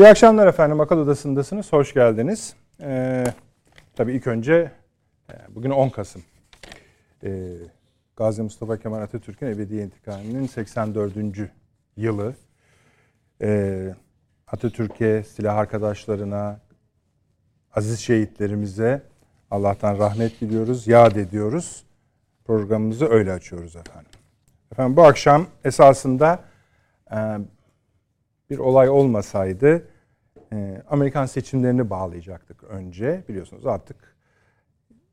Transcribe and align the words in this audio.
İyi 0.00 0.08
akşamlar 0.08 0.46
efendim. 0.46 0.80
Akıl 0.80 0.98
Odası'ndasınız. 0.98 1.72
Hoş 1.72 1.94
geldiniz. 1.94 2.54
Ee, 2.82 3.24
tabii 3.96 4.12
ilk 4.12 4.26
önce 4.26 4.70
e, 5.30 5.34
bugün 5.48 5.70
10 5.70 5.88
Kasım. 5.88 6.22
Ee, 7.24 7.48
Gazi 8.16 8.42
Mustafa 8.42 8.76
Kemal 8.76 9.02
Atatürk'ün 9.02 9.46
ebedi 9.46 9.76
intikalinin 9.76 10.46
84. 10.46 11.12
yılı. 11.96 12.34
Ee, 13.42 13.94
Atatürk'e, 14.46 15.22
silah 15.22 15.56
arkadaşlarına, 15.56 16.60
aziz 17.74 18.00
şehitlerimize 18.00 19.02
Allah'tan 19.50 19.98
rahmet 19.98 20.40
diliyoruz, 20.40 20.88
yad 20.88 21.16
ediyoruz. 21.16 21.84
Programımızı 22.44 23.08
öyle 23.08 23.32
açıyoruz 23.32 23.76
efendim. 23.76 24.10
Efendim 24.72 24.96
bu 24.96 25.04
akşam 25.04 25.46
esasında 25.64 26.44
e, 27.12 27.38
bir 28.50 28.58
olay 28.58 28.88
olmasaydı 28.88 29.86
e, 30.52 30.82
Amerikan 30.90 31.26
seçimlerini 31.26 31.90
bağlayacaktık 31.90 32.64
önce. 32.64 33.24
Biliyorsunuz 33.28 33.66
artık 33.66 34.16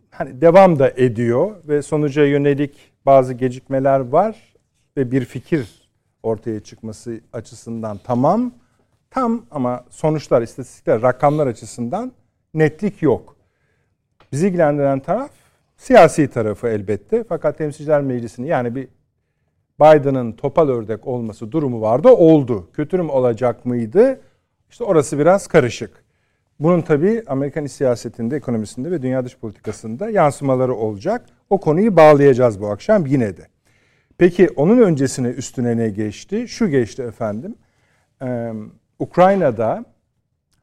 hani 0.09 0.41
devam 0.41 0.79
da 0.79 0.89
ediyor 0.89 1.55
ve 1.67 1.81
sonuca 1.81 2.25
yönelik 2.25 2.91
bazı 3.05 3.33
gecikmeler 3.33 3.99
var 3.99 4.53
ve 4.97 5.11
bir 5.11 5.25
fikir 5.25 5.89
ortaya 6.23 6.59
çıkması 6.59 7.19
açısından 7.33 7.99
tamam. 8.03 8.51
Tam 9.09 9.45
ama 9.51 9.85
sonuçlar, 9.89 10.41
istatistikler, 10.41 11.01
rakamlar 11.01 11.47
açısından 11.47 12.11
netlik 12.53 13.01
yok. 13.01 13.35
Bizi 14.31 14.47
ilgilendiren 14.47 14.99
taraf 14.99 15.31
siyasi 15.77 16.27
tarafı 16.27 16.67
elbette. 16.67 17.23
Fakat 17.29 17.57
Temsilciler 17.57 18.01
Meclisi'ni 18.01 18.47
yani 18.47 18.75
bir 18.75 18.87
Biden'ın 19.79 20.31
topal 20.31 20.69
ördek 20.69 21.07
olması 21.07 21.51
durumu 21.51 21.81
vardı. 21.81 22.07
Oldu. 22.09 22.69
Kötü 22.73 22.97
mü 22.97 23.11
olacak 23.11 23.65
mıydı? 23.65 24.19
İşte 24.69 24.83
orası 24.83 25.19
biraz 25.19 25.47
karışık. 25.47 26.03
Bunun 26.59 26.81
tabii 26.81 27.23
Amerikan 27.27 27.65
siyasetinde, 27.65 28.35
ekonomisinde 28.35 28.91
ve 28.91 29.01
dünya 29.01 29.25
dış 29.25 29.37
politikasında 29.37 30.09
yansımaları 30.09 30.75
olacak. 30.75 31.25
O 31.49 31.59
konuyu 31.59 31.95
bağlayacağız 31.95 32.61
bu 32.61 32.67
akşam 32.67 33.05
yine 33.05 33.37
de. 33.37 33.47
Peki 34.17 34.49
onun 34.55 34.77
öncesine 34.77 35.27
üstüne 35.27 35.77
ne 35.77 35.89
geçti? 35.89 36.47
Şu 36.47 36.67
geçti 36.67 37.01
efendim. 37.01 37.55
Ee, 38.21 38.53
Ukrayna'da 38.99 39.85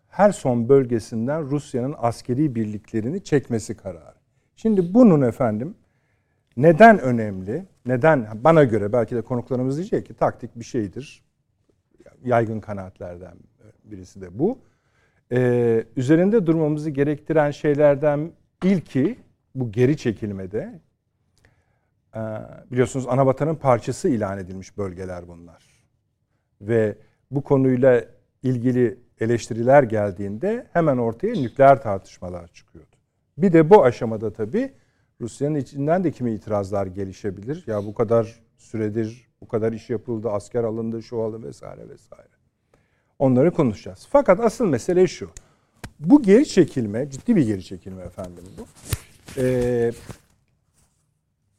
her 0.09 0.33
son 0.33 0.69
bölgesinden 0.69 1.51
Rusya'nın 1.51 1.95
askeri 1.99 2.55
birliklerini 2.55 3.25
çekmesi 3.25 3.77
kararı. 3.77 4.15
Şimdi 4.57 4.95
bunun 4.95 5.23
efendim 5.23 5.75
neden 6.57 6.99
önemli? 6.99 7.67
Neden? 7.87 8.29
Bana 8.45 8.65
göre 8.65 8.93
belki 8.93 9.17
de 9.17 9.23
konuklarımız 9.23 9.77
diyecek 9.77 10.07
ki 10.07 10.15
taktik 10.15 10.57
bir 10.57 10.65
şeydir. 10.65 11.25
Yaygın 12.25 12.61
kanaatlerden 12.61 13.35
birisi 13.85 14.21
de 14.21 14.39
bu. 14.39 14.59
Ee, 15.33 15.85
üzerinde 15.97 16.47
durmamızı 16.47 16.91
gerektiren 16.91 17.51
şeylerden 17.51 18.33
ilki 18.65 19.19
bu 19.55 19.73
geri 19.73 19.97
çekilmede 19.97 20.81
ee, 22.17 22.21
biliyorsunuz 22.71 23.07
Anabatan'ın 23.09 23.55
parçası 23.55 24.09
ilan 24.09 24.39
edilmiş 24.39 24.79
bölgeler 24.79 25.29
bunlar. 25.29 25.65
Ve 26.61 26.97
bu 27.31 27.43
konuyla 27.43 28.05
ilgili 28.43 28.99
eleştiriler 29.21 29.83
geldiğinde 29.83 30.67
hemen 30.73 30.99
ortaya 30.99 31.33
nükleer 31.33 31.83
tartışmalar 31.83 32.49
çıkıyordu. 32.49 32.97
Bir 33.39 33.53
de 33.53 33.71
bu 33.71 33.85
aşamada 33.85 34.33
tabii 34.33 34.73
Rusya'nın 35.25 35.55
içinden 35.55 36.05
de 36.05 36.11
kimi 36.11 36.33
itirazlar 36.33 36.87
gelişebilir. 36.87 37.65
Ya 37.67 37.85
bu 37.85 37.95
kadar 37.95 38.41
süredir 38.59 39.29
bu 39.41 39.49
kadar 39.49 39.73
iş 39.73 39.91
yapıldı, 39.91 40.31
asker 40.31 40.65
alındı, 40.65 41.03
şu 41.03 41.23
alındı 41.23 41.47
vesaire 41.47 41.89
vesaire. 41.89 42.29
Onları 43.19 43.51
konuşacağız. 43.51 44.07
Fakat 44.11 44.41
asıl 44.41 44.67
mesele 44.67 45.07
şu. 45.07 45.31
Bu 46.01 46.23
geri 46.23 46.49
çekilme, 46.49 47.11
ciddi 47.11 47.37
bir 47.37 47.47
geri 47.47 47.65
çekilme 47.65 48.03
efendim 48.03 48.45
bu. 48.59 48.67
Ee, 49.41 49.93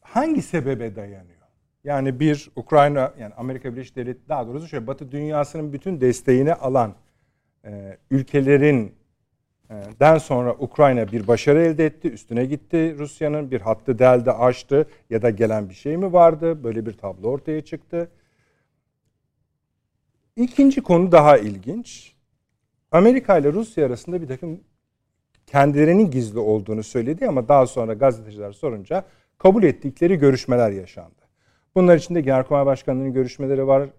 hangi 0.02 0.42
sebebe 0.42 0.96
dayanıyor? 0.96 1.36
Yani 1.84 2.20
bir 2.20 2.52
Ukrayna, 2.56 3.14
yani 3.20 3.34
Amerika 3.34 3.74
Birleşik 3.74 3.96
Devletleri, 3.96 4.30
daha 4.30 4.48
doğrusu 4.48 4.68
şöyle 4.68 4.88
Batı 4.88 5.12
dünyasının 5.12 5.74
bütün 5.74 6.02
desteğini 6.02 6.54
alan 6.54 6.94
e, 7.66 7.98
ülkelerin 8.12 8.96
Den 10.00 10.18
sonra 10.18 10.56
Ukrayna 10.60 11.12
bir 11.12 11.28
başarı 11.28 11.62
elde 11.62 11.86
etti, 11.86 12.12
üstüne 12.12 12.46
gitti 12.46 12.96
Rusya'nın 12.98 13.52
bir 13.52 13.62
hattı 13.62 14.00
deldi, 14.00 14.32
aştı 14.32 14.88
ya 15.10 15.22
da 15.22 15.30
gelen 15.30 15.70
bir 15.70 15.74
şey 15.74 15.98
mi 15.98 16.14
vardı? 16.14 16.64
Böyle 16.64 16.86
bir 16.86 16.94
tablo 16.94 17.28
ortaya 17.28 17.62
çıktı. 17.62 18.10
İkinci 20.36 20.84
konu 20.84 21.12
daha 21.12 21.38
ilginç. 21.38 22.16
Amerika 22.92 23.38
ile 23.38 23.54
Rusya 23.54 23.86
arasında 23.86 24.22
bir 24.22 24.28
takım 24.28 24.60
kendilerinin 25.48 26.12
gizli 26.12 26.40
olduğunu 26.40 26.84
söyledi 26.84 27.28
ama 27.28 27.48
daha 27.48 27.68
sonra 27.68 27.94
gazeteciler 27.94 28.52
sorunca 28.52 29.06
kabul 29.38 29.64
ettikleri 29.64 30.18
görüşmeler 30.18 30.72
yaşandı. 30.72 31.22
Bunlar 31.76 31.98
içinde 31.98 32.22
Genelkurmay 32.22 32.66
Başkanı'nın 32.66 33.14
görüşmeleri 33.14 33.68
var. 33.68 33.90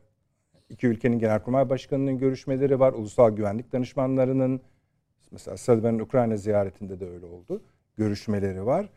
İki 0.71 0.87
ülkenin 0.87 1.19
Genelkurmay 1.19 1.69
Başkanı'nın 1.69 2.19
görüşmeleri 2.19 2.81
var. 2.81 2.93
Ulusal 2.93 3.31
Güvenlik 3.31 3.73
Danışmanlarının 3.73 4.61
Mesela 5.31 5.57
Sullivan'ın 5.57 5.99
Ukrayna 5.99 6.37
ziyaretinde 6.37 7.01
de 7.01 7.11
öyle 7.11 7.27
oldu. 7.27 7.63
Görüşmeleri 7.97 8.67
var. 8.67 8.89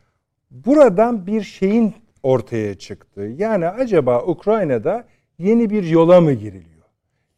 Buradan 0.50 1.26
bir 1.26 1.42
şeyin 1.42 1.94
ortaya 2.22 2.74
çıktı. 2.74 3.20
Yani 3.20 3.68
acaba 3.68 4.22
Ukrayna'da 4.26 5.04
yeni 5.38 5.70
bir 5.70 5.84
yola 5.84 6.20
mı 6.20 6.32
giriliyor? 6.32 6.86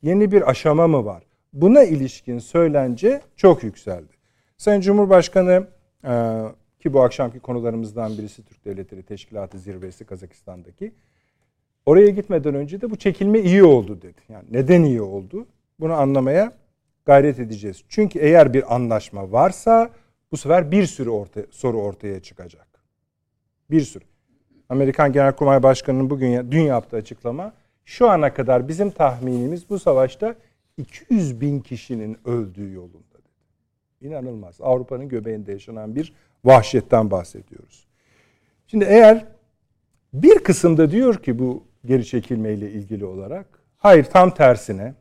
Yeni 0.02 0.32
bir 0.32 0.50
aşama 0.50 0.88
mı 0.88 1.04
var? 1.04 1.22
Buna 1.52 1.82
ilişkin 1.82 2.38
söylence 2.38 3.20
çok 3.36 3.62
yükseldi. 3.62 4.12
Sayın 4.56 4.80
Cumhurbaşkanı 4.80 5.66
e, 6.04 6.42
ki 6.80 6.92
bu 6.92 7.02
akşamki 7.02 7.40
konularımızdan 7.40 8.18
birisi 8.18 8.44
Türk 8.44 8.64
Devletleri 8.64 9.02
Teşkilatı 9.02 9.58
Zirvesi 9.58 10.04
Kazakistan'daki. 10.04 10.92
Oraya 11.86 12.08
gitmeden 12.08 12.54
önce 12.54 12.80
de 12.80 12.90
bu 12.90 12.96
çekilme 12.96 13.40
iyi 13.40 13.64
oldu 13.64 14.02
dedi. 14.02 14.20
Yani 14.28 14.44
neden 14.50 14.82
iyi 14.82 15.02
oldu? 15.02 15.46
Bunu 15.80 15.92
anlamaya 15.92 16.52
gayret 17.04 17.38
edeceğiz. 17.38 17.84
Çünkü 17.88 18.18
eğer 18.18 18.54
bir 18.54 18.74
anlaşma 18.74 19.32
varsa 19.32 19.90
bu 20.32 20.36
sefer 20.36 20.70
bir 20.70 20.86
sürü 20.86 21.10
orta, 21.10 21.40
soru 21.50 21.80
ortaya 21.80 22.20
çıkacak. 22.20 22.68
Bir 23.70 23.80
sürü. 23.80 24.04
Amerikan 24.68 25.12
Genelkurmay 25.12 25.62
Başkanı'nın 25.62 26.10
bugün 26.10 26.50
dün 26.50 26.60
yaptığı 26.60 26.96
açıklama 26.96 27.52
şu 27.84 28.10
ana 28.10 28.34
kadar 28.34 28.68
bizim 28.68 28.90
tahminimiz 28.90 29.70
bu 29.70 29.78
savaşta 29.78 30.34
200 30.76 31.40
bin 31.40 31.60
kişinin 31.60 32.18
öldüğü 32.24 32.72
yolunda. 32.72 33.12
İnanılmaz. 34.00 34.60
Avrupa'nın 34.60 35.08
göbeğinde 35.08 35.52
yaşanan 35.52 35.96
bir 35.96 36.12
vahşetten 36.44 37.10
bahsediyoruz. 37.10 37.86
Şimdi 38.66 38.84
eğer 38.84 39.26
bir 40.12 40.38
kısımda 40.38 40.90
diyor 40.90 41.22
ki 41.22 41.38
bu 41.38 41.64
geri 41.84 42.06
çekilmeyle 42.06 42.70
ilgili 42.70 43.04
olarak 43.04 43.46
hayır 43.76 44.04
tam 44.04 44.34
tersine 44.34 44.94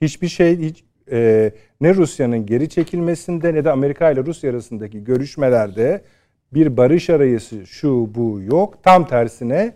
hiçbir 0.00 0.28
şey 0.28 0.58
hiç 0.58 0.84
e, 1.10 1.50
ne 1.80 1.94
Rusya'nın 1.94 2.46
geri 2.46 2.68
çekilmesinde 2.68 3.54
ne 3.54 3.64
de 3.64 3.70
Amerika 3.70 4.10
ile 4.10 4.24
Rusya 4.24 4.50
arasındaki 4.50 5.04
görüşmelerde 5.04 6.02
bir 6.54 6.76
barış 6.76 7.10
arayısı 7.10 7.66
şu 7.66 8.14
bu 8.14 8.40
yok. 8.40 8.82
Tam 8.82 9.06
tersine 9.06 9.74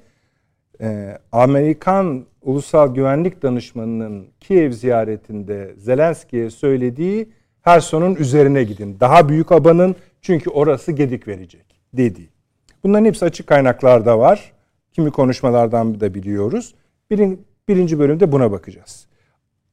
e, 0.81 1.19
Amerikan 1.33 2.25
Ulusal 2.43 2.95
Güvenlik 2.95 3.43
Danışmanı'nın 3.43 4.27
Kiev 4.41 4.73
ziyaretinde 4.73 5.75
Zelenski'ye 5.77 6.51
söylediği 6.51 7.29
her 7.63 7.81
sonun 7.81 8.15
üzerine 8.15 8.65
gidin. 8.65 8.97
Daha 9.01 9.29
büyük 9.29 9.53
abanın 9.53 9.97
çünkü 10.23 10.51
orası 10.51 10.93
gedik 10.93 11.29
verecek 11.29 11.65
dedi. 11.93 12.29
Bunların 12.85 13.05
hepsi 13.05 13.25
açık 13.25 13.47
kaynaklarda 13.47 14.19
var. 14.19 14.53
Kimi 14.93 15.11
konuşmalardan 15.11 16.01
da 16.01 16.15
biliyoruz. 16.15 16.75
Birin, 17.11 17.47
birinci 17.69 17.99
bölümde 17.99 18.33
buna 18.33 18.53
bakacağız. 18.53 19.07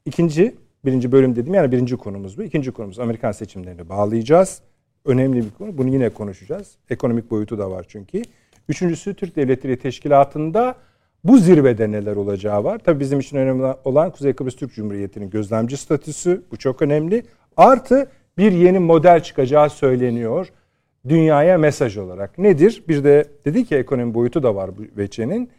İkinci 0.06 0.56
Birinci 0.86 1.12
bölüm 1.12 1.36
dedim 1.36 1.54
yani 1.54 1.72
birinci 1.72 1.98
konumuz 1.98 2.38
bu. 2.38 2.44
İkinci 2.44 2.72
konumuz 2.72 3.00
Amerikan 3.00 3.32
seçimlerini 3.32 3.90
bağlayacağız. 3.90 4.62
Önemli 5.06 5.38
bir 5.38 5.52
konu. 5.58 5.78
Bunu 5.78 5.90
yine 5.90 6.10
konuşacağız. 6.10 6.76
Ekonomik 6.90 7.32
boyutu 7.32 7.58
da 7.58 7.72
var 7.72 7.86
çünkü. 7.88 8.22
Üçüncüsü 8.70 9.14
Türk 9.14 9.36
Devletleri 9.36 9.78
Teşkilatı'nda 9.78 10.76
bu 11.24 11.38
zirvede 11.38 11.92
neler 11.92 12.16
olacağı 12.16 12.64
var. 12.64 12.80
Tabii 12.86 13.00
bizim 13.00 13.20
için 13.20 13.38
önemli 13.38 13.76
olan 13.84 14.12
Kuzey 14.12 14.34
Kıbrıs 14.34 14.56
Türk 14.56 14.74
Cumhuriyeti'nin 14.74 15.30
gözlemci 15.30 15.78
statüsü. 15.78 16.42
Bu 16.52 16.58
çok 16.58 16.82
önemli. 16.82 17.24
Artı 17.58 18.10
bir 18.38 18.52
yeni 18.52 18.80
model 18.80 19.24
çıkacağı 19.24 19.70
söyleniyor 19.70 20.52
dünyaya 21.10 21.58
mesaj 21.58 21.98
olarak. 21.98 22.38
Nedir? 22.38 22.84
Bir 22.88 23.04
de 23.04 23.26
dedi 23.46 23.66
ki 23.66 23.76
ekonomi 23.76 24.14
boyutu 24.14 24.44
da 24.44 24.56
var 24.56 24.78
bu 24.78 24.82
veçenin. 24.98 25.50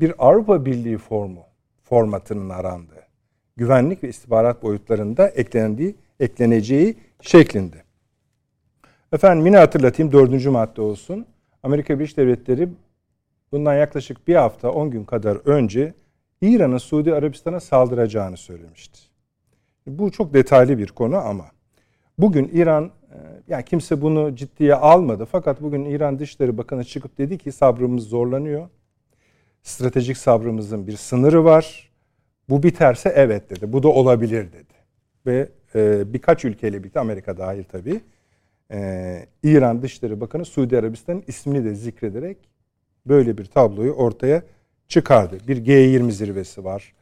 Bir 0.00 0.14
Avrupa 0.18 0.64
Birliği 0.64 0.98
formu, 0.98 1.42
formatının 1.84 2.50
arandığı, 2.50 2.93
güvenlik 3.56 4.04
ve 4.04 4.08
istihbarat 4.08 4.62
boyutlarında 4.62 5.28
eklendiği, 5.28 5.94
ekleneceği 6.20 6.96
şeklinde. 7.20 7.76
Efendim 9.12 9.46
yine 9.46 9.56
hatırlatayım 9.56 10.12
dördüncü 10.12 10.50
madde 10.50 10.82
olsun. 10.82 11.26
Amerika 11.62 11.98
Birleşik 11.98 12.16
Devletleri 12.16 12.68
bundan 13.52 13.74
yaklaşık 13.74 14.28
bir 14.28 14.34
hafta 14.34 14.70
10 14.70 14.90
gün 14.90 15.04
kadar 15.04 15.36
önce 15.36 15.94
İran'ın 16.40 16.78
Suudi 16.78 17.14
Arabistan'a 17.14 17.60
saldıracağını 17.60 18.36
söylemişti. 18.36 18.98
Bu 19.86 20.10
çok 20.10 20.34
detaylı 20.34 20.78
bir 20.78 20.88
konu 20.88 21.16
ama 21.16 21.44
bugün 22.18 22.50
İran 22.52 22.84
e, 22.84 23.18
yani 23.48 23.64
kimse 23.64 24.00
bunu 24.02 24.36
ciddiye 24.36 24.74
almadı 24.74 25.28
fakat 25.32 25.62
bugün 25.62 25.84
İran 25.84 26.18
Dışişleri 26.18 26.58
Bakanı 26.58 26.84
çıkıp 26.84 27.18
dedi 27.18 27.38
ki 27.38 27.52
sabrımız 27.52 28.04
zorlanıyor. 28.04 28.68
Stratejik 29.62 30.16
sabrımızın 30.16 30.86
bir 30.86 30.96
sınırı 30.96 31.44
var. 31.44 31.90
Bu 32.48 32.62
biterse 32.62 33.12
evet 33.16 33.50
dedi. 33.50 33.72
Bu 33.72 33.82
da 33.82 33.88
olabilir 33.88 34.52
dedi. 34.52 34.74
Ve 35.26 35.48
e, 35.74 36.12
birkaç 36.12 36.44
ülkeyle 36.44 36.78
birlikte 36.78 37.00
Amerika 37.00 37.38
dahil 37.38 37.64
tabii. 37.64 38.00
E, 38.72 39.26
İran 39.42 39.82
Dışişleri 39.82 40.20
Bakanı 40.20 40.44
Suudi 40.44 40.78
Arabistan'ın 40.78 41.24
ismini 41.26 41.64
de 41.64 41.74
zikrederek 41.74 42.36
böyle 43.06 43.38
bir 43.38 43.44
tabloyu 43.44 43.92
ortaya 43.92 44.42
çıkardı. 44.88 45.38
Bir 45.48 45.66
G20 45.66 46.10
zirvesi 46.10 46.64
var 46.64 46.94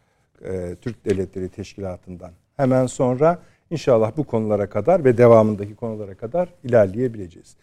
e, 0.44 0.76
Türk 0.80 1.04
Devletleri 1.04 1.48
Teşkilatı'ndan. 1.48 2.32
Hemen 2.56 2.86
sonra 2.86 3.42
inşallah 3.70 4.16
bu 4.16 4.24
konulara 4.24 4.68
kadar 4.68 5.04
ve 5.04 5.18
devamındaki 5.18 5.74
konulara 5.74 6.14
kadar 6.14 6.48
ilerleyebileceğiz. 6.64 7.56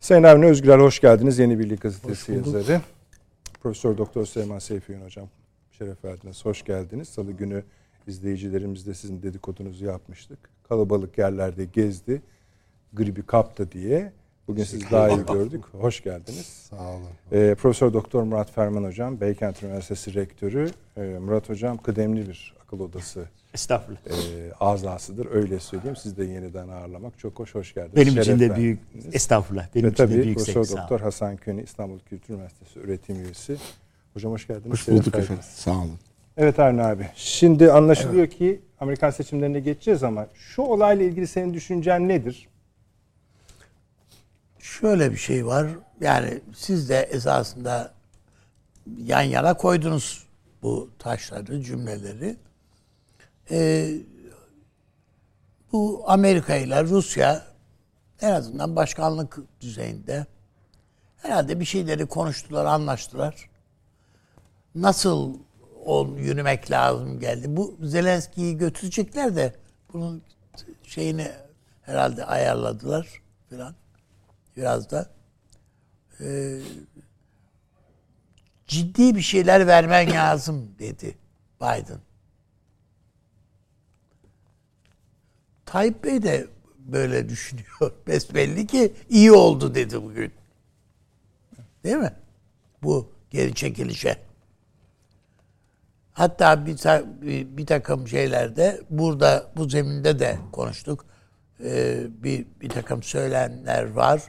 Sayın 0.00 0.22
Avni 0.22 0.46
Özgürel 0.46 0.80
hoş 0.80 1.00
geldiniz. 1.00 1.38
Yeni 1.38 1.58
Birlik 1.58 1.80
Gazetesi 1.80 2.32
yazarı. 2.32 2.80
Profesör 3.62 3.98
Doktor 3.98 4.26
Süleyman 4.26 4.58
Seyfi 4.58 4.96
hocam 5.04 5.28
şeref 5.84 6.04
verdiniz. 6.04 6.44
Hoş 6.44 6.64
geldiniz. 6.64 7.08
Salı 7.08 7.32
günü 7.32 7.62
izleyicilerimizle 8.06 8.94
sizin 8.94 9.22
dedikodunuzu 9.22 9.84
yapmıştık. 9.84 10.38
Kalabalık 10.68 11.18
yerlerde 11.18 11.64
gezdi. 11.64 12.22
Gribi 12.92 13.22
kaptı 13.22 13.72
diye. 13.72 14.12
Bugün 14.48 14.64
sizi 14.64 14.90
daha 14.90 15.08
iyi 15.08 15.26
gördük. 15.32 15.64
Hoş 15.72 16.02
geldiniz. 16.02 16.46
Sağ 16.70 16.90
olun. 16.90 17.02
Ee, 17.32 17.54
Profesör 17.58 17.92
Doktor 17.92 18.22
Murat 18.22 18.50
Ferman 18.50 18.84
Hocam, 18.84 19.20
Beykent 19.20 19.62
Üniversitesi 19.62 20.14
Rektörü. 20.14 20.70
Ee, 20.96 21.00
Murat 21.00 21.48
Hocam 21.48 21.78
kıdemli 21.78 22.28
bir 22.28 22.54
akıl 22.62 22.80
odası 22.80 23.24
Estağfurullah. 23.54 24.00
e, 24.06 24.52
azasıdır. 24.60 25.26
Öyle 25.30 25.60
söyleyeyim. 25.60 25.96
Siz 25.96 26.16
de 26.16 26.24
yeniden 26.24 26.68
ağırlamak 26.68 27.18
çok 27.18 27.38
hoş. 27.38 27.54
Hoş 27.54 27.74
geldiniz. 27.74 27.96
Benim 27.96 28.12
Şeref 28.12 28.26
için 28.26 28.38
de 28.40 28.56
büyük 28.56 28.78
estağfurullah. 29.12 29.66
Benim 29.74 29.86
Ve 29.86 29.90
için 29.92 30.04
de 30.04 30.06
tabii 30.08 30.22
büyük 30.22 30.38
Profesör 30.38 30.76
Doktor. 30.78 31.00
Hasan 31.00 31.36
Köni 31.36 31.62
İstanbul 31.62 31.98
Kültür 31.98 32.34
Üniversitesi 32.34 32.80
öğretim 32.80 33.16
üyesi. 33.24 33.56
Hocam 34.14 34.32
hoş 34.32 34.46
geldiniz. 34.46 34.72
Hoş 34.72 34.88
bulduk 34.88 35.06
verdiniz. 35.06 35.24
efendim. 35.24 35.44
Sağ 35.54 35.70
olun. 35.70 35.98
Evet 36.36 36.58
Avni 36.58 36.82
abi. 36.82 37.10
Şimdi 37.14 37.72
anlaşılıyor 37.72 38.26
ki 38.26 38.60
Amerikan 38.80 39.10
seçimlerine 39.10 39.60
geçeceğiz 39.60 40.02
ama 40.02 40.26
şu 40.34 40.62
olayla 40.62 41.04
ilgili 41.04 41.26
senin 41.26 41.54
düşüncen 41.54 42.08
nedir? 42.08 42.48
Şöyle 44.58 45.10
bir 45.10 45.16
şey 45.16 45.46
var. 45.46 45.66
Yani 46.00 46.40
siz 46.54 46.88
de 46.88 46.96
esasında 46.96 47.94
yan 49.04 49.22
yana 49.22 49.54
koydunuz 49.54 50.26
bu 50.62 50.90
taşları, 50.98 51.62
cümleleri. 51.62 52.36
Ee, 53.50 53.90
bu 55.72 56.04
Amerika 56.06 56.56
ile 56.56 56.84
Rusya 56.84 57.42
en 58.20 58.32
azından 58.32 58.76
başkanlık 58.76 59.38
düzeyinde 59.60 60.26
herhalde 61.16 61.60
bir 61.60 61.64
şeyleri 61.64 62.06
konuştular, 62.06 62.64
anlaştılar. 62.64 63.50
Nasıl 64.74 65.38
o 65.84 66.08
yürümek 66.16 66.70
lazım 66.70 67.20
geldi. 67.20 67.56
Bu 67.56 67.76
Zelenski'yi 67.82 68.56
götürecekler 68.58 69.36
de 69.36 69.54
bunun 69.92 70.22
şeyini 70.82 71.30
herhalde 71.82 72.24
ayarladılar 72.24 73.22
filan 73.48 73.74
biraz 74.56 74.90
da. 74.90 75.10
Ee, 76.20 76.60
ciddi 78.66 79.14
bir 79.16 79.22
şeyler 79.22 79.66
vermen 79.66 80.10
lazım 80.10 80.74
dedi 80.78 81.16
Biden. 81.60 82.00
Tayyip 85.66 86.04
Bey 86.04 86.22
de 86.22 86.46
böyle 86.78 87.28
düşünüyor. 87.28 87.92
Besbelli 88.06 88.66
ki 88.66 88.92
iyi 89.10 89.32
oldu 89.32 89.74
dedi 89.74 90.02
bugün. 90.02 90.32
Değil 91.84 91.96
mi? 91.96 92.12
Bu 92.82 93.12
geri 93.30 93.54
çekilişe. 93.54 94.31
Hatta 96.12 96.66
bir, 96.66 96.76
ta- 96.76 97.02
bir, 97.22 97.66
takım 97.66 98.08
şeylerde 98.08 98.80
burada 98.90 99.46
bu 99.56 99.68
zeminde 99.68 100.18
de 100.18 100.38
konuştuk. 100.52 101.04
Ee, 101.64 101.96
bir, 102.22 102.46
bir 102.60 102.68
takım 102.68 103.02
söylenenler 103.02 103.90
var. 103.92 104.22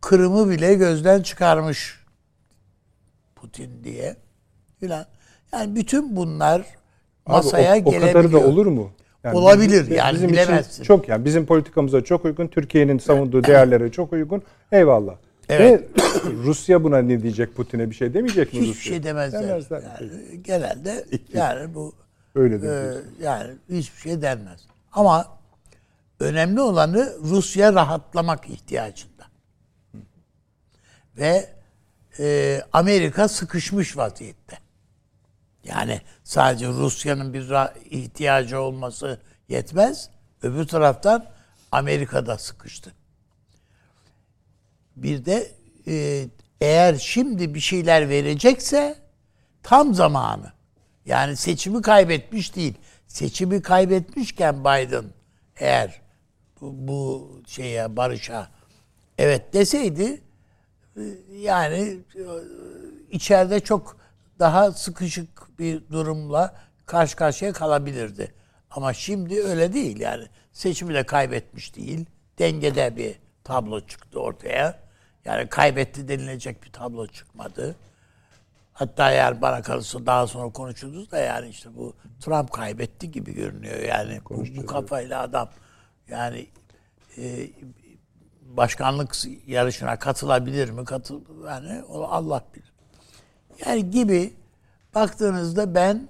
Kırım'ı 0.00 0.50
bile 0.50 0.74
gözden 0.74 1.22
çıkarmış 1.22 2.00
Putin 3.36 3.84
diye. 3.84 4.16
Filan. 4.80 5.06
Yani 5.52 5.76
bütün 5.76 6.16
bunlar 6.16 6.62
masaya 7.26 7.72
Abi 7.72 7.82
o, 7.84 7.88
o 7.88 7.90
gelebiliyor. 7.90 8.12
kadarı 8.12 8.32
da 8.32 8.48
olur 8.48 8.66
mu? 8.66 8.90
Olabilir, 9.32 9.80
bizim- 9.80 9.96
yani 9.96 10.14
bizim 10.14 10.30
bilemezsin. 10.30 10.72
Için 10.72 10.84
çok 10.84 11.08
yani 11.08 11.24
bizim 11.24 11.46
politikamıza 11.46 12.04
çok 12.04 12.24
uygun, 12.24 12.46
Türkiye'nin 12.46 12.98
savunduğu 12.98 13.44
değerlere 13.46 13.92
çok 13.92 14.12
uygun. 14.12 14.42
Eyvallah. 14.72 15.14
Evet. 15.50 15.90
Ve 15.96 16.32
Rusya 16.44 16.84
buna 16.84 16.98
ne 16.98 17.22
diyecek 17.22 17.56
Putin'e 17.56 17.90
bir 17.90 17.94
şey 17.94 18.14
demeyecek 18.14 18.52
mi 18.52 18.60
Hiçbir 18.60 18.70
Rusya? 18.70 18.92
şey 18.92 19.02
demezler. 19.02 19.48
Demezler. 19.48 19.82
Yani 19.82 20.42
genelde 20.42 21.04
yani 21.34 21.74
bu 21.74 21.94
Öyle 22.34 22.62
de 22.62 22.66
e, 22.68 23.24
yani 23.24 23.54
hiçbir 23.70 24.00
şey 24.00 24.22
denmez. 24.22 24.60
Ama 24.92 25.38
önemli 26.20 26.60
olanı 26.60 27.12
Rusya 27.22 27.72
rahatlamak 27.72 28.50
ihtiyacında. 28.50 29.24
Ve 31.18 31.50
e, 32.18 32.60
Amerika 32.72 33.28
sıkışmış 33.28 33.96
vaziyette. 33.96 34.58
Yani 35.64 36.00
sadece 36.24 36.68
Rusya'nın 36.68 37.34
bir 37.34 37.52
ihtiyacı 37.90 38.60
olması 38.60 39.20
yetmez. 39.48 40.10
Öbür 40.42 40.66
taraftan 40.66 41.26
Amerika 41.72 42.26
da 42.26 42.38
sıkıştı. 42.38 42.92
Bir 45.02 45.24
de 45.24 45.50
e, 45.86 46.26
eğer 46.60 46.94
şimdi 46.94 47.54
bir 47.54 47.60
şeyler 47.60 48.08
verecekse 48.08 48.98
tam 49.62 49.94
zamanı. 49.94 50.52
Yani 51.06 51.36
seçimi 51.36 51.82
kaybetmiş 51.82 52.56
değil. 52.56 52.74
Seçimi 53.06 53.62
kaybetmişken 53.62 54.60
Biden 54.60 55.04
eğer 55.56 56.00
bu, 56.60 56.88
bu 56.88 57.30
şeye 57.46 57.96
barışa 57.96 58.50
evet 59.18 59.52
deseydi 59.52 60.20
e, 60.96 61.02
yani 61.32 61.98
e, 62.14 62.24
içeride 63.10 63.60
çok 63.60 63.96
daha 64.38 64.72
sıkışık 64.72 65.58
bir 65.58 65.88
durumla 65.90 66.54
karşı 66.86 67.16
karşıya 67.16 67.52
kalabilirdi. 67.52 68.34
Ama 68.70 68.92
şimdi 68.94 69.42
öyle 69.42 69.72
değil 69.72 70.00
yani. 70.00 70.24
Seçimi 70.52 70.94
de 70.94 71.02
kaybetmiş 71.02 71.76
değil. 71.76 72.06
Dengede 72.38 72.96
bir 72.96 73.18
tablo 73.44 73.80
çıktı 73.80 74.20
ortaya. 74.20 74.89
Yani 75.30 75.48
kaybetti 75.48 76.08
denilecek 76.08 76.62
bir 76.64 76.72
tablo 76.72 77.06
çıkmadı. 77.06 77.76
Hatta 78.72 79.12
eğer 79.12 79.42
bana 79.42 79.62
kalırsa 79.62 80.06
daha 80.06 80.26
sonra 80.26 80.52
konuşuruz 80.52 81.10
da 81.10 81.18
yani 81.18 81.48
işte 81.48 81.76
bu 81.76 81.94
Trump 82.20 82.52
kaybetti 82.52 83.10
gibi 83.10 83.34
görünüyor 83.34 83.78
yani 83.78 84.20
bu, 84.30 84.44
bu 84.56 84.66
kafayla 84.66 85.22
adam 85.22 85.48
yani 86.08 86.46
e, 87.18 87.50
başkanlık 88.42 89.16
yarışına 89.46 89.98
katılabilir 89.98 90.70
mi? 90.70 90.84
Katıl 90.84 91.20
yani 91.46 91.82
Allah 91.88 92.44
bilir. 92.54 92.72
Yani 93.66 93.90
gibi 93.90 94.32
baktığınızda 94.94 95.74
ben 95.74 96.08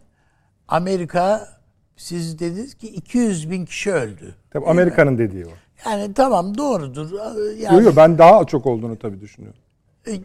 Amerika 0.68 1.48
siz 1.96 2.38
dediniz 2.38 2.74
ki 2.74 2.88
200 2.88 3.50
bin 3.50 3.64
kişi 3.64 3.92
öldü. 3.92 4.34
Tabii 4.50 4.66
Amerika'nın 4.66 5.18
dediği 5.18 5.46
o. 5.46 5.50
Yani 5.87 6.14
tamam 6.14 6.58
doğrudur. 6.58 7.10
Yani, 7.58 7.75
Yok 7.75 7.84
yok 7.84 7.96
ben 7.96 8.18
daha 8.18 8.44
çok 8.44 8.66
olduğunu 8.66 8.99
tabii 8.99 9.20
düşünüyorum. 9.20 9.60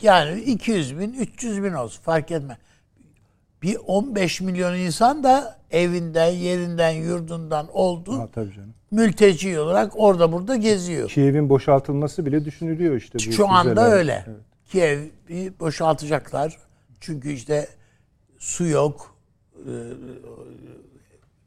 yani 0.01 0.41
200 0.41 0.99
bin, 0.99 1.13
300 1.13 1.63
bin 1.63 1.73
olsun 1.73 2.01
fark 2.03 2.31
etmez. 2.31 2.57
Bir 3.63 3.77
15 3.87 4.41
milyon 4.41 4.75
insan 4.75 5.23
da 5.23 5.57
evinden, 5.71 6.29
yerinden, 6.31 6.91
yurdundan 6.91 7.67
oldu. 7.73 8.19
Ha, 8.19 8.27
tabii 8.35 8.53
canım. 8.53 8.73
Mülteci 8.91 9.59
olarak 9.59 9.93
orada 9.95 10.31
burada 10.31 10.55
geziyor. 10.55 11.09
Kiev'in 11.09 11.49
boşaltılması 11.49 12.25
bile 12.25 12.45
düşünülüyor 12.45 12.95
işte. 12.95 13.17
bu 13.17 13.31
Şu 13.31 13.47
anda 13.47 13.69
füzeler. 13.69 13.97
öyle. 13.97 14.23
Evet. 14.27 14.37
Kiev'i 14.71 15.59
boşaltacaklar. 15.59 16.57
Çünkü 16.99 17.31
işte 17.31 17.67
su 18.39 18.65
yok. 18.67 19.15
e, 19.57 19.71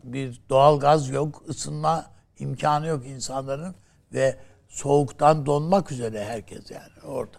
Bir 0.05 0.41
doğal 0.49 0.81
gaz 0.81 1.09
yok. 1.11 1.43
ısınma 1.49 2.05
imkanı 2.39 2.87
yok 2.87 3.07
insanların. 3.07 3.75
Ve 4.13 4.37
soğuktan 4.69 5.47
donmak 5.47 5.93
üzere 5.93 6.25
herkes 6.25 6.71
yani 6.71 7.13
orada. 7.13 7.37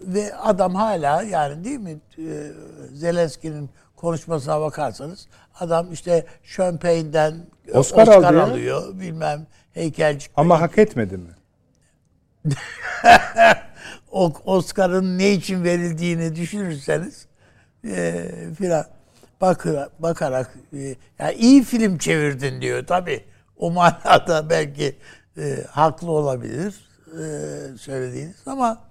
Ve 0.00 0.34
adam 0.36 0.74
hala 0.74 1.22
yani 1.22 1.64
değil 1.64 1.78
mi 1.78 1.98
e, 2.18 2.50
Zelenski'nin 2.92 3.70
konuşmasına 3.96 4.60
bakarsanız 4.60 5.26
adam 5.60 5.92
işte 5.92 6.26
Champagne'den 6.54 7.46
Oscar, 7.74 8.02
Oscar 8.02 8.34
aldı 8.34 8.42
alıyor 8.42 9.00
bilmem 9.00 9.46
heykelcik. 9.74 10.30
Ama 10.36 10.60
hak 10.60 10.78
etmedi 10.78 11.16
mi? 11.16 11.30
o 14.10 14.32
Oscar'ın 14.44 15.18
ne 15.18 15.32
için 15.32 15.64
verildiğini 15.64 16.36
düşünürseniz 16.36 17.26
e, 17.84 18.24
filan 18.58 18.84
bakır, 19.40 19.78
bakarak 19.98 20.54
e, 20.72 20.94
yani 21.18 21.34
iyi 21.38 21.62
film 21.62 21.98
çevirdin 21.98 22.60
diyor 22.60 22.86
tabi 22.86 23.24
o 23.56 23.70
manada 23.70 24.50
belki 24.50 24.96
e, 25.38 25.64
haklı 25.70 26.10
olabilir 26.10 26.88
e, 27.06 27.78
söylediğiniz 27.78 28.42
ama 28.46 28.84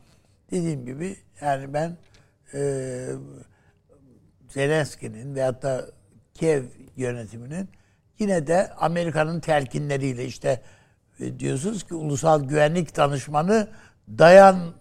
dediğim 0.52 0.86
gibi 0.86 1.18
yani 1.42 1.74
ben 1.74 1.98
e, 2.54 3.10
Zelenski'nin 4.50 5.36
veyahut 5.36 5.62
da 5.62 5.86
Kiev 6.34 6.64
yönetiminin 6.96 7.70
yine 8.20 8.48
de 8.48 8.72
Amerika'nın 8.74 9.40
telkinleriyle 9.40 10.26
işte 10.26 10.62
e, 11.20 11.40
diyorsunuz 11.40 11.84
ki 11.84 11.94
ulusal 11.94 12.44
güvenlik 12.44 12.98
danışmanı 12.98 13.68
dayan 14.08 14.74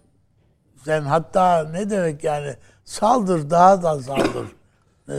sen 0.85 1.01
hatta 1.01 1.69
ne 1.69 1.89
demek 1.89 2.23
yani 2.23 2.55
saldır 2.85 3.49
daha 3.49 3.83
da 3.83 4.01
saldır 4.01 4.47
e, 5.09 5.15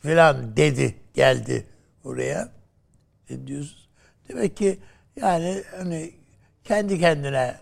filan 0.02 0.56
dedi 0.56 0.94
geldi 1.14 1.66
oraya 2.04 2.48
e, 3.30 3.46
diyorsunuz. 3.46 3.88
Demek 4.28 4.56
ki 4.56 4.78
yani 5.16 5.62
hani 5.76 6.10
kendi 6.64 7.00
kendine 7.00 7.54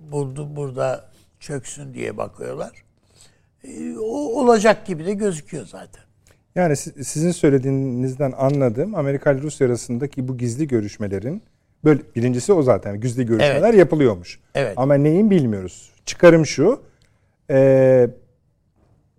buldu 0.00 0.56
burada 0.56 1.10
çöksün 1.40 1.94
diye 1.94 2.16
bakıyorlar. 2.16 2.72
E, 3.64 3.96
o 3.98 4.40
olacak 4.40 4.86
gibi 4.86 5.06
de 5.06 5.14
gözüküyor 5.14 5.66
zaten. 5.66 6.02
Yani 6.54 6.76
sizin 6.76 7.30
söylediğinizden 7.30 8.32
anladığım 8.38 8.94
Amerika 8.94 9.32
ile 9.32 9.42
Rusya 9.42 9.66
arasındaki 9.66 10.28
bu 10.28 10.38
gizli 10.38 10.68
görüşmelerin 10.68 11.42
böyle 11.84 12.00
birincisi 12.16 12.52
o 12.52 12.62
zaten 12.62 13.00
gizli 13.00 13.26
görüşmeler 13.26 13.68
evet. 13.68 13.78
yapılıyormuş. 13.78 14.40
Evet. 14.54 14.74
Ama 14.76 14.94
neyin 14.94 15.30
bilmiyoruz. 15.30 15.92
Çıkarım 16.06 16.46
şu. 16.46 16.82
E, 17.50 18.08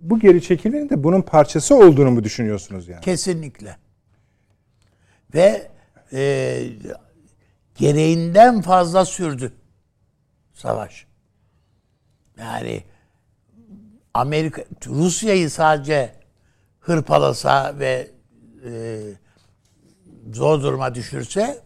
bu 0.01 0.19
geri 0.19 0.41
çekilmenin 0.41 0.89
de 0.89 1.03
bunun 1.03 1.21
parçası 1.21 1.75
olduğunu 1.75 2.11
mu 2.11 2.23
düşünüyorsunuz 2.23 2.88
yani? 2.88 3.01
Kesinlikle. 3.01 3.77
Ve 5.33 5.67
e, 6.13 6.61
gereğinden 7.79 8.62
fazla 8.62 9.05
sürdü 9.05 9.53
savaş. 10.53 11.07
Yani 12.38 12.83
Amerika 14.13 14.63
Rusya'yı 14.86 15.50
sadece 15.50 16.15
hırpalasa 16.79 17.79
ve 17.79 18.12
e, 18.65 19.00
zor 20.33 20.62
duruma 20.62 20.95
düşürse 20.95 21.63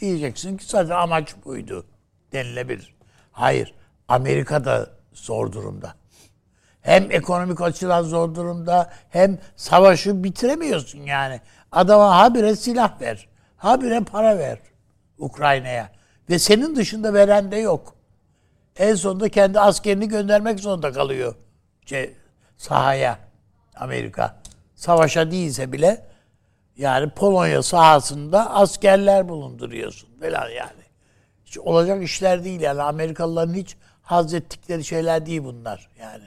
diyeceksin 0.00 0.56
ki 0.56 0.64
sadece 0.64 0.94
amaç 0.94 1.34
buydu 1.44 1.86
denilebilir. 2.32 2.94
Hayır. 3.32 3.74
Amerika 4.08 4.64
da 4.64 4.90
zor 5.12 5.52
durumda. 5.52 5.94
Hem 6.80 7.10
ekonomik 7.10 7.60
açıdan 7.60 8.02
zor 8.02 8.34
durumda 8.34 8.92
hem 9.08 9.38
savaşı 9.56 10.24
bitiremiyorsun 10.24 11.00
yani. 11.00 11.40
Adama 11.72 12.18
habire 12.18 12.56
silah 12.56 13.00
ver. 13.00 13.28
Habire 13.56 14.00
para 14.00 14.38
ver 14.38 14.69
Ukrayna'ya. 15.20 15.90
Ve 16.30 16.38
senin 16.38 16.76
dışında 16.76 17.14
veren 17.14 17.52
de 17.52 17.56
yok. 17.56 17.94
En 18.76 18.94
sonunda 18.94 19.28
kendi 19.28 19.60
askerini 19.60 20.08
göndermek 20.08 20.60
zorunda 20.60 20.92
kalıyor 20.92 21.34
şey, 21.86 22.14
sahaya 22.56 23.18
Amerika. 23.76 24.40
Savaşa 24.74 25.30
değilse 25.30 25.72
bile 25.72 26.06
yani 26.76 27.10
Polonya 27.10 27.62
sahasında 27.62 28.54
askerler 28.54 29.28
bulunduruyorsun 29.28 30.08
falan 30.20 30.48
yani. 30.48 30.82
Hiç 31.44 31.58
olacak 31.58 32.02
işler 32.02 32.44
değil 32.44 32.60
yani 32.60 32.82
Amerikalıların 32.82 33.54
hiç 33.54 33.76
haz 34.02 34.34
ettikleri 34.34 34.84
şeyler 34.84 35.26
değil 35.26 35.44
bunlar 35.44 35.88
yani. 36.00 36.24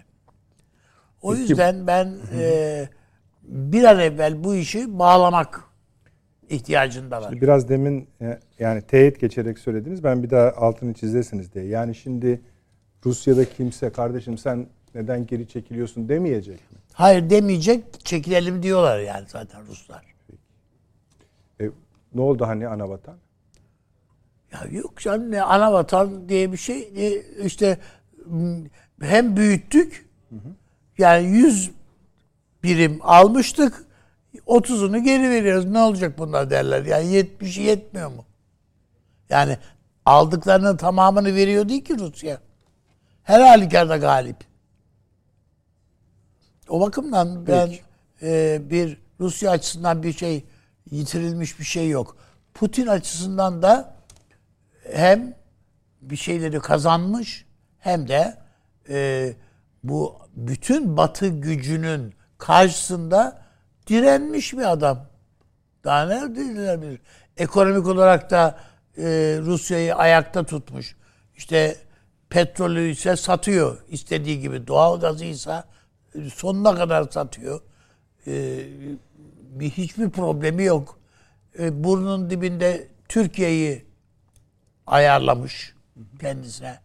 O 1.21 1.35
yüzden 1.35 1.87
ben 1.87 2.17
e, 2.39 2.89
bir 3.43 3.83
an 3.83 3.99
evvel 3.99 4.43
bu 4.43 4.55
işi 4.55 4.99
bağlamak 4.99 5.63
ihtiyacındalar. 6.49 7.29
Şimdi 7.29 7.41
biraz 7.41 7.69
demin 7.69 8.07
e, 8.21 8.39
yani 8.59 8.81
teyit 8.81 9.19
geçerek 9.19 9.59
söylediniz. 9.59 10.03
Ben 10.03 10.23
bir 10.23 10.29
daha 10.29 10.51
altını 10.51 10.93
çizesiniz 10.93 11.53
diye. 11.53 11.65
Yani 11.65 11.95
şimdi 11.95 12.41
Rusya'da 13.05 13.45
kimse 13.45 13.89
kardeşim 13.89 14.37
sen 14.37 14.67
neden 14.95 15.25
geri 15.25 15.47
çekiliyorsun 15.47 16.09
demeyecek 16.09 16.71
mi? 16.71 16.77
Hayır 16.93 17.29
demeyecek. 17.29 18.05
Çekilelim 18.05 18.63
diyorlar 18.63 18.99
yani 18.99 19.25
zaten 19.27 19.67
Ruslar. 19.67 20.05
E, 21.61 21.69
ne 22.13 22.21
oldu 22.21 22.47
hani 22.47 22.67
ana 22.67 22.89
vatan? 22.89 23.15
Ya 24.53 24.59
yok 24.71 24.97
canım 24.97 25.31
ne 25.31 25.41
ana 25.41 25.73
vatan 25.73 26.29
diye 26.29 26.51
bir 26.51 26.57
şey 26.57 26.91
işte 27.45 27.77
hem 29.01 29.37
büyüttük 29.37 30.09
hı 30.29 30.35
hı. 30.35 30.55
yani 30.97 31.27
100 31.27 31.71
birim 32.63 32.99
almıştık 33.01 33.85
30'unu 34.47 35.03
geri 35.03 35.29
veriyoruz. 35.29 35.65
Ne 35.65 35.79
olacak 35.79 36.17
bunlar 36.17 36.49
derler. 36.49 36.85
Yani 36.85 37.13
70 37.13 37.57
yetmiyor 37.57 38.09
mu? 38.09 38.25
Yani 39.29 39.57
aldıklarının 40.05 40.77
tamamını 40.77 41.35
veriyor 41.35 41.69
değil 41.69 41.85
ki 41.85 41.99
Rusya. 41.99 42.39
Her 43.23 43.41
halükarda 43.41 43.97
galip. 43.97 44.37
O 46.69 46.81
bakımdan 46.81 47.47
ben 47.47 47.73
e, 48.21 48.61
bir 48.69 48.97
Rusya 49.19 49.51
açısından 49.51 50.03
bir 50.03 50.13
şey 50.13 50.45
yitirilmiş 50.91 51.59
bir 51.59 51.65
şey 51.65 51.89
yok. 51.89 52.17
Putin 52.53 52.87
açısından 52.87 53.61
da 53.61 53.95
hem 54.93 55.33
bir 56.01 56.15
şeyleri 56.15 56.59
kazanmış 56.59 57.45
hem 57.79 58.07
de 58.07 58.37
e, 58.89 59.33
bu 59.83 60.15
bütün 60.35 60.97
Batı 60.97 61.27
gücünün 61.27 62.13
karşısında 62.37 63.42
direnmiş 63.87 64.53
bir 64.53 64.71
adam. 64.71 65.05
Daha 65.83 66.05
ne 66.05 66.35
dilenebilir? 66.35 66.99
Ekonomik 67.37 67.87
olarak 67.87 68.31
da 68.31 68.59
e, 68.97 69.03
Rusya'yı 69.41 69.95
ayakta 69.95 70.43
tutmuş. 70.43 70.95
İşte 71.37 71.77
petrolü 72.29 72.89
ise 72.89 73.15
satıyor 73.15 73.77
istediği 73.87 74.39
gibi. 74.39 74.67
Doğal 74.67 74.99
gazı 74.99 75.25
ise 75.25 75.63
sonuna 76.33 76.75
kadar 76.75 77.07
satıyor. 77.11 77.61
E, 78.27 78.65
bir 79.39 79.69
hiçbir 79.69 80.09
problemi 80.09 80.63
yok. 80.63 80.99
E, 81.59 81.83
burnun 81.83 82.29
dibinde 82.29 82.87
Türkiye'yi 83.09 83.85
ayarlamış 84.87 85.75
kendisine. 86.19 86.79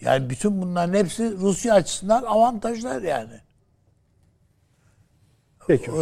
Yani 0.00 0.30
bütün 0.30 0.62
bunların 0.62 0.94
hepsi 0.94 1.36
Rusya 1.36 1.74
açısından 1.74 2.22
avantajlar 2.22 3.02
yani. 3.02 3.40
Peki. 5.68 5.90
Ee, 5.90 5.94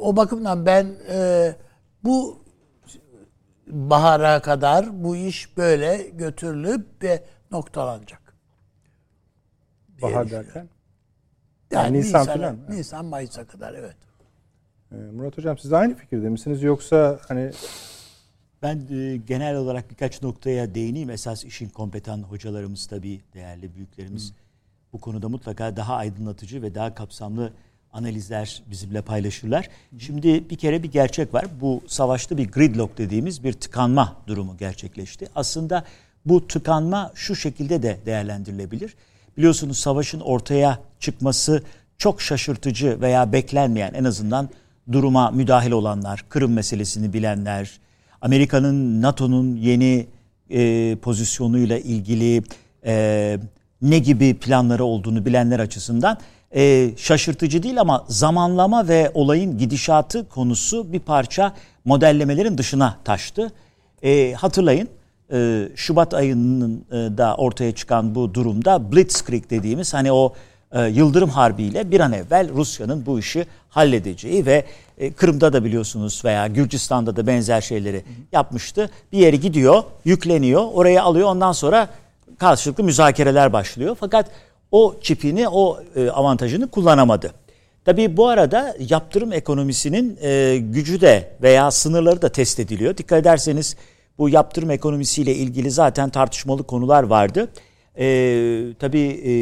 o 0.00 0.16
bakımdan 0.16 0.66
ben 0.66 0.96
e, 1.10 1.54
bu 2.04 2.38
bahara 3.66 4.42
kadar 4.42 5.04
bu 5.04 5.16
iş 5.16 5.56
böyle 5.56 6.10
götürülüp 6.14 7.02
ve 7.02 7.24
noktalanacak. 7.50 8.34
Bahar 10.02 10.30
derken? 10.30 10.68
Yani, 11.70 11.84
yani 11.86 11.98
Nisan, 11.98 12.20
Nisan 12.20 12.36
falan. 12.36 12.58
Nisan 12.68 13.04
Mayıs'a 13.04 13.46
kadar 13.46 13.74
evet. 13.74 13.96
Ee, 14.92 14.96
Murat 14.96 15.38
Hocam 15.38 15.58
siz 15.58 15.70
de 15.70 15.76
aynı 15.76 15.94
fikirde 15.94 16.28
misiniz 16.28 16.62
yoksa 16.62 17.18
hani 17.28 17.50
ben 18.62 18.86
e, 18.90 19.16
genel 19.16 19.56
olarak 19.56 19.90
birkaç 19.90 20.22
noktaya 20.22 20.74
değineyim. 20.74 21.10
Esas 21.10 21.44
işin 21.44 21.68
kompetan 21.68 22.22
hocalarımız 22.22 22.86
tabii 22.86 23.20
değerli 23.34 23.74
büyüklerimiz 23.74 24.30
Hı. 24.30 24.34
bu 24.92 25.00
konuda 25.00 25.28
mutlaka 25.28 25.76
daha 25.76 25.96
aydınlatıcı 25.96 26.62
ve 26.62 26.74
daha 26.74 26.94
kapsamlı 26.94 27.52
analizler 27.92 28.62
bizimle 28.70 29.02
paylaşırlar. 29.02 29.68
Şimdi 29.98 30.50
bir 30.50 30.56
kere 30.56 30.82
bir 30.82 30.92
gerçek 30.92 31.34
var. 31.34 31.46
Bu 31.60 31.82
savaşta 31.86 32.36
bir 32.36 32.52
gridlock 32.52 32.98
dediğimiz 32.98 33.44
bir 33.44 33.52
tıkanma 33.52 34.16
durumu 34.26 34.56
gerçekleşti. 34.56 35.26
Aslında 35.34 35.84
bu 36.26 36.46
tıkanma 36.46 37.12
şu 37.14 37.36
şekilde 37.36 37.82
de 37.82 37.98
değerlendirilebilir. 38.06 38.94
Biliyorsunuz 39.36 39.78
savaşın 39.78 40.20
ortaya 40.20 40.78
çıkması 41.00 41.62
çok 41.98 42.22
şaşırtıcı 42.22 43.00
veya 43.00 43.32
beklenmeyen 43.32 43.94
en 43.94 44.04
azından 44.04 44.48
duruma 44.92 45.30
müdahil 45.30 45.70
olanlar, 45.70 46.24
Kırım 46.28 46.52
meselesini 46.52 47.12
bilenler, 47.12 47.78
Amerika'nın 48.20 49.02
NATO'nun 49.02 49.56
yeni 49.56 50.06
e, 50.50 50.96
pozisyonuyla 50.96 51.78
ilgili 51.78 52.42
e, 52.86 53.38
ne 53.82 53.98
gibi 53.98 54.34
planları 54.34 54.84
olduğunu 54.84 55.26
bilenler 55.26 55.58
açısından 55.60 56.18
e, 56.54 56.90
şaşırtıcı 56.96 57.62
değil 57.62 57.80
ama 57.80 58.04
zamanlama 58.08 58.88
ve 58.88 59.10
olayın 59.14 59.58
gidişatı 59.58 60.28
konusu 60.28 60.92
bir 60.92 61.00
parça 61.00 61.54
modellemelerin 61.84 62.58
dışına 62.58 62.96
taştı. 63.04 63.52
E, 64.02 64.32
hatırlayın 64.32 64.88
e, 65.32 65.68
Şubat 65.76 66.14
ayının 66.14 66.84
e, 66.90 66.94
da 66.94 67.34
ortaya 67.34 67.74
çıkan 67.74 68.14
bu 68.14 68.34
durumda 68.34 68.92
Blitzkrieg 68.92 69.50
dediğimiz 69.50 69.94
hani 69.94 70.12
o 70.12 70.34
e, 70.72 70.82
Yıldırım 70.82 71.30
Harbi 71.30 71.62
ile 71.62 71.90
bir 71.90 72.00
an 72.00 72.12
evvel 72.12 72.54
Rusya'nın 72.54 73.06
bu 73.06 73.18
işi 73.18 73.46
halledeceği 73.68 74.46
ve 74.46 74.64
e, 74.98 75.12
Kırım'da 75.12 75.52
da 75.52 75.64
biliyorsunuz 75.64 76.22
veya 76.24 76.46
Gürcistan'da 76.46 77.16
da 77.16 77.26
benzer 77.26 77.60
şeyleri 77.60 78.04
yapmıştı. 78.32 78.90
Bir 79.12 79.18
yere 79.18 79.36
gidiyor, 79.36 79.82
yükleniyor, 80.04 80.62
oraya 80.72 81.02
alıyor 81.02 81.28
ondan 81.28 81.52
sonra 81.52 81.88
karşılıklı 82.38 82.84
müzakereler 82.84 83.52
başlıyor. 83.52 83.96
Fakat 84.00 84.30
o 84.72 84.96
çipini, 85.00 85.48
o 85.48 85.80
e, 85.96 86.10
avantajını 86.10 86.70
kullanamadı. 86.70 87.32
Tabii 87.84 88.16
bu 88.16 88.28
arada 88.28 88.76
yaptırım 88.88 89.32
ekonomisinin 89.32 90.18
e, 90.22 90.58
gücü 90.58 91.00
de 91.00 91.30
veya 91.42 91.70
sınırları 91.70 92.22
da 92.22 92.28
test 92.28 92.60
ediliyor. 92.60 92.96
Dikkat 92.96 93.20
ederseniz 93.20 93.76
bu 94.18 94.28
yaptırım 94.28 94.70
ekonomisiyle 94.70 95.34
ilgili 95.34 95.70
zaten 95.70 96.10
tartışmalı 96.10 96.62
konular 96.62 97.02
vardı. 97.02 97.48
Ee, 97.98 98.64
tabii 98.78 99.00
e, 99.00 99.32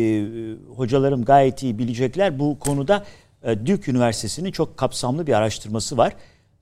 hocalarım 0.77 1.25
gayet 1.25 1.63
iyi 1.63 1.79
bilecekler. 1.79 2.39
Bu 2.39 2.59
konuda 2.59 3.05
e, 3.43 3.67
Duke 3.67 3.91
Üniversitesi'nin 3.91 4.51
çok 4.51 4.77
kapsamlı 4.77 5.27
bir 5.27 5.33
araştırması 5.33 5.97
var. 5.97 6.13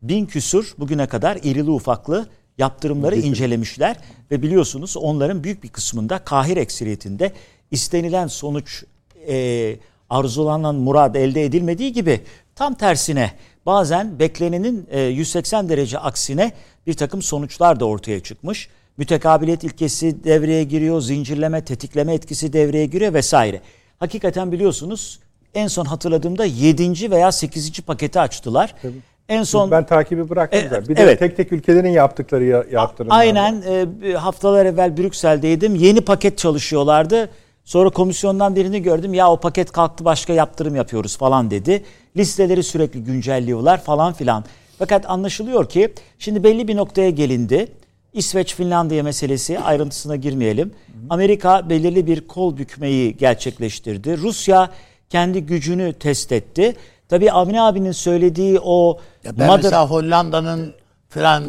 Bin 0.03 0.27
küsur 0.27 0.75
bugüne 0.79 1.07
kadar 1.07 1.37
irili 1.37 1.71
ufaklı 1.71 2.27
yaptırımları 2.59 3.17
incelemişler 3.17 3.97
ve 4.31 4.43
biliyorsunuz 4.43 4.97
onların 4.97 5.45
büyük 5.45 5.63
bir 5.63 5.69
kısmında 5.69 6.19
kahir 6.19 6.57
ekseriyetinde 6.57 7.33
istenilen 7.75 8.27
sonuç 8.27 8.85
e, 9.29 9.77
arzulanan 10.11 10.75
murad 10.75 11.15
elde 11.15 11.45
edilmediği 11.45 11.93
gibi 11.93 12.21
tam 12.55 12.75
tersine 12.75 13.31
bazen 13.67 14.19
beklenenin 14.19 14.87
e, 14.91 15.01
180 15.01 15.69
derece 15.69 15.99
aksine 15.99 16.53
bir 16.87 16.95
takım 16.95 17.23
sonuçlar 17.23 17.81
da 17.81 17.85
ortaya 17.85 18.21
çıkmış. 18.21 18.69
Mütekabiliyet 18.97 19.65
ilkesi 19.65 20.25
devreye 20.25 20.65
giriyor, 20.65 21.01
zincirleme, 21.01 21.65
tetikleme 21.65 22.15
etkisi 22.15 22.53
devreye 22.53 22.87
giriyor 22.87 23.15
vesaire. 23.15 23.61
Hakikaten 23.99 24.53
biliyorsunuz 24.53 25.21
en 25.55 25.67
son 25.67 25.85
hatırladığımda 25.85 26.45
7. 26.45 27.11
veya 27.11 27.33
8. 27.33 27.81
paketi 27.81 28.21
açtılar. 28.21 28.75
Tabii. 28.83 28.93
En 29.29 29.43
son 29.43 29.71
ben 29.71 29.87
takibi 29.87 30.29
bıraktım 30.29 30.61
e, 30.67 30.71
da. 30.71 30.89
Bir 30.89 30.97
evet. 30.97 31.21
de 31.21 31.27
tek 31.29 31.37
tek 31.37 31.53
ülkelerin 31.53 31.89
yaptıkları 31.89 32.67
yaptırımlar. 32.73 33.19
Aynen 33.19 33.63
e, 34.03 34.13
haftalar 34.13 34.67
evvel 34.67 34.97
Brüksel'deydim. 34.97 35.75
Yeni 35.75 36.01
paket 36.01 36.39
çalışıyorlardı. 36.39 37.31
Sonra 37.65 37.91
komisyondan 37.91 38.57
birini 38.57 38.83
gördüm. 38.83 39.15
Ya 39.15 39.31
o 39.31 39.37
paket 39.37 39.73
kalktı 39.73 40.05
başka 40.05 40.33
yaptırım 40.33 40.77
yapıyoruz 40.77 41.17
falan 41.17 41.51
dedi. 41.51 41.85
Listeleri 42.17 42.63
sürekli 42.63 43.05
güncelliyorlar 43.05 43.83
falan 43.83 44.13
filan. 44.13 44.45
Fakat 44.79 45.11
anlaşılıyor 45.11 45.69
ki 45.69 45.95
şimdi 46.19 46.45
belli 46.45 46.69
bir 46.69 46.77
noktaya 46.77 47.11
gelindi. 47.11 47.73
İsveç 48.13 48.55
Finlandiya 48.55 49.03
meselesi 49.03 49.59
ayrıntısına 49.59 50.17
girmeyelim. 50.17 50.73
Amerika 51.11 51.71
belirli 51.71 52.07
bir 52.07 52.29
kol 52.29 52.57
bükmeyi 52.57 53.17
gerçekleştirdi. 53.17 54.19
Rusya 54.19 54.71
kendi 55.11 55.47
gücünü 55.47 55.93
test 55.93 56.33
etti. 56.33 56.77
Tabii 57.09 57.33
Avni 57.33 57.63
abinin 57.63 57.93
söylediği 57.93 58.61
o 58.63 58.99
ya 59.25 59.39
ben 59.39 59.47
mother... 59.47 59.57
mesela 59.57 59.91
Hollanda'nın 59.91 60.75
falan 61.09 61.45
e, 61.45 61.49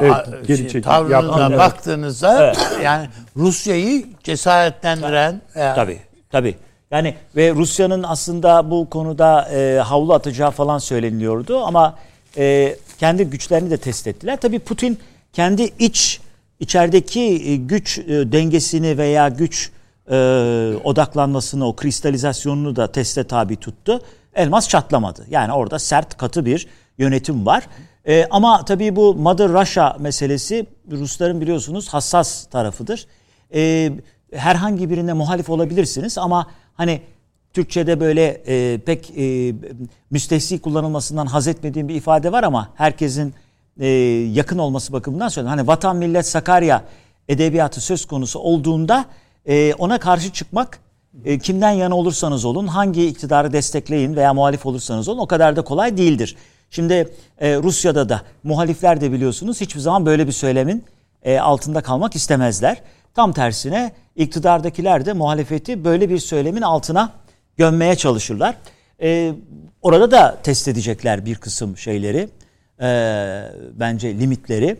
evet, 0.00 0.46
geri 0.46 0.70
şey, 0.70 0.82
tavrına 0.82 1.58
baktığınızda 1.58 2.44
evet. 2.44 2.58
yani 2.84 3.08
Rusya'yı 3.36 4.06
cesaretlendiren 4.24 5.40
tabii, 5.54 5.74
tabii 5.74 6.00
tabii 6.30 6.56
yani 6.90 7.14
ve 7.36 7.54
Rusya'nın 7.54 8.02
aslında 8.02 8.70
bu 8.70 8.90
konuda 8.90 9.48
e, 9.52 9.78
havlu 9.78 10.14
atacağı 10.14 10.50
falan 10.50 10.78
söyleniliyordu 10.78 11.64
ama 11.64 11.98
e, 12.36 12.76
kendi 12.98 13.24
güçlerini 13.24 13.70
de 13.70 13.76
test 13.76 14.06
ettiler. 14.06 14.38
Tabii 14.40 14.58
Putin 14.58 14.98
kendi 15.32 15.62
iç 15.78 16.20
içerideki 16.60 17.20
e, 17.20 17.56
güç 17.56 17.98
e, 17.98 18.04
dengesini 18.08 18.98
veya 18.98 19.28
güç 19.28 19.70
e, 20.10 20.16
odaklanmasını, 20.84 21.68
o 21.68 21.76
kristalizasyonunu 21.76 22.76
da 22.76 22.92
teste 22.92 23.24
tabi 23.24 23.56
tuttu. 23.56 24.00
Elmas 24.34 24.68
çatlamadı. 24.68 25.26
Yani 25.30 25.52
orada 25.52 25.78
sert, 25.78 26.16
katı 26.16 26.44
bir 26.44 26.66
yönetim 26.98 27.46
var. 27.46 27.68
E, 28.06 28.26
ama 28.30 28.64
tabii 28.64 28.96
bu 28.96 29.14
Mother 29.14 29.48
Russia 29.48 29.96
meselesi 30.00 30.66
Rusların 30.90 31.40
biliyorsunuz 31.40 31.88
hassas 31.88 32.46
tarafıdır. 32.46 33.06
E, 33.54 33.92
herhangi 34.32 34.90
birine 34.90 35.12
muhalif 35.12 35.50
olabilirsiniz 35.50 36.18
ama 36.18 36.46
hani 36.74 37.00
Türkçe'de 37.52 38.00
böyle 38.00 38.42
e, 38.46 38.78
pek 38.78 39.12
e, 39.18 39.54
müstehsi 40.10 40.58
kullanılmasından 40.58 41.26
haz 41.26 41.48
etmediğim 41.48 41.88
bir 41.88 41.94
ifade 41.94 42.32
var 42.32 42.42
ama 42.42 42.68
herkesin 42.74 43.34
e, 43.80 43.86
yakın 44.32 44.58
olması 44.58 44.92
bakımından 44.92 45.28
söylüyorum. 45.28 45.58
Hani 45.58 45.66
vatan 45.68 45.96
millet 45.96 46.26
Sakarya 46.26 46.84
edebiyatı 47.28 47.80
söz 47.80 48.06
konusu 48.06 48.38
olduğunda 48.38 49.04
e, 49.46 49.74
ona 49.74 49.98
karşı 49.98 50.32
çıkmak 50.32 50.78
e, 51.24 51.38
kimden 51.38 51.70
yana 51.70 51.96
olursanız 51.96 52.44
olun, 52.44 52.66
hangi 52.66 53.06
iktidarı 53.06 53.52
destekleyin 53.52 54.16
veya 54.16 54.34
muhalif 54.34 54.66
olursanız 54.66 55.08
olun 55.08 55.18
o 55.18 55.26
kadar 55.26 55.56
da 55.56 55.62
kolay 55.62 55.96
değildir. 55.96 56.36
Şimdi 56.70 57.08
e, 57.38 57.56
Rusya'da 57.56 58.08
da 58.08 58.22
muhalifler 58.42 59.00
de 59.00 59.12
biliyorsunuz 59.12 59.60
hiçbir 59.60 59.80
zaman 59.80 60.06
böyle 60.06 60.26
bir 60.26 60.32
söylemin 60.32 60.84
e, 61.22 61.38
altında 61.38 61.80
kalmak 61.80 62.16
istemezler. 62.16 62.82
Tam 63.14 63.32
tersine 63.32 63.92
iktidardakiler 64.16 65.06
de 65.06 65.12
muhalefeti 65.12 65.84
böyle 65.84 66.08
bir 66.08 66.18
söylemin 66.18 66.62
altına 66.62 67.12
gömmeye 67.56 67.96
çalışırlar. 67.96 68.54
E, 69.02 69.32
orada 69.82 70.10
da 70.10 70.38
test 70.42 70.68
edecekler 70.68 71.26
bir 71.26 71.34
kısım 71.34 71.76
şeyleri, 71.76 72.28
e, 72.80 72.88
bence 73.74 74.18
limitleri. 74.18 74.76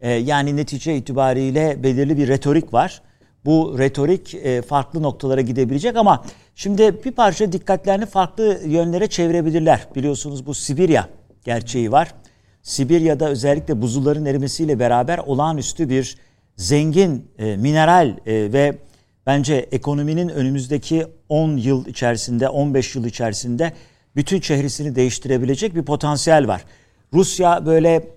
E, 0.00 0.10
yani 0.10 0.56
netice 0.56 0.96
itibariyle 0.96 1.82
belirli 1.82 2.16
bir 2.16 2.28
retorik 2.28 2.74
var. 2.74 3.02
Bu 3.44 3.76
retorik 3.78 4.34
e, 4.34 4.62
farklı 4.62 5.02
noktalara 5.02 5.40
gidebilecek 5.40 5.96
ama 5.96 6.24
şimdi 6.54 7.04
bir 7.04 7.12
parça 7.12 7.52
dikkatlerini 7.52 8.06
farklı 8.06 8.60
yönlere 8.66 9.06
çevirebilirler. 9.06 9.86
Biliyorsunuz 9.94 10.46
bu 10.46 10.54
Sibirya 10.54 11.08
gerçeği 11.44 11.92
var. 11.92 12.14
Sibirya'da 12.62 13.28
özellikle 13.28 13.82
buzulların 13.82 14.24
erimesiyle 14.24 14.78
beraber 14.78 15.18
olağanüstü 15.18 15.88
bir 15.88 16.16
zengin 16.56 17.30
e, 17.38 17.56
mineral 17.56 18.08
e, 18.08 18.52
ve 18.52 18.78
bence 19.26 19.54
ekonominin 19.72 20.28
önümüzdeki 20.28 21.06
10 21.28 21.56
yıl 21.56 21.86
içerisinde, 21.86 22.48
15 22.48 22.94
yıl 22.94 23.04
içerisinde 23.04 23.72
bütün 24.16 24.40
çehresini 24.40 24.94
değiştirebilecek 24.94 25.74
bir 25.74 25.82
potansiyel 25.82 26.48
var. 26.48 26.64
Rusya 27.12 27.66
böyle 27.66 28.08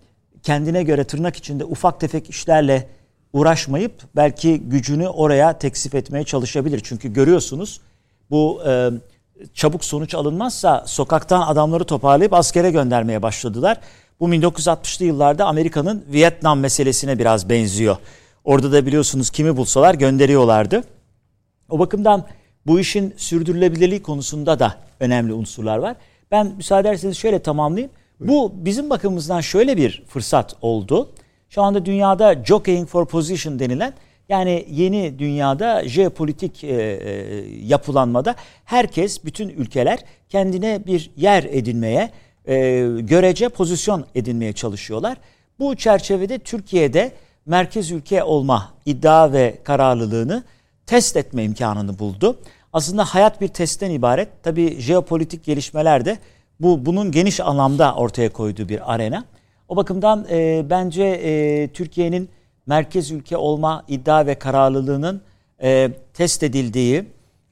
kendine 0.44 0.84
göre 0.84 1.04
tırnak 1.04 1.36
içinde 1.36 1.66
ufak 1.66 2.00
tefek 2.00 2.30
işlerle 2.30 2.88
uğraşmayıp 3.34 3.94
belki 4.16 4.60
gücünü 4.60 5.08
oraya 5.08 5.58
teksif 5.58 5.96
etmeye 5.96 6.24
çalışabilir. 6.24 6.82
Çünkü 6.84 7.14
görüyorsunuz 7.14 7.82
bu 8.30 8.62
e, 8.68 8.90
çabuk 9.54 9.86
sonuç 9.86 10.16
alınmazsa 10.16 10.84
sokaktan 10.88 11.42
adamları 11.42 11.84
toparlayıp 11.84 12.34
askere 12.34 12.72
göndermeye 12.72 13.22
başladılar. 13.22 13.78
Bu 14.20 14.30
1960'lı 14.30 15.06
yıllarda 15.06 15.46
Amerika'nın 15.46 16.06
Vietnam 16.08 16.60
meselesine 16.60 17.20
biraz 17.20 17.50
benziyor. 17.50 17.98
Orada 18.44 18.72
da 18.72 18.86
biliyorsunuz 18.86 19.30
kimi 19.30 19.58
bulsalar 19.58 19.96
gönderiyorlardı. 19.96 20.84
O 21.70 21.80
bakımdan 21.80 22.26
bu 22.68 22.80
işin 22.80 23.14
sürdürülebilirliği 23.18 24.02
konusunda 24.02 24.60
da 24.60 24.76
önemli 25.00 25.34
unsurlar 25.34 25.78
var. 25.78 25.96
Ben 26.32 26.54
müsaade 26.58 26.90
ederseniz 26.90 27.18
şöyle 27.18 27.40
tamamlayayım. 27.40 27.92
Bu 28.20 28.54
bizim 28.56 28.90
bakımımızdan 28.90 29.42
şöyle 29.42 29.78
bir 29.78 30.04
fırsat 30.08 30.56
oldu. 30.62 31.10
Şu 31.50 31.62
anda 31.62 31.86
dünyada 31.86 32.44
jockeying 32.46 32.88
for 32.88 33.06
position 33.06 33.60
denilen 33.60 33.94
yani 34.30 34.66
yeni 34.70 35.20
dünyada 35.20 35.88
jeopolitik 35.88 36.64
e, 36.64 36.68
e, 36.68 37.14
yapılanmada 37.66 38.36
herkes, 38.66 39.26
bütün 39.26 39.50
ülkeler 39.50 40.00
kendine 40.30 40.86
bir 40.86 41.12
yer 41.18 41.44
edinmeye, 41.44 42.10
e, 42.48 42.56
görece 43.00 43.50
pozisyon 43.50 44.06
edinmeye 44.16 44.54
çalışıyorlar. 44.54 45.18
Bu 45.60 45.76
çerçevede 45.76 46.40
Türkiye'de 46.40 47.12
merkez 47.46 47.92
ülke 47.92 48.24
olma 48.24 48.74
iddia 48.86 49.34
ve 49.34 49.58
kararlılığını 49.64 50.44
test 50.86 51.18
etme 51.18 51.44
imkanını 51.44 52.00
buldu. 52.00 52.38
Aslında 52.74 53.06
hayat 53.06 53.42
bir 53.42 53.48
testten 53.48 53.92
ibaret. 53.92 54.44
Tabi 54.44 54.82
jeopolitik 54.82 55.44
gelişmeler 55.44 56.06
de 56.06 56.18
bu 56.60 56.86
bunun 56.86 57.12
geniş 57.12 57.40
anlamda 57.40 57.96
ortaya 57.96 58.30
koyduğu 58.30 58.70
bir 58.70 58.94
arena. 58.94 59.24
O 59.68 59.76
bakımdan 59.76 60.26
e, 60.30 60.66
bence 60.70 61.04
e, 61.04 61.68
Türkiye'nin 61.68 62.30
merkez 62.66 63.12
ülke 63.12 63.38
olma 63.38 63.86
iddia 63.88 64.26
ve 64.26 64.36
kararlılığının 64.36 65.22
e, 65.62 65.92
test 66.14 66.44
edildiği 66.44 67.06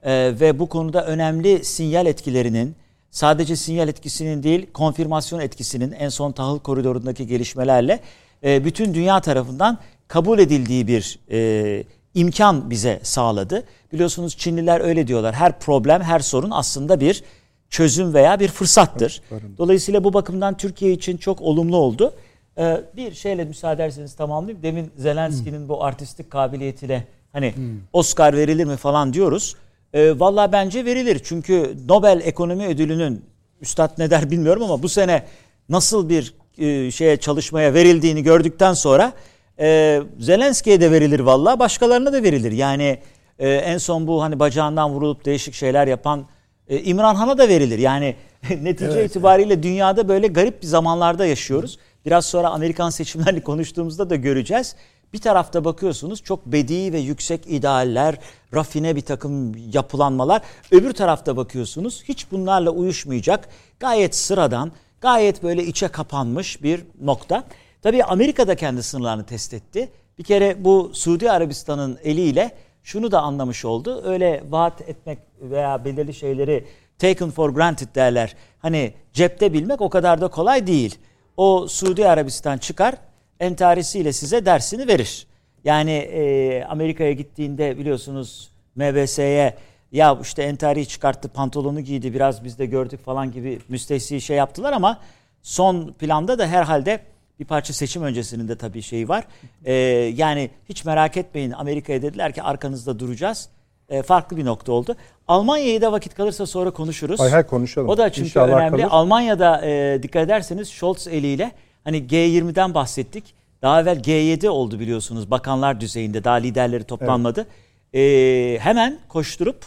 e, 0.04 0.40
ve 0.40 0.60
bu 0.60 0.70
konuda 0.70 1.06
önemli 1.06 1.66
sinyal 1.66 2.06
etkilerinin 2.06 2.76
sadece 3.12 3.56
sinyal 3.56 3.88
etkisinin 3.88 4.44
değil 4.44 4.68
konfirmasyon 4.74 5.40
etkisinin 5.40 5.92
en 5.92 6.10
son 6.10 6.32
tahıl 6.32 6.60
koridorundaki 6.60 7.28
gelişmelerle 7.28 8.00
e, 8.44 8.66
bütün 8.66 8.94
dünya 8.94 9.20
tarafından 9.22 9.78
kabul 10.08 10.40
edildiği 10.40 10.88
bir 10.88 11.20
e, 11.32 11.84
imkan 12.14 12.70
bize 12.70 13.00
sağladı. 13.04 13.64
Biliyorsunuz 13.94 14.38
Çinliler 14.38 14.82
öyle 14.82 15.08
diyorlar. 15.08 15.36
Her 15.36 15.60
problem, 15.60 16.02
her 16.02 16.20
sorun 16.20 16.52
aslında 16.52 17.00
bir 17.00 17.24
çözüm 17.70 18.14
veya 18.14 18.40
bir 18.40 18.48
fırsattır. 18.48 19.22
Dolayısıyla 19.58 20.04
bu 20.04 20.14
bakımdan 20.14 20.58
Türkiye 20.58 20.92
için 20.92 21.18
çok 21.18 21.42
olumlu 21.42 21.78
oldu. 21.78 22.14
Ee, 22.60 22.82
bir 22.96 23.14
şeyle 23.14 23.46
müsaade 23.46 23.84
ederseniz 23.84 24.16
tamamlayayım. 24.16 24.64
Demin 24.64 24.92
Zelenski'nin 24.98 25.70
bu 25.70 25.84
artistik 25.84 26.32
kabiliyetine 26.32 27.04
hani 27.34 27.54
Oscar 27.94 28.38
verilir 28.38 28.66
mi 28.66 28.76
falan 28.76 29.14
diyoruz. 29.14 29.56
Ee, 29.94 30.20
Valla 30.20 30.52
bence 30.52 30.86
verilir. 30.86 31.22
Çünkü 31.24 31.76
Nobel 31.88 32.22
Ekonomi 32.24 32.68
Ödülü'nün 32.68 33.26
Üstad 33.62 33.92
ne 33.98 34.10
der 34.10 34.32
bilmiyorum 34.32 34.64
ama 34.64 34.84
bu 34.84 34.90
sene 34.90 35.24
nasıl 35.70 36.10
bir 36.10 36.34
e, 36.58 36.92
şeye 36.92 37.18
çalışmaya 37.18 37.74
verildiğini 37.74 38.24
gördükten 38.24 38.74
sonra 38.74 39.14
e, 39.60 40.02
Zelenski'ye 40.20 40.82
de 40.82 40.92
verilir 40.92 41.20
valla 41.20 41.60
başkalarına 41.60 42.14
da 42.14 42.24
verilir. 42.24 42.52
Yani 42.52 43.00
e, 43.40 43.50
en 43.50 43.78
son 43.78 44.08
bu 44.08 44.22
hani 44.22 44.40
bacağından 44.40 44.92
vurulup 44.92 45.26
değişik 45.26 45.54
şeyler 45.54 45.88
yapan 45.88 46.26
e, 46.68 46.80
İmran 46.80 47.16
Han'a 47.16 47.38
da 47.38 47.50
verilir. 47.50 47.80
Yani 47.80 48.16
netice 48.62 48.92
evet. 48.92 49.10
itibariyle 49.10 49.64
dünyada 49.64 50.08
böyle 50.08 50.28
garip 50.28 50.62
bir 50.62 50.68
zamanlarda 50.68 51.26
yaşıyoruz. 51.26 51.80
Biraz 52.06 52.26
sonra 52.26 52.50
Amerikan 52.50 52.90
seçimlerini 52.90 53.42
konuştuğumuzda 53.44 54.10
da 54.10 54.16
göreceğiz. 54.16 54.76
Bir 55.14 55.22
tarafta 55.22 55.66
bakıyorsunuz 55.66 56.24
çok 56.24 56.46
bedi 56.46 56.94
ve 56.94 57.00
yüksek 57.00 57.48
idealler, 57.48 58.16
rafine 58.54 58.96
bir 58.96 59.02
takım 59.02 59.56
yapılanmalar. 59.74 60.42
Öbür 60.72 60.94
tarafta 60.94 61.38
bakıyorsunuz 61.38 62.04
hiç 62.04 62.32
bunlarla 62.32 62.72
uyuşmayacak, 62.72 63.50
gayet 63.80 64.16
sıradan, 64.16 64.72
gayet 65.02 65.44
böyle 65.44 65.66
içe 65.66 65.88
kapanmış 65.88 66.64
bir 66.64 66.84
nokta. 67.02 67.44
Tabii 67.82 68.04
Amerika 68.04 68.48
da 68.48 68.56
kendi 68.56 68.84
sınırlarını 68.84 69.26
test 69.26 69.54
etti. 69.54 69.90
Bir 70.18 70.24
kere 70.24 70.66
bu 70.66 70.92
Suudi 70.94 71.32
Arabistan'ın 71.32 72.00
eliyle 72.04 72.52
şunu 72.84 73.12
da 73.12 73.22
anlamış 73.22 73.66
oldu. 73.66 74.02
Öyle 74.06 74.44
vaat 74.50 74.82
etmek 74.82 75.20
veya 75.42 75.86
belirli 75.86 76.14
şeyleri 76.14 76.66
taken 77.00 77.32
for 77.32 77.50
granted 77.50 77.96
derler. 77.96 78.36
Hani 78.60 78.94
cepte 79.14 79.54
bilmek 79.54 79.82
o 79.82 79.90
kadar 79.90 80.22
da 80.22 80.28
kolay 80.28 80.68
değil. 80.68 81.00
O 81.40 81.68
Suudi 81.68 82.08
Arabistan 82.08 82.58
çıkar 82.58 82.96
entarisiyle 83.40 84.14
size 84.14 84.46
dersini 84.46 84.88
verir. 84.88 85.28
Yani 85.64 85.92
e, 85.92 86.64
Amerika'ya 86.64 87.12
gittiğinde 87.12 87.78
biliyorsunuz 87.78 88.52
MBS'ye 88.76 89.56
ya 89.92 90.18
işte 90.22 90.44
entariyi 90.44 90.88
çıkarttı 90.88 91.30
pantolonu 91.30 91.82
giydi 91.82 92.14
biraz 92.14 92.44
biz 92.44 92.60
de 92.60 92.66
gördük 92.66 93.06
falan 93.06 93.32
gibi 93.32 93.60
müstehsi 93.70 94.22
şey 94.22 94.38
yaptılar 94.38 94.74
ama 94.74 95.00
son 95.42 95.94
planda 95.94 96.40
da 96.40 96.48
herhalde 96.48 97.00
bir 97.40 97.46
parça 97.46 97.74
seçim 97.74 98.04
öncesinin 98.04 98.48
de 98.48 98.58
tabii 98.58 98.82
şeyi 98.82 99.10
var. 99.10 99.24
Ee, 99.66 99.74
yani 100.16 100.50
hiç 100.70 100.86
merak 100.86 101.18
etmeyin 101.18 101.52
Amerika'ya 101.52 102.02
dediler 102.02 102.34
ki 102.34 102.44
arkanızda 102.44 103.00
duracağız. 103.00 103.50
Ee, 103.90 104.02
farklı 104.02 104.38
bir 104.38 104.46
nokta 104.46 104.72
oldu. 104.72 104.96
Almanya'yı 105.28 105.82
da 105.82 105.92
vakit 105.92 106.16
kalırsa 106.16 106.46
sonra 106.46 106.72
konuşuruz. 106.72 107.20
Hay 107.20 107.30
hay 107.30 107.44
konuşalım. 107.44 107.90
O 107.90 107.98
da 107.98 108.12
çünkü 108.12 108.28
İnşallah 108.28 108.58
önemli. 108.58 108.82
Kalır. 108.82 108.92
Almanya'da 108.92 109.66
e, 109.66 110.04
dikkat 110.04 110.26
ederseniz 110.26 110.70
Scholz 110.70 111.08
eliyle 111.08 111.52
hani 111.84 111.98
G20'den 111.98 112.74
bahsettik. 112.74 113.24
Daha 113.62 113.82
evvel 113.82 114.00
G7 114.00 114.48
oldu 114.48 114.80
biliyorsunuz 114.80 115.32
bakanlar 115.32 115.80
düzeyinde 115.82 116.24
daha 116.24 116.36
liderleri 116.36 116.84
toplanmadı. 116.84 117.40
Evet. 117.40 117.50
Ee, 117.94 118.60
hemen 118.60 119.00
koşturup 119.08 119.66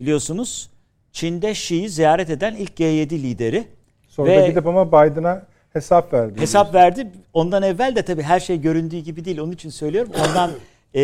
biliyorsunuz 0.00 0.70
Çin'de 1.12 1.50
Xi'yi 1.50 1.88
ziyaret 1.88 2.30
eden 2.30 2.54
ilk 2.54 2.80
G7 2.80 3.10
lideri. 3.10 3.64
Sonra 4.08 4.30
Ve, 4.30 4.42
da 4.42 4.46
gidip 4.48 4.66
ama 4.66 4.88
Biden'a 4.88 5.42
hesap 5.72 6.12
verdi. 6.12 6.40
Hesap 6.40 6.74
verdi. 6.74 7.08
Ondan 7.32 7.62
evvel 7.62 7.96
de 7.96 8.02
tabii 8.02 8.22
her 8.22 8.40
şey 8.40 8.60
göründüğü 8.60 8.98
gibi 8.98 9.24
değil. 9.24 9.38
Onun 9.38 9.52
için 9.52 9.70
söylüyorum. 9.70 10.12
Ondan 10.28 10.50
e, 10.94 11.02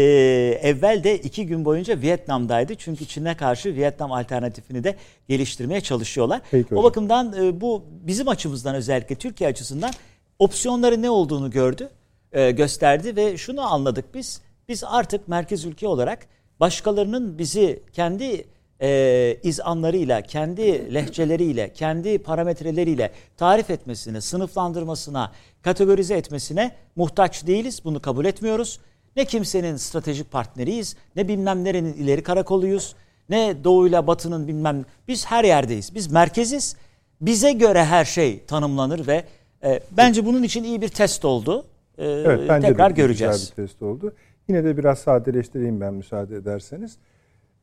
evvel 0.62 1.04
de 1.04 1.18
iki 1.18 1.46
gün 1.46 1.64
boyunca 1.64 2.00
Vietnam'daydı. 2.00 2.74
Çünkü 2.74 3.06
Çin'e 3.06 3.36
karşı 3.36 3.74
Vietnam 3.74 4.12
alternatifini 4.12 4.84
de 4.84 4.96
geliştirmeye 5.28 5.80
çalışıyorlar. 5.80 6.40
Peki, 6.50 6.74
o 6.74 6.82
bakımdan 6.82 7.32
e, 7.44 7.60
bu 7.60 7.84
bizim 7.90 8.28
açımızdan 8.28 8.74
özellikle 8.74 9.14
Türkiye 9.14 9.50
açısından 9.50 9.90
opsiyonları 10.38 11.02
ne 11.02 11.10
olduğunu 11.10 11.50
gördü, 11.50 11.88
e, 12.32 12.50
gösterdi 12.50 13.16
ve 13.16 13.36
şunu 13.36 13.72
anladık 13.72 14.14
biz. 14.14 14.40
Biz 14.68 14.84
artık 14.84 15.28
merkez 15.28 15.64
ülke 15.64 15.88
olarak 15.88 16.26
başkalarının 16.60 17.38
bizi 17.38 17.82
kendi 17.92 18.44
e, 18.82 19.38
izanlarıyla, 19.42 20.22
kendi 20.22 20.94
lehçeleriyle, 20.94 21.72
kendi 21.72 22.18
parametreleriyle 22.18 23.12
tarif 23.36 23.70
etmesine, 23.70 24.20
sınıflandırmasına, 24.20 25.32
kategorize 25.62 26.14
etmesine 26.14 26.72
muhtaç 26.96 27.46
değiliz. 27.46 27.80
Bunu 27.84 28.02
kabul 28.02 28.24
etmiyoruz. 28.24 28.80
Ne 29.16 29.24
kimsenin 29.24 29.76
stratejik 29.76 30.30
partneriyiz, 30.30 30.96
ne 31.16 31.28
bilmem 31.28 31.64
nerenin 31.64 31.92
ileri 31.92 32.22
karakoluyuz, 32.22 32.96
ne 33.28 33.64
doğuyla 33.64 34.06
batının 34.06 34.48
bilmem. 34.48 34.84
Biz 35.08 35.26
her 35.26 35.44
yerdeyiz. 35.44 35.94
Biz 35.94 36.12
merkeziz. 36.12 36.76
Bize 37.20 37.52
göre 37.52 37.84
her 37.84 38.04
şey 38.04 38.44
tanımlanır 38.44 39.06
ve 39.06 39.24
e, 39.64 39.80
bence 39.96 40.26
bunun 40.26 40.42
için 40.42 40.64
iyi 40.64 40.80
bir 40.80 40.88
test 40.88 41.24
oldu. 41.24 41.66
E, 41.98 42.06
evet, 42.06 42.48
bence 42.48 42.68
tekrar 42.68 42.90
de 42.90 43.02
göreceğiz. 43.02 43.40
Güzel 43.40 43.50
bir 43.50 43.68
test 43.68 43.82
oldu. 43.82 44.12
Yine 44.48 44.64
de 44.64 44.76
biraz 44.76 44.98
sadeleştireyim 44.98 45.80
ben 45.80 45.94
müsaade 45.94 46.36
ederseniz. 46.36 46.96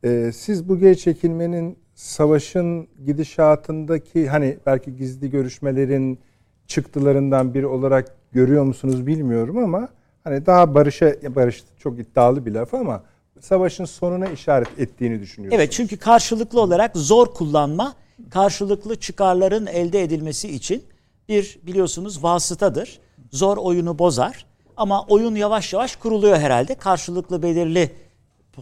Ee, 0.04 0.30
siz 0.34 0.68
bu 0.68 0.78
geri 0.78 0.98
çekilmenin 0.98 1.78
savaşın 1.94 2.88
gidişatındaki 3.06 4.28
hani 4.28 4.58
belki 4.66 4.96
gizli 4.96 5.30
görüşmelerin 5.30 6.18
çıktılarından 6.66 7.54
biri 7.54 7.66
olarak 7.66 8.16
görüyor 8.32 8.64
musunuz 8.64 9.06
bilmiyorum 9.06 9.58
ama 9.58 9.88
hani 10.28 10.46
daha 10.46 10.74
barışa 10.74 11.14
barış 11.34 11.64
çok 11.78 11.98
iddialı 11.98 12.46
bir 12.46 12.52
laf 12.52 12.74
ama 12.74 13.02
savaşın 13.40 13.84
sonuna 13.84 14.26
işaret 14.26 14.78
ettiğini 14.78 15.20
düşünüyorum. 15.20 15.58
Evet 15.60 15.72
çünkü 15.72 15.96
karşılıklı 15.96 16.60
olarak 16.60 16.96
zor 16.96 17.26
kullanma 17.26 17.94
karşılıklı 18.30 18.96
çıkarların 18.96 19.66
elde 19.66 20.02
edilmesi 20.02 20.48
için 20.48 20.84
bir 21.28 21.58
biliyorsunuz 21.62 22.22
vasıtadır. 22.22 23.00
Zor 23.32 23.56
oyunu 23.56 23.98
bozar 23.98 24.46
ama 24.76 25.04
oyun 25.04 25.34
yavaş 25.34 25.72
yavaş 25.72 25.96
kuruluyor 25.96 26.36
herhalde. 26.36 26.74
Karşılıklı 26.74 27.42
belirli 27.42 27.90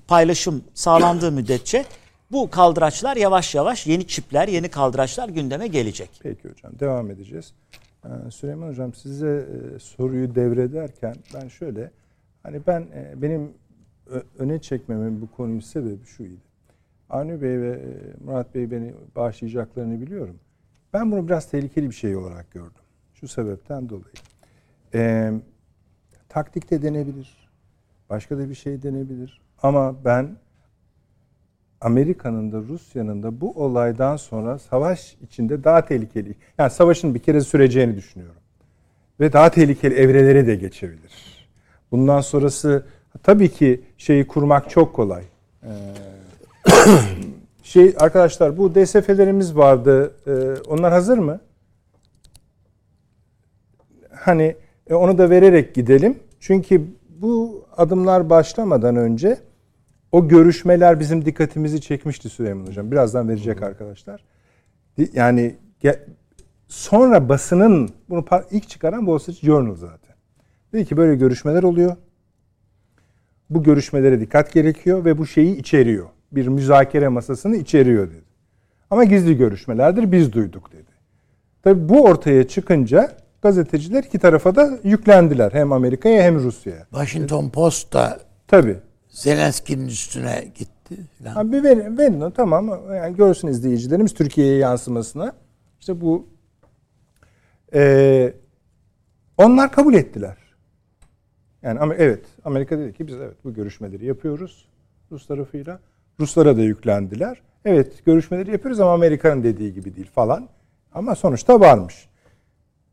paylaşım 0.08 0.64
sağlandığı 0.74 1.32
müddetçe 1.32 1.84
bu 2.32 2.50
kaldıraçlar 2.50 3.16
yavaş 3.16 3.54
yavaş 3.54 3.86
yeni 3.86 4.06
çipler, 4.06 4.48
yeni 4.48 4.68
kaldıraçlar 4.68 5.28
gündeme 5.28 5.66
gelecek. 5.66 6.10
Peki 6.22 6.48
hocam 6.48 6.72
devam 6.80 7.10
edeceğiz. 7.10 7.52
Ee, 8.06 8.30
Süleyman 8.30 8.68
hocam 8.68 8.94
size 8.94 9.48
e, 9.74 9.78
soruyu 9.78 10.34
devrederken 10.34 11.14
ben 11.34 11.48
şöyle 11.48 11.90
hani 12.42 12.60
ben 12.66 12.80
e, 12.80 13.22
benim 13.22 13.52
öne 14.38 14.58
çekmemin 14.58 15.20
bu 15.20 15.30
konunun 15.30 15.60
sebebi 15.60 16.06
şuydu. 16.06 16.40
Avni 17.10 17.42
Bey 17.42 17.60
ve 17.60 17.70
e, 17.70 18.24
Murat 18.24 18.54
Bey 18.54 18.70
beni 18.70 18.94
bağışlayacaklarını 19.16 20.00
biliyorum. 20.00 20.36
Ben 20.92 21.12
bunu 21.12 21.28
biraz 21.28 21.50
tehlikeli 21.50 21.90
bir 21.90 21.94
şey 21.94 22.16
olarak 22.16 22.50
gördüm. 22.50 22.82
Şu 23.14 23.28
sebepten 23.28 23.88
dolayı. 23.88 24.14
E, 24.94 25.32
taktik 26.28 26.70
de 26.70 26.82
denebilir. 26.82 27.48
Başka 28.10 28.38
da 28.38 28.48
bir 28.48 28.54
şey 28.54 28.82
denebilir. 28.82 29.40
Ama 29.62 30.04
ben 30.04 30.36
Amerika'nın 31.80 32.52
da 32.52 32.58
Rusya'nın 32.58 33.22
da 33.22 33.40
bu 33.40 33.64
olaydan 33.64 34.16
sonra 34.16 34.58
savaş 34.58 35.16
içinde 35.22 35.64
daha 35.64 35.84
tehlikeli. 35.84 36.34
Yani 36.58 36.70
savaşın 36.70 37.14
bir 37.14 37.18
kere 37.18 37.40
süreceğini 37.40 37.96
düşünüyorum. 37.96 38.40
Ve 39.20 39.32
daha 39.32 39.50
tehlikeli 39.50 39.94
evrelere 39.94 40.46
de 40.46 40.54
geçebilir. 40.54 41.46
Bundan 41.90 42.20
sonrası 42.20 42.86
tabii 43.22 43.48
ki 43.48 43.80
şeyi 43.98 44.26
kurmak 44.26 44.70
çok 44.70 44.94
kolay. 44.94 45.22
Ee, 45.62 45.68
şey 47.62 47.94
arkadaşlar 47.98 48.56
bu 48.56 48.74
DSF'lerimiz 48.74 49.56
vardı. 49.56 50.14
Ee, 50.26 50.32
onlar 50.68 50.92
hazır 50.92 51.18
mı? 51.18 51.40
Hani 54.10 54.56
e, 54.90 54.94
onu 54.94 55.18
da 55.18 55.30
vererek 55.30 55.74
gidelim. 55.74 56.18
Çünkü 56.40 56.82
bu 57.08 57.64
adımlar 57.76 58.30
başlamadan 58.30 58.96
önce 58.96 59.38
o 60.12 60.28
görüşmeler 60.28 61.00
bizim 61.00 61.24
dikkatimizi 61.24 61.80
çekmişti 61.80 62.28
Süleyman 62.28 62.66
Hocam. 62.66 62.90
Birazdan 62.90 63.28
verecek 63.28 63.62
arkadaşlar. 63.62 64.24
Yani 65.12 65.56
sonra 66.68 67.28
basının 67.28 67.90
bunu 68.08 68.24
ilk 68.50 68.68
çıkaran 68.68 68.98
Wall 68.98 69.18
Street 69.18 69.38
Journal 69.38 69.74
zaten. 69.74 70.16
Dedi 70.72 70.84
ki 70.84 70.96
böyle 70.96 71.16
görüşmeler 71.16 71.62
oluyor. 71.62 71.96
Bu 73.50 73.62
görüşmelere 73.62 74.20
dikkat 74.20 74.52
gerekiyor 74.52 75.04
ve 75.04 75.18
bu 75.18 75.26
şeyi 75.26 75.56
içeriyor. 75.56 76.06
Bir 76.32 76.48
müzakere 76.48 77.08
masasını 77.08 77.56
içeriyor 77.56 78.10
dedi. 78.10 78.24
Ama 78.90 79.04
gizli 79.04 79.36
görüşmelerdir 79.36 80.12
biz 80.12 80.32
duyduk 80.32 80.72
dedi. 80.72 80.90
Tabi 81.62 81.88
bu 81.88 82.04
ortaya 82.04 82.48
çıkınca 82.48 83.16
gazeteciler 83.42 84.04
iki 84.04 84.18
tarafa 84.18 84.56
da 84.56 84.78
yüklendiler. 84.84 85.52
Hem 85.52 85.72
Amerika'ya 85.72 86.22
hem 86.22 86.38
Rusya'ya. 86.38 86.86
Washington 86.90 87.50
Post 87.50 87.92
da 87.92 88.20
Tabii. 88.48 88.76
Zelenski'nin 89.16 89.86
üstüne 89.86 90.52
gitti. 90.54 90.96
Falan. 91.18 91.34
Ha, 91.34 91.52
bir 91.52 91.62
verin, 91.62 91.98
verin 91.98 92.30
tamam. 92.30 92.80
Yani 92.94 93.16
görsün 93.16 93.48
izleyicilerimiz 93.48 94.14
Türkiye'ye 94.14 94.56
yansımasına. 94.56 95.32
İşte 95.80 96.00
bu 96.00 96.26
e, 97.74 98.34
onlar 99.38 99.72
kabul 99.72 99.94
ettiler. 99.94 100.36
Yani 101.62 101.94
evet 101.98 102.24
Amerika 102.44 102.78
dedi 102.78 102.92
ki 102.92 103.06
biz 103.06 103.14
evet 103.14 103.36
bu 103.44 103.54
görüşmeleri 103.54 104.06
yapıyoruz 104.06 104.68
Rus 105.12 105.26
tarafıyla. 105.26 105.80
Ruslara 106.20 106.56
da 106.56 106.60
yüklendiler. 106.60 107.40
Evet 107.64 108.04
görüşmeleri 108.04 108.50
yapıyoruz 108.50 108.80
ama 108.80 108.92
Amerika'nın 108.92 109.42
dediği 109.42 109.74
gibi 109.74 109.96
değil 109.96 110.10
falan. 110.14 110.48
Ama 110.92 111.14
sonuçta 111.14 111.60
varmış. 111.60 112.08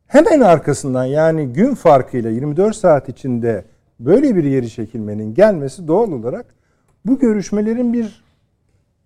hemen 0.07 0.39
arkasından 0.39 1.05
yani 1.05 1.53
gün 1.53 1.75
farkıyla 1.75 2.29
24 2.29 2.75
saat 2.75 3.09
içinde 3.09 3.65
böyle 3.99 4.35
bir 4.35 4.43
yeri 4.43 4.69
çekilmenin 4.69 5.33
gelmesi 5.33 5.87
doğal 5.87 6.11
olarak 6.11 6.45
bu 7.05 7.19
görüşmelerin 7.19 7.93
bir 7.93 8.23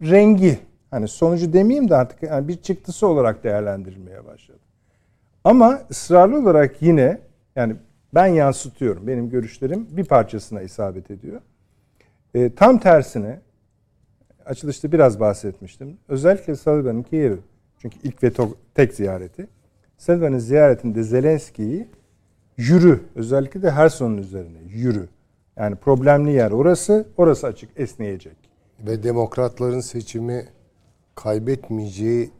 rengi 0.01 0.59
hani 0.91 1.07
sonucu 1.07 1.53
demeyeyim 1.53 1.89
de 1.89 1.95
artık 1.95 2.23
yani 2.23 2.47
bir 2.47 2.55
çıktısı 2.55 3.07
olarak 3.07 3.43
değerlendirilmeye 3.43 4.25
başladı. 4.25 4.59
Ama 5.43 5.81
ısrarlı 5.91 6.39
olarak 6.39 6.81
yine 6.81 7.19
yani 7.55 7.75
ben 8.13 8.27
yansıtıyorum. 8.27 9.07
Benim 9.07 9.29
görüşlerim 9.29 9.87
bir 9.91 10.05
parçasına 10.05 10.61
isabet 10.61 11.11
ediyor. 11.11 11.41
E, 12.33 12.55
tam 12.55 12.79
tersine 12.79 13.39
açılışta 14.45 14.91
biraz 14.91 15.19
bahsetmiştim. 15.19 15.97
Özellikle 16.07 16.55
Sullivan'ın 16.55 17.03
Kiev'i 17.03 17.37
çünkü 17.77 17.97
ilk 18.03 18.23
ve 18.23 18.31
tek 18.75 18.93
ziyareti. 18.93 19.47
Sullivan'ın 19.97 20.37
ziyaretinde 20.37 21.03
Zelenski'yi 21.03 21.87
yürü 22.57 23.03
özellikle 23.15 23.61
de 23.61 23.71
Herson'un 23.71 24.17
üzerine 24.17 24.57
yürü. 24.67 25.09
Yani 25.57 25.75
problemli 25.75 26.31
yer 26.31 26.51
orası, 26.51 27.07
orası 27.17 27.47
açık 27.47 27.69
esneyecek. 27.75 28.37
Ve 28.79 29.03
demokratların 29.03 29.79
seçimi 29.79 30.47
kaybetmeyeceği 31.15 32.31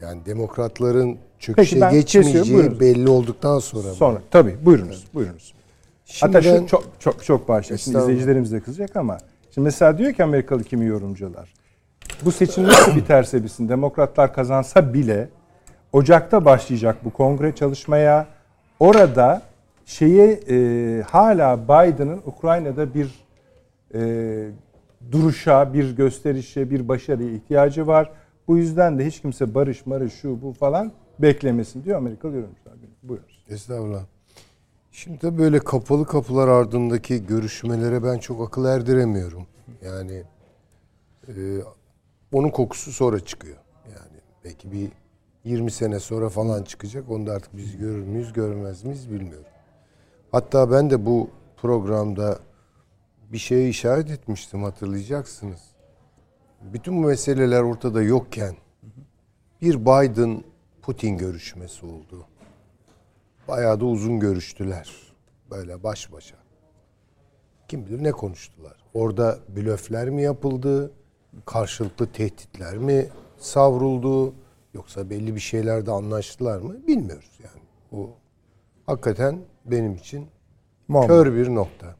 yani 0.00 0.26
demokratların 0.26 1.18
çöküşe 1.38 1.78
geçmeyeceği 1.90 2.80
belli 2.80 3.10
olduktan 3.10 3.58
sonra. 3.58 3.94
Sonra 3.94 4.18
mı? 4.18 4.24
tabii 4.30 4.56
buyurunuz. 4.62 5.06
Buyurunuz. 5.14 5.54
Şimdi 6.04 6.32
Hatta 6.32 6.42
şu 6.42 6.66
çok 6.66 6.84
çok 6.98 7.24
çok 7.24 7.48
bağışlayın. 7.48 7.78
Şimdi 7.78 7.98
izleyicilerimiz 7.98 8.52
de 8.52 8.60
kızacak 8.60 8.96
ama 8.96 9.18
şimdi 9.50 9.64
mesela 9.64 9.98
diyor 9.98 10.12
ki 10.12 10.24
Amerikalı 10.24 10.64
kimi 10.64 10.86
yorumcular. 10.86 11.54
Bu 12.24 12.32
seçim 12.32 12.64
nasıl 12.64 12.96
biterse 12.96 13.44
bitsin 13.44 13.68
demokratlar 13.68 14.34
kazansa 14.34 14.94
bile 14.94 15.28
Ocak'ta 15.92 16.44
başlayacak 16.44 17.04
bu 17.04 17.10
kongre 17.10 17.54
çalışmaya. 17.54 18.26
Orada 18.80 19.42
şeyi 19.86 20.40
e, 20.48 21.02
hala 21.02 21.64
Biden'ın 21.64 22.22
Ukrayna'da 22.26 22.94
bir 22.94 23.24
e, 23.94 24.50
duruşa, 25.10 25.74
bir 25.74 25.96
gösterişe, 25.96 26.70
bir 26.70 26.88
başarıya 26.88 27.30
ihtiyacı 27.30 27.86
var. 27.86 28.10
Bu 28.48 28.56
yüzden 28.56 28.98
de 28.98 29.06
hiç 29.06 29.20
kimse 29.20 29.54
barış 29.54 29.86
marış 29.86 30.14
şu 30.14 30.42
bu 30.42 30.52
falan 30.52 30.92
beklemesin 31.18 31.84
diyor 31.84 31.98
Amerikalı 31.98 32.36
yorumcular. 32.36 32.74
Buyurunuz. 33.02 33.44
Estağfurullah. 33.48 34.04
Şimdi 34.92 35.22
de 35.22 35.38
böyle 35.38 35.58
kapalı 35.58 36.06
kapılar 36.06 36.48
ardındaki 36.48 37.26
görüşmelere 37.26 38.04
ben 38.04 38.18
çok 38.18 38.48
akıl 38.48 38.64
erdiremiyorum. 38.64 39.46
Yani 39.84 40.22
e, 41.28 41.32
onun 42.32 42.48
kokusu 42.48 42.92
sonra 42.92 43.20
çıkıyor. 43.20 43.56
Yani 43.86 44.20
belki 44.44 44.72
bir 44.72 44.88
20 45.44 45.70
sene 45.70 46.00
sonra 46.00 46.28
falan 46.28 46.62
çıkacak. 46.62 47.10
Onu 47.10 47.26
da 47.26 47.32
artık 47.32 47.56
biz 47.56 47.76
görür 47.76 48.04
müyüz 48.04 48.32
görmez 48.32 48.84
miyiz 48.84 49.10
bilmiyorum. 49.10 49.46
Hatta 50.32 50.70
ben 50.70 50.90
de 50.90 51.06
bu 51.06 51.30
programda 51.56 52.38
bir 53.32 53.38
şeye 53.38 53.68
işaret 53.68 54.10
etmiştim 54.10 54.62
hatırlayacaksınız. 54.62 55.60
Bütün 56.60 57.02
bu 57.02 57.06
meseleler 57.06 57.62
ortada 57.62 58.02
yokken 58.02 58.56
bir 59.62 59.80
Biden 59.80 60.44
Putin 60.82 61.18
görüşmesi 61.18 61.86
oldu. 61.86 62.26
Bayağı 63.48 63.80
da 63.80 63.84
uzun 63.84 64.20
görüştüler. 64.20 64.90
Böyle 65.50 65.82
baş 65.82 66.12
başa. 66.12 66.36
Kim 67.68 67.86
bilir 67.86 68.04
ne 68.04 68.12
konuştular. 68.12 68.76
Orada 68.94 69.38
blöfler 69.48 70.10
mi 70.10 70.22
yapıldı? 70.22 70.92
Karşılıklı 71.46 72.12
tehditler 72.12 72.78
mi 72.78 73.08
savruldu? 73.38 74.34
Yoksa 74.74 75.10
belli 75.10 75.34
bir 75.34 75.40
şeylerde 75.40 75.90
anlaştılar 75.90 76.60
mı? 76.60 76.86
Bilmiyoruz 76.86 77.38
yani. 77.44 77.62
Bu 77.92 78.10
hakikaten 78.86 79.40
benim 79.64 79.94
için 79.94 80.26
Muhammed. 80.88 81.08
kör 81.08 81.34
bir 81.34 81.54
nokta. 81.54 81.96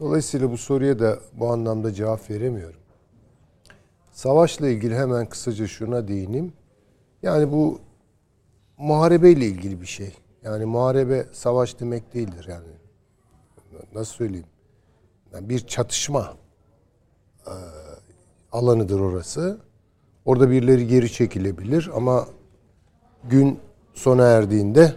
Dolayısıyla 0.00 0.50
bu 0.50 0.58
soruya 0.58 0.98
da 0.98 1.18
bu 1.32 1.52
anlamda 1.52 1.92
cevap 1.92 2.30
veremiyorum. 2.30 2.80
Savaşla 4.12 4.68
ilgili 4.68 4.94
hemen 4.96 5.26
kısaca 5.28 5.66
şuna 5.66 6.08
değineyim. 6.08 6.52
Yani 7.22 7.52
bu 7.52 7.80
muharebeyle 8.78 9.46
ilgili 9.46 9.80
bir 9.80 9.86
şey. 9.86 10.14
Yani 10.42 10.64
muharebe 10.64 11.26
savaş 11.32 11.80
demek 11.80 12.14
değildir 12.14 12.46
yani. 12.48 12.66
Nasıl 13.94 14.14
söyleyeyim? 14.14 14.46
Yani 15.32 15.48
bir 15.48 15.66
çatışma 15.66 16.36
alanıdır 18.52 19.00
orası. 19.00 19.60
Orada 20.24 20.50
birileri 20.50 20.86
geri 20.86 21.12
çekilebilir 21.12 21.90
ama 21.94 22.26
gün 23.24 23.58
sona 23.94 24.26
erdiğinde 24.26 24.92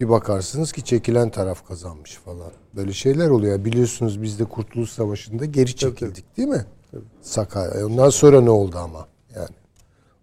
bir 0.00 0.08
bakarsınız 0.08 0.72
ki 0.72 0.84
çekilen 0.84 1.30
taraf 1.30 1.66
kazanmış 1.68 2.14
falan. 2.14 2.52
Böyle 2.76 2.92
şeyler 2.92 3.28
oluyor. 3.28 3.64
Biliyorsunuz 3.64 4.22
biz 4.22 4.38
de 4.38 4.44
Kurtuluş 4.44 4.90
Savaşı'nda 4.90 5.44
geri 5.44 5.76
çekildik 5.76 6.24
tabii, 6.24 6.36
değil 6.36 6.48
mi? 6.48 6.64
Tabii. 6.90 7.04
Sakarya. 7.20 7.86
Ondan 7.86 8.10
sonra 8.10 8.40
ne 8.40 8.50
oldu 8.50 8.78
ama 8.78 9.06
yani. 9.34 9.54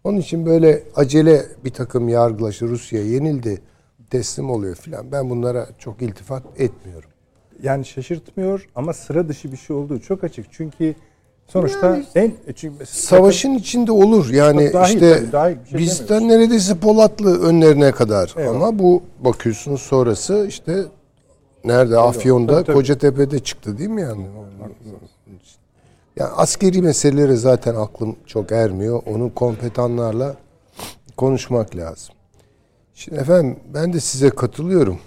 Onun 0.04 0.18
için 0.18 0.46
böyle 0.46 0.84
acele 0.96 1.46
bir 1.66 1.70
takım 1.70 2.10
yargılaşı 2.10 2.68
Rusya 2.68 3.04
yenildi, 3.04 3.62
teslim 4.10 4.50
oluyor 4.50 4.76
filan. 4.76 5.12
Ben 5.12 5.30
bunlara 5.30 5.70
çok 5.80 6.02
iltifat 6.02 6.44
etmiyorum. 6.58 7.10
Yani 7.64 7.86
şaşırtmıyor 7.86 8.70
ama 8.76 8.94
sıra 8.94 9.28
dışı 9.30 9.52
bir 9.52 9.58
şey 9.58 9.76
olduğu 9.76 10.00
çok 10.00 10.24
açık. 10.24 10.46
Çünkü 10.52 10.96
Sonuçta 11.50 11.88
yani, 11.88 12.06
en 12.16 12.34
çünkü 12.56 12.86
savaşın 12.86 13.52
bakın, 13.52 13.62
içinde 13.62 13.92
olur. 13.92 14.30
Yani 14.30 14.74
dahil, 14.74 14.96
işte 14.96 15.32
dahil 15.32 15.58
şey 15.70 15.80
bizden 15.80 16.28
neredeyse 16.28 16.76
Polatlı 16.76 17.42
önlerine 17.42 17.92
kadar. 17.92 18.36
Eyvallah. 18.38 18.56
Ama 18.56 18.80
bu 18.80 19.04
bakıyorsunuz 19.20 19.82
sonrası 19.82 20.46
işte 20.50 20.84
nerede 21.64 21.96
tabii, 21.96 22.00
Afyon'da 22.00 22.54
tabii, 22.54 22.66
tabii. 22.66 22.76
Kocatepe'de 22.76 23.40
çıktı 23.40 23.78
değil 23.78 23.90
mi 23.90 24.02
yani? 24.02 24.26
Yani 26.16 26.30
askeri 26.30 26.82
meselelere 26.82 27.36
zaten 27.36 27.76
aklım 27.76 28.16
çok 28.26 28.52
ermiyor. 28.52 29.02
Onun 29.06 29.30
kompetanlarla 29.30 30.36
konuşmak 31.18 31.76
lazım. 31.76 32.16
Şimdi 32.94 33.20
efendim 33.20 33.60
ben 33.74 33.94
de 33.94 34.00
size 34.00 34.30
katılıyorum. 34.30 35.00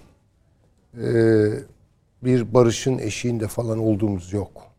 Ee, 1.03 1.51
bir 2.25 2.55
barışın 2.55 2.99
eşiğinde 2.99 3.49
falan 3.49 3.79
olduğumuz 3.79 4.33
yok 4.33 4.51
e, 4.53 4.72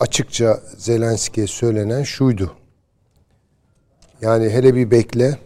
açıkça 0.00 0.60
Zelenski'ye 0.76 1.46
söylenen 1.46 2.02
şuydu. 2.02 2.52
Yani 4.20 4.50
hele 4.50 4.74
bir 4.74 4.90
bekle. 4.90 5.38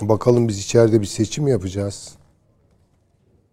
Bakalım 0.00 0.48
biz 0.48 0.58
içeride 0.58 1.00
bir 1.00 1.06
seçim 1.06 1.48
yapacağız. 1.48 2.14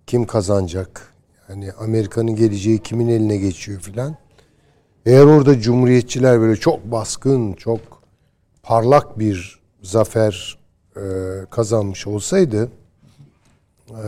Kim 0.08 0.26
kazanacak? 0.26 1.14
Yani 1.50 1.72
Amerika'nın 1.72 2.36
geleceği 2.36 2.80
kimin 2.80 3.08
eline 3.08 3.38
geçiyor 3.38 3.80
filan. 3.82 4.16
Eğer 5.06 5.24
orada 5.24 5.60
cumhuriyetçiler 5.60 6.40
böyle 6.40 6.56
çok 6.56 6.92
baskın, 6.92 7.54
çok 7.54 7.80
parlak 8.64 9.20
bir 9.20 9.62
zafer 9.84 10.60
e, 10.96 11.02
kazanmış 11.50 12.08
olsaydı 12.08 12.72
e, 13.90 14.06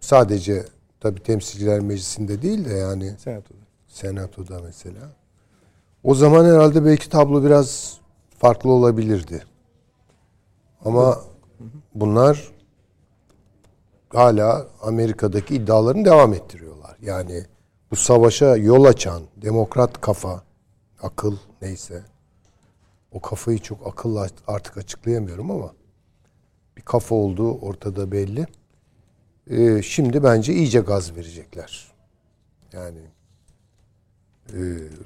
sadece 0.00 0.64
Tabi 1.00 1.22
temsilciler 1.22 1.80
meclisinde 1.80 2.42
değil 2.42 2.64
de 2.64 2.74
yani 2.74 3.14
senatoda. 3.18 3.58
Senatoda 3.86 4.60
mesela. 4.64 5.12
O 6.04 6.14
zaman 6.14 6.44
herhalde 6.44 6.84
belki 6.84 7.10
tablo 7.10 7.44
biraz 7.44 7.98
farklı 8.38 8.70
olabilirdi. 8.70 9.44
Ama 10.84 11.20
bunlar 11.94 12.52
hala 14.08 14.66
Amerika'daki 14.82 15.54
iddialarını 15.54 16.04
devam 16.04 16.34
ettiriyorlar. 16.34 16.96
Yani 17.02 17.44
bu 17.90 17.96
savaşa 17.96 18.56
yol 18.56 18.84
açan 18.84 19.22
demokrat 19.36 20.00
kafa, 20.00 20.42
akıl 21.02 21.36
neyse. 21.62 22.02
O 23.12 23.20
kafayı 23.20 23.58
çok 23.58 23.86
akılla 23.86 24.26
artık 24.46 24.76
açıklayamıyorum 24.76 25.50
ama 25.50 25.72
bir 26.76 26.82
kafa 26.82 27.14
olduğu 27.14 27.58
ortada 27.58 28.12
belli 28.12 28.46
e, 29.50 29.82
şimdi 29.82 30.22
bence 30.22 30.52
iyice 30.52 30.80
gaz 30.80 31.16
verecekler. 31.16 31.92
Yani 32.72 32.98
e, 34.48 34.58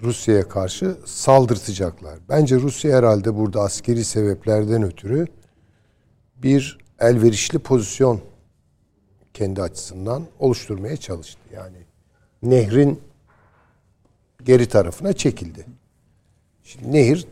Rusya'ya 0.02 0.48
karşı 0.48 0.96
saldırtacaklar. 1.04 2.18
Bence 2.28 2.56
Rusya 2.56 2.96
herhalde 2.98 3.36
burada 3.36 3.60
askeri 3.60 4.04
sebeplerden 4.04 4.82
ötürü 4.82 5.26
bir 6.36 6.78
elverişli 7.00 7.58
pozisyon 7.58 8.20
kendi 9.34 9.62
açısından 9.62 10.26
oluşturmaya 10.38 10.96
çalıştı. 10.96 11.40
Yani 11.54 11.76
nehrin 12.42 13.00
geri 14.44 14.68
tarafına 14.68 15.12
çekildi. 15.12 15.66
Şimdi 16.62 16.92
nehir 16.92 17.26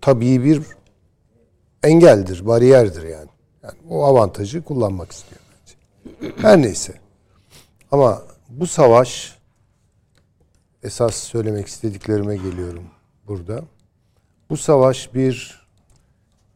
tabii 0.00 0.44
bir 0.44 0.62
engeldir, 1.82 2.46
bariyerdir 2.46 3.02
yani. 3.02 3.28
Yani 3.62 3.78
o 3.90 4.04
avantajı 4.04 4.62
kullanmak 4.62 5.12
istiyor. 5.12 5.45
Her 6.36 6.62
neyse. 6.62 6.94
Ama 7.92 8.22
bu 8.48 8.66
savaş 8.66 9.38
esas 10.82 11.14
söylemek 11.16 11.66
istediklerime 11.66 12.36
geliyorum 12.36 12.84
burada. 13.26 13.64
Bu 14.50 14.56
savaş 14.56 15.14
bir 15.14 15.66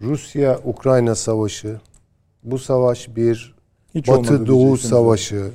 Rusya-Ukrayna 0.02 1.14
savaşı, 1.14 1.80
bu 2.44 2.58
savaş 2.58 3.16
bir 3.16 3.54
Batı-Doğu 3.94 4.76
savaşı, 4.76 5.52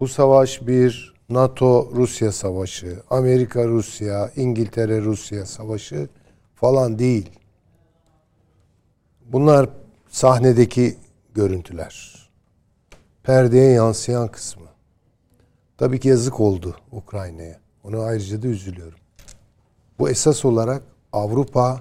bu 0.00 0.08
savaş 0.08 0.66
bir 0.66 1.14
NATO-Rusya 1.30 2.32
savaşı, 2.32 3.02
Amerika-Rusya, 3.10 4.30
İngiltere-Rusya 4.36 5.46
savaşı 5.46 6.08
falan 6.54 6.98
değil. 6.98 7.30
Bunlar 9.24 9.68
sahnedeki 10.08 10.96
görüntüler. 11.34 12.19
Perdeye 13.22 13.70
yansıyan 13.72 14.28
kısmı. 14.28 14.66
Tabii 15.78 16.00
ki 16.00 16.08
yazık 16.08 16.40
oldu 16.40 16.76
Ukrayna'ya. 16.92 17.60
Ona 17.84 18.04
ayrıca 18.04 18.42
da 18.42 18.46
üzülüyorum. 18.46 18.98
Bu 19.98 20.10
esas 20.10 20.44
olarak 20.44 20.82
Avrupa, 21.12 21.80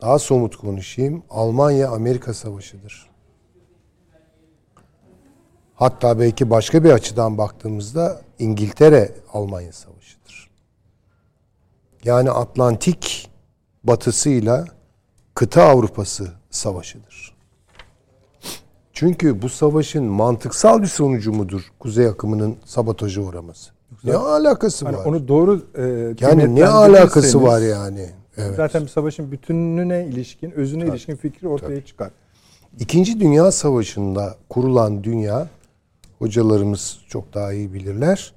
daha 0.00 0.18
somut 0.18 0.56
konuşayım, 0.56 1.22
Almanya-Amerika 1.30 2.34
savaşıdır. 2.34 3.10
Hatta 5.74 6.18
belki 6.18 6.50
başka 6.50 6.84
bir 6.84 6.90
açıdan 6.90 7.38
baktığımızda 7.38 8.22
İngiltere-Almanya 8.38 9.72
savaşıdır. 9.72 10.50
Yani 12.04 12.30
Atlantik 12.30 13.30
batısıyla 13.84 14.64
kıta 15.34 15.62
Avrupası 15.62 16.32
savaşıdır. 16.50 17.31
Çünkü 18.92 19.42
bu 19.42 19.48
savaşın 19.48 20.04
mantıksal 20.04 20.82
bir 20.82 20.86
sonucu 20.86 21.32
mudur 21.32 21.72
Kuzey 21.78 22.06
akımının 22.06 22.56
sabotaja 22.64 23.22
uğraması? 23.22 23.70
Ne 24.04 24.14
alakası 24.14 24.84
Hani 24.86 24.96
var? 24.96 25.04
onu 25.04 25.28
doğru 25.28 25.62
e, 25.74 25.82
yani 26.20 26.54
ne 26.54 26.66
alakası 26.66 27.42
var 27.42 27.60
yani? 27.60 28.10
Evet. 28.36 28.56
Zaten 28.56 28.82
bir 28.82 28.88
savaşın 28.88 29.32
bütününe 29.32 30.06
ilişkin, 30.06 30.50
özüne 30.50 30.86
ilişkin 30.86 31.16
fikri 31.16 31.48
ortaya 31.48 31.84
çıkar. 31.84 32.10
İkinci 32.80 33.20
Dünya 33.20 33.52
Savaşı'nda 33.52 34.36
kurulan 34.48 35.04
dünya, 35.04 35.48
hocalarımız 36.18 36.98
çok 37.08 37.34
daha 37.34 37.52
iyi 37.52 37.72
bilirler. 37.74 38.34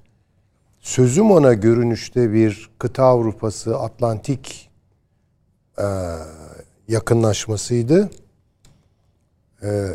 Sözüm 0.80 1.32
ona 1.32 1.54
görünüşte 1.54 2.34
bir 2.34 2.70
kıta 2.80 3.04
Avrupası, 3.04 3.78
Atlantik 3.78 4.70
e, 5.78 5.86
yakınlaşmasıydı. 6.88 8.10
E, 9.63 9.88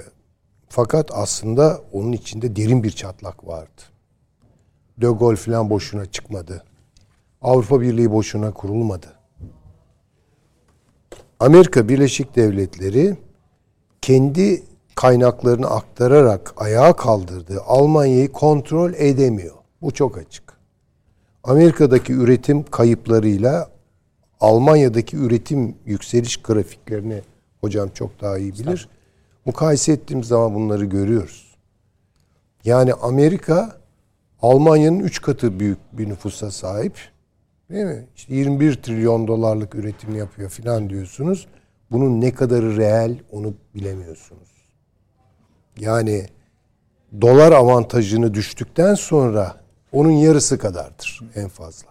fakat 0.71 1.11
aslında 1.15 1.81
onun 1.93 2.13
içinde 2.13 2.57
derin 2.57 2.83
bir 2.83 2.91
çatlak 2.91 3.47
vardı. 3.47 3.83
De 4.99 5.07
Gaulle 5.07 5.37
falan 5.37 5.71
boşuna 5.71 6.07
çıkmadı. 6.07 6.65
Avrupa 7.43 7.81
Birliği 7.81 8.11
boşuna 8.11 8.51
kurulmadı. 8.51 9.07
Amerika 11.41 11.89
Birleşik 11.89 12.37
Devletleri 12.37 13.17
kendi 14.03 14.63
kaynaklarını 14.95 15.67
aktararak 15.71 16.55
ayağa 16.57 16.93
kaldırdığı 16.93 17.61
Almanya'yı 17.63 18.33
kontrol 18.33 18.93
edemiyor. 18.93 19.55
Bu 19.83 19.91
çok 19.91 20.19
açık. 20.19 20.45
Amerika'daki 21.45 22.13
üretim 22.13 22.63
kayıplarıyla 22.63 23.71
Almanya'daki 24.41 25.17
üretim 25.17 25.77
yükseliş 25.87 26.37
grafiklerini 26.37 27.23
hocam 27.61 27.89
çok 27.95 28.21
daha 28.21 28.39
iyi 28.39 28.53
bilir. 28.53 28.89
Mukayese 29.45 29.93
ettiğimiz 29.93 30.29
zaman 30.29 30.55
bunları 30.55 30.85
görüyoruz. 30.85 31.57
Yani 32.65 32.95
Amerika 32.95 33.81
Almanya'nın 34.43 34.99
3 34.99 35.23
katı 35.23 35.61
büyük 35.61 35.79
bir 35.93 36.09
nüfusa 36.09 36.51
sahip. 36.51 36.99
Değil 37.71 37.85
mi? 37.85 38.07
İşte 38.17 38.35
21 38.35 38.83
trilyon 38.83 39.29
dolarlık 39.29 39.75
üretim 39.75 40.17
yapıyor 40.17 40.51
filan 40.51 40.91
diyorsunuz. 40.91 41.47
Bunun 41.91 42.21
ne 42.21 42.35
kadarı 42.35 42.77
reel 42.77 43.19
onu 43.33 43.55
bilemiyorsunuz. 43.75 44.49
Yani 45.79 46.27
dolar 47.21 47.53
avantajını 47.53 48.35
düştükten 48.35 48.95
sonra 48.95 49.61
onun 49.93 50.11
yarısı 50.11 50.59
kadardır 50.59 51.21
en 51.35 51.49
fazla. 51.49 51.89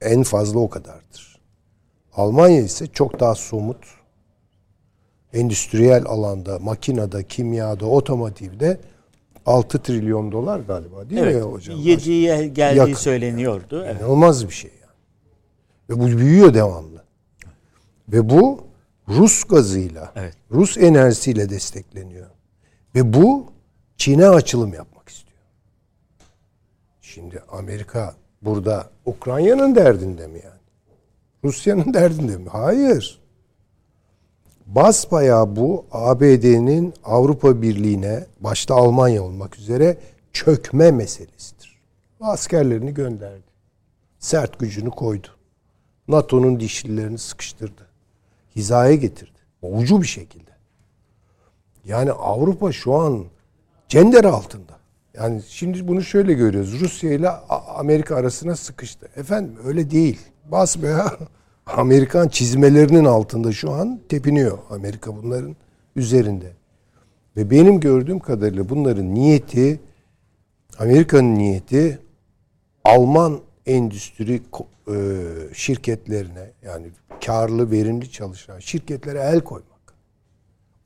En 0.00 0.22
fazla 0.22 0.58
o 0.58 0.70
kadardır. 0.70 1.40
Almanya 2.12 2.60
ise 2.60 2.86
çok 2.86 3.20
daha 3.20 3.34
somut. 3.34 3.93
Endüstriyel 5.34 6.04
alanda, 6.06 6.58
makinada, 6.58 7.22
kimyada, 7.22 7.86
otomotivde 7.86 8.80
6 9.46 9.82
trilyon 9.82 10.32
dolar 10.32 10.60
galiba 10.60 11.10
değil 11.10 11.20
Evet. 11.22 11.34
mi 11.36 11.40
hocam? 11.42 11.76
7'ye 11.80 12.46
geldiği 12.48 12.78
Yakın. 12.78 12.94
söyleniyordu. 12.94 13.82
Evet. 13.86 14.00
İnanılmaz 14.00 14.48
bir 14.48 14.54
şey 14.54 14.70
yani. 14.80 14.92
Ve 15.90 16.02
bu 16.02 16.18
büyüyor 16.18 16.54
devamlı. 16.54 17.04
Ve 18.08 18.30
bu 18.30 18.60
Rus 19.08 19.44
gazıyla, 19.44 20.12
Evet. 20.16 20.34
Rus 20.50 20.78
enerjisiyle 20.78 21.50
destekleniyor. 21.50 22.26
Ve 22.94 23.12
bu 23.12 23.46
Çin'e 23.96 24.28
açılım 24.28 24.74
yapmak 24.74 25.08
istiyor. 25.08 25.38
Şimdi 27.00 27.42
Amerika 27.52 28.14
burada 28.42 28.90
Ukrayna'nın 29.06 29.74
derdinde 29.74 30.26
mi 30.26 30.40
yani? 30.44 30.60
Rusya'nın 31.44 31.94
derdinde 31.94 32.36
mi? 32.36 32.48
Hayır. 32.48 33.20
Basbayağı 34.66 35.56
bu 35.56 35.86
ABD'nin 35.92 36.94
Avrupa 37.04 37.62
Birliği'ne 37.62 38.26
başta 38.40 38.74
Almanya 38.74 39.22
olmak 39.22 39.58
üzere 39.58 39.98
çökme 40.32 40.90
meselesidir. 40.90 41.80
Askerlerini 42.20 42.94
gönderdi. 42.94 43.42
Sert 44.18 44.58
gücünü 44.58 44.90
koydu. 44.90 45.28
NATO'nun 46.08 46.60
dişlilerini 46.60 47.18
sıkıştırdı. 47.18 47.88
Hizaya 48.56 48.94
getirdi. 48.94 49.38
Ucu 49.62 50.02
bir 50.02 50.06
şekilde. 50.06 50.50
Yani 51.84 52.12
Avrupa 52.12 52.72
şu 52.72 52.94
an 52.94 53.24
cender 53.88 54.24
altında. 54.24 54.78
Yani 55.14 55.42
şimdi 55.48 55.88
bunu 55.88 56.02
şöyle 56.02 56.32
görüyoruz. 56.32 56.80
Rusya 56.80 57.12
ile 57.12 57.28
Amerika 57.76 58.16
arasına 58.16 58.56
sıkıştı. 58.56 59.08
Efendim 59.16 59.56
öyle 59.64 59.90
değil. 59.90 60.20
Basbayağı 60.44 61.18
Amerikan 61.66 62.28
çizmelerinin 62.28 63.04
altında 63.04 63.52
şu 63.52 63.70
an 63.70 64.00
tepiniyor 64.08 64.58
Amerika 64.70 65.16
bunların 65.16 65.56
üzerinde. 65.96 66.52
Ve 67.36 67.50
benim 67.50 67.80
gördüğüm 67.80 68.18
kadarıyla 68.18 68.68
bunların 68.68 69.14
niyeti 69.14 69.80
Amerika'nın 70.78 71.34
niyeti 71.34 71.98
Alman 72.84 73.40
endüstri 73.66 74.42
e, 74.88 74.96
şirketlerine 75.54 76.50
yani 76.62 76.86
karlı, 77.26 77.70
verimli 77.70 78.10
çalışan 78.10 78.58
şirketlere 78.58 79.18
el 79.18 79.40
koymak. 79.40 79.94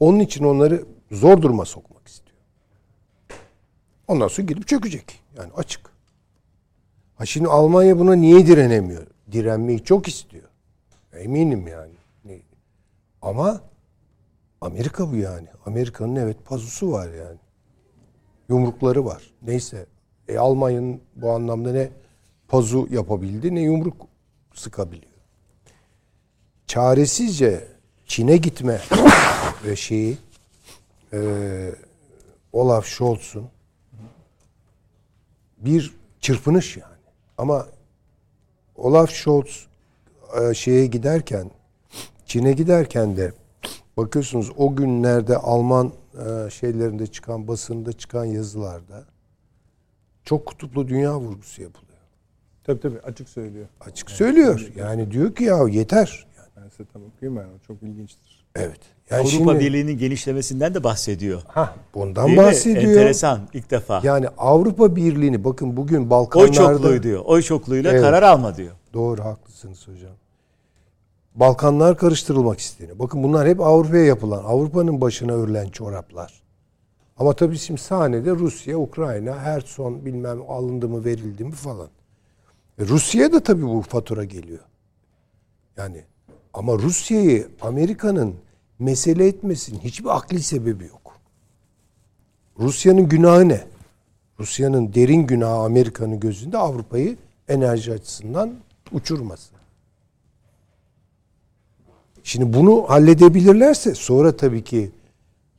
Onun 0.00 0.20
için 0.20 0.44
onları 0.44 0.84
zor 1.12 1.42
duruma 1.42 1.64
sokmak 1.64 2.08
istiyor. 2.08 2.38
Ondan 4.08 4.28
sonra 4.28 4.46
gidip 4.46 4.68
çökecek. 4.68 5.20
Yani 5.36 5.52
açık. 5.56 5.80
Ha 7.14 7.26
şimdi 7.26 7.48
Almanya 7.48 7.98
buna 7.98 8.14
niye 8.14 8.46
direnemiyor? 8.46 9.06
Direnmeyi 9.32 9.84
çok 9.84 10.08
istiyor. 10.08 10.47
Eminim 11.12 11.68
yani. 11.68 11.92
Ama 13.22 13.60
Amerika 14.60 15.10
bu 15.10 15.16
yani. 15.16 15.48
Amerika'nın 15.66 16.16
evet 16.16 16.36
pazusu 16.44 16.92
var 16.92 17.08
yani. 17.12 17.38
Yumrukları 18.48 19.04
var. 19.04 19.30
Neyse. 19.42 19.86
E, 20.28 20.38
Almanya'nın 20.38 21.00
bu 21.16 21.30
anlamda 21.30 21.72
ne 21.72 21.90
pazu 22.48 22.88
yapabildi 22.90 23.54
ne 23.54 23.60
yumruk 23.60 24.06
sıkabiliyor. 24.54 25.12
Çaresizce 26.66 27.68
Çin'e 28.06 28.36
gitme 28.36 28.80
ve 29.64 29.76
şeyi 29.76 30.18
e, 31.12 31.20
Olaf 32.52 32.86
Scholz'un 32.86 33.48
bir 35.58 35.94
çırpınış 36.20 36.76
yani. 36.76 36.94
Ama 37.38 37.66
Olaf 38.76 39.10
Scholz 39.10 39.66
şeye 40.54 40.86
giderken 40.86 41.50
Çin'e 42.26 42.52
giderken 42.52 43.16
de 43.16 43.32
bakıyorsunuz 43.96 44.50
o 44.56 44.76
günlerde 44.76 45.36
Alman 45.36 45.92
e, 46.14 46.50
şeylerinde 46.50 47.06
çıkan 47.06 47.48
basında 47.48 47.92
çıkan 47.92 48.24
yazılarda 48.24 49.04
çok 50.24 50.46
kutuplu 50.46 50.88
dünya 50.88 51.18
vurgusu 51.20 51.62
yapılıyor. 51.62 51.88
Tabii 52.64 52.80
tabii 52.80 53.00
açık 53.00 53.28
söylüyor. 53.28 53.66
Açık 53.80 54.10
söylüyor. 54.10 54.70
Yani 54.76 55.10
diyor 55.10 55.34
ki 55.34 55.44
ya 55.44 55.68
yeter. 55.68 56.26
Yani, 56.38 56.48
Ben 56.56 56.68
size 56.68 56.84
tam 56.92 57.02
okuyayım 57.04 57.40
onu. 57.40 57.60
Çok 57.66 57.82
ilginçtir. 57.82 58.44
evet. 58.56 58.80
Yani 59.10 59.20
Avrupa 59.20 59.36
şimdi, 59.36 59.60
Birliği'nin 59.60 59.98
genişlemesinden 59.98 60.74
de 60.74 60.84
bahsediyor. 60.84 61.42
Hah, 61.48 61.74
bundan 61.94 62.26
Değil 62.26 62.38
mi? 62.38 62.44
bahsediyor. 62.44 62.92
Enteresan 62.92 63.40
ilk 63.54 63.70
defa. 63.70 64.00
Yani 64.04 64.28
Avrupa 64.38 64.96
Birliği'ni 64.96 65.44
bakın 65.44 65.76
bugün 65.76 66.02
Oy 66.04 66.10
Balkanlarda 66.10 66.52
çokluğu 66.52 67.02
diyor. 67.02 67.22
Oy 67.24 67.42
çokluğuyla 67.42 67.90
Evet. 67.92 68.02
karar 68.02 68.22
alma 68.22 68.56
diyor. 68.56 68.72
Doğru 68.94 69.24
haklısınız 69.24 69.88
hocam. 69.88 70.12
Balkanlar 71.38 71.96
karıştırılmak 71.98 72.58
isteniyor. 72.58 72.98
Bakın 72.98 73.22
bunlar 73.22 73.48
hep 73.48 73.60
Avrupa'ya 73.60 74.04
yapılan, 74.04 74.44
Avrupa'nın 74.44 75.00
başına 75.00 75.32
örülen 75.32 75.68
çoraplar. 75.68 76.42
Ama 77.16 77.32
tabii 77.32 77.58
şimdi 77.58 77.80
sahnede 77.80 78.30
Rusya, 78.30 78.78
Ukrayna, 78.78 79.38
her 79.38 79.60
son 79.60 80.04
bilmem 80.04 80.50
alındı 80.50 80.88
mı 80.88 81.04
verildi 81.04 81.44
mi 81.44 81.52
falan. 81.52 81.88
E 82.78 82.84
Rusya'ya 82.84 83.32
da 83.32 83.40
tabii 83.40 83.66
bu 83.66 83.82
fatura 83.82 84.24
geliyor. 84.24 84.64
Yani 85.76 86.04
Ama 86.54 86.74
Rusya'yı 86.78 87.48
Amerika'nın 87.60 88.34
mesele 88.78 89.26
etmesinin 89.26 89.78
hiçbir 89.78 90.16
akli 90.16 90.42
sebebi 90.42 90.84
yok. 90.84 91.12
Rusya'nın 92.58 93.08
günahı 93.08 93.48
ne? 93.48 93.64
Rusya'nın 94.40 94.94
derin 94.94 95.26
günahı 95.26 95.58
Amerika'nın 95.58 96.20
gözünde 96.20 96.58
Avrupa'yı 96.58 97.16
enerji 97.48 97.92
açısından 97.92 98.54
uçurması. 98.92 99.57
Şimdi 102.28 102.52
bunu 102.52 102.84
halledebilirlerse 102.88 103.94
sonra 103.94 104.36
tabii 104.36 104.64
ki 104.64 104.90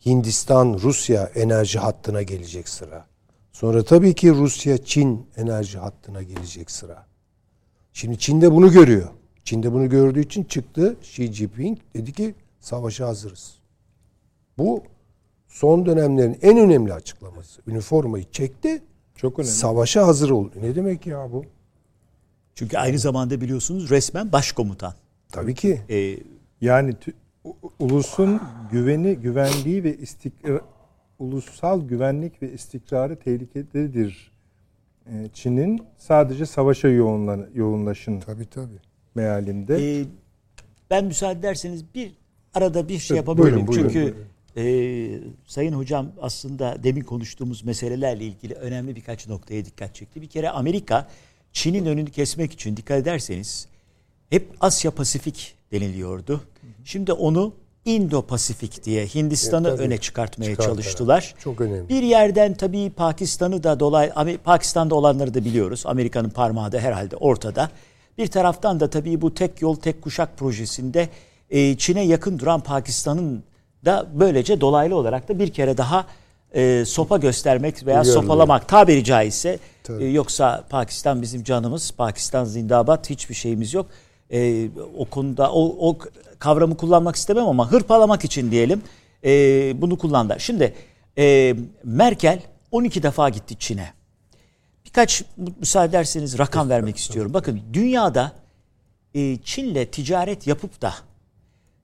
Hindistan, 0.06 0.80
Rusya 0.84 1.24
enerji 1.36 1.80
hattına 1.80 2.22
gelecek 2.22 2.70
sıra. 2.70 3.06
Sonra 3.52 3.84
tabii 3.84 4.16
ki 4.16 4.32
Rusya, 4.32 4.78
Çin 4.78 5.28
enerji 5.38 5.78
hattına 5.78 6.24
gelecek 6.24 6.72
sıra. 6.72 7.06
Şimdi 7.94 8.18
Çin 8.20 8.42
de 8.42 8.52
bunu 8.52 8.72
görüyor. 8.72 9.10
Çin 9.44 9.64
de 9.64 9.74
bunu 9.74 9.90
gördüğü 9.90 10.22
için 10.22 10.44
çıktı 10.44 10.96
Xi 11.02 11.34
Jinping 11.34 11.78
dedi 11.96 12.14
ki 12.14 12.36
savaşa 12.60 13.08
hazırız. 13.08 13.56
Bu 14.58 14.84
son 15.48 15.86
dönemlerin 15.86 16.38
en 16.42 16.58
önemli 16.58 16.94
açıklaması. 16.94 17.62
Üniformayı 17.68 18.26
çekti. 18.32 18.82
Çok 19.16 19.40
önemli. 19.40 19.52
Savaşa 19.52 20.08
hazır 20.08 20.30
oldu. 20.30 20.52
Ne 20.62 20.76
demek 20.76 21.08
ya 21.08 21.32
bu? 21.32 21.46
Çünkü 22.56 22.78
aynı 22.78 23.00
zamanda 23.00 23.42
biliyorsunuz 23.42 23.90
resmen 23.90 24.32
başkomutan. 24.32 24.94
Tabii 25.32 25.56
ki. 25.56 25.82
Ee, 25.90 26.18
Yani 26.62 26.94
ulusun 27.80 28.42
güveni, 28.72 29.16
güvenliği 29.16 29.84
ve 29.84 29.98
istikrar, 29.98 30.62
ulusal 31.20 31.82
güvenlik 31.88 32.42
ve 32.42 32.54
istikrarı 32.54 33.16
tehlikededir. 33.16 34.32
Ee, 35.08 35.28
Çin'in 35.34 35.82
sadece 35.98 36.46
savaşa 36.46 36.88
yoğunlan, 36.88 37.48
yoğunlaşın 37.56 38.20
Tabii 38.20 38.46
tabii. 38.46 38.80
mealinde. 39.16 40.00
e, 40.02 40.06
ben 40.90 41.06
müsaade 41.06 41.40
ederseniz 41.40 41.84
bir 41.96 42.12
arada 42.54 42.88
bir 42.88 43.00
şey 43.00 43.18
yapabilirim. 43.18 43.68
buyurun, 43.68 43.68
buyurun, 43.68 43.90
Çünkü 43.90 44.16
e, 44.58 44.64
Sayın 45.46 45.74
Hocam 45.74 46.12
aslında 46.22 46.84
demin 46.84 47.02
konuştuğumuz 47.02 47.66
meselelerle 47.66 48.26
ilgili 48.26 48.54
önemli 48.54 48.96
birkaç 48.96 49.28
noktaya 49.28 49.66
dikkat 49.66 49.96
çekti. 49.96 50.22
Bir 50.22 50.28
kere 50.28 50.50
Amerika 50.50 51.08
Çin'in 51.54 51.86
önünü 51.86 52.12
kesmek 52.12 52.52
için 52.54 52.78
dikkat 52.78 52.98
ederseniz 53.02 53.68
hep 54.30 54.52
Asya 54.62 54.92
Pasifik 54.92 55.56
deniliyordu. 55.72 56.42
Şimdi 56.84 57.14
onu 57.14 57.54
Indo-Pasifik 57.86 58.84
diye 58.84 59.06
Hindistan'ı 59.06 59.70
tabii. 59.70 59.82
öne 59.82 59.98
çıkartmaya 59.98 60.52
Çıkartarak. 60.52 60.76
çalıştılar. 60.76 61.36
Çok 61.44 61.62
önemli. 61.62 61.90
Bir 61.90 62.04
yerden 62.04 62.54
tabii 62.54 62.90
Pakistan'ı 62.90 63.64
da 63.64 63.80
dolay 63.80 64.38
Pakistan'da 64.44 64.96
olanları 64.96 65.34
da 65.34 65.46
biliyoruz. 65.46 65.84
Amerika'nın 65.86 66.30
parmağı 66.30 66.72
da 66.72 66.80
herhalde 66.80 67.16
ortada. 67.16 67.70
Bir 68.18 68.28
taraftan 68.28 68.80
da 68.80 68.90
tabii 68.90 69.22
bu 69.22 69.34
tek 69.34 69.62
yol 69.62 69.76
tek 69.76 70.02
kuşak 70.02 70.38
projesinde 70.38 71.10
e, 71.50 71.78
Çin'e 71.78 72.02
yakın 72.02 72.40
duran 72.40 72.60
Pakistan'ın 72.62 73.44
da 73.86 74.08
böylece 74.14 74.62
dolaylı 74.62 74.96
olarak 74.96 75.30
da 75.30 75.40
bir 75.40 75.54
kere 75.54 75.78
daha 75.78 76.06
e, 76.56 76.84
sopa 76.86 77.18
göstermek 77.18 77.86
veya 77.86 77.96
Uyarılıyor. 78.02 78.22
sopalamak 78.22 78.68
tabiri 78.68 79.04
caizse 79.04 79.60
e, 80.00 80.06
yoksa 80.06 80.64
Pakistan 80.70 81.22
bizim 81.22 81.44
canımız, 81.44 81.92
Pakistan 81.92 82.46
zindabat 82.46 83.10
hiçbir 83.10 83.36
şeyimiz 83.36 83.74
yok. 83.74 83.86
E, 84.34 84.70
o 84.98 85.06
konuda 85.06 85.52
o, 85.54 85.90
o 85.90 85.98
kavramı 86.40 86.78
kullanmak 86.78 87.16
istemem 87.16 87.48
ama 87.48 87.72
hırpalamak 87.72 88.26
için 88.26 88.52
diyelim 88.52 88.82
e, 89.26 89.32
bunu 89.82 89.98
kullandı. 89.98 90.36
Şimdi 90.40 90.74
e, 91.18 91.56
Merkel 91.84 92.40
12 92.72 93.04
defa 93.04 93.30
gitti 93.30 93.56
Çin'e. 93.60 93.94
Birkaç 94.86 95.22
mü- 95.38 95.54
müsaade 95.60 95.90
ederseniz 95.90 96.38
rakam 96.40 96.70
vermek 96.70 96.98
istiyorum. 96.98 97.34
Bakın 97.34 97.62
dünyada 97.74 98.32
e, 99.14 99.38
Çin'le 99.44 99.86
ticaret 99.92 100.48
yapıp 100.48 100.82
da 100.82 100.94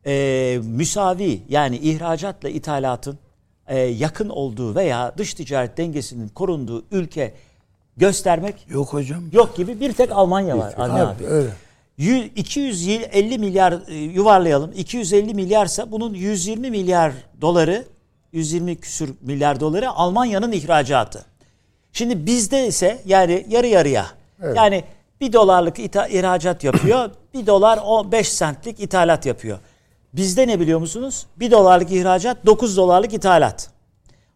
e, 0.06 0.60
müsavi 0.64 1.41
yani 1.50 1.78
ihracatla 1.78 2.50
ithalatın 2.50 3.18
e, 3.68 3.80
yakın 3.80 4.30
olduğu 4.30 4.76
veya 4.76 5.14
dış 5.18 5.34
ticaret 5.34 5.78
dengesinin 5.78 6.28
korunduğu 6.28 6.86
ülke 6.91 7.34
göstermek 7.98 8.66
Yok 8.70 8.93
hocam. 8.93 9.24
yok 9.32 9.56
gibi 9.58 9.80
bir 9.80 9.93
tek 9.93 10.12
Almanya 10.12 10.58
var. 10.58 10.74
Avni 10.78 11.02
abi. 11.02 11.26
Öyle. 11.26 11.50
Yü- 12.00 12.30
250 12.36 13.38
milyar 13.38 13.74
e, 13.88 13.93
yuvarlayalım. 13.96 14.72
250 14.76 15.34
milyarsa 15.34 15.91
bunun 15.91 16.14
120 16.14 16.70
milyar 16.70 17.12
doları 17.41 17.86
120 18.32 18.76
küsür 18.76 19.14
milyar 19.22 19.60
doları 19.60 19.89
Almanya'nın 19.91 20.52
ihracatı. 20.52 21.26
Şimdi 21.93 22.26
bizde 22.26 22.68
ise 22.68 23.02
yani 23.06 23.46
yarı 23.50 23.68
yarıya. 23.68 24.06
Yani 24.56 24.84
bir 25.22 25.34
dolarlık 25.34 25.80
ihracat 25.80 26.64
yapıyor. 26.64 27.10
bir 27.34 27.48
dolar 27.48 27.80
o 27.86 28.12
5 28.12 28.38
centlik 28.39 28.80
ithalat 28.80 29.26
yapıyor. 29.26 29.60
Bizde 30.14 30.48
ne 30.48 30.60
biliyor 30.60 30.80
musunuz? 30.80 31.26
Bir 31.38 31.52
dolarlık 31.52 31.91
ihracat 31.91 32.46
9 32.46 32.78
dolarlık 32.78 33.14
ithalat. 33.14 33.70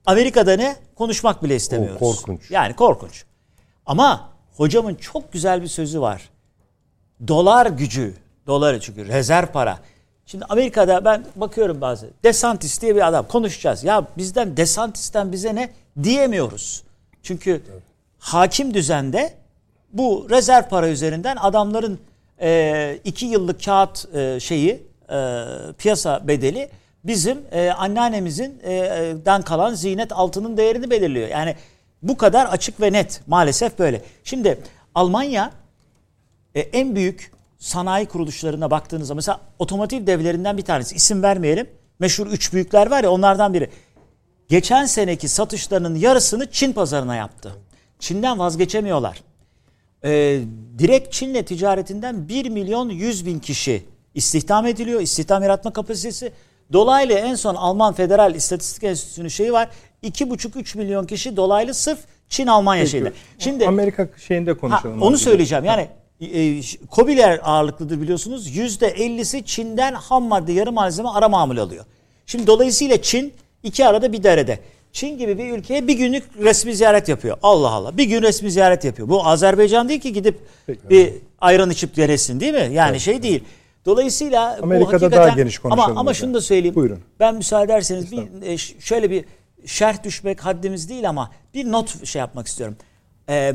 Amerika'da 0.06 0.56
ne? 0.56 0.76
Konuşmak 0.96 1.44
bile 1.44 1.56
istemiyoruz. 1.56 2.00
korkunç. 2.00 2.52
Yani 2.52 2.76
korkunç. 2.76 3.24
Ama 3.86 4.30
hocamın 4.58 4.96
çok 4.96 5.34
güzel 5.34 5.62
bir 5.62 5.68
sözü 5.68 6.02
var. 6.02 6.30
Dolar 7.28 7.66
gücü, 7.66 8.14
doları 8.48 8.80
çünkü 8.80 9.08
rezerv 9.08 9.46
para. 9.48 9.80
Şimdi 10.26 10.46
Amerika'da 10.50 11.06
ben 11.06 11.26
bakıyorum 11.36 11.82
bazı 11.82 12.10
Desantis 12.24 12.82
diye 12.82 12.96
bir 12.96 13.08
adam 13.08 13.28
konuşacağız. 13.28 13.84
Ya 13.84 14.08
bizden 14.18 14.58
Desantis'ten 14.58 15.32
bize 15.32 15.56
ne 15.56 15.70
diyemiyoruz. 16.04 16.84
Çünkü 17.24 17.62
hakim 18.20 18.74
düzende 18.74 19.34
bu 19.94 20.28
rezerv 20.30 20.64
para 20.64 20.90
üzerinden 20.90 21.36
adamların 21.36 22.00
e, 22.42 23.00
iki 23.04 23.26
yıllık 23.26 23.64
kağıt 23.66 24.16
e, 24.16 24.40
şeyi 24.40 24.84
e, 25.10 25.46
piyasa 25.78 26.28
bedeli 26.28 26.70
bizim 27.04 27.38
e, 27.52 27.70
anneannemizin 27.72 28.60
e, 28.64 28.72
den 29.26 29.42
kalan 29.42 29.74
ziynet 29.74 30.12
altının 30.12 30.58
değerini 30.58 30.90
belirliyor. 30.90 31.28
Yani 31.28 31.56
bu 32.02 32.18
kadar 32.18 32.46
açık 32.46 32.82
ve 32.82 32.94
net 32.94 33.22
maalesef 33.28 33.80
böyle. 33.80 34.02
Şimdi 34.24 34.60
Almanya 34.96 35.52
e, 36.56 36.60
en 36.60 36.96
büyük 36.96 37.32
sanayi 37.58 38.06
kuruluşlarına 38.06 38.72
baktığınızda 38.72 39.16
mesela 39.16 39.42
otomotiv 39.60 40.08
devlerinden 40.08 40.58
bir 40.58 40.62
tanesi 40.66 40.96
isim 40.96 41.24
vermeyelim. 41.24 41.70
Meşhur 42.00 42.28
üç 42.28 42.54
büyükler 42.54 42.92
var 42.92 43.04
ya 43.04 43.12
onlardan 43.12 43.54
biri. 43.54 43.70
Geçen 44.50 44.86
seneki 44.86 45.28
satışlarının 45.28 45.96
yarısını 45.96 46.52
Çin 46.52 46.74
pazarına 46.74 47.16
yaptı. 47.16 47.52
Çin'den 48.00 48.40
vazgeçemiyorlar. 48.40 49.24
E, 50.04 50.40
direkt 50.78 51.14
Çin'le 51.14 51.44
ticaretinden 51.44 52.28
1 52.30 52.50
milyon 52.50 52.90
100 52.90 53.26
bin 53.26 53.40
kişi 53.40 53.86
istihdam 54.16 54.66
ediliyor. 54.68 55.02
İstihdam 55.02 55.44
yaratma 55.44 55.74
kapasitesi. 55.74 56.32
Dolaylı 56.74 57.14
en 57.14 57.36
son 57.36 57.56
Alman 57.56 57.94
Federal 57.94 58.36
İstatistik 58.36 58.84
Enstitüsü'nün 58.84 59.28
şeyi 59.28 59.54
var. 59.54 59.70
2,5-3 60.04 60.78
milyon 60.78 61.06
kişi 61.06 61.38
dolaylı 61.38 61.74
sırf 61.74 62.00
Çin-Almanya 62.30 62.86
şeyinde. 62.86 63.14
Şimdi 63.40 63.68
Amerika 63.68 64.10
şeyinde 64.28 64.52
Ha, 64.52 64.58
konuşalım. 64.58 65.02
onu 65.02 65.10
abi. 65.10 65.18
söyleyeceğim. 65.18 65.66
Yani 65.66 65.88
e, 66.22 66.62
KOBİ'ler 66.90 67.40
ağırlıklıdır 67.44 68.02
biliyorsunuz. 68.02 68.48
%50'si 68.58 69.46
Çin'den 69.46 69.94
ham 69.94 70.24
madde, 70.24 70.52
yarı 70.52 70.72
malzeme, 70.72 71.10
ara 71.10 71.30
mamul 71.30 71.58
alıyor. 71.58 71.86
Şimdi 72.26 72.48
dolayısıyla 72.48 73.02
Çin 73.02 73.34
iki 73.64 73.86
arada 73.86 74.14
bir 74.14 74.24
derede. 74.24 74.60
Çin 74.94 75.18
gibi 75.18 75.38
bir 75.38 75.52
ülkeye 75.52 75.88
bir 75.88 75.94
günlük 75.94 76.24
resmi 76.40 76.76
ziyaret 76.76 77.10
yapıyor. 77.10 77.38
Allah 77.44 77.70
Allah. 77.70 77.98
Bir 77.98 78.04
gün 78.04 78.22
resmi 78.22 78.52
ziyaret 78.52 78.86
yapıyor. 78.86 79.10
Bu 79.10 79.28
Azerbaycan 79.28 79.90
değil 79.90 80.00
ki 80.00 80.14
gidip 80.14 80.40
bir 80.90 81.14
ayran 81.42 81.70
içip 81.70 81.96
denesin 81.96 82.40
değil 82.40 82.54
mi? 82.54 82.70
Yani 82.74 83.00
şey 83.00 83.24
değil. 83.24 83.44
Dolayısıyla 83.86 84.60
Amerika'da 84.62 84.94
hakikaten- 84.94 85.28
daha 85.28 85.36
geniş 85.36 85.60
konuşalım 85.60 85.92
Ama, 85.92 86.00
ama 86.00 86.14
şunu 86.14 86.34
da 86.34 86.42
söyleyeyim. 86.42 86.76
Buyurun. 86.76 87.00
Ben 87.20 87.36
müsaade 87.36 87.64
ederseniz 87.74 88.12
bir 88.12 88.42
e, 88.42 88.58
şöyle 88.58 89.10
bir 89.10 89.26
şerh 89.66 90.04
düşmek 90.04 90.46
haddimiz 90.46 90.90
değil 90.90 91.10
ama 91.10 91.32
bir 91.54 91.72
not 91.72 92.06
şey 92.06 92.20
yapmak 92.20 92.48
istiyorum. 92.48 92.78
Ee, 93.30 93.54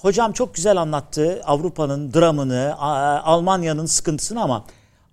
hocam 0.00 0.32
çok 0.32 0.54
güzel 0.54 0.76
anlattı 0.76 1.40
Avrupa'nın 1.44 2.14
dramını, 2.14 2.74
Almanya'nın 3.24 3.86
sıkıntısını 3.86 4.42
ama 4.42 4.64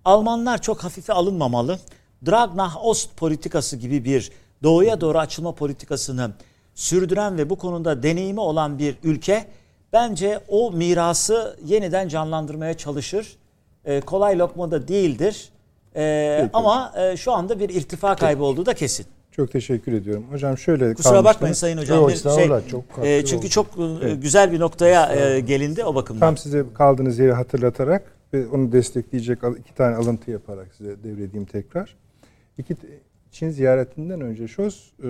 Almanlar 0.04 0.62
çok 0.62 0.84
hafife 0.84 1.12
alınmamalı. 1.12 1.78
Drag 2.26 2.54
nach 2.54 2.84
Ost 2.84 3.16
politikası 3.16 3.76
gibi 3.76 4.04
bir 4.04 4.30
doğuya 4.62 5.00
doğru 5.00 5.18
açılma 5.18 5.52
politikasını 5.52 6.30
sürdüren 6.74 7.38
ve 7.38 7.50
bu 7.50 7.56
konuda 7.56 8.02
deneyimi 8.02 8.40
olan 8.40 8.78
bir 8.78 8.96
ülke 9.02 9.44
bence 9.92 10.40
o 10.48 10.72
mirası 10.72 11.56
yeniden 11.64 12.08
canlandırmaya 12.08 12.76
çalışır. 12.76 13.36
Ee, 13.84 14.00
kolay 14.00 14.38
lokma 14.38 14.70
da 14.70 14.88
değildir. 14.88 15.48
Ee, 15.96 16.50
ama 16.52 16.92
e, 16.96 17.16
şu 17.16 17.32
anda 17.32 17.60
bir 17.60 17.68
irtifa 17.68 18.16
kaybı 18.16 18.44
olduğu 18.44 18.66
da 18.66 18.74
kesin. 18.74 19.06
Çok 19.36 19.52
teşekkür 19.52 19.92
ediyorum. 19.92 20.24
Hocam 20.32 20.58
şöyle 20.58 20.94
Kusura 20.94 21.12
kalmıştı. 21.12 21.34
bakmayın 21.34 21.54
Sayın 21.54 21.78
Hocam. 21.78 21.96
Yok, 21.98 22.08
Bir 22.08 22.14
estağfurullah, 22.14 22.68
çok 22.68 22.84
e, 23.02 23.24
çünkü 23.24 23.38
oldu. 23.38 23.48
çok 23.48 23.66
e, 24.04 24.14
güzel 24.14 24.52
bir 24.52 24.60
noktaya 24.60 25.14
e, 25.14 25.40
gelindi 25.40 25.84
o 25.84 25.94
bakımdan. 25.94 26.20
Tam 26.20 26.36
size 26.36 26.64
kaldığınız 26.74 27.18
yeri 27.18 27.32
hatırlatarak 27.32 28.02
ve 28.34 28.46
onu 28.46 28.72
destekleyecek 28.72 29.38
iki 29.58 29.74
tane 29.74 29.96
alıntı 29.96 30.30
yaparak 30.30 30.74
size 30.74 31.02
devredeyim 31.04 31.46
tekrar. 31.46 31.96
İki 32.58 32.76
Çin 33.30 33.50
ziyaretinden 33.50 34.20
önce 34.20 34.48
Scholz 34.48 34.92
e, 35.02 35.08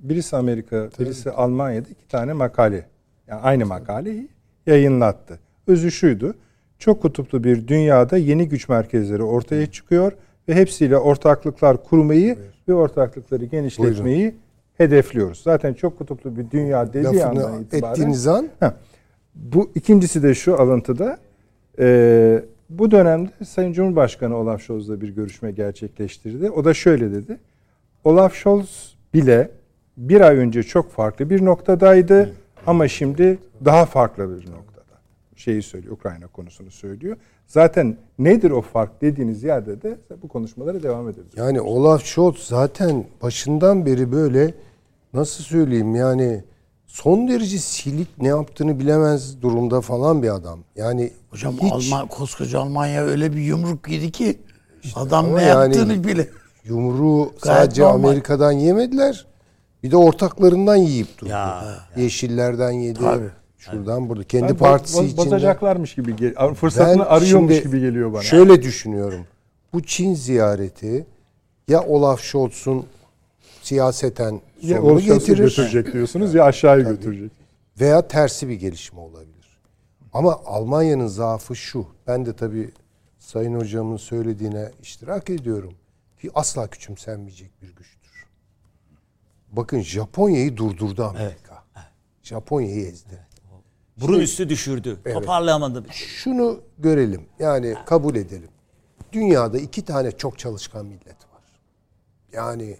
birisi 0.00 0.36
Amerika, 0.36 0.88
birisi 1.00 1.30
Almanya'da 1.30 1.88
iki 1.88 2.08
tane 2.08 2.32
makale, 2.32 2.86
yani 3.28 3.40
aynı 3.40 3.66
makaleyi 3.66 4.28
yayınlattı. 4.66 5.38
Özü 5.66 5.90
şuydu. 5.90 6.34
çok 6.78 7.02
kutuplu 7.02 7.44
bir 7.44 7.68
dünyada 7.68 8.16
yeni 8.16 8.48
güç 8.48 8.68
merkezleri 8.68 9.22
ortaya 9.22 9.66
çıkıyor 9.66 10.12
ve 10.48 10.54
hepsiyle 10.54 10.96
ortaklıklar 10.96 11.84
kurmayı 11.84 12.38
ve 12.68 12.74
ortaklıkları 12.74 13.44
genişletmeyi 13.44 14.34
hedefliyoruz. 14.78 15.42
Zaten 15.42 15.74
çok 15.74 15.98
kutuplu 15.98 16.36
bir 16.36 16.50
dünya 16.50 16.92
dediği 16.92 17.24
andan 17.24 17.42
Lafını 17.42 17.62
itibaren. 17.62 17.92
ettiğiniz 17.92 18.26
an 18.26 18.48
Bu 19.34 19.70
ikincisi 19.74 20.22
de 20.22 20.34
şu 20.34 20.60
alıntıda. 20.60 21.18
e, 21.78 22.42
bu 22.70 22.90
dönemde 22.90 23.30
Sayın 23.44 23.72
Cumhurbaşkanı 23.72 24.36
Olaf 24.36 24.62
Scholz'la 24.62 25.00
bir 25.00 25.08
görüşme 25.08 25.50
gerçekleştirdi. 25.52 26.50
O 26.50 26.64
da 26.64 26.74
şöyle 26.74 27.12
dedi. 27.12 27.38
Olaf 28.04 28.34
Scholz 28.34 28.94
bile 29.14 29.50
bir 29.96 30.20
ay 30.20 30.36
önce 30.36 30.62
çok 30.62 30.90
farklı 30.90 31.30
bir 31.30 31.44
noktadaydı 31.44 32.32
ama 32.66 32.88
şimdi 32.88 33.38
daha 33.64 33.84
farklı 33.86 34.28
bir 34.28 34.50
noktada. 34.50 34.71
Şeyi 35.36 35.62
söylüyor, 35.62 35.94
Ukrayna 35.94 36.26
konusunu 36.26 36.70
söylüyor. 36.70 37.16
Zaten 37.46 37.96
nedir 38.18 38.50
o 38.50 38.62
fark 38.62 39.02
dediğiniz 39.02 39.42
yerde 39.42 39.82
de 39.82 39.98
bu 40.22 40.28
konuşmalara 40.28 40.82
devam 40.82 41.08
edeceğiz. 41.08 41.30
Yani 41.36 41.60
Olaf 41.60 42.04
Scholz 42.04 42.38
zaten 42.38 43.04
başından 43.22 43.86
beri 43.86 44.12
böyle 44.12 44.54
nasıl 45.14 45.44
söyleyeyim 45.44 45.94
yani 45.94 46.44
son 46.86 47.28
derece 47.28 47.58
silik 47.58 48.08
ne 48.18 48.28
yaptığını 48.28 48.78
bilemez 48.78 49.42
durumda 49.42 49.80
falan 49.80 50.22
bir 50.22 50.28
adam. 50.34 50.60
Yani 50.76 51.12
Hocam 51.30 51.54
hiç 51.62 51.72
Alman, 51.72 52.08
koskoca 52.08 52.60
Almanya 52.60 53.02
öyle 53.02 53.32
bir 53.32 53.40
yumruk 53.40 53.88
yedi 53.88 54.10
ki 54.12 54.38
adam 54.94 55.24
ama 55.24 55.36
ne 55.36 55.42
yani- 55.42 55.76
yaptığını 55.76 56.04
bile. 56.04 56.28
yumruğu 56.64 57.32
sadece 57.44 57.82
normal. 57.82 58.08
Amerika'dan 58.08 58.52
yemediler. 58.52 59.26
Bir 59.82 59.90
de 59.90 59.96
ortaklarından 59.96 60.76
yiyip 60.76 61.18
durdu. 61.18 61.30
Ya, 61.30 61.64
Yeşillerden 61.96 62.70
yedi. 62.70 62.98
Tabii. 63.00 63.30
Şuradan 63.70 64.08
burada. 64.08 64.24
Kendi 64.24 64.48
Ben 64.48 64.56
partisi 64.56 64.98
boz- 64.98 65.06
içinde. 65.06 65.16
Bozacaklarmış 65.16 65.94
gibi 65.94 66.34
fırsatını 66.54 67.06
arıyormuş 67.06 67.54
şimdi 67.54 67.62
gibi 67.68 67.80
geliyor 67.80 68.12
bana. 68.12 68.22
Şöyle 68.22 68.62
düşünüyorum. 68.62 69.26
Bu 69.72 69.82
Çin 69.82 70.14
ziyareti 70.14 71.06
ya 71.68 71.82
Olaf 71.82 72.20
Scholz'un 72.20 72.86
siyaseten 73.62 74.40
ya 74.62 74.76
sonunu 74.76 74.92
Olaf 74.92 75.04
getirir 75.04 75.38
götürecek 75.38 75.92
diyorsunuz 75.92 76.34
ya 76.34 76.44
aşağıya 76.44 76.90
götürecek. 76.90 77.32
veya 77.80 78.08
tersi 78.08 78.48
bir 78.48 78.54
gelişme 78.54 79.00
olabilir. 79.00 79.58
Ama 80.12 80.40
Almanya'nın 80.46 81.06
zaafı 81.06 81.56
şu. 81.56 81.86
Ben 82.06 82.26
de 82.26 82.32
tabii 82.36 82.70
Sayın 83.18 83.54
Hocam'ın 83.60 83.96
söylediğine 83.96 84.70
iştirak 84.82 85.30
ediyorum. 85.30 85.74
Ki 86.20 86.30
asla 86.34 86.66
küçümsenmeyecek 86.66 87.62
bir 87.62 87.68
güçtür. 87.68 88.26
Bakın 89.52 89.80
Japonya'yı 89.80 90.56
durdurdu 90.56 91.04
Amerika. 91.04 91.62
Japonya'yı 92.22 92.86
ezdi. 92.86 93.26
Burun 94.02 94.20
üstü 94.20 94.48
düşürdü. 94.48 94.98
Toparlayamadı. 95.12 95.84
Şunu 95.92 96.60
görelim. 96.78 97.26
Yani 97.38 97.74
kabul 97.86 98.14
edelim. 98.14 98.48
Dünyada 99.12 99.58
iki 99.58 99.84
tane 99.84 100.12
çok 100.12 100.38
çalışkan 100.38 100.86
millet 100.86 101.06
var. 101.06 101.42
Yani 102.32 102.76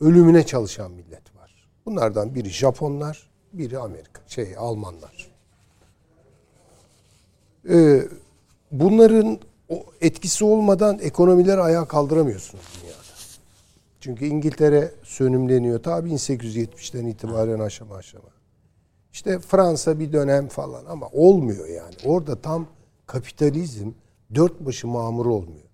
ölümüne 0.00 0.46
çalışan 0.46 0.90
millet 0.90 1.36
var. 1.36 1.68
Bunlardan 1.86 2.34
biri 2.34 2.48
Japonlar, 2.48 3.30
biri 3.52 3.78
Amerika, 3.78 4.22
şey 4.26 4.54
Almanlar. 4.58 5.28
Ee, 7.68 8.02
bunların 8.70 9.38
o 9.68 9.84
etkisi 10.00 10.44
olmadan 10.44 10.98
ekonomileri 10.98 11.60
ayağa 11.60 11.84
kaldıramıyorsunuz 11.88 12.64
dünyada. 12.82 12.98
Çünkü 14.00 14.26
İngiltere 14.26 14.92
sönümleniyor. 15.02 15.82
Ta 15.82 15.98
1870'ten 15.98 17.06
itibaren 17.06 17.60
aşama 17.60 17.96
aşama. 17.96 18.33
İşte 19.14 19.38
Fransa 19.38 19.98
bir 19.98 20.12
dönem 20.12 20.48
falan 20.48 20.84
ama 20.84 21.08
olmuyor 21.12 21.68
yani. 21.68 21.94
Orada 22.04 22.40
tam 22.40 22.66
kapitalizm 23.06 23.90
dört 24.34 24.60
başı 24.60 24.86
mamur 24.86 25.26
olmuyor. 25.26 25.68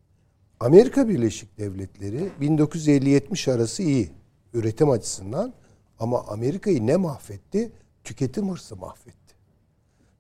Amerika 0.60 1.08
Birleşik 1.08 1.58
Devletleri 1.58 2.30
1950-70 2.40 3.52
arası 3.52 3.82
iyi 3.82 4.10
üretim 4.54 4.90
açısından 4.90 5.52
ama 5.98 6.24
Amerika'yı 6.28 6.86
ne 6.86 6.96
mahvetti? 6.96 7.72
Tüketim 8.04 8.50
hırsı 8.50 8.76
mahvetti. 8.76 9.34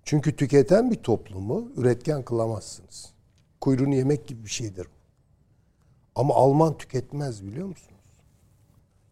Çünkü 0.04 0.36
tüketen 0.36 0.90
bir 0.90 0.96
toplumu 0.96 1.72
üretken 1.76 2.22
kılamazsınız. 2.22 3.12
Kuyruğunu 3.60 3.94
yemek 3.94 4.26
gibi 4.26 4.44
bir 4.44 4.50
şeydir. 4.50 4.86
Ama 6.14 6.34
Alman 6.34 6.78
tüketmez 6.78 7.46
biliyor 7.46 7.66
musunuz? 7.66 8.00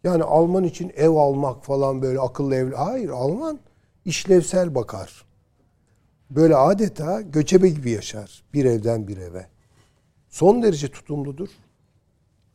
Yani 0.05 0.23
Alman 0.23 0.65
için 0.65 0.93
ev 0.97 1.11
almak 1.11 1.65
falan 1.65 2.03
böyle 2.03 2.21
akıllı 2.21 2.55
ev... 2.55 2.73
Hayır 2.73 3.09
Alman 3.09 3.59
işlevsel 4.09 4.75
bakar. 4.75 5.25
Böyle 6.31 6.57
adeta 6.57 7.21
göçebe 7.21 7.69
gibi 7.69 7.91
yaşar. 7.91 8.43
Bir 8.55 8.65
evden 8.65 9.09
bir 9.09 9.17
eve. 9.17 9.47
Son 10.29 10.63
derece 10.63 10.89
tutumludur. 10.89 11.49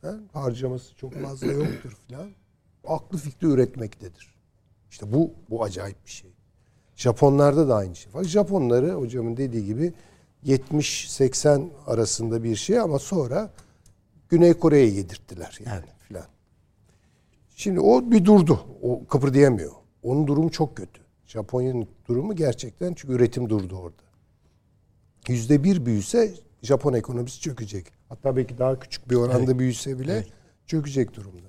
Ha? 0.02 0.14
Harcaması 0.32 0.96
çok 0.96 1.14
fazla 1.22 1.46
yoktur 1.46 1.96
filan. 2.06 2.30
Aklı 2.86 3.18
fikri 3.18 3.46
üretmektedir. 3.46 4.34
İşte 4.90 5.12
bu 5.12 5.30
bu 5.50 5.64
acayip 5.64 6.06
bir 6.06 6.10
şey. 6.10 6.30
Japonlarda 6.96 7.68
da 7.68 7.76
aynı 7.76 7.96
şey. 7.96 8.14
Bak 8.14 8.24
Japonları 8.24 8.92
hocamın 8.92 9.36
dediği 9.36 9.64
gibi 9.64 9.92
70-80 10.46 11.68
arasında 11.86 12.44
bir 12.44 12.56
şey 12.56 12.78
ama 12.78 12.98
sonra 12.98 13.50
Güney 14.28 14.54
Kore'ye 14.54 14.86
yedirttiler 14.86 15.58
yani 15.66 15.86
filan. 16.08 16.26
Şimdi 17.56 17.80
o 17.80 18.10
bir 18.10 18.24
durdu. 18.24 18.60
O 18.82 19.06
kıpırdayamıyor. 19.06 19.72
Onun 20.02 20.26
durumu 20.26 20.50
çok 20.50 20.76
kötü. 20.76 21.03
Japonya'nın 21.26 21.86
durumu 22.08 22.36
gerçekten 22.36 22.94
çünkü 22.94 23.14
üretim 23.14 23.50
durdu 23.50 23.76
orada. 23.76 24.02
Yüzde 25.28 25.64
bir 25.64 25.86
büyüse 25.86 26.34
Japon 26.62 26.92
ekonomisi 26.92 27.40
çökecek. 27.40 27.86
Hatta 28.08 28.36
belki 28.36 28.58
daha 28.58 28.78
küçük 28.78 29.10
bir 29.10 29.16
oranda 29.16 29.58
büyüse 29.58 29.98
bile 29.98 30.26
çökecek 30.66 31.14
durumda. 31.16 31.48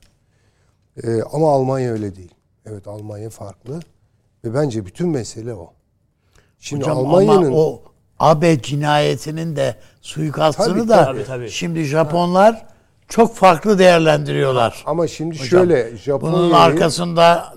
Ee, 1.03 1.21
ama 1.31 1.51
Almanya 1.51 1.91
öyle 1.91 2.15
değil. 2.15 2.31
Evet 2.65 2.87
Almanya 2.87 3.29
farklı. 3.29 3.79
Ve 4.45 4.53
bence 4.53 4.85
bütün 4.85 5.09
mesele 5.09 5.53
o. 5.53 5.73
Şimdi 6.59 6.83
Hocam 6.83 6.97
Almanya'nın 6.97 7.51
o 7.55 7.81
AB 8.19 8.61
cinayetinin 8.61 9.55
de 9.55 9.75
suikastını 10.01 10.77
Tabii, 10.77 10.87
da 10.89 11.05
tabii, 11.05 11.23
tabii. 11.25 11.49
şimdi 11.49 11.83
Japonlar 11.83 12.65
çok 13.07 13.35
farklı 13.35 13.79
değerlendiriyorlar. 13.79 14.83
ama 14.85 15.07
şimdi 15.07 15.35
Hocam, 15.35 15.47
şöyle 15.47 15.87
Bunun 15.87 15.97
Japonya'yı 15.97 16.55
arkasında 16.55 17.53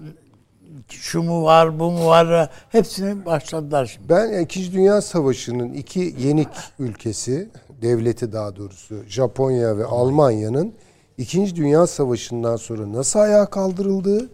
şu 0.92 1.22
mu 1.22 1.44
var, 1.44 1.78
bu 1.78 1.90
mu 1.90 2.06
var 2.06 2.50
hepsini 2.68 3.26
başladılar 3.26 3.86
şimdi. 3.86 4.08
Ben 4.08 4.42
İkinci 4.42 4.72
Dünya 4.72 5.02
Savaşı'nın 5.02 5.72
iki 5.72 6.14
yenik 6.18 6.48
ülkesi, 6.78 7.48
devleti 7.82 8.32
daha 8.32 8.56
doğrusu 8.56 9.02
Japonya 9.08 9.78
ve 9.78 9.84
Almanya'nın 9.84 10.74
İkinci 11.18 11.56
Dünya 11.56 11.86
Savaşı'ndan 11.86 12.56
sonra 12.56 12.92
nasıl 12.92 13.18
ayağa 13.18 13.46
kaldırıldığı, 13.46 14.30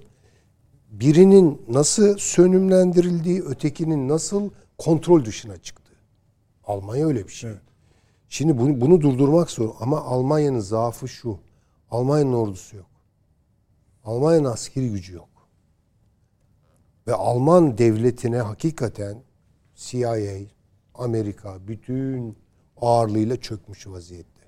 birinin 0.91 1.63
nasıl 1.69 2.19
sönümlendirildiği, 2.19 3.43
ötekinin 3.43 4.09
nasıl 4.09 4.51
kontrol 4.79 5.25
dışına 5.25 5.57
çıktığı. 5.57 5.95
Almanya 6.67 7.07
öyle 7.07 7.29
bir 7.29 7.33
şey. 7.33 7.51
Şimdi 8.29 8.59
bunu, 8.59 8.81
bunu 8.81 9.01
durdurmak 9.01 9.51
zor 9.51 9.71
ama 9.81 10.01
Almanya'nın 10.01 10.61
zaafı 10.61 11.09
şu. 11.09 11.39
Almanya'nın 11.91 12.33
ordusu 12.33 12.77
yok. 12.77 12.87
Almanya'nın 14.05 14.45
askeri 14.45 14.91
gücü 14.91 15.15
yok. 15.15 15.29
Ve 17.07 17.15
Alman 17.15 17.79
devletine 17.79 18.39
hakikaten 18.39 19.23
CIA, 19.75 20.37
Amerika 20.95 21.69
bütün 21.69 22.37
ağırlığıyla 22.81 23.37
çökmüş 23.37 23.87
vaziyette. 23.87 24.45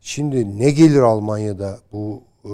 Şimdi 0.00 0.58
ne 0.58 0.70
gelir 0.70 1.00
Almanya'da 1.00 1.78
bu 1.92 2.22
e, 2.44 2.52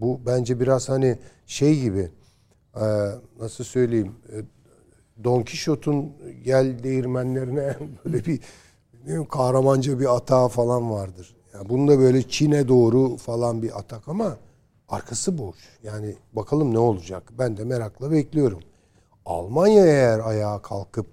bu 0.00 0.20
bence 0.26 0.60
biraz 0.60 0.88
hani 0.88 1.18
şey 1.46 1.80
gibi 1.80 2.10
e, 2.76 2.86
nasıl 3.40 3.64
söyleyeyim 3.64 4.12
e, 4.32 4.36
Don 5.24 5.42
Quixote'un 5.42 6.12
gel 6.44 6.82
değirmenlerine 6.82 7.76
böyle 8.04 8.24
bir 8.24 8.40
ne 9.06 9.28
kahramanca 9.28 10.00
bir 10.00 10.16
atağı 10.16 10.48
falan 10.48 10.90
vardır. 10.90 11.36
Yani 11.54 11.68
bunda 11.68 11.98
böyle 11.98 12.28
Çin'e 12.28 12.68
doğru 12.68 13.16
falan 13.16 13.62
bir 13.62 13.78
atak 13.78 14.08
ama 14.08 14.36
arkası 14.90 15.38
boş. 15.38 15.56
Yani 15.82 16.14
bakalım 16.32 16.74
ne 16.74 16.78
olacak. 16.78 17.32
Ben 17.38 17.56
de 17.56 17.64
merakla 17.64 18.10
bekliyorum. 18.10 18.60
Almanya 19.26 19.86
eğer 19.86 20.18
ayağa 20.18 20.62
kalkıp 20.62 21.06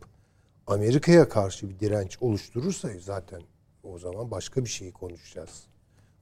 Amerika'ya 0.67 1.29
karşı 1.29 1.69
bir 1.69 1.79
direnç 1.79 2.17
oluşturursa 2.21 2.89
zaten 3.01 3.41
o 3.83 3.99
zaman 3.99 4.31
başka 4.31 4.63
bir 4.63 4.69
şey 4.69 4.91
konuşacağız. 4.91 5.63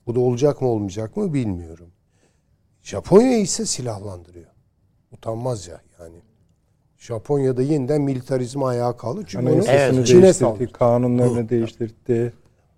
Bu 0.08 0.16
da 0.16 0.20
olacak 0.20 0.62
mı 0.62 0.68
olmayacak 0.68 1.18
mı 1.18 1.34
bilmiyorum. 1.34 1.88
Japonya 2.82 3.38
ise 3.38 3.66
silahlandırıyor. 3.66 4.50
Utanmazca 5.12 5.82
yani. 6.00 6.16
Japonya'da 6.98 7.62
yeniden 7.62 8.02
militarizmi 8.02 8.66
ayağa 8.66 8.98
kaldı. 8.98 9.24
Çünkü 9.28 9.46
onu 9.46 9.62
Anayasasını 9.62 10.06
Çin'e 10.06 10.22
değiştirdi, 10.22 10.34
saldırdı. 10.34 10.72
kanunlarını 10.72 11.50
değiştirdi. 11.50 12.34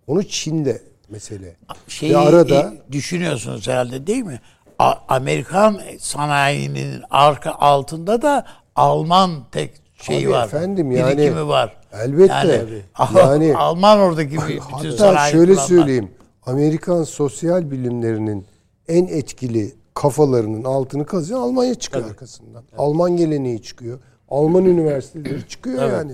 Onu 0.08 0.24
Çin'de 0.24 0.82
mesele. 1.10 1.56
Şeyi 1.88 2.14
Ve 2.14 2.18
arada 2.18 2.74
düşünüyorsunuz 2.92 3.68
herhalde 3.68 4.08
değil 4.08 4.24
mi? 4.24 4.40
A- 4.80 4.96
Amerikan 5.08 5.80
sanayinin 6.00 7.02
arka 7.10 7.52
altında 7.52 8.22
da 8.22 8.46
Alman 8.76 9.32
tek 9.52 9.82
şeyi 10.02 10.28
Abi 10.28 10.34
var. 10.34 10.46
efendim 10.46 10.92
yani- 10.92 11.18
birikimi 11.18 11.48
var. 11.48 11.78
Elbette. 11.94 12.34
Yani, 12.34 13.18
Yani, 13.20 13.58
Alman 13.58 14.00
oradaki 14.00 14.32
bütün 14.48 14.58
hatta 14.60 15.18
şöyle 15.30 15.52
kuranlar. 15.54 15.68
söyleyeyim. 15.68 16.12
Amerikan 16.46 17.04
sosyal 17.04 17.72
bilimlerinin 17.72 18.46
en 18.88 19.06
etkili 19.06 19.76
kafalarının 19.94 20.64
altını 20.64 21.06
kazıyan 21.06 21.40
Almanya 21.40 21.76
çıkıyor 21.76 22.10
arkasından. 22.10 22.64
Alman 22.78 23.18
geleneği 23.18 23.62
çıkıyor. 23.62 24.00
Alman 24.30 24.66
üniversiteleri 24.66 25.48
çıkıyor 25.48 25.92
yani. 25.92 26.14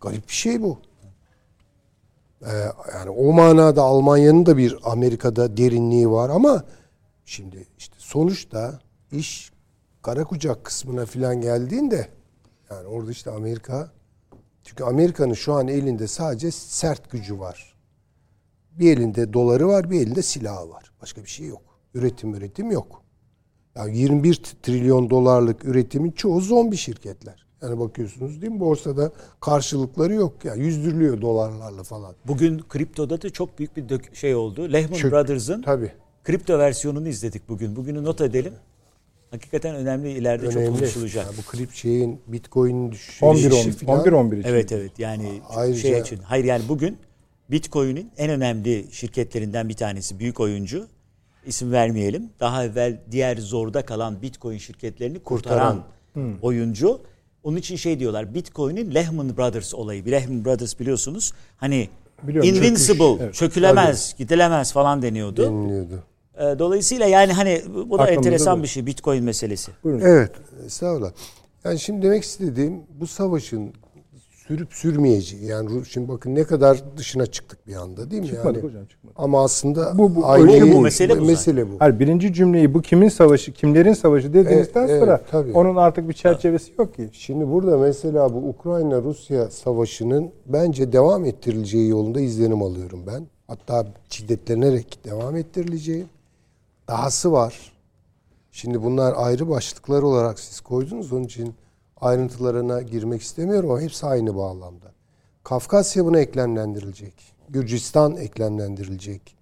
Garip 0.00 0.28
bir 0.28 0.32
şey 0.34 0.62
bu. 0.62 0.78
Ee, 2.42 2.48
yani 2.94 3.10
o 3.10 3.32
manada 3.32 3.82
Almanya'nın 3.82 4.46
da 4.46 4.56
bir 4.56 4.76
Amerika'da 4.84 5.56
derinliği 5.56 6.10
var 6.10 6.30
ama 6.30 6.62
şimdi 7.24 7.66
işte 7.78 7.94
sonuçta 7.98 8.80
iş 9.12 9.52
kara 10.02 10.24
kucak 10.24 10.64
kısmına 10.64 11.06
filan 11.06 11.40
geldiğinde 11.40 12.08
yani 12.70 12.86
orada 12.86 13.10
işte 13.10 13.30
Amerika 13.30 13.92
çünkü 14.64 14.84
Amerika'nın 14.84 15.34
şu 15.34 15.52
an 15.52 15.68
elinde 15.68 16.06
sadece 16.06 16.50
sert 16.50 17.10
gücü 17.10 17.38
var. 17.38 17.74
Bir 18.72 18.96
elinde 18.96 19.32
doları 19.32 19.68
var, 19.68 19.90
bir 19.90 20.00
elinde 20.00 20.22
silahı 20.22 20.70
var. 20.70 20.92
Başka 21.02 21.22
bir 21.22 21.28
şey 21.28 21.46
yok. 21.46 21.62
Üretim 21.94 22.34
üretim 22.34 22.70
yok. 22.70 23.02
Yani 23.76 23.98
21 23.98 24.34
trilyon 24.62 25.10
dolarlık 25.10 25.64
üretimin 25.64 26.10
çoğu 26.10 26.40
zombi 26.40 26.76
şirketler. 26.76 27.46
Yani 27.62 27.80
bakıyorsunuz 27.80 28.42
değil 28.42 28.52
mi 28.52 28.60
borsada 28.60 29.12
karşılıkları 29.40 30.14
yok. 30.14 30.44
Yani 30.44 30.62
yüzdürülüyor 30.64 31.20
dolarlarla 31.20 31.82
falan. 31.82 32.14
Bugün 32.26 32.58
kriptoda 32.68 33.22
da 33.22 33.30
çok 33.30 33.58
büyük 33.58 33.76
bir 33.76 33.88
dök- 33.88 34.14
şey 34.14 34.34
oldu. 34.34 34.72
Lehman 34.72 34.98
Çök- 34.98 35.10
Brothers'ın 35.10 35.62
Tabii. 35.62 35.92
Kripto 36.24 36.58
versiyonunu 36.58 37.08
izledik 37.08 37.48
bugün. 37.48 37.76
Bugünü 37.76 38.04
not 38.04 38.20
edelim. 38.20 38.52
Hakikaten 39.30 39.74
önemli 39.74 40.10
ileride 40.10 40.46
çok 40.46 40.56
Önemli. 40.56 40.78
konuşulacak. 40.78 41.26
Yani 41.26 41.36
bu 41.38 41.50
krip 41.50 41.72
şeyin 41.74 42.20
Bitcoin'in 42.26 42.92
düşüşü 42.92 43.24
11 43.24 43.50
filan- 43.72 43.98
11 44.00 44.12
11 44.12 44.36
için. 44.38 44.48
Evet 44.48 44.72
evet 44.72 44.92
yani 44.98 45.40
Ayrıca- 45.48 45.80
şey 45.80 45.98
için. 46.00 46.16
Hayır 46.18 46.44
yani 46.44 46.62
bugün 46.68 46.96
Bitcoin'in 47.50 48.10
en 48.16 48.30
önemli 48.30 48.86
şirketlerinden 48.90 49.68
bir 49.68 49.74
tanesi 49.74 50.18
büyük 50.18 50.40
oyuncu 50.40 50.86
isim 51.46 51.72
vermeyelim. 51.72 52.30
Daha 52.40 52.64
evvel 52.64 53.00
diğer 53.10 53.36
zorda 53.36 53.84
kalan 53.86 54.22
Bitcoin 54.22 54.58
şirketlerini 54.58 55.18
kurtaran, 55.18 55.84
oyuncu. 56.42 57.00
Onun 57.44 57.56
için 57.56 57.76
şey 57.76 57.98
diyorlar 58.00 58.34
Bitcoin'in 58.34 58.94
Lehman 58.94 59.36
Brothers 59.36 59.74
olayı. 59.74 60.10
Lehman 60.10 60.44
Brothers 60.44 60.80
biliyorsunuz 60.80 61.32
hani 61.56 61.88
Biliyorum, 62.22 62.50
invincible, 62.50 62.98
çöküş, 63.04 63.20
evet. 63.22 63.34
çökülemez, 63.34 64.14
gidilemez 64.18 64.72
falan 64.72 65.02
deniyordu. 65.02 65.42
deniliyordu. 65.46 66.02
Ee, 66.38 66.58
Dolayısıyla 66.58 67.06
yani 67.06 67.32
hani 67.32 67.62
bu 67.74 67.74
da 67.74 68.02
Aklımızda 68.02 68.10
enteresan 68.10 68.62
bir 68.62 68.68
şey 68.68 68.86
Bitcoin 68.86 69.24
meselesi. 69.24 69.70
Evet, 69.84 70.30
estağfurullah. 70.66 71.12
Yani 71.64 71.78
şimdi 71.78 72.06
demek 72.06 72.22
istediğim 72.24 72.74
bu 73.00 73.06
savaşın 73.06 73.72
sürüp 74.48 74.72
sürmeyeceği. 74.74 75.44
Yani 75.44 75.86
şimdi 75.86 76.08
bakın 76.08 76.34
ne 76.34 76.44
kadar 76.44 76.82
dışına 76.96 77.26
çıktık 77.26 77.66
bir 77.66 77.74
anda 77.74 78.10
değil 78.10 78.22
mi? 78.22 78.28
Çıkmadık 78.28 78.56
yani, 78.62 78.66
hocam, 78.72 78.86
çıkmadık. 78.86 79.16
Ama 79.20 79.44
aslında 79.44 79.98
Bu- 79.98 80.14
bu- 80.16 80.26
aynı 80.26 80.72
bu- 80.72 80.80
mesele 80.80 81.20
bu 81.20 81.24
mesele 81.24 81.70
bu. 81.70 81.74
Hayır 81.78 81.98
birinci 82.00 82.32
cümleyi 82.32 82.74
bu 82.74 82.82
kimin 82.82 83.08
savaşı, 83.08 83.52
kimlerin 83.52 83.92
savaşı 83.92 84.34
dediğinizden 84.34 84.88
Evet, 84.88 85.00
sonra 85.00 85.16
evet, 85.20 85.30
tabii. 85.30 85.52
onun 85.52 85.76
artık 85.76 86.08
bir 86.08 86.14
çerçevesi 86.14 86.72
yok 86.78 86.94
ki. 86.96 87.08
Şimdi 87.12 87.50
burada 87.52 87.78
mesela 87.78 88.34
bu 88.34 88.48
Ukrayna-Rusya 88.48 89.50
savaşının 89.50 90.30
bence 90.46 90.92
devam 90.92 91.24
ettirileceği 91.24 91.88
yolunda 91.88 92.20
izlenim 92.20 92.62
alıyorum 92.62 93.00
ben. 93.06 93.26
Hatta 93.48 93.86
şiddetlenerek 94.10 94.98
devam 95.04 95.36
ettirileceği. 95.36 96.04
Dahası 96.88 97.32
var. 97.32 97.72
Şimdi 98.52 98.82
bunlar 98.82 99.14
ayrı 99.16 99.48
başlıklar 99.48 100.02
olarak 100.02 100.40
siz 100.40 100.60
koydunuz. 100.60 101.12
Onun 101.12 101.24
için 101.24 101.54
ayrıntılarına 102.00 102.82
girmek 102.82 103.22
istemiyorum 103.22 103.70
ama 103.70 103.80
hepsi 103.80 104.06
aynı 104.06 104.36
bağlamda. 104.36 104.92
Kafkasya 105.44 106.04
buna 106.04 106.20
eklemlendirilecek. 106.20 107.14
Gürcistan 107.48 108.16
eklemlendirilecek. 108.16 109.36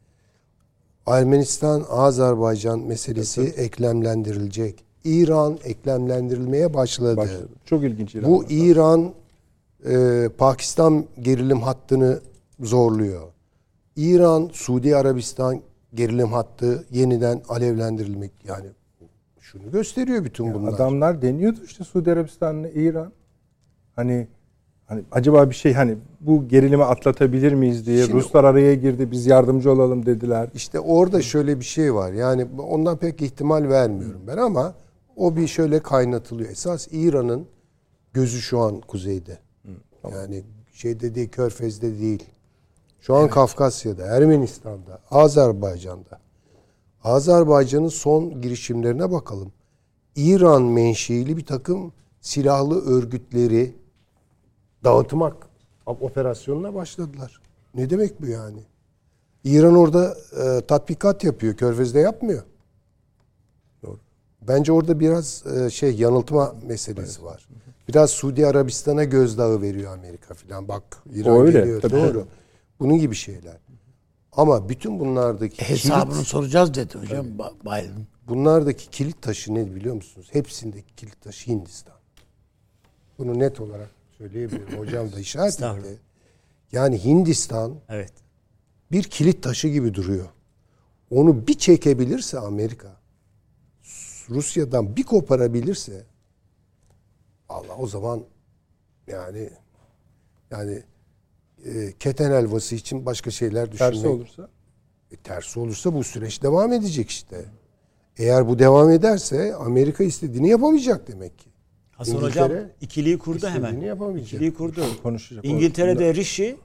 Ermenistan, 1.07 1.84
Azerbaycan 1.91 2.80
meselesi 2.80 3.41
eklemlendirilecek. 3.41 4.84
İran 5.05 5.59
eklemlendirilmeye 5.64 6.74
başladı. 6.74 7.16
Başladı. 7.16 7.49
Çok 7.64 7.84
ilginç. 7.84 8.14
İran 8.14 8.30
Bu. 8.30 8.45
İran 8.49 9.12
e, 9.86 10.28
Pakistan 10.38 11.05
gerilim 11.20 11.61
hattını 11.61 12.20
zorluyor. 12.61 13.28
İran 13.97 14.51
Suudi 14.53 14.97
Arabistan 14.97 15.61
gerilim 15.95 16.28
hattı 16.28 16.84
yeniden 16.91 17.43
alevlendirilmek 17.49 18.32
yani 18.45 18.66
şunu 19.41 19.70
gösteriyor 19.70 20.24
bütün 20.24 20.55
bunlar. 20.55 20.72
Adamlar 20.72 21.22
deniyordu 21.22 21.59
işte 21.64 21.84
Suudi 21.84 22.12
Arabistan'la 22.12 22.68
İran. 22.68 23.12
Hani 23.97 24.28
hani 24.86 25.03
acaba 25.12 25.51
bir 25.51 25.55
şey 25.55 25.72
hani 25.72 25.97
bu 26.20 26.49
gerilimi 26.49 26.84
atlatabilir 26.84 27.53
miyiz 27.53 27.86
diye 27.86 28.03
Şimdi- 28.03 28.16
Ruslar 28.16 28.45
araya 28.45 28.74
girdi 28.74 29.11
biz 29.11 29.26
yardımcı 29.26 29.72
olalım 29.72 30.07
dediler. 30.07 30.49
İşte 30.55 30.80
orada 30.80 31.22
şöyle 31.22 31.61
bir 31.61 31.64
şey 31.64 31.95
var. 31.95 32.12
Yani 32.12 32.47
ondan 32.59 32.97
pek 32.97 33.22
ihtimal 33.22 33.68
vermiyorum 33.68 34.20
ben 34.26 34.36
ama 34.36 34.74
o 35.16 35.36
bir 35.36 35.47
şöyle 35.47 35.80
kaynatılıyor. 35.80 36.51
Esas 36.51 36.88
İran'ın 36.91 37.47
gözü 38.12 38.41
şu 38.41 38.59
an 38.59 38.80
kuzeyde. 38.80 39.38
Yani 40.12 40.43
şeyde 40.72 41.14
değil, 41.14 41.28
Körfez'de 41.28 41.99
değil. 41.99 42.24
Şu 43.01 43.14
an 43.14 43.28
Kafkasya'da, 43.28 44.03
Ermenistan'da, 44.07 45.01
Azerbaycan'da. 45.11 46.20
Azerbaycan'ın 47.05 47.88
son 47.88 48.40
girişimlerine 48.42 49.11
bakalım. 49.12 49.53
İran 50.16 50.62
menşeili 50.62 51.36
bir 51.36 51.46
takım 51.46 51.92
silahlı 52.20 52.84
örgütleri 52.84 53.74
dağıtmak 54.84 55.36
operasyonuna 55.86 56.74
başladılar. 56.74 57.40
Ne 57.74 57.90
demek 57.90 58.22
bu 58.22 58.26
yani? 58.26 58.61
İran 59.44 59.76
orada 59.76 60.16
e, 60.42 60.66
tatbikat 60.66 61.24
yapıyor. 61.24 61.55
Körfez'de 61.57 62.01
yapmıyor. 62.01 62.42
Doğru. 63.82 63.98
Bence 64.48 64.72
orada 64.72 65.01
biraz 65.01 65.44
e, 65.46 65.70
şey 65.70 65.94
yanıltma 65.94 66.55
meselesi 66.66 67.24
var. 67.24 67.48
Biraz 67.88 68.11
Suudi 68.11 68.46
Arabistan'a 68.46 69.05
gözdağı 69.05 69.62
veriyor 69.62 69.92
Amerika 69.98 70.34
filan. 70.34 70.68
Bak 70.68 70.82
İran 71.14 71.36
O 71.36 71.42
öyle, 71.42 71.59
geliyor. 71.61 71.80
tabii. 71.80 71.92
Doğru. 71.92 72.26
Bunun 72.80 72.98
gibi 72.98 73.14
şeyler. 73.14 73.56
Ama 74.32 74.68
bütün 74.68 75.00
bunlardaki 75.00 75.62
Hesabını 75.68 76.14
kilit, 76.14 76.26
soracağız 76.26 76.74
dedi 76.74 76.98
hocam 76.98 77.26
Biden. 77.64 78.06
bunlardaki 78.28 78.90
kilit 78.90 79.22
taşı 79.22 79.54
ne 79.54 79.74
biliyor 79.74 79.94
musunuz? 79.94 80.28
Hepsindeki 80.32 80.94
kilit 80.94 81.20
taşı 81.20 81.50
Hindistan. 81.50 81.94
Bunu 83.18 83.38
net 83.38 83.60
olarak 83.60 83.90
söyleyebilirim. 84.18 84.78
Hocam 84.78 85.12
da 85.12 85.20
işaret 85.20 85.62
etti. 85.62 85.98
Yani 86.72 87.04
Hindistan 87.04 87.74
Evet. 87.88 88.12
bir 88.92 89.02
kilit 89.02 89.42
taşı 89.42 89.68
gibi 89.68 89.94
duruyor. 89.94 90.28
Onu 91.10 91.46
bir 91.46 91.58
çekebilirse 91.58 92.38
Amerika, 92.38 92.96
Rusya'dan 94.28 94.96
bir 94.96 95.02
koparabilirse 95.02 96.04
Allah 97.48 97.76
o 97.76 97.86
zaman 97.86 98.24
yani 99.06 99.50
yani 100.50 100.82
e, 101.64 101.92
keten 101.98 102.30
helvası 102.30 102.74
için 102.74 103.06
başka 103.06 103.30
şeyler 103.30 103.72
düşünmek. 103.72 103.92
Tersi 103.92 104.08
olursa 104.08 104.48
E, 105.12 105.16
tersi 105.16 105.61
olursa 105.61 105.94
bu 105.94 106.04
süreç 106.04 106.42
devam 106.42 106.72
edecek 106.72 107.11
işte. 107.11 107.44
Eğer 108.18 108.48
bu 108.48 108.58
devam 108.58 108.90
ederse 108.90 109.54
Amerika 109.54 110.04
istediğini 110.04 110.48
yapamayacak 110.48 111.08
demek 111.08 111.38
ki. 111.38 111.50
Hasan 111.90 112.14
İngiltere 112.16 112.44
Hocam 112.54 112.68
ikiliyi 112.80 113.18
kurdu 113.18 113.36
istediğini 113.36 113.66
hemen. 113.66 113.80
yapamayacak. 113.80 114.26
İkiliyi 114.28 114.54
kurdu. 114.54 114.80
konuşacak. 115.02 115.44
İngiltere'de 115.44 116.14
Rishi, 116.14 116.56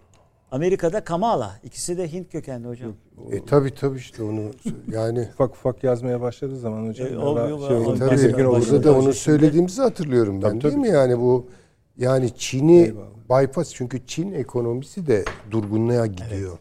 Amerika'da 0.51 1.03
Kamala. 1.03 1.59
İkisi 1.63 1.97
de 1.97 2.11
Hint 2.13 2.31
kökenli 2.31 2.67
hocam. 2.67 2.93
E 3.31 3.45
tabi 3.45 3.73
tabi 3.75 3.97
işte 3.97 4.23
onu 4.23 4.41
yani 4.91 5.29
ufak 5.33 5.51
ufak 5.55 5.83
yazmaya 5.83 6.21
başladığı 6.21 6.59
zaman 6.59 6.87
hocam. 6.87 7.07
E, 7.13 7.17
olmuyor, 7.17 7.67
şey 7.67 7.77
olur, 7.77 7.97
Tabii 7.97 8.45
olur. 8.47 8.83
da 8.83 8.97
onu 8.97 9.13
söylediğimizi 9.13 9.81
hatırlıyorum 9.81 10.35
ben 10.41 10.49
Tabii, 10.49 10.61
değil 10.63 10.73
tabii. 10.73 10.81
mi? 10.81 10.87
Yani 10.89 11.19
bu 11.19 11.47
yani 11.97 12.37
Çin'i 12.37 12.93
bypass 13.29 13.73
çünkü 13.73 14.05
Çin 14.07 14.31
ekonomisi 14.31 15.07
de 15.07 15.25
durgunluğa 15.51 16.05
gidiyor. 16.05 16.57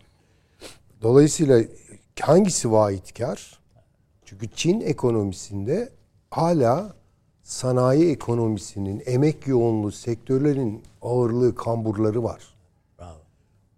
Dolayısıyla 1.03 1.63
hangisi 2.21 2.73
vaatkar? 2.73 3.59
Çünkü 4.25 4.49
Çin 4.49 4.81
ekonomisinde 4.81 5.89
hala 6.31 6.95
sanayi 7.43 8.11
ekonomisinin 8.11 9.03
emek 9.07 9.47
yoğunluğu 9.47 9.93
sektörlerin 9.93 10.83
ağırlığı, 11.03 11.55
kamburları 11.55 12.25
var. 12.25 12.55
Bravo. 12.99 13.19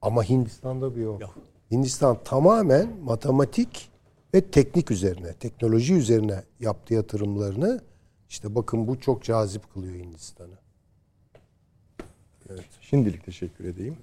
Ama 0.02 0.24
Hindistan'da 0.24 0.96
bir 0.96 1.00
yok. 1.00 1.20
Yok. 1.20 1.34
Hindistan 1.70 2.18
tamamen 2.24 2.88
matematik 3.04 3.90
ve 4.34 4.40
teknik 4.40 4.90
üzerine, 4.90 5.32
teknoloji 5.32 5.94
üzerine 5.94 6.42
yaptığı 6.60 6.94
yatırımlarını 6.94 7.80
işte 8.28 8.54
bakın 8.54 8.88
bu 8.88 9.00
çok 9.00 9.22
cazip 9.22 9.74
kılıyor 9.74 9.94
Hindistan'ı. 9.94 10.65
Şimdilik 12.80 13.24
teşekkür 13.24 13.64
edeyim. 13.64 13.96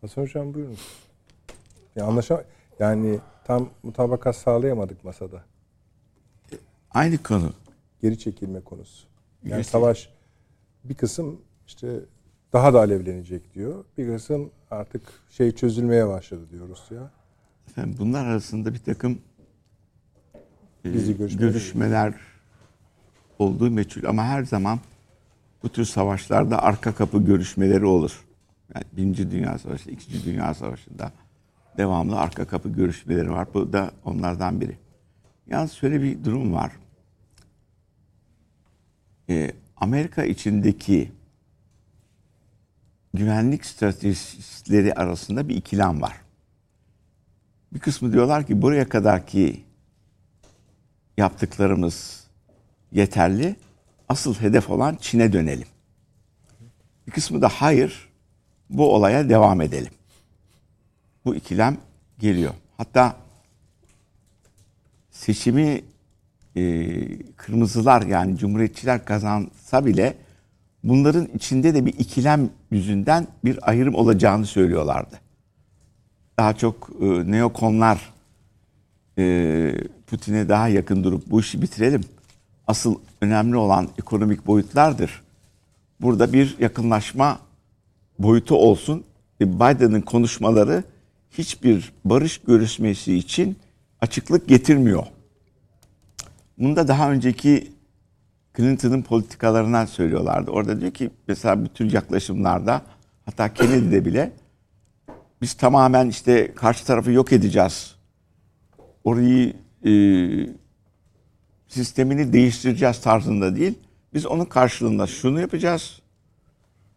Hasan 0.00 0.22
Hocam 0.22 0.54
buyurun. 0.54 0.76
Ya 1.96 2.04
anlaşa 2.06 2.44
yani 2.78 3.18
tam 3.44 3.70
mutabakat 3.82 4.36
sağlayamadık 4.36 5.04
masada. 5.04 5.42
Aynı 6.90 7.18
konu. 7.18 7.52
Geri 8.02 8.18
çekilme 8.18 8.60
konusu. 8.60 9.06
Yani 9.44 9.50
Geri- 9.50 9.64
savaş 9.64 10.08
bir 10.84 10.94
kısım 10.94 11.40
işte 11.66 12.00
daha 12.52 12.74
da 12.74 12.78
alevlenecek 12.78 13.54
diyor. 13.54 13.84
Bir 13.98 14.14
kısım 14.16 14.50
artık 14.70 15.02
şey 15.30 15.52
çözülmeye 15.52 16.08
başladı 16.08 16.40
diyor 16.50 16.68
Rusya. 16.68 17.10
Efendim 17.68 17.96
bunlar 17.98 18.26
arasında 18.26 18.74
bir 18.74 18.78
takım 18.78 19.18
e, 20.84 20.90
Gizli 20.90 21.16
görüşmeler. 21.18 21.48
görüşmeler 21.50 22.14
olduğu 23.38 23.70
meçhul 23.70 24.04
ama 24.04 24.24
her 24.24 24.44
zaman 24.44 24.78
bu 25.62 25.68
tür 25.68 25.84
savaşlarda 25.84 26.62
arka 26.62 26.94
kapı 26.94 27.24
görüşmeleri 27.24 27.84
olur. 27.84 28.24
Yani 28.74 28.84
Birinci 28.92 29.30
Dünya 29.30 29.58
Savaşı, 29.58 29.90
İkinci 29.90 30.24
Dünya 30.24 30.54
Savaşı'nda 30.54 31.12
devamlı 31.76 32.18
arka 32.18 32.44
kapı 32.44 32.68
görüşmeleri 32.68 33.30
var. 33.30 33.48
Bu 33.54 33.72
da 33.72 33.90
onlardan 34.04 34.60
biri. 34.60 34.78
Yalnız 35.46 35.72
şöyle 35.72 36.02
bir 36.02 36.24
durum 36.24 36.54
var. 36.54 36.72
Ee, 39.28 39.52
Amerika 39.76 40.24
içindeki 40.24 41.12
güvenlik 43.14 43.66
stratejistleri 43.66 44.94
arasında 44.94 45.48
bir 45.48 45.56
ikilem 45.56 46.02
var. 46.02 46.16
Bir 47.72 47.78
kısmı 47.78 48.12
diyorlar 48.12 48.46
ki 48.46 48.62
buraya 48.62 48.88
kadarki 48.88 49.64
yaptıklarımız 51.16 52.26
yeterli. 52.92 53.56
Asıl 54.08 54.34
hedef 54.34 54.70
olan 54.70 54.98
Çin'e 55.00 55.32
dönelim. 55.32 55.68
Bir 57.06 57.12
kısmı 57.12 57.42
da 57.42 57.48
hayır 57.48 58.08
bu 58.70 58.94
olaya 58.94 59.28
devam 59.28 59.60
edelim. 59.60 59.92
Bu 61.24 61.34
ikilem 61.34 61.76
geliyor. 62.18 62.54
Hatta 62.76 63.16
seçimi 65.10 65.82
e, 66.56 66.62
kırmızılar 67.36 68.02
yani 68.02 68.38
cumhuriyetçiler 68.38 69.04
kazansa 69.04 69.86
bile 69.86 70.14
bunların 70.84 71.28
içinde 71.34 71.74
de 71.74 71.86
bir 71.86 71.94
ikilem 71.94 72.50
yüzünden 72.70 73.26
bir 73.44 73.70
ayrım 73.70 73.94
olacağını 73.94 74.46
söylüyorlardı. 74.46 75.20
Daha 76.38 76.56
çok 76.56 76.90
e, 77.00 77.04
neokonlar 77.30 78.12
e, 79.18 79.74
Putin'e 80.06 80.48
daha 80.48 80.68
yakın 80.68 81.04
durup 81.04 81.30
bu 81.30 81.40
işi 81.40 81.62
bitirelim. 81.62 82.04
Asıl 82.66 82.98
önemli 83.20 83.56
olan 83.56 83.88
ekonomik 83.98 84.46
boyutlardır. 84.46 85.22
Burada 86.00 86.32
bir 86.32 86.56
yakınlaşma 86.58 87.38
boyutu 88.18 88.54
olsun. 88.54 89.04
E, 89.40 89.54
Biden'ın 89.54 90.00
konuşmaları 90.00 90.84
hiçbir 91.30 91.92
barış 92.04 92.38
görüşmesi 92.38 93.14
için 93.14 93.56
açıklık 94.00 94.48
getirmiyor. 94.48 95.06
Bunu 96.58 96.76
da 96.76 96.88
daha 96.88 97.10
önceki 97.10 97.72
Clinton'ın 98.56 99.02
politikalarından 99.02 99.86
söylüyorlardı. 99.86 100.50
Orada 100.50 100.80
diyor 100.80 100.92
ki 100.92 101.10
mesela 101.28 101.64
bütün 101.64 101.90
yaklaşımlarda 101.90 102.82
hatta 103.24 103.54
Kennedy'de 103.54 104.04
bile 104.04 104.32
biz 105.42 105.54
tamamen 105.54 106.08
işte 106.08 106.54
karşı 106.54 106.86
tarafı 106.86 107.10
yok 107.10 107.32
edeceğiz. 107.32 107.94
Orayı 109.04 109.52
e, 109.84 109.90
sistemini 111.68 112.32
değiştireceğiz 112.32 113.00
tarzında 113.00 113.56
değil. 113.56 113.74
Biz 114.14 114.26
onun 114.26 114.44
karşılığında 114.44 115.06
şunu 115.06 115.40
yapacağız. 115.40 116.00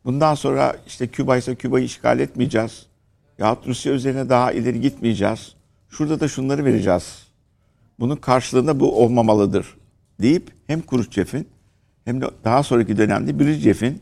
Bundan 0.06 0.36
sonra 0.36 0.76
işte 0.88 1.08
Küba 1.08 1.38
ise 1.38 1.56
Küba'yı 1.56 1.86
işgal 1.86 2.20
etmeyeceğiz. 2.20 2.86
Yahut 3.38 3.68
Rusya 3.68 3.94
üzerine 3.94 4.30
daha 4.30 4.52
ileri 4.52 4.82
gitmeyeceğiz. 4.82 5.56
Şurada 5.90 6.20
da 6.20 6.28
şunları 6.28 6.66
vereceğiz. 6.66 7.28
Bunun 8.00 8.16
karşılığında 8.16 8.80
bu 8.80 9.04
olmamalıdır 9.04 9.78
deyip 10.22 10.52
hem 10.68 10.82
Khrushchev'in 10.86 11.48
hem 12.06 12.22
de 12.22 12.26
daha 12.44 12.64
sonraki 12.64 12.98
dönemde 12.98 13.40
Brezhnev'in 13.40 14.02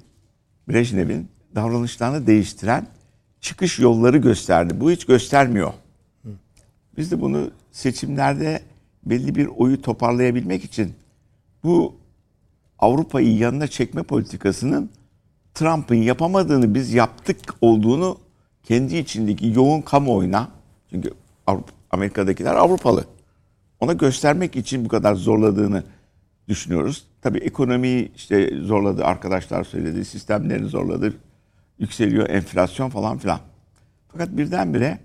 Brejnev'in 0.70 1.28
davranışlarını 1.55 2.28
değiştiren 2.28 2.88
çıkış 3.41 3.80
yolları 3.80 4.17
gösterdi. 4.17 4.80
Bu 4.80 4.91
hiç 4.91 5.05
göstermiyor. 5.05 5.74
Biz 6.97 7.11
de 7.11 7.22
bunu 7.22 7.51
seçimlerde 7.72 8.61
belli 9.10 9.36
bir 9.36 9.47
oyu 9.47 9.82
toparlayabilmek 9.82 10.64
için 10.64 10.93
bu 11.64 11.95
Avrupa'yı 12.80 13.38
yanına 13.38 13.68
çekme 13.68 14.03
politikasının 14.03 14.89
Trump'ın 15.53 15.95
yapamadığını 15.95 16.76
biz 16.76 16.93
yaptık 16.93 17.38
olduğunu 17.62 18.18
kendi 18.64 18.97
içindeki 18.97 19.47
yoğun 19.47 19.82
kamuoyuna 19.82 20.49
çünkü 20.89 21.14
Avrupa, 21.47 21.72
Amerika'dakiler 21.91 22.55
Avrupalı. 22.55 23.05
Ona 23.80 23.93
göstermek 23.93 24.55
için 24.55 24.86
bu 24.86 24.89
kadar 24.89 25.16
zorladığını 25.16 25.84
düşünüyoruz. 26.47 27.07
Tabii 27.22 27.38
ekonomiyi 27.38 28.12
işte 28.16 28.62
zorladı 28.62 29.05
arkadaşlar 29.05 29.64
söyledi, 29.64 30.05
sistemlerini 30.05 30.68
zorladı. 30.68 31.14
Yükseliyor 31.80 32.30
enflasyon 32.30 32.89
falan 32.89 33.18
filan. 33.18 33.39
Fakat 34.07 34.38
birdenbire 34.38 34.99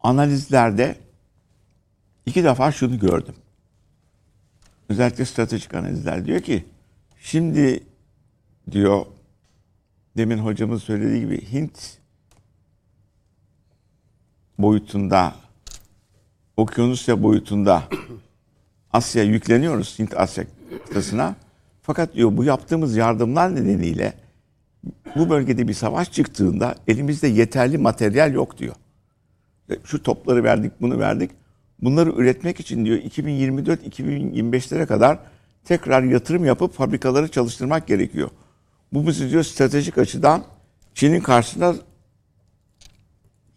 analizlerde 0.00 0.96
iki 2.26 2.44
defa 2.44 2.72
şunu 2.72 2.98
gördüm. 2.98 3.34
Özellikle 4.88 5.24
stratejik 5.24 5.74
analizler 5.74 6.24
diyor 6.24 6.40
ki 6.40 6.64
şimdi 7.18 7.82
diyor 8.70 9.06
demin 10.16 10.38
hocamız 10.38 10.82
söylediği 10.82 11.20
gibi 11.20 11.52
Hint 11.52 11.98
boyutunda 14.58 15.34
Okyanusya 16.56 17.22
boyutunda 17.22 17.82
Asya 18.92 19.22
yükleniyoruz 19.22 19.98
Hint 19.98 20.16
Asya 20.16 20.44
kıtasına. 20.86 21.36
Fakat 21.82 22.14
diyor 22.14 22.36
bu 22.36 22.44
yaptığımız 22.44 22.96
yardımlar 22.96 23.54
nedeniyle 23.54 24.12
bu 25.16 25.30
bölgede 25.30 25.68
bir 25.68 25.74
savaş 25.74 26.12
çıktığında 26.12 26.74
elimizde 26.88 27.28
yeterli 27.28 27.78
materyal 27.78 28.32
yok 28.32 28.58
diyor. 28.58 28.74
Şu 29.84 30.02
topları 30.02 30.44
verdik, 30.44 30.72
bunu 30.80 30.98
verdik. 30.98 31.30
Bunları 31.82 32.10
üretmek 32.10 32.60
için 32.60 32.84
diyor 32.84 32.98
2024-2025'lere 32.98 34.86
kadar 34.86 35.18
tekrar 35.64 36.02
yatırım 36.02 36.44
yapıp 36.44 36.72
fabrikaları 36.72 37.28
çalıştırmak 37.28 37.86
gerekiyor. 37.86 38.30
Bu 38.92 39.06
bizi 39.06 39.30
diyor 39.30 39.42
stratejik 39.42 39.98
açıdan 39.98 40.44
Çin'in 40.94 41.20
karşısında 41.20 41.74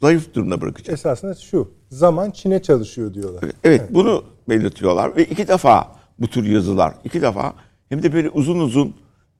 zayıf 0.01 0.33
durumda 0.33 0.61
bırakacak. 0.61 0.93
Esasında 0.93 1.35
şu. 1.35 1.71
Zaman 1.89 2.31
Çin'e 2.31 2.61
çalışıyor 2.61 3.13
diyorlar. 3.13 3.43
Evet, 3.43 3.55
evet 3.63 3.81
bunu 3.89 4.23
belirtiyorlar 4.49 5.15
ve 5.15 5.25
iki 5.25 5.47
defa 5.47 5.95
bu 6.19 6.27
tür 6.27 6.45
yazılar, 6.45 6.93
iki 7.03 7.21
defa 7.21 7.53
hem 7.89 8.03
de 8.03 8.13
böyle 8.13 8.29
uzun 8.29 8.59
uzun 8.59 8.95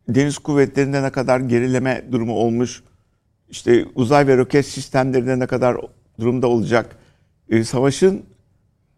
deniz 0.09 0.37
kuvvetlerinde 0.37 1.03
ne 1.03 1.09
kadar 1.09 1.39
gerileme 1.39 2.05
durumu 2.11 2.33
olmuş, 2.33 2.83
işte 3.49 3.85
uzay 3.95 4.27
ve 4.27 4.37
roket 4.37 4.65
sistemlerinde 4.65 5.39
ne 5.39 5.47
kadar 5.47 5.77
durumda 6.19 6.47
olacak, 6.47 6.95
e, 7.49 7.63
savaşın 7.63 8.25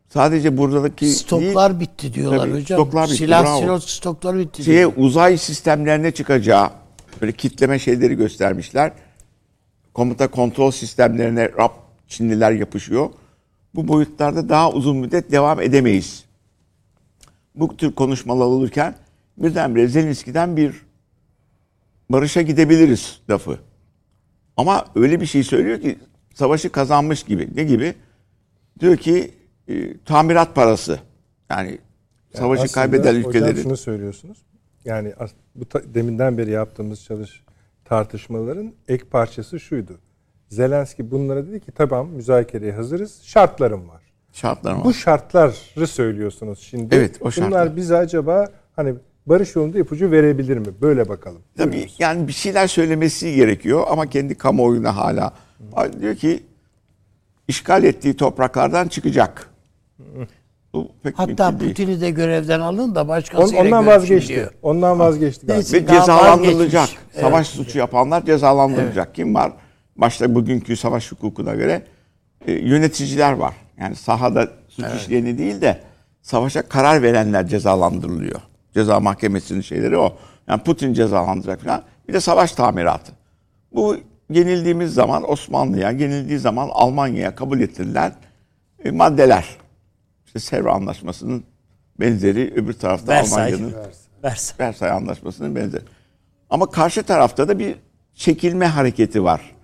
sadece 0.10 0.58
buradaki 0.58 1.10
Stoklar 1.10 1.80
değil, 1.80 1.90
bitti 1.90 2.14
diyorlar 2.14 2.40
Tabii, 2.40 2.52
hocam. 2.52 2.64
stoklar 2.80 3.06
bitti, 3.08 3.18
Silah 3.18 3.44
bravo. 3.44 3.60
silah 3.62 3.80
stoklar 3.80 4.38
bitti. 4.38 4.64
şeye 4.64 4.78
diyor. 4.78 4.94
uzay 4.98 5.38
sistemlerine 5.38 6.12
çıkacağı 6.12 6.70
böyle 7.22 7.32
kitleme 7.32 7.80
şeyleri 7.80 8.16
göstermişler. 8.16 8.92
Komuta 9.94 10.28
kontrol 10.28 10.72
sistemlerine 10.72 11.52
rap 11.58 11.74
Çinliler 12.08 12.52
yapışıyor. 12.52 13.10
Bu 13.76 13.88
boyutlarda 13.88 14.50
daha 14.50 14.72
uzun 14.72 14.98
müddet 14.98 15.32
devam 15.32 15.62
edemeyiz. 15.62 16.26
Bu 17.56 17.78
tür 17.78 17.92
konuşmalar 17.92 18.46
olurken 18.46 18.96
birdenbire 19.38 19.88
Zelenski'den 19.88 20.58
bir 20.58 20.74
barışa 22.10 22.42
gidebiliriz 22.42 23.20
lafı. 23.30 23.60
Ama 24.58 24.86
öyle 24.96 25.22
bir 25.22 25.26
şey 25.26 25.44
söylüyor 25.44 25.82
ki 25.82 26.00
savaşı 26.34 26.70
kazanmış 26.70 27.24
gibi. 27.24 27.50
Ne 27.56 27.64
gibi? 27.64 27.94
Diyor 28.80 28.98
ki 28.98 29.32
e, 29.70 29.98
tamirat 30.06 30.56
parası. 30.56 31.00
Yani 31.50 31.78
savaşı 32.34 32.64
Aslında 32.64 32.74
kaybeden 32.74 33.16
Hocam 33.16 33.30
ülkelerin 33.30 33.64
şunu 33.64 33.78
söylüyorsunuz. 33.78 34.38
Yani 34.86 35.14
bu 35.56 35.66
ta- 35.66 35.94
deminden 35.94 36.38
beri 36.38 36.52
yaptığımız 36.52 37.04
çalış 37.04 37.44
tartışmaların 37.86 38.74
ek 38.88 39.04
parçası 39.12 39.60
şuydu. 39.60 40.00
Zelenski 40.50 41.12
bunlara 41.12 41.48
dedi 41.48 41.60
ki 41.60 41.72
tamam 41.72 42.08
müzakereye 42.10 42.72
hazırız. 42.72 43.22
Şartlarım 43.24 43.90
var. 43.90 44.02
şartlar 44.34 44.74
var. 44.74 44.84
Bu 44.84 44.94
şartları 44.94 45.88
söylüyorsunuz 45.88 46.60
şimdi. 46.60 46.96
Evet, 46.96 47.18
o 47.22 47.32
şartlar. 47.32 47.52
Bunlar 47.52 47.76
bize 47.76 47.98
acaba 47.98 48.48
hani 48.76 48.94
barış 49.26 49.56
yolunda 49.56 49.80
ipucu 49.80 50.12
verebilir 50.12 50.58
mi? 50.58 50.68
Böyle 50.82 51.10
bakalım. 51.10 51.42
Tabii 51.58 51.72
Buyurunuz. 51.72 51.96
yani 52.00 52.28
bir 52.28 52.34
şeyler 52.34 52.68
söylemesi 52.68 53.36
gerekiyor 53.36 53.84
ama 53.90 54.08
kendi 54.08 54.36
kamuoyuna 54.36 54.96
hala 54.96 55.34
diyor 56.02 56.16
ki 56.16 56.44
işgal 57.48 57.84
ettiği 57.84 58.18
topraklardan 58.18 58.88
çıkacak. 58.88 59.49
Bu 60.74 60.88
pek 61.04 61.20
Hatta 61.20 61.52
mümkün 61.52 61.60
değil. 61.60 61.72
Putin'i 61.76 62.02
de 62.02 62.10
görevden 62.12 62.60
alın 62.60 62.96
da 62.96 63.02
On- 63.02 63.08
başkasıyla 63.08 63.64
ondan 63.64 63.84
görüşün 63.86 64.02
vazgeçti. 64.02 64.34
diyor. 64.34 64.52
Ondan 64.62 65.00
vazgeçti 65.00 65.46
galiba. 65.48 65.60
Neyse. 65.62 65.78
ve 65.84 65.88
Daha 65.88 66.00
cezalandırılacak. 66.00 66.82
vazgeçmiş. 66.82 67.22
Savaş 67.22 67.48
suçu 67.48 67.78
yapanlar 67.80 68.26
cezalandırılacak. 68.26 69.16
Kim 69.16 69.36
var? 69.36 69.52
Başta 69.98 70.36
bugünkü 70.36 70.78
savaş 70.78 71.12
hukukuna 71.12 71.56
göre 71.56 71.82
e, 72.48 72.52
yöneticiler 72.52 73.34
var. 73.34 73.54
Yani 73.80 73.96
sahada 73.96 74.48
suç 74.70 74.86
işleyeni 74.98 75.38
değil 75.38 75.62
de 75.62 75.80
savaşa 76.22 76.62
karar 76.62 77.02
verenler 77.02 77.48
cezalandırılıyor. 77.48 78.42
Ceza 78.74 79.00
mahkemesinin 79.00 79.62
şeyleri 79.62 79.98
o. 79.98 80.18
Yani 80.48 80.62
Putin 80.64 80.94
cezalandıracak 80.94 81.62
falan. 81.62 81.84
Bir 82.08 82.14
de 82.14 82.20
savaş 82.20 82.52
tamiratı. 82.52 83.12
Bu 83.74 83.98
yenildiğimiz 84.30 84.94
zaman 84.94 85.32
Osmanlı'ya, 85.32 85.92
yenildiği 85.92 86.40
zaman 86.40 86.70
Almanya'ya 86.72 87.36
kabul 87.36 87.60
ettirilen 87.62 88.14
e, 88.86 88.92
maddeler. 88.92 89.46
İşte 90.30 90.40
Sevr 90.40 90.66
Anlaşması'nın 90.66 91.44
benzeri 92.00 92.54
öbür 92.56 92.74
tarafta 92.74 93.12
Versay. 93.12 93.54
Almanya'nın 93.54 93.76
Versay. 94.24 94.68
Versay 94.68 94.92
Anlaşması'nın 94.92 95.56
benzeri. 95.56 95.84
Ama 96.50 96.70
karşı 96.70 97.04
tarafta 97.04 97.48
da 97.48 97.60
bir 97.60 97.76
çekilme 98.16 98.66
hareketi 98.66 99.24
var. 99.24 99.56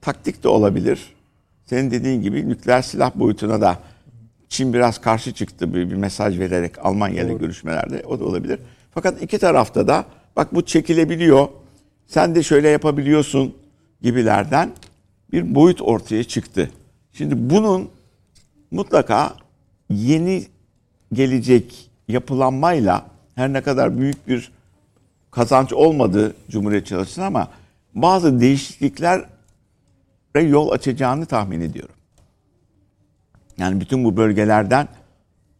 Taktik 0.00 0.44
de 0.44 0.48
olabilir. 0.48 1.14
Senin 1.66 1.90
dediğin 1.90 2.22
gibi 2.22 2.48
nükleer 2.48 2.82
silah 2.82 3.14
boyutuna 3.14 3.60
da 3.60 3.78
Çin 4.48 4.72
biraz 4.72 5.00
karşı 5.00 5.32
çıktı 5.34 5.74
bir, 5.74 5.90
bir 5.90 5.96
mesaj 5.96 6.38
vererek 6.38 6.86
Almanya 6.86 7.24
ile 7.24 7.34
görüşmelerde. 7.34 8.02
O 8.06 8.20
da 8.20 8.24
olabilir. 8.24 8.60
Fakat 8.90 9.22
iki 9.22 9.38
tarafta 9.38 9.88
da 9.88 10.04
bak 10.36 10.54
bu 10.54 10.62
çekilebiliyor. 10.62 11.48
Sen 12.06 12.34
de 12.34 12.42
şöyle 12.42 12.68
yapabiliyorsun 12.68 13.54
gibilerden 14.02 14.70
bir 15.32 15.54
boyut 15.54 15.82
ortaya 15.82 16.24
çıktı. 16.24 16.70
Şimdi 17.12 17.50
bunun 17.50 17.88
mutlaka 18.70 19.34
yeni 19.90 20.46
gelecek 21.12 21.90
yapılanmayla 22.08 23.06
her 23.34 23.52
ne 23.52 23.60
kadar 23.60 23.98
büyük 23.98 24.28
bir 24.28 24.52
kazanç 25.30 25.72
olmadı 25.72 26.34
Cumhuriyetçi 26.50 26.96
açısından 26.96 27.26
ama 27.26 27.48
bazı 27.94 28.40
değişikliklere 28.40 29.26
yol 30.34 30.70
açacağını 30.70 31.26
tahmin 31.26 31.60
ediyorum. 31.60 31.94
Yani 33.58 33.80
bütün 33.80 34.04
bu 34.04 34.16
bölgelerden 34.16 34.88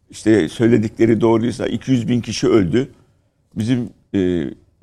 işte 0.09 0.49
söyledikleri 0.49 1.21
doğruysa 1.21 1.67
200 1.67 2.07
bin 2.07 2.21
kişi 2.21 2.47
öldü. 2.47 2.91
Bizim 3.55 3.89
e, 4.13 4.19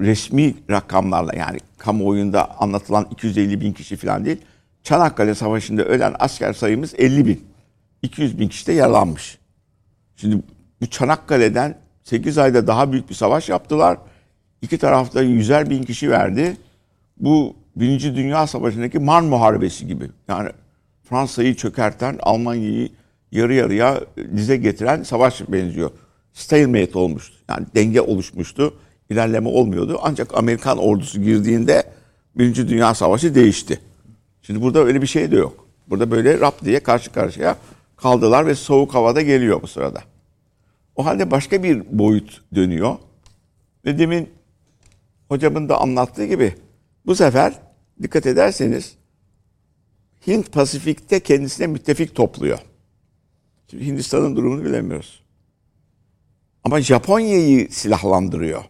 resmi 0.01 0.55
rakamlarla 0.71 1.37
yani 1.37 1.59
kamuoyunda 1.79 2.61
anlatılan 2.61 3.07
250 3.11 3.61
bin 3.61 3.73
kişi 3.73 3.97
falan 3.97 4.25
değil. 4.25 4.39
Çanakkale 4.83 5.35
Savaşı'nda 5.35 5.85
ölen 5.85 6.15
asker 6.19 6.53
sayımız 6.53 6.95
50 6.99 7.27
bin. 7.27 7.56
200 8.03 8.39
bin 8.39 8.49
kişi 8.49 8.67
de 8.67 8.73
yaralanmış. 8.73 9.39
Şimdi 10.17 10.43
bu 10.81 10.87
Çanakkale'den 10.87 11.79
8 12.05 12.39
ayda 12.39 12.67
daha 12.67 12.93
büyük 12.93 13.11
bir 13.11 13.15
savaş 13.15 13.49
yaptılar. 13.49 13.99
İki 14.63 14.79
tarafta 14.79 15.23
yüzer 15.23 15.71
bin 15.71 15.83
kişi 15.83 16.11
verdi. 16.11 16.57
Bu 17.17 17.57
Birinci 17.77 18.17
Dünya 18.17 18.47
Savaşı'ndaki 18.47 18.99
Marne 18.99 19.29
Muharebesi 19.29 19.87
gibi. 19.87 20.11
Yani 20.29 20.51
Fransa'yı 21.05 21.55
çökerten, 21.55 22.19
Almanya'yı 22.23 22.89
yarı 23.33 23.55
yarıya 23.55 24.01
dize 24.37 24.57
getiren 24.57 25.03
savaş 25.03 25.43
benziyor. 25.49 25.91
Stalemate 26.33 26.99
olmuştu. 26.99 27.37
Yani 27.49 27.67
denge 27.75 28.01
oluşmuştu. 28.01 28.75
İlerleme 29.11 29.49
olmuyordu. 29.49 29.99
Ancak 30.03 30.39
Amerikan 30.39 30.79
ordusu 30.79 31.23
girdiğinde 31.23 31.85
Birinci 32.35 32.69
Dünya 32.69 32.95
Savaşı 32.95 33.35
değişti. 33.35 33.81
Şimdi 34.43 34.63
burada 34.63 34.85
öyle 34.85 35.03
bir 35.03 35.07
şey 35.07 35.31
de 35.31 35.37
yok. 35.37 35.67
Burada 35.89 36.11
böyle 36.11 36.41
rap 36.41 36.65
diye 36.65 36.81
karşı 36.81 37.13
karşıya 37.13 37.57
kaldılar 37.97 38.47
ve 38.47 38.55
soğuk 38.55 38.95
havada 38.95 39.23
geliyor 39.23 39.63
bu 39.63 39.67
sırada. 39.67 40.03
O 40.97 41.07
halde 41.07 41.31
başka 41.31 41.63
bir 41.63 41.99
boyut 41.99 42.43
dönüyor. 42.55 42.97
Ve 43.85 43.99
demin 43.99 44.29
hocamın 45.29 45.69
da 45.69 45.81
anlattığı 45.81 46.25
gibi 46.25 46.55
bu 47.07 47.15
sefer 47.15 47.55
dikkat 48.03 48.27
ederseniz 48.27 48.97
Hint 50.27 50.53
Pasifik'te 50.53 51.21
kendisine 51.21 51.67
müttefik 51.67 52.15
topluyor. 52.15 52.59
Şimdi 53.71 53.87
Hindistan'ın 53.87 54.37
durumunu 54.37 54.65
bilemiyoruz. 54.65 55.23
Ama 56.65 56.81
Japonya'yı 56.81 57.73
silahlandırıyor. 57.73 58.65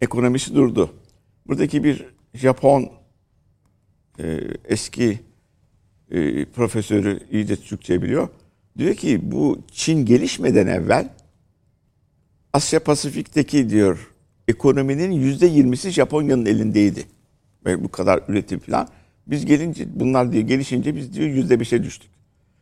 Ekonomisi 0.00 0.54
durdu. 0.54 0.94
Buradaki 1.46 1.84
bir 1.84 2.06
Japon 2.34 2.92
e, 4.18 4.40
eski 4.64 5.20
e, 6.10 6.44
profesörü 6.44 7.20
iyice 7.30 7.56
Türkçe 7.56 8.02
biliyor. 8.02 8.28
Diyor 8.78 8.94
ki 8.94 9.20
bu 9.22 9.58
Çin 9.72 10.06
gelişmeden 10.06 10.66
evvel 10.66 11.08
Asya 12.52 12.80
Pasifik'teki 12.80 13.70
diyor 13.70 14.14
ekonominin 14.48 15.10
yüzde 15.10 15.46
yirmisi 15.46 15.90
Japonya'nın 15.90 16.46
elindeydi. 16.46 17.04
Ve 17.66 17.84
bu 17.84 17.90
kadar 17.90 18.20
üretim 18.28 18.58
falan. 18.58 18.88
Biz 19.26 19.46
gelince 19.46 20.00
bunlar 20.00 20.32
diyor 20.32 20.44
gelişince 20.44 20.96
biz 20.96 21.14
diyor 21.14 21.28
yüzde 21.28 21.60
beşe 21.60 21.82
düştük. 21.82 22.10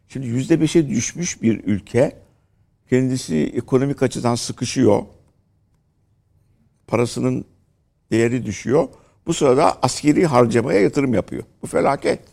Şimdi 0.09 0.27
yüzde 0.27 0.61
beşe 0.61 0.89
düşmüş 0.89 1.43
bir 1.43 1.65
ülke 1.65 2.17
kendisi 2.91 3.53
ekonomik 3.57 4.03
açıdan 4.03 4.35
sıkışıyor. 4.35 5.03
Parasının 6.87 7.45
değeri 8.11 8.47
düşüyor. 8.47 8.89
Bu 9.27 9.35
sırada 9.35 9.83
askeri 9.83 10.27
harcamaya 10.27 10.81
yatırım 10.81 11.15
yapıyor. 11.15 11.43
Bu 11.63 11.67
felaket. 11.67 12.32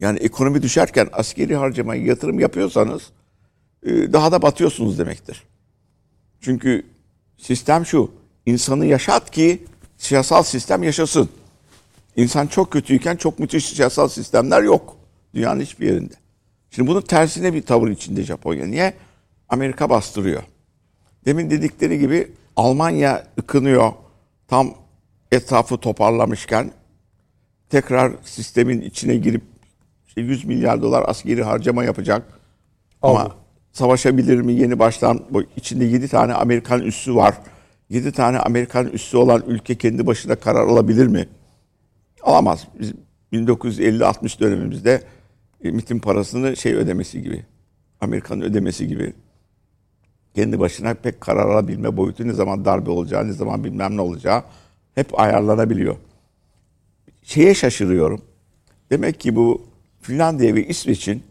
Yani 0.00 0.18
ekonomi 0.18 0.62
düşerken 0.62 1.08
askeri 1.12 1.56
harcamaya 1.56 2.02
yatırım 2.02 2.38
yapıyorsanız 2.38 3.02
e, 3.82 4.12
daha 4.12 4.32
da 4.32 4.42
batıyorsunuz 4.42 4.98
demektir. 4.98 5.42
Çünkü 6.40 6.86
sistem 7.38 7.86
şu. 7.86 8.10
insanı 8.46 8.86
yaşat 8.86 9.30
ki 9.30 9.64
siyasal 9.98 10.42
sistem 10.42 10.82
yaşasın. 10.82 11.28
İnsan 12.16 12.46
çok 12.46 12.70
kötüyken 12.70 13.16
çok 13.16 13.38
müthiş 13.38 13.68
siyasal 13.68 14.08
sistemler 14.08 14.62
yok. 14.62 14.96
Dünyanın 15.34 15.60
hiçbir 15.60 15.86
yerinde. 15.86 16.14
Şimdi 16.70 16.88
bunun 16.88 17.00
tersine 17.00 17.54
bir 17.54 17.62
tavır 17.62 17.90
içinde 17.90 18.22
Japonya. 18.22 18.66
Niye? 18.66 18.94
Amerika 19.48 19.90
bastırıyor. 19.90 20.42
Demin 21.24 21.50
dedikleri 21.50 21.98
gibi 21.98 22.32
Almanya 22.56 23.26
ıkınıyor. 23.38 23.92
Tam 24.48 24.74
etrafı 25.32 25.76
toparlamışken 25.76 26.72
tekrar 27.70 28.12
sistemin 28.24 28.80
içine 28.80 29.16
girip 29.16 29.42
işte 30.16 30.20
100 30.20 30.44
milyar 30.44 30.82
dolar 30.82 31.04
askeri 31.06 31.42
harcama 31.42 31.84
yapacak. 31.84 32.22
Ama 33.02 33.20
Aldı. 33.20 33.34
savaşabilir 33.72 34.40
mi 34.40 34.52
yeni 34.52 34.78
baştan? 34.78 35.20
Bu 35.30 35.42
içinde 35.56 35.84
7 35.84 36.08
tane 36.08 36.34
Amerikan 36.34 36.80
üssü 36.80 37.14
var. 37.14 37.34
7 37.90 38.12
tane 38.12 38.38
Amerikan 38.38 38.86
üssü 38.86 39.16
olan 39.16 39.42
ülke 39.46 39.74
kendi 39.74 40.06
başına 40.06 40.36
karar 40.36 40.66
alabilir 40.66 41.06
mi? 41.06 41.28
Alamaz. 42.22 42.68
Biz 42.80 42.92
1950-60 43.32 44.40
dönemimizde 44.40 45.02
e, 45.64 45.70
MIT'in 45.70 45.98
parasını 45.98 46.56
şey 46.56 46.74
ödemesi 46.74 47.22
gibi. 47.22 47.44
Amerika'nın 48.00 48.42
ödemesi 48.42 48.88
gibi. 48.88 49.12
Kendi 50.34 50.60
başına 50.60 50.94
pek 50.94 51.20
karar 51.20 51.48
alabilme 51.48 51.96
boyutu 51.96 52.28
ne 52.28 52.32
zaman 52.32 52.64
darbe 52.64 52.90
olacağı, 52.90 53.28
ne 53.28 53.32
zaman 53.32 53.64
bilmem 53.64 53.96
ne 53.96 54.00
olacağı 54.00 54.42
hep 54.94 55.20
ayarlanabiliyor. 55.20 55.96
Şeye 57.22 57.54
şaşırıyorum. 57.54 58.20
Demek 58.90 59.20
ki 59.20 59.36
bu 59.36 59.73
Finlandiya 60.04 60.54
ve 60.54 60.66
İsveç'in 60.66 61.22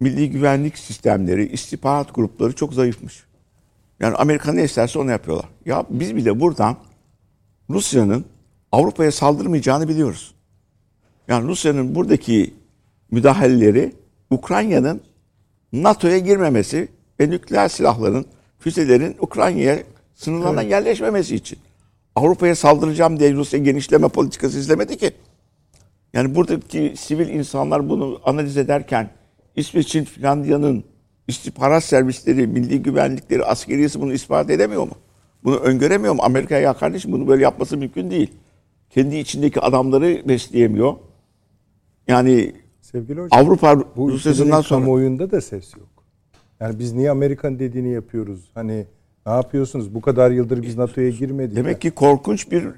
milli 0.00 0.30
güvenlik 0.30 0.78
sistemleri, 0.78 1.46
istihbarat 1.52 2.14
grupları 2.14 2.52
çok 2.52 2.74
zayıfmış. 2.74 3.24
Yani 4.00 4.16
Amerika 4.16 4.52
ne 4.52 4.64
isterse 4.64 4.98
onu 4.98 5.10
yapıyorlar. 5.10 5.48
Ya 5.66 5.86
biz 5.90 6.16
bile 6.16 6.40
buradan 6.40 6.76
Rusya'nın 7.70 8.24
Avrupa'ya 8.72 9.12
saldırmayacağını 9.12 9.88
biliyoruz. 9.88 10.34
Yani 11.28 11.48
Rusya'nın 11.48 11.94
buradaki 11.94 12.54
müdahaleleri 13.10 13.92
Ukrayna'nın 14.30 15.00
NATO'ya 15.72 16.18
girmemesi 16.18 16.88
ve 17.20 17.30
nükleer 17.30 17.68
silahların, 17.68 18.26
füzelerin 18.58 19.16
Ukrayna'ya 19.20 19.82
sınırlarına 20.14 20.62
yerleşmemesi 20.62 21.34
için. 21.34 21.58
Avrupa'ya 22.16 22.56
saldıracağım 22.56 23.20
diye 23.20 23.32
Rusya 23.32 23.58
genişleme 23.58 24.08
politikası 24.08 24.58
izlemedi 24.58 24.96
ki. 24.96 25.12
Yani 26.14 26.34
buradaki 26.34 26.94
sivil 26.96 27.28
insanlar 27.28 27.88
bunu 27.88 28.20
analiz 28.24 28.56
ederken 28.56 29.10
İsveç'in, 29.56 30.04
Finlandiya'nın 30.04 30.84
istihbarat 31.28 31.84
servisleri, 31.84 32.46
milli 32.46 32.82
güvenlikleri, 32.82 33.44
askeriyesi 33.44 34.00
bunu 34.00 34.12
ispat 34.12 34.50
edemiyor 34.50 34.82
mu? 34.82 34.92
Bunu 35.44 35.56
öngöremiyor 35.56 36.14
mu? 36.14 36.22
Amerika'ya 36.22 36.60
ya 36.60 36.74
kardeşim 36.74 37.12
bunu 37.12 37.28
böyle 37.28 37.42
yapması 37.42 37.76
mümkün 37.76 38.10
değil. 38.10 38.30
Kendi 38.90 39.16
içindeki 39.16 39.60
adamları 39.60 40.22
besleyemiyor. 40.28 40.94
Yani 42.08 42.52
Sevgili 42.80 43.20
hocam. 43.20 43.46
Avrupa 43.46 43.96
bu 43.96 44.10
Rusya'sından 44.10 44.60
sonra 44.60 44.80
kamuoyunda 44.80 45.30
da 45.30 45.40
ses 45.40 45.76
yok. 45.76 45.88
Yani 46.60 46.78
biz 46.78 46.92
niye 46.92 47.10
Amerikan 47.10 47.58
dediğini 47.58 47.92
yapıyoruz? 47.92 48.50
Hani 48.54 48.86
ne 49.26 49.32
yapıyorsunuz? 49.32 49.94
Bu 49.94 50.00
kadar 50.00 50.30
yıldır 50.30 50.62
biz 50.62 50.76
NATO'ya 50.76 51.10
girmedik. 51.10 51.56
demek 51.56 51.80
ki 51.80 51.90
korkunç 51.90 52.50
bir 52.50 52.68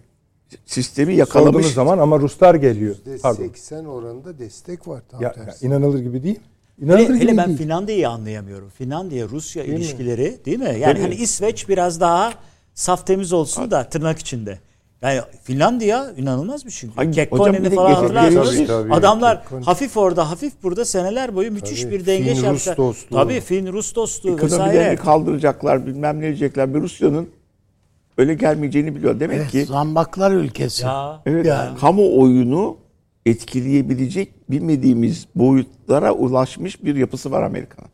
sistemi 0.66 1.06
Sorduğunuz 1.06 1.18
yakalamış. 1.18 1.66
zaman 1.66 1.98
ama 1.98 2.18
Ruslar 2.20 2.54
geliyor. 2.54 2.96
Pardon. 3.22 3.42
%80 3.44 3.86
oranında 3.86 4.38
destek 4.38 4.88
var 4.88 5.02
tam 5.10 5.22
Ya, 5.22 5.28
ya 5.36 5.44
tersi. 5.44 5.66
inanılır 5.66 5.98
gibi 5.98 6.22
değil. 6.22 6.40
İnanılır 6.82 6.98
Hele, 7.08 7.14
gibi 7.18 7.20
hele 7.28 7.36
ben 7.36 7.46
değil. 7.46 7.58
Finlandiya'yı 7.58 8.08
anlayamıyorum. 8.08 8.68
Finlandiya-Rusya 8.68 9.64
Değil 9.64 9.74
mi? 9.74 9.80
ilişkileri 9.80 10.36
değil 10.44 10.58
mi? 10.58 10.76
Yani 10.80 11.00
hani 11.00 11.14
İsveç 11.14 11.68
biraz 11.68 12.00
daha 12.00 12.32
saf 12.74 13.06
temiz 13.06 13.32
olsun 13.32 13.70
da 13.70 13.88
tırnak 13.88 14.18
içinde. 14.18 14.58
Yani 15.02 15.20
Finlandiya 15.42 16.10
inanılmaz 16.16 16.66
bir 16.66 16.70
şey. 16.70 16.90
Kekkonen'i 17.12 17.70
falan 17.70 17.94
hatırlarsınız. 17.94 18.56
Tabii, 18.56 18.66
tabii. 18.66 18.94
Adamlar 18.94 19.42
Kekkonen. 19.42 19.62
hafif 19.62 19.96
orada 19.96 20.30
hafif 20.30 20.52
burada 20.62 20.84
seneler 20.84 21.34
boyu 21.34 21.52
müthiş 21.52 21.82
Tabii, 21.82 21.92
bir 21.92 22.06
denge 22.06 22.36
dostluğu. 22.76 22.94
Tabii 23.10 23.40
Fin-Rus 23.40 23.94
dostluğu 23.94 24.32
Ekonomilerini 24.34 24.68
vesaire. 24.78 24.96
kaldıracaklar 24.96 25.86
bilmem 25.86 26.18
ne 26.18 26.22
diyecekler. 26.22 26.74
Bir 26.74 26.80
Rusya'nın 26.80 27.28
öyle 28.18 28.34
gelmeyeceğini 28.34 28.94
biliyor. 28.94 29.20
Demek 29.20 29.36
Evet, 29.36 29.50
ki 29.50 29.64
zambaklar 29.64 30.32
ülkesi. 30.32 30.84
Ya 30.84 31.22
evet, 31.26 31.46
Yani. 31.46 31.78
kamuoyunu 31.78 32.76
etkileyebilecek 33.26 34.50
bilmediğimiz 34.50 35.26
boyutlara 35.34 36.12
ulaşmış 36.12 36.84
bir 36.84 36.96
yapısı 36.96 37.30
var 37.30 37.42
Amerika'nın. 37.42 37.88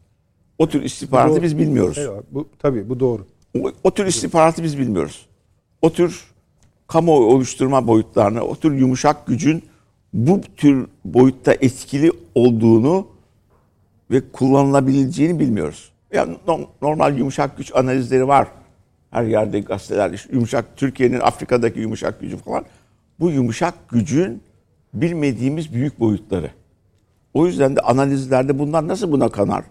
O 0.59 0.69
tür 0.69 0.83
istihbaratı 0.83 1.35
Doğru. 1.35 1.43
biz 1.43 1.59
bilmiyoruz. 1.59 1.99
Eyvallah. 1.99 2.23
Bu, 2.31 2.49
tabii 2.59 2.89
bu 2.89 3.01
doğru. 3.01 3.27
O, 3.61 3.73
o 3.85 3.91
tür 3.91 4.07
istihbaratı 4.07 4.63
biz 4.63 4.79
bilmiyoruz. 4.79 5.27
O 5.83 5.93
tür 5.93 6.25
kamuoyu 6.87 7.27
oluşturma 7.27 7.87
boyutlarını, 7.87 8.43
o 8.43 8.55
tür 8.57 8.73
yumuşak 8.73 9.27
gücün 9.27 9.63
bu 10.13 10.41
tür 10.57 10.87
boyutta 11.05 11.53
etkili 11.53 12.13
olduğunu 12.35 13.07
ve 14.11 14.21
kullanılabileceğini 14.33 15.39
bilmiyoruz. 15.41 15.93
Yani 16.13 16.37
no- 16.49 16.67
normal 16.83 17.19
yumuşak 17.19 17.57
güç 17.57 17.75
analizleri 17.77 18.29
var. 18.29 18.49
Her 19.13 19.25
yerde 19.25 19.61
gazetelerde 19.61 20.15
işte 20.15 20.29
yumuşak 20.33 20.77
Türkiye'nin 20.77 21.21
Afrika'daki 21.21 21.81
yumuşak 21.81 22.21
gücü 22.21 22.37
falan. 22.37 22.65
Bu 23.21 23.31
yumuşak 23.31 23.89
gücün 23.89 24.43
bilmediğimiz 24.95 25.75
büyük 25.75 26.01
boyutları. 26.01 26.51
O 27.35 27.47
yüzden 27.47 27.77
de 27.77 27.81
analizlerde 27.81 28.59
bunlar 28.59 28.89
nasıl 28.89 29.13
buna 29.13 29.29
kanar? 29.29 29.65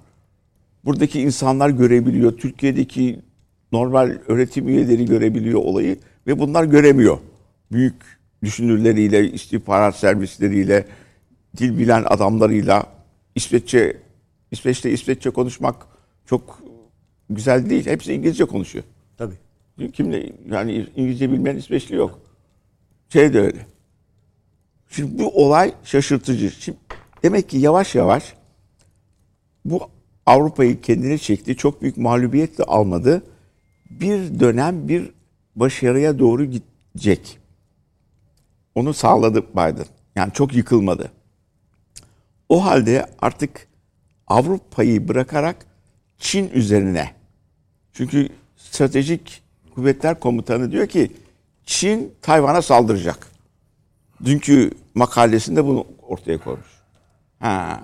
Buradaki 0.85 1.21
insanlar 1.21 1.69
görebiliyor. 1.69 2.37
Türkiye'deki 2.37 3.19
normal 3.71 4.17
öğretim 4.27 4.67
üyeleri 4.67 5.05
görebiliyor 5.05 5.59
olayı 5.59 5.97
ve 6.27 6.39
bunlar 6.39 6.63
göremiyor. 6.63 7.17
Büyük 7.71 7.95
düşünürleriyle, 8.43 9.31
istihbarat 9.31 9.95
servisleriyle, 9.95 10.85
dil 11.57 11.77
bilen 11.77 12.03
adamlarıyla 12.07 12.85
İsveççe 13.35 13.97
İsveç'te 14.51 14.91
İsveççe 14.91 15.29
konuşmak 15.29 15.75
çok 16.25 16.59
güzel 17.29 17.69
değil. 17.69 17.85
Hepsi 17.85 18.13
İngilizce 18.13 18.45
konuşuyor. 18.45 18.85
Kimle 19.93 20.33
yani 20.49 20.87
İngilizce 20.95 21.31
bilmeyen 21.31 21.57
İsveçli 21.57 21.95
yok. 21.95 22.19
Şey 23.09 23.33
de 23.33 23.39
öyle. 23.39 23.65
Şimdi 24.89 25.19
bu 25.23 25.45
olay 25.45 25.73
şaşırtıcı. 25.83 26.51
Şimdi 26.51 26.77
demek 27.23 27.49
ki 27.49 27.57
yavaş 27.57 27.95
yavaş 27.95 28.33
bu 29.65 29.89
Avrupa'yı 30.25 30.81
kendine 30.81 31.17
çekti. 31.17 31.55
Çok 31.55 31.81
büyük 31.81 31.97
mağlubiyet 31.97 32.57
de 32.57 32.63
almadı. 32.63 33.23
Bir 33.89 34.39
dönem 34.39 34.87
bir 34.87 35.11
başarıya 35.55 36.19
doğru 36.19 36.45
gidecek. 36.45 37.39
Onu 38.75 38.93
sağladı 38.93 39.43
Biden. 39.51 39.85
Yani 40.15 40.33
çok 40.33 40.53
yıkılmadı. 40.53 41.11
O 42.49 42.65
halde 42.65 43.05
artık 43.21 43.67
Avrupa'yı 44.27 45.07
bırakarak 45.07 45.65
Çin 46.17 46.49
üzerine. 46.49 47.11
Çünkü 47.93 48.29
stratejik 48.57 49.40
kuvvetler 49.75 50.19
komutanı 50.19 50.71
diyor 50.71 50.87
ki 50.87 51.11
Çin 51.65 52.13
Tayvan'a 52.21 52.61
saldıracak. 52.61 53.27
Dünkü 54.25 54.71
makalesinde 54.95 55.65
bunu 55.65 55.85
ortaya 56.01 56.37
koymuş. 56.37 56.67
Ha. 57.39 57.81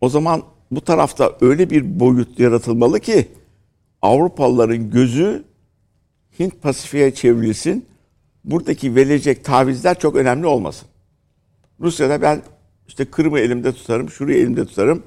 O 0.00 0.08
zaman 0.08 0.42
bu 0.70 0.80
tarafta 0.80 1.32
öyle 1.40 1.70
bir 1.70 2.00
boyut 2.00 2.38
yaratılmalı 2.38 3.00
ki 3.00 3.28
Avrupalıların 4.02 4.90
gözü 4.90 5.44
Hint 6.38 6.62
Pasifik'e 6.62 7.14
çevrilsin. 7.14 7.86
Buradaki 8.44 8.94
verilecek 8.94 9.44
tavizler 9.44 9.98
çok 9.98 10.16
önemli 10.16 10.46
olmasın. 10.46 10.88
Rusya'da 11.80 12.22
ben 12.22 12.42
işte 12.88 13.04
Kırım'ı 13.04 13.40
elimde 13.40 13.72
tutarım, 13.72 14.10
şurayı 14.10 14.38
elimde 14.38 14.66
tutarım. 14.66 15.02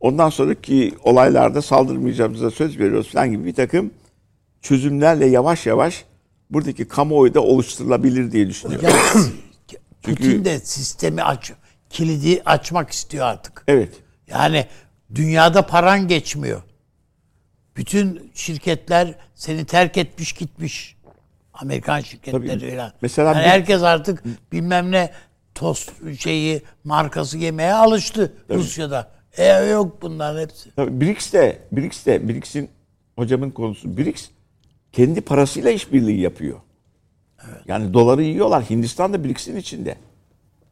Ondan 0.00 0.30
sonraki 0.30 0.94
olaylarda 1.02 1.62
saldırmayacağımıza 1.62 2.50
söz 2.50 2.78
veriyoruz 2.78 3.12
falan 3.12 3.30
gibi 3.30 3.44
bir 3.44 3.54
takım 3.54 3.90
çözümlerle 4.68 5.26
yavaş 5.26 5.66
yavaş 5.66 6.04
buradaki 6.50 6.88
kamuoyu 6.88 7.34
da 7.34 7.40
oluşturulabilir 7.40 8.32
diye 8.32 8.48
düşünüyorum. 8.48 8.88
Ya, 8.88 8.94
Çünkü- 10.04 10.22
Putin 10.22 10.44
de 10.44 10.58
sistemi 10.58 11.22
aç, 11.22 11.52
kilidi 11.90 12.42
açmak 12.44 12.90
istiyor 12.90 13.26
artık. 13.26 13.64
Evet. 13.68 13.92
Yani 14.28 14.66
dünyada 15.14 15.66
paran 15.66 16.08
geçmiyor. 16.08 16.62
Bütün 17.76 18.30
şirketler 18.34 19.14
seni 19.34 19.64
terk 19.64 19.96
etmiş 19.96 20.32
gitmiş. 20.32 20.96
Amerikan 21.54 22.00
şirketleri 22.00 22.58
Tabii. 22.60 22.70
falan. 22.70 22.92
Mesela 23.00 23.28
Yani 23.32 23.38
bir- 23.44 23.48
herkes 23.50 23.82
artık 23.82 24.22
bilmem 24.52 24.90
ne 24.92 25.10
tost 25.54 25.92
şeyi 26.18 26.62
markası 26.84 27.38
yemeye 27.38 27.72
alıştı 27.74 28.32
Rusya'da. 28.50 29.10
E 29.36 29.46
yok 29.46 30.02
bunların 30.02 30.40
hepsi. 30.40 30.70
Tabii 30.76 31.00
BRICS'te, 31.00 31.62
BRICS'te, 31.72 32.28
BRICS'in 32.28 32.68
hocamın 33.16 33.50
konusu 33.50 33.96
BRICS 33.96 34.24
kendi 34.96 35.20
parasıyla 35.20 35.70
işbirliği 35.70 36.20
yapıyor. 36.20 36.56
Yani 37.68 37.94
doları 37.94 38.22
yiyorlar. 38.22 38.64
Hindistan 38.70 39.12
da 39.12 39.24
BRICS'in 39.24 39.56
içinde. 39.56 39.96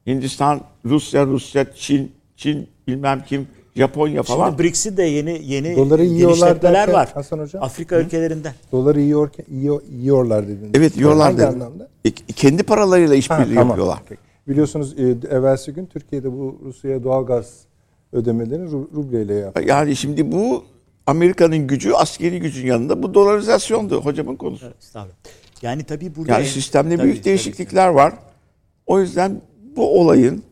Hindistan, 0.06 0.60
Rusya, 0.84 1.26
Rusya, 1.26 1.74
Çin, 1.74 2.12
Çin 2.36 2.68
bilmem 2.86 3.22
kim, 3.26 3.48
Japonya 3.76 4.22
falan. 4.22 4.48
Şimdi 4.50 4.62
BRICS'in 4.62 4.96
de 4.96 5.02
yeni 5.02 5.40
yeni 5.44 5.76
Doları 5.76 6.04
yiyorlar 6.04 6.62
derken 6.62 6.94
var. 6.94 7.10
Hasan 7.14 7.38
Hocam? 7.38 7.62
Afrika 7.62 8.00
ülkelerinden. 8.00 8.52
Doları 8.72 9.00
yiyor, 9.00 9.30
yiyor, 9.50 9.82
yiyorlar 9.90 10.48
dediniz. 10.48 10.70
evet 10.74 10.96
yiyorlar 10.96 11.36
dedim. 11.38 11.48
anlamda? 11.48 11.88
E, 12.04 12.10
kendi 12.10 12.62
paralarıyla 12.62 13.14
işbirliği 13.14 13.54
tamam. 13.54 13.68
yapıyorlar. 13.68 13.98
Peki. 14.08 14.20
Biliyorsunuz 14.48 14.94
e, 14.98 15.02
evvelsi 15.36 15.72
gün 15.72 15.86
Türkiye'de 15.86 16.32
bu 16.32 16.60
Rusya'ya 16.64 17.04
doğalgaz 17.04 17.60
ödemelerini 18.12 18.70
ru- 18.70 18.94
rubleyle 18.94 19.34
yaptı. 19.34 19.62
Yani 19.66 19.96
şimdi 19.96 20.32
bu 20.32 20.64
Amerika'nın 21.06 21.66
gücü, 21.66 21.92
askeri 21.92 22.40
gücün 22.40 22.66
yanında 22.66 23.02
bu 23.02 23.14
dolarizasyondu 23.14 24.00
hocamın 24.00 24.36
konusu. 24.36 24.72
Estağfurullah. 24.78 25.16
Yani 25.62 25.84
tabii 25.84 26.16
burada 26.16 26.32
Yani 26.32 26.46
sistemde 26.46 26.96
tabii, 26.96 27.04
büyük 27.04 27.16
tabii. 27.16 27.24
değişiklikler 27.24 27.88
var. 27.88 28.12
O 28.86 29.00
yüzden 29.00 29.40
bu 29.76 30.00
olayın 30.00 30.42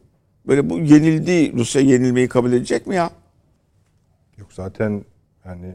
böyle 0.47 0.71
bu 0.71 0.79
yenildi 0.79 1.53
Rusya 1.57 1.83
yenilmeyi 1.83 2.29
kabul 2.29 2.53
edecek 2.53 2.87
mi 2.87 2.95
ya? 2.97 3.11
Yok 4.39 4.53
zaten 4.53 5.05
yani 5.45 5.73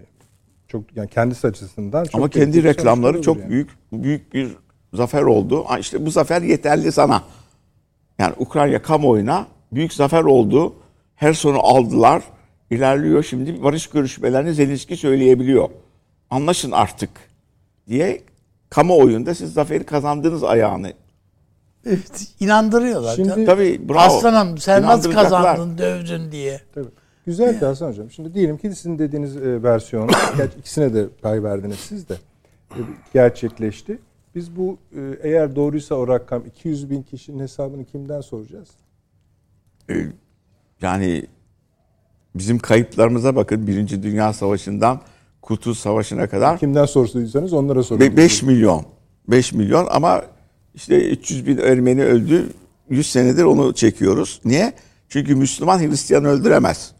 çok 0.68 0.96
yani 0.96 1.10
kendisi 1.10 1.48
açısından 1.48 2.04
çok 2.04 2.16
Ama 2.16 2.30
kendi 2.30 2.64
reklamları 2.64 3.14
sonuçları 3.14 3.22
çok 3.24 3.38
yani. 3.38 3.50
büyük 3.50 3.70
büyük 3.92 4.34
bir 4.34 4.56
zafer 4.94 5.22
oldu. 5.22 5.64
Ha 5.68 5.80
işte 5.80 6.06
bu 6.06 6.12
zafer 6.12 6.42
yeterli 6.42 6.92
sana. 6.92 7.24
Yani 8.20 8.34
Ukrayna 8.38 8.82
kamuoyuna 8.82 9.48
büyük 9.72 9.94
zafer 9.94 10.24
oldu. 10.24 10.76
Her 11.16 11.34
sonu 11.34 11.60
aldılar. 11.60 12.24
İlerliyor 12.72 13.24
şimdi 13.24 13.64
barış 13.64 13.88
görüşmelerini 13.88 14.54
Zelenski 14.54 14.98
söyleyebiliyor. 14.98 15.70
Anlaşın 16.30 16.72
artık 16.72 17.10
diye 17.88 18.22
kamuoyunda 18.70 19.36
siz 19.36 19.54
zaferi 19.54 19.84
kazandınız 19.84 20.44
ayağını. 20.44 20.94
Evet, 21.86 22.28
inandırıyorlar. 22.40 23.16
Şimdi-. 23.16 23.46
Tabii 23.46 23.90
bravo. 23.90 24.00
Aslanım 24.00 24.58
sen 24.58 24.84
nasıl 24.84 25.12
kazandın 25.12 25.78
dövdün 25.78 26.32
diye. 26.32 26.62
Tabii. 26.76 26.90
Güzel 27.26 27.60
ki 27.60 27.66
Hasan 27.66 27.90
Hocam. 27.90 28.12
Şimdi 28.12 28.34
diyelim 28.34 28.58
ki 28.58 28.76
sizin 28.76 29.00
dediğiniz 29.00 29.38
e, 29.38 29.64
versiyon, 29.64 30.10
gerçi 30.38 30.60
ikisine 30.60 30.94
de 30.94 31.08
pay 31.22 31.44
verdiniz 31.44 31.80
siz 31.80 32.10
de, 32.10 32.14
e, 32.72 32.80
gerçekleşti. 33.14 34.00
Biz 34.36 34.56
bu 34.58 34.78
e, 34.96 35.02
eğer 35.22 35.56
doğruysa 35.56 35.96
o 35.96 36.08
rakam 36.08 36.46
200 36.46 36.90
bin 36.90 37.04
kişinin 37.04 37.40
hesabını 37.40 37.86
kimden 37.86 38.22
soracağız? 38.22 38.70
Yani 40.82 41.26
bizim 42.36 42.60
kayıplarımıza 42.60 43.36
bakın 43.36 43.68
Birinci 43.68 44.04
Dünya 44.04 44.34
Savaşı'ndan 44.34 45.02
Kurtuluş 45.42 45.78
Savaşı'na 45.78 46.28
kadar 46.30 46.60
Kimden 46.60 46.86
sorduysanız 46.86 47.54
onlara 47.54 47.84
sorun. 47.84 48.18
5 48.18 48.44
milyon. 48.44 48.86
5 49.28 49.54
milyon 49.54 49.88
ama 49.92 50.26
işte 50.76 51.10
300 51.10 51.48
bin 51.48 51.58
Ermeni 51.58 52.04
öldü. 52.04 52.50
100 52.90 53.12
senedir 53.12 53.44
onu 53.44 53.74
çekiyoruz. 53.74 54.42
Niye? 54.46 54.74
Çünkü 55.10 55.36
Müslüman 55.36 55.80
Hristiyan 55.80 56.26
öldüremez. 56.26 56.92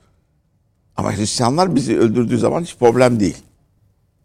Ama 0.98 1.18
Hristiyanlar 1.18 1.76
bizi 1.76 1.98
öldürdüğü 2.00 2.38
zaman 2.38 2.62
hiç 2.62 2.78
problem 2.78 3.20
değil. 3.20 3.38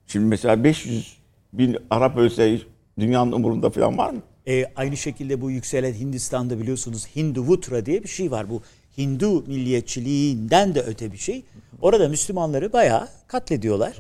Şimdi 0.07 0.27
mesela 0.27 0.65
500 0.65 1.17
bin 1.53 1.77
Arap 1.91 2.17
ölse 2.17 2.59
dünyanın 2.99 3.33
umurunda 3.33 3.71
falan 3.71 3.99
var 3.99 4.11
mı? 4.11 4.21
E, 4.47 4.65
aynı 4.77 4.97
şekilde 4.97 5.41
bu 5.41 5.51
yükselen 5.51 5.93
Hindistan'da 5.93 6.59
biliyorsunuz 6.59 7.07
Hinduvutra 7.17 7.87
diye 7.87 8.03
bir 8.03 8.09
şey 8.09 8.31
var. 8.31 8.51
Bu 8.51 8.63
Hindu 8.99 9.43
milliyetçiliğinden 9.47 10.75
de 10.75 10.83
öte 10.83 11.13
bir 11.13 11.19
şey. 11.19 11.45
Orada 11.81 12.09
Müslümanları 12.09 12.73
bayağı 12.73 13.09
katlediyorlar. 13.27 13.99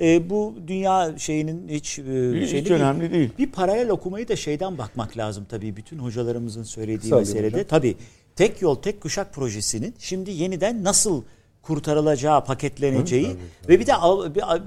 E, 0.00 0.30
bu 0.30 0.54
dünya 0.66 1.18
şeyinin 1.18 1.68
hiç, 1.68 1.98
e, 1.98 2.02
Hiç 2.40 2.52
değil. 2.52 2.70
önemli 2.70 3.12
değil. 3.12 3.30
Bir 3.38 3.52
paralel 3.52 3.88
okumayı 3.90 4.28
da 4.28 4.36
şeyden 4.36 4.78
bakmak 4.78 5.16
lazım 5.16 5.46
tabii. 5.48 5.76
Bütün 5.76 5.98
hocalarımızın 5.98 6.62
söylediği 6.62 7.14
olun 7.14 7.22
meselede. 7.22 7.46
hocam. 7.56 7.66
Tabii 7.68 7.96
tek 8.36 8.62
yol 8.62 8.74
tek 8.74 9.00
kuşak 9.00 9.34
projesinin 9.34 9.94
şimdi 9.98 10.30
yeniden 10.30 10.84
nasıl 10.84 11.22
kurtarılacağı, 11.62 12.44
paketleneceği 12.44 13.36
ve 13.68 13.80
bir 13.80 13.86
de 13.86 13.92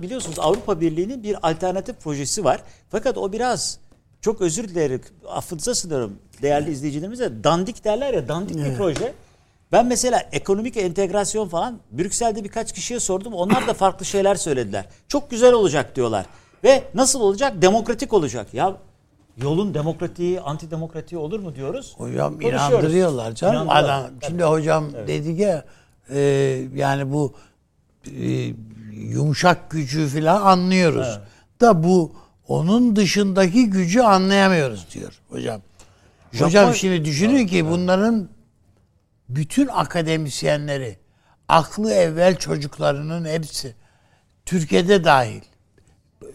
biliyorsunuz 0.01 0.39
Avrupa 0.39 0.81
Birliği'nin 0.81 1.23
bir 1.23 1.49
alternatif 1.49 1.99
projesi 1.99 2.43
var. 2.43 2.63
Fakat 2.89 3.17
o 3.17 3.33
biraz 3.33 3.79
çok 4.21 4.41
özür 4.41 4.67
dilerim, 4.67 5.01
affınıza 5.29 5.75
sınırım 5.75 6.13
değerli 6.41 6.71
izleyicilerimize 6.71 7.31
dandik 7.43 7.83
derler 7.83 8.13
ya 8.13 8.27
dandik 8.27 8.57
bir 8.57 8.75
proje. 8.77 9.13
Ben 9.71 9.85
mesela 9.85 10.23
ekonomik 10.31 10.77
entegrasyon 10.77 11.47
falan 11.47 11.79
Brüksel'de 11.91 12.43
birkaç 12.43 12.73
kişiye 12.73 12.99
sordum. 12.99 13.33
Onlar 13.33 13.67
da 13.67 13.73
farklı 13.73 14.05
şeyler 14.05 14.35
söylediler. 14.35 14.85
Çok 15.07 15.31
güzel 15.31 15.53
olacak 15.53 15.95
diyorlar. 15.95 16.25
Ve 16.63 16.83
nasıl 16.93 17.21
olacak? 17.21 17.61
Demokratik 17.61 18.13
olacak. 18.13 18.53
Ya 18.53 18.77
yolun 19.37 19.73
demokratiği, 19.73 20.41
antidemokratiği 20.41 21.19
olur 21.19 21.39
mu 21.39 21.55
diyoruz? 21.55 21.93
Hocam 21.97 22.41
inandırıyorlar 22.41 23.35
canım. 23.35 23.55
İnandırıyorlar. 23.55 23.99
Adam 23.99 24.11
şimdi 24.27 24.43
hocam 24.43 24.85
dedi 25.07 25.37
ki 25.37 25.61
e, 26.09 26.19
yani 26.75 27.11
bu 27.11 27.33
e, 28.05 28.53
yumuşak 28.93 29.69
gücü 29.69 30.07
falan 30.07 30.41
anlıyoruz. 30.41 31.19
Da 31.61 31.83
bu 31.83 32.11
onun 32.47 32.95
dışındaki 32.95 33.69
gücü 33.69 34.01
anlayamıyoruz 34.01 34.87
diyor 34.93 35.19
hocam. 35.29 35.61
Hocam 36.39 36.73
şimdi 36.73 37.05
düşünün 37.05 37.47
ki 37.47 37.69
bunların 37.69 38.29
bütün 39.35 39.67
akademisyenleri, 39.67 40.97
aklı 41.47 41.93
evvel 41.93 42.35
çocuklarının 42.35 43.25
hepsi 43.25 43.75
Türkiye'de 44.45 45.03
dahil. 45.03 45.41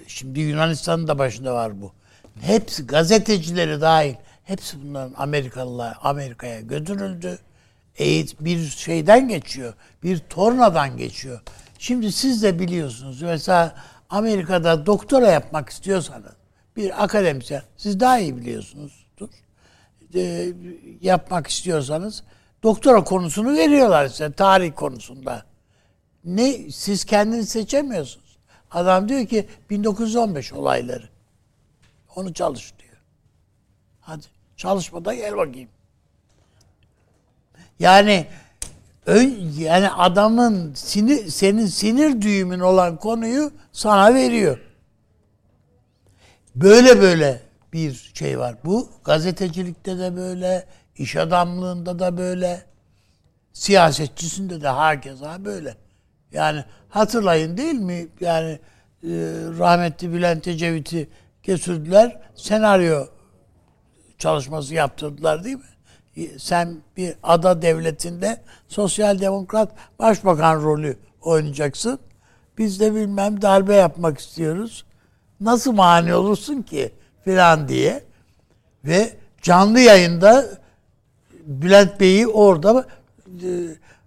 Şimdi 0.07 0.41
Yunanistan'ın 0.41 1.09
da 1.09 1.19
başında 1.19 1.55
var 1.55 1.83
bu. 1.83 1.93
Hepsi 2.41 2.87
gazetecileri 2.87 3.81
dahil. 3.81 4.15
Hepsi 4.45 4.83
bunların 4.83 5.15
Amerikalılar 5.17 5.99
Amerika'ya 6.03 6.61
götürüldü. 6.61 7.39
Eğit 7.97 8.37
bir 8.41 8.67
şeyden 8.67 9.29
geçiyor. 9.29 9.75
Bir 10.03 10.19
tornadan 10.19 10.97
geçiyor. 10.97 11.41
Şimdi 11.79 12.13
siz 12.13 12.43
de 12.43 12.59
biliyorsunuz. 12.59 13.23
Mesela 13.23 13.75
Amerika'da 14.11 14.87
doktora 14.87 15.27
yapmak 15.27 15.69
istiyorsanız 15.69 16.33
bir 16.77 17.05
akademisyen 17.05 17.63
siz 17.77 18.01
daha 18.01 18.19
iyi 18.19 18.37
biliyorsunuzdur. 18.37 19.29
E, 20.15 20.53
yapmak 21.01 21.47
istiyorsanız 21.47 22.23
doktora 22.67 23.05
konusunu 23.05 23.57
veriyorlar 23.57 24.09
size 24.09 24.33
tarih 24.33 24.73
konusunda. 24.75 25.45
Ne 26.25 26.71
siz 26.71 27.05
kendiniz 27.05 27.49
seçemiyorsunuz. 27.49 28.39
Adam 28.71 29.09
diyor 29.09 29.27
ki 29.27 29.47
1915 29.71 30.53
olayları. 30.53 31.09
Onu 32.17 32.35
çalış 32.35 32.75
diyor. 32.79 32.97
Hadi 34.01 34.25
çalışmada 34.57 35.15
gel 35.15 35.37
bakayım. 35.37 35.69
Yani 37.79 38.27
ön, 39.07 39.53
yani 39.59 39.91
adamın 39.91 40.75
sinir 40.75 41.31
senin 41.31 41.67
sinir 41.67 42.23
düğümün 42.23 42.61
olan 42.61 42.97
konuyu 42.97 43.53
sana 43.73 44.15
veriyor. 44.15 44.59
Böyle 46.55 47.01
böyle 47.01 47.43
bir 47.73 48.13
şey 48.15 48.39
var. 48.39 48.57
Bu 48.65 48.89
gazetecilikte 49.05 49.99
de 49.99 50.17
böyle, 50.17 50.67
iş 50.99 51.17
adamlığında 51.17 51.99
da 51.99 52.19
böyle, 52.19 52.65
siyasetçisinde 53.53 54.61
de 54.61 54.71
herkese 54.71 55.45
böyle. 55.45 55.77
Yani 56.33 56.65
hatırlayın 56.89 57.57
değil 57.57 57.75
mi? 57.75 58.09
Yani 58.21 58.51
e, 59.03 59.09
rahmetli 59.59 60.13
Bülent 60.13 60.49
Ecevit'i 60.49 61.09
götürdüler. 61.43 62.21
Senaryo 62.35 63.07
çalışması 64.19 64.75
yaptırdılar 64.75 65.45
değil 65.45 65.57
mi? 65.57 65.63
E, 66.17 66.39
Sen 66.39 66.77
bir 66.97 67.15
ada 67.23 67.63
devletinde 67.63 68.41
sosyal 68.69 69.21
demokrat 69.21 69.73
başbakan 69.99 70.63
rolü 70.63 70.97
oynayacaksın. 71.21 71.99
Biz 72.59 72.81
de 72.81 72.95
bilmem 72.95 73.43
darbe 73.43 73.75
yapmak 73.75 74.19
istiyoruz. 74.19 74.85
Nasıl 75.41 75.73
mani 75.73 76.15
olursun 76.15 76.63
ki 76.63 76.93
filan 77.25 77.69
diye. 77.69 78.05
Ve 78.85 79.17
canlı 79.43 79.81
yayında 79.81 80.47
Bülent 81.47 82.01
Bey'i 82.01 82.27
orada 82.27 82.87
e, 83.29 83.49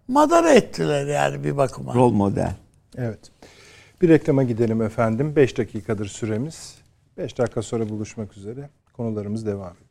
madara 0.08 0.54
ettiler 0.54 1.06
yani 1.06 1.44
bir 1.44 1.58
bakıma. 1.58 1.94
Rol 1.94 2.12
model. 2.12 2.54
Evet. 2.98 3.20
Bir 4.02 4.10
reklama 4.10 4.44
gidelim 4.44 4.82
efendim. 4.82 5.36
5 5.36 5.58
dakikadır 5.58 6.06
süremiz. 6.06 6.76
5 7.18 7.38
dakika 7.38 7.62
sonra 7.62 7.90
buluşmak 7.90 8.38
üzere. 8.38 8.70
Konularımız 8.94 9.46
devam 9.46 9.74
ediyor. 9.74 9.90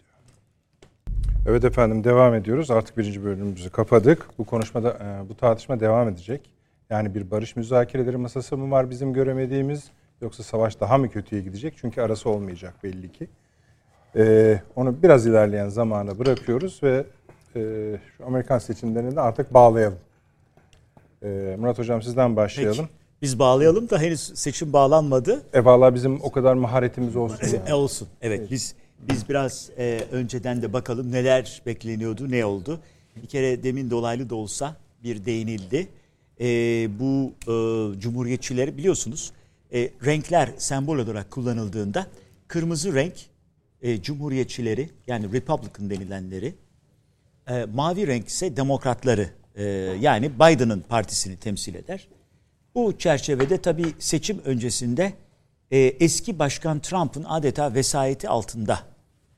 Evet 1.46 1.64
efendim 1.64 2.04
devam 2.04 2.34
ediyoruz. 2.34 2.70
Artık 2.70 2.98
birinci 2.98 3.24
bölümümüzü 3.24 3.70
kapadık. 3.70 4.26
Bu 4.38 4.44
konuşmada, 4.44 4.90
e, 4.90 5.28
bu 5.28 5.36
tartışma 5.36 5.80
devam 5.80 6.08
edecek. 6.08 6.50
Yani 6.90 7.14
bir 7.14 7.30
barış 7.30 7.56
müzakereleri 7.56 8.16
masası 8.16 8.56
mı 8.56 8.70
var 8.70 8.90
bizim 8.90 9.12
göremediğimiz 9.12 9.84
yoksa 10.20 10.42
savaş 10.42 10.80
daha 10.80 10.98
mı 10.98 11.10
kötüye 11.10 11.42
gidecek? 11.42 11.74
Çünkü 11.76 12.00
arası 12.00 12.30
olmayacak 12.30 12.74
belli 12.84 13.12
ki. 13.12 13.28
Ee, 14.16 14.60
onu 14.76 15.02
biraz 15.02 15.26
ilerleyen 15.26 15.68
zamana 15.68 16.18
bırakıyoruz 16.18 16.82
ve 16.82 17.04
e, 17.56 17.60
şu 18.16 18.26
Amerikan 18.26 18.58
seçimlerini 18.58 19.16
de 19.16 19.20
artık 19.20 19.54
bağlayalım. 19.54 19.98
Ee, 21.22 21.56
Murat 21.58 21.78
Hocam 21.78 22.02
sizden 22.02 22.36
başlayalım. 22.36 22.76
Peki. 22.76 22.98
Biz 23.22 23.38
bağlayalım 23.38 23.90
da 23.90 23.98
henüz 23.98 24.20
seçim 24.20 24.72
bağlanmadı. 24.72 25.42
E 25.52 25.64
valla 25.64 25.94
bizim 25.94 26.20
o 26.22 26.30
kadar 26.32 26.54
maharetimiz 26.54 27.16
olsun. 27.16 27.38
yani. 27.42 27.68
E, 27.68 27.74
olsun. 27.74 28.08
Evet 28.22 28.50
biz 28.50 28.74
biz 29.08 29.28
biraz 29.28 29.70
e, 29.78 30.00
önceden 30.12 30.62
de 30.62 30.72
bakalım 30.72 31.12
neler 31.12 31.62
bekleniyordu, 31.66 32.30
ne 32.30 32.44
oldu. 32.44 32.80
Bir 33.22 33.26
kere 33.26 33.62
demin 33.62 33.90
dolaylı 33.90 34.30
da 34.30 34.34
olsa 34.34 34.76
bir 35.04 35.24
değinildi. 35.24 35.88
E, 36.40 36.46
bu 37.00 37.32
e, 37.42 37.52
cumhuriyetçileri 38.00 38.76
biliyorsunuz 38.76 39.32
e, 39.72 39.90
renkler 40.04 40.50
sembol 40.58 40.98
olarak 40.98 41.30
kullanıldığında 41.30 42.06
kırmızı 42.48 42.94
renk 42.94 43.14
e, 43.82 44.02
cumhuriyetçileri 44.02 44.90
yani 45.06 45.32
Republican 45.32 45.90
denilenleri 45.90 46.54
e, 47.48 47.64
mavi 47.74 48.06
renk 48.06 48.28
ise 48.28 48.56
demokratları 48.56 49.30
e, 49.54 49.64
yani 50.00 50.32
Biden'ın 50.34 50.80
partisini 50.80 51.36
temsil 51.36 51.74
eder. 51.74 52.08
Bu 52.74 52.98
çerçevede 52.98 53.58
tabii 53.62 53.94
seçim 53.98 54.40
öncesinde 54.44 55.12
e, 55.70 55.78
eski 55.78 56.38
başkan 56.38 56.80
Trump'ın 56.80 57.24
adeta 57.24 57.74
vesayeti 57.74 58.28
altında 58.28 58.78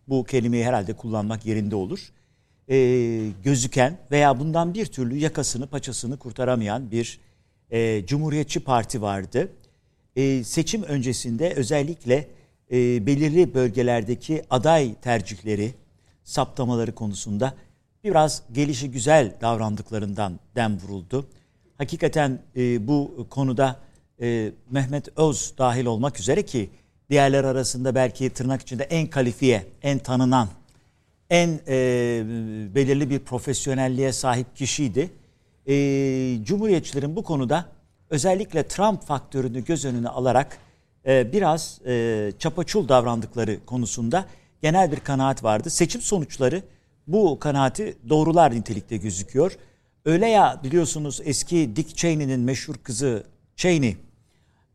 bu 0.09 0.25
kelimeyi 0.25 0.65
herhalde 0.65 0.93
kullanmak 0.93 1.47
yerinde 1.47 1.77
olur. 1.77 2.13
E, 2.71 2.77
gözüken 3.45 3.99
veya 4.11 4.41
bundan 4.41 4.75
bir 4.75 4.87
türlü 4.87 5.17
yakasını 5.17 5.67
paçasını 5.67 6.19
kurtaramayan 6.19 6.91
bir 6.91 7.21
e, 7.71 8.07
Cumhuriyetçi 8.07 8.61
Parti 8.61 9.03
vardı. 9.03 9.49
E, 10.17 10.45
seçim 10.45 10.83
öncesinde 10.83 11.55
özellikle 11.55 12.29
e, 12.73 13.07
belirli 13.07 13.55
bölgelerdeki 13.55 14.43
aday 14.51 14.95
tercihleri, 14.95 15.75
saptamaları 16.25 16.95
konusunda 16.95 17.55
biraz 18.05 18.43
gelişi 18.53 18.91
güzel 18.91 19.35
davrandıklarından 19.41 20.41
dem 20.57 20.79
vuruldu. 20.79 21.27
Hakikaten 21.79 22.39
e, 22.57 22.89
bu 22.89 23.27
konuda 23.31 23.77
e, 24.21 24.53
Mehmet 24.71 25.19
Öz 25.19 25.55
dahil 25.59 25.87
olmak 25.87 26.21
üzere 26.21 26.43
ki 26.43 26.71
diğerler 27.11 27.45
arasında 27.45 27.95
belki 27.95 28.31
tırnak 28.31 28.63
içinde 28.63 28.83
en 28.83 29.07
kalifiye, 29.07 29.67
en 29.83 29.99
tanınan, 29.99 30.49
en 31.31 31.61
e, 31.69 32.23
belirli 32.75 33.11
bir 33.11 33.19
profesyonelliğe 33.19 34.13
sahip 34.13 34.57
kişiydi. 34.57 35.11
E, 35.67 35.75
Cumhuriyetçilerin 36.45 37.17
bu 37.17 37.23
konuda 37.23 37.67
özellikle 38.11 38.63
Trump 38.63 39.03
faktörünü 39.03 39.65
göz 39.65 39.85
önüne 39.85 40.09
alarak 40.09 40.59
e, 41.07 41.33
biraz 41.33 41.81
e, 41.87 42.33
çapaçul 42.39 42.89
davrandıkları 42.89 43.65
konusunda 43.67 44.25
genel 44.63 44.93
bir 44.93 45.01
kanaat 45.01 45.45
vardı. 45.45 45.71
Seçim 45.71 46.01
sonuçları 46.01 46.63
bu 47.13 47.39
kanaati 47.39 47.97
doğrular 48.09 48.55
nitelikte 48.55 48.97
gözüküyor. 48.97 49.57
Öyle 50.05 50.27
ya 50.29 50.61
biliyorsunuz 50.65 51.21
eski 51.25 51.77
Dick 51.77 51.97
Cheney'nin 51.97 52.41
meşhur 52.41 52.75
kızı 52.75 53.25
Cheney, 53.57 53.97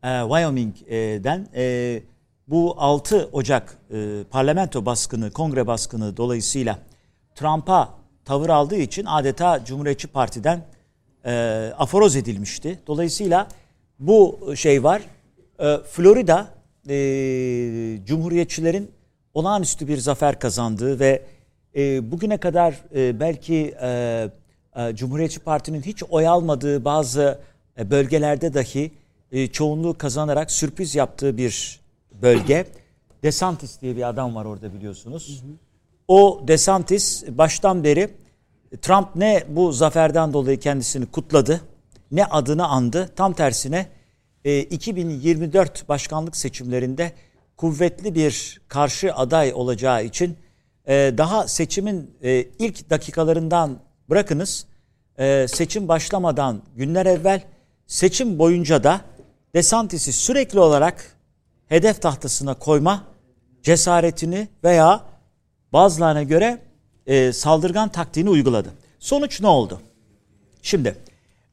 e, 0.02 0.20
Wyoming'den 0.20 1.48
e, 1.54 2.02
bu 2.48 2.74
6 2.78 3.28
Ocak 3.32 3.78
e, 3.90 4.24
parlamento 4.30 4.86
baskını, 4.86 5.30
kongre 5.30 5.66
baskını 5.66 6.16
dolayısıyla 6.16 6.78
Trump'a 7.34 7.94
tavır 8.24 8.48
aldığı 8.48 8.76
için 8.76 9.04
adeta 9.04 9.64
Cumhuriyetçi 9.64 10.08
Parti'den 10.08 10.64
e, 11.24 11.72
aforoz 11.78 12.16
edilmişti. 12.16 12.78
Dolayısıyla 12.86 13.48
bu 13.98 14.40
şey 14.56 14.84
var. 14.84 15.02
E, 15.58 15.78
Florida 15.90 16.48
e, 16.88 16.96
Cumhuriyetçilerin 18.06 18.90
olağanüstü 19.34 19.88
bir 19.88 19.98
zafer 19.98 20.38
kazandığı 20.38 21.00
ve 21.00 21.22
e, 21.76 22.10
bugüne 22.10 22.36
kadar 22.36 22.74
e, 22.94 23.20
belki 23.20 23.74
e, 23.82 24.30
e, 24.76 24.96
Cumhuriyetçi 24.96 25.40
Parti'nin 25.40 25.82
hiç 25.82 26.02
oy 26.10 26.28
almadığı 26.28 26.84
bazı 26.84 27.38
e, 27.78 27.90
bölgelerde 27.90 28.54
dahi 28.54 28.90
e, 29.32 29.46
çoğunluğu 29.46 29.98
kazanarak 29.98 30.50
sürpriz 30.50 30.94
yaptığı 30.94 31.36
bir 31.36 31.80
bölge. 32.22 32.66
DeSantis 33.22 33.80
diye 33.80 33.96
bir 33.96 34.08
adam 34.08 34.34
var 34.34 34.44
orada 34.44 34.74
biliyorsunuz. 34.74 35.44
O 36.08 36.44
DeSantis 36.48 37.24
baştan 37.28 37.84
beri 37.84 38.08
Trump 38.82 39.16
ne 39.16 39.44
bu 39.48 39.72
zaferden 39.72 40.32
dolayı 40.32 40.60
kendisini 40.60 41.06
kutladı 41.06 41.60
ne 42.10 42.24
adını 42.24 42.66
andı. 42.66 43.10
Tam 43.16 43.32
tersine 43.32 43.86
e, 44.44 44.60
2024 44.60 45.88
başkanlık 45.88 46.36
seçimlerinde 46.36 47.12
kuvvetli 47.56 48.14
bir 48.14 48.60
karşı 48.68 49.14
aday 49.14 49.52
olacağı 49.54 50.04
için 50.04 50.36
e, 50.86 51.14
daha 51.18 51.48
seçimin 51.48 52.10
e, 52.22 52.44
ilk 52.58 52.90
dakikalarından 52.90 53.78
bırakınız 54.10 54.66
e, 55.18 55.46
seçim 55.48 55.88
başlamadan 55.88 56.62
günler 56.76 57.06
evvel 57.06 57.42
seçim 57.86 58.38
boyunca 58.38 58.84
da 58.84 59.00
DeSantis'i 59.54 60.12
sürekli 60.12 60.60
olarak 60.60 61.16
hedef 61.66 62.02
tahtasına 62.02 62.54
koyma 62.54 63.04
cesaretini 63.62 64.48
veya 64.64 65.00
bazılarına 65.72 66.22
göre 66.22 66.58
e, 67.06 67.32
saldırgan 67.32 67.88
taktiğini 67.88 68.30
uyguladı. 68.30 68.68
Sonuç 68.98 69.40
ne 69.40 69.46
oldu? 69.46 69.80
Şimdi 70.62 70.96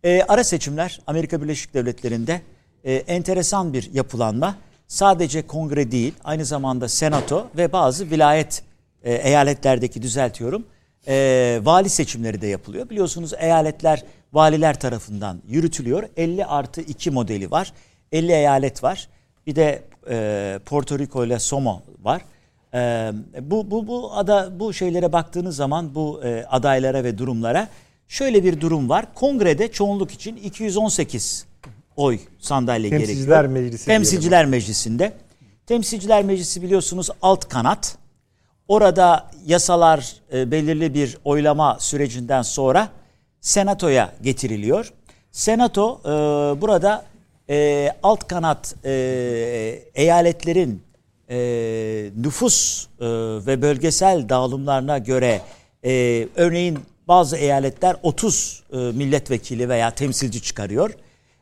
e, 0.04 0.24
ara 0.28 0.44
seçimler 0.44 1.02
Amerika 1.08 1.42
Birleşik 1.42 1.74
Devletleri'nde 1.74 2.42
enteresan 2.84 3.74
bir 3.74 3.94
yapılanma. 3.94 4.56
Sadece 4.88 5.48
kongre 5.48 5.92
değil 5.92 6.14
aynı 6.24 6.46
zamanda 6.46 6.88
senato 6.88 7.48
ve 7.58 7.72
bazı 7.72 8.12
vilayet 8.12 8.64
e, 9.04 9.14
eyaletlerdeki 9.14 10.02
düzeltiyorum 10.02 10.66
e, 11.08 11.60
vali 11.64 11.90
seçimleri 11.90 12.42
de 12.42 12.48
yapılıyor. 12.48 12.90
Biliyorsunuz 12.90 13.34
eyaletler 13.40 14.04
valiler 14.34 14.80
tarafından 14.80 15.42
yürütülüyor. 15.48 16.04
50 16.18 16.46
artı 16.46 16.82
2 16.82 17.12
modeli 17.12 17.52
var. 17.52 17.74
50 18.12 18.32
eyalet 18.32 18.84
var. 18.84 19.08
Bir 19.48 19.56
de 19.56 19.84
e, 20.10 20.60
Porto 20.66 21.00
Rico 21.00 21.26
ile 21.26 21.40
Somo 21.40 21.82
var. 22.04 22.22
E, 22.74 23.12
bu, 23.42 23.72
bu, 23.72 23.88
bu, 23.88 24.14
ada, 24.14 24.60
bu 24.60 24.74
şeylere 24.74 25.14
baktığınız 25.14 25.56
zaman 25.56 25.96
bu 25.96 26.22
e, 26.24 26.46
adaylara 26.50 27.04
ve 27.04 27.18
durumlara 27.18 27.68
şöyle 28.08 28.44
bir 28.44 28.62
durum 28.62 28.90
var. 28.90 29.06
Kongrede 29.16 29.72
çoğunluk 29.72 30.12
için 30.12 30.36
218 30.36 31.46
oy 31.96 32.20
sandalye 32.40 32.90
Temsilciler 32.90 33.26
gerekiyor. 33.26 33.64
Meclisi 33.64 33.86
Temsilciler 33.86 34.46
Meclisi'nde. 34.46 35.14
Temsilciler 35.66 36.24
Meclisi 36.24 36.62
biliyorsunuz 36.62 37.10
alt 37.22 37.50
kanat. 37.50 37.98
Orada 38.68 39.30
yasalar 39.46 40.16
e, 40.34 40.52
belirli 40.52 40.94
bir 40.94 41.18
oylama 41.24 41.78
sürecinden 41.80 42.42
sonra 42.42 42.90
senatoya 43.42 44.14
getiriliyor. 44.22 44.94
Senato 45.32 46.02
e, 46.06 46.10
burada 46.62 47.06
e, 47.50 47.90
alt 48.04 48.28
kanat 48.28 48.76
e, 48.86 48.92
eyaletlerin 49.96 50.84
e, 51.30 51.38
nüfus 52.18 52.88
e, 53.00 53.06
ve 53.46 53.62
bölgesel 53.62 54.30
dağılımlarına 54.30 54.98
göre 54.98 55.42
e, 55.86 56.28
örneğin 56.36 56.80
bazı 57.08 57.38
eyaletler 57.38 57.96
30 58.04 58.64
e, 58.74 58.78
milletvekili 58.78 59.70
veya 59.70 59.92
temsilci 59.92 60.42
çıkarıyor. 60.42 60.92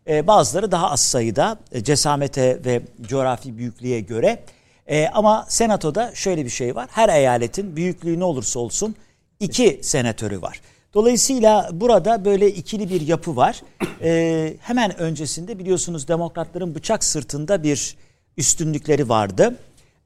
E, 0.07 0.27
bazıları 0.27 0.72
daha 0.72 0.91
az 0.91 1.02
sayıda 1.02 1.57
e, 1.72 1.84
cesamete 1.84 2.60
ve 2.65 2.81
coğrafi 3.02 3.57
büyüklüğe 3.57 3.99
göre. 3.99 4.43
E, 4.92 5.08
ama 5.14 5.46
senatoda 5.50 6.12
şöyle 6.16 6.46
bir 6.46 6.50
şey 6.50 6.76
var. 6.76 6.90
Her 6.92 7.10
eyaletin 7.10 7.76
büyüklüğü 7.76 8.20
ne 8.20 8.24
olursa 8.24 8.60
olsun 8.60 8.96
iki 9.40 9.80
senatörü 9.84 10.42
var. 10.42 10.62
Dolayısıyla 10.94 11.70
burada 11.74 12.26
böyle 12.26 12.52
ikili 12.52 12.90
bir 12.90 13.02
yapı 13.02 13.36
var. 13.36 13.62
E, 14.02 14.54
hemen 14.62 15.00
öncesinde 15.00 15.60
biliyorsunuz 15.60 16.08
demokratların 16.08 16.76
bıçak 16.76 17.04
sırtında 17.04 17.64
bir 17.64 17.96
üstünlükleri 18.38 19.10
vardı. 19.10 19.56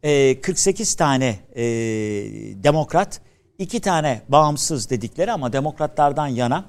E, 0.04 0.42
48 0.42 0.96
tane 0.96 1.40
e, 1.56 1.64
demokrat, 2.64 3.22
iki 3.60 3.80
tane 3.80 4.22
bağımsız 4.30 4.90
dedikleri 4.90 5.32
ama 5.32 5.54
demokratlardan 5.54 6.28
yana 6.28 6.66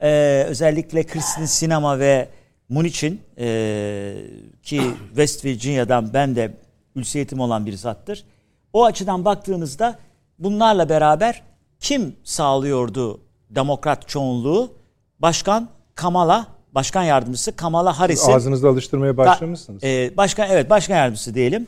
e, 0.00 0.08
özellikle 0.48 1.06
Kristin 1.06 1.46
Sinema 1.46 1.98
ve 1.98 2.28
Munich'in 2.68 3.20
e, 3.38 4.14
ki 4.62 4.82
West 5.08 5.44
Virginia'dan 5.44 6.14
ben 6.14 6.36
de 6.36 6.52
ülsiyetim 6.96 7.40
olan 7.40 7.66
bir 7.66 7.72
zattır. 7.72 8.24
O 8.72 8.84
açıdan 8.84 9.24
baktığınızda 9.24 9.98
bunlarla 10.38 10.88
beraber 10.88 11.42
kim 11.80 12.16
sağlıyordu 12.24 13.20
demokrat 13.50 14.08
çoğunluğu? 14.08 14.72
Başkan 15.18 15.68
Kamala, 15.94 16.46
başkan 16.72 17.02
yardımcısı 17.02 17.56
Kamala 17.56 17.98
Harris'in... 17.98 18.32
Ağzınızda 18.32 18.68
alıştırmaya 18.68 19.16
başlamışsınız. 19.16 19.84
E, 19.84 20.16
başkan 20.16 20.50
evet 20.50 20.70
başkan 20.70 20.96
yardımcısı 20.96 21.34
diyelim. 21.34 21.66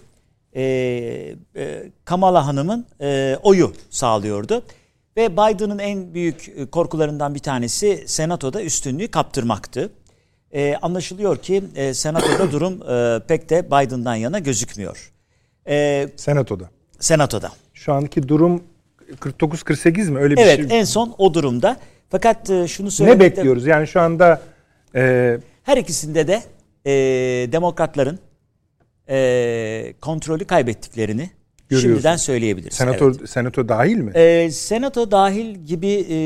E, 0.56 0.62
e, 1.56 1.90
Kamala 2.04 2.46
Hanım'ın 2.46 2.86
e, 3.00 3.38
oyu 3.42 3.72
sağlıyordu. 3.90 4.62
Ve 5.16 5.32
Biden'ın 5.32 5.78
en 5.78 6.14
büyük 6.14 6.52
e, 6.56 6.66
korkularından 6.66 7.34
bir 7.34 7.40
tanesi 7.40 8.04
senatoda 8.06 8.62
üstünlüğü 8.62 9.08
kaptırmaktı. 9.08 9.90
E, 10.52 10.76
anlaşılıyor 10.82 11.36
ki 11.36 11.64
e, 11.74 11.94
senatoda 11.94 12.52
durum 12.52 12.90
e, 12.90 13.20
pek 13.28 13.50
de 13.50 13.66
Biden'dan 13.66 14.14
yana 14.14 14.38
gözükmüyor. 14.38 15.13
E, 15.68 16.08
Senatoda. 16.16 16.70
Senatoda. 17.00 17.50
Şu 17.74 17.92
anki 17.92 18.28
durum 18.28 18.62
49-48 19.20 20.10
mi? 20.10 20.18
Öyle 20.18 20.36
bir 20.36 20.42
evet, 20.42 20.56
şey. 20.56 20.64
Evet 20.64 20.72
en 20.72 20.84
son 20.84 21.14
o 21.18 21.34
durumda. 21.34 21.76
Fakat 22.10 22.50
e, 22.50 22.68
şunu 22.68 22.90
söylemek 22.90 23.20
Ne 23.20 23.26
bekliyoruz? 23.26 23.66
Yani 23.66 23.86
şu 23.86 24.00
anda 24.00 24.42
e, 24.94 25.36
her 25.62 25.76
ikisinde 25.76 26.28
de 26.28 26.42
e, 26.86 26.92
demokratların 27.52 28.18
e, 29.08 29.94
kontrolü 30.00 30.44
kaybettiklerini 30.44 31.30
şimdiden 31.70 32.16
söyleyebiliriz. 32.16 32.74
Senato, 32.74 33.10
evet. 33.10 33.30
senato 33.30 33.68
dahil 33.68 33.96
mi? 33.96 34.12
E, 34.14 34.50
senato 34.50 35.10
dahil 35.10 35.54
gibi 35.54 36.06
e, 36.10 36.18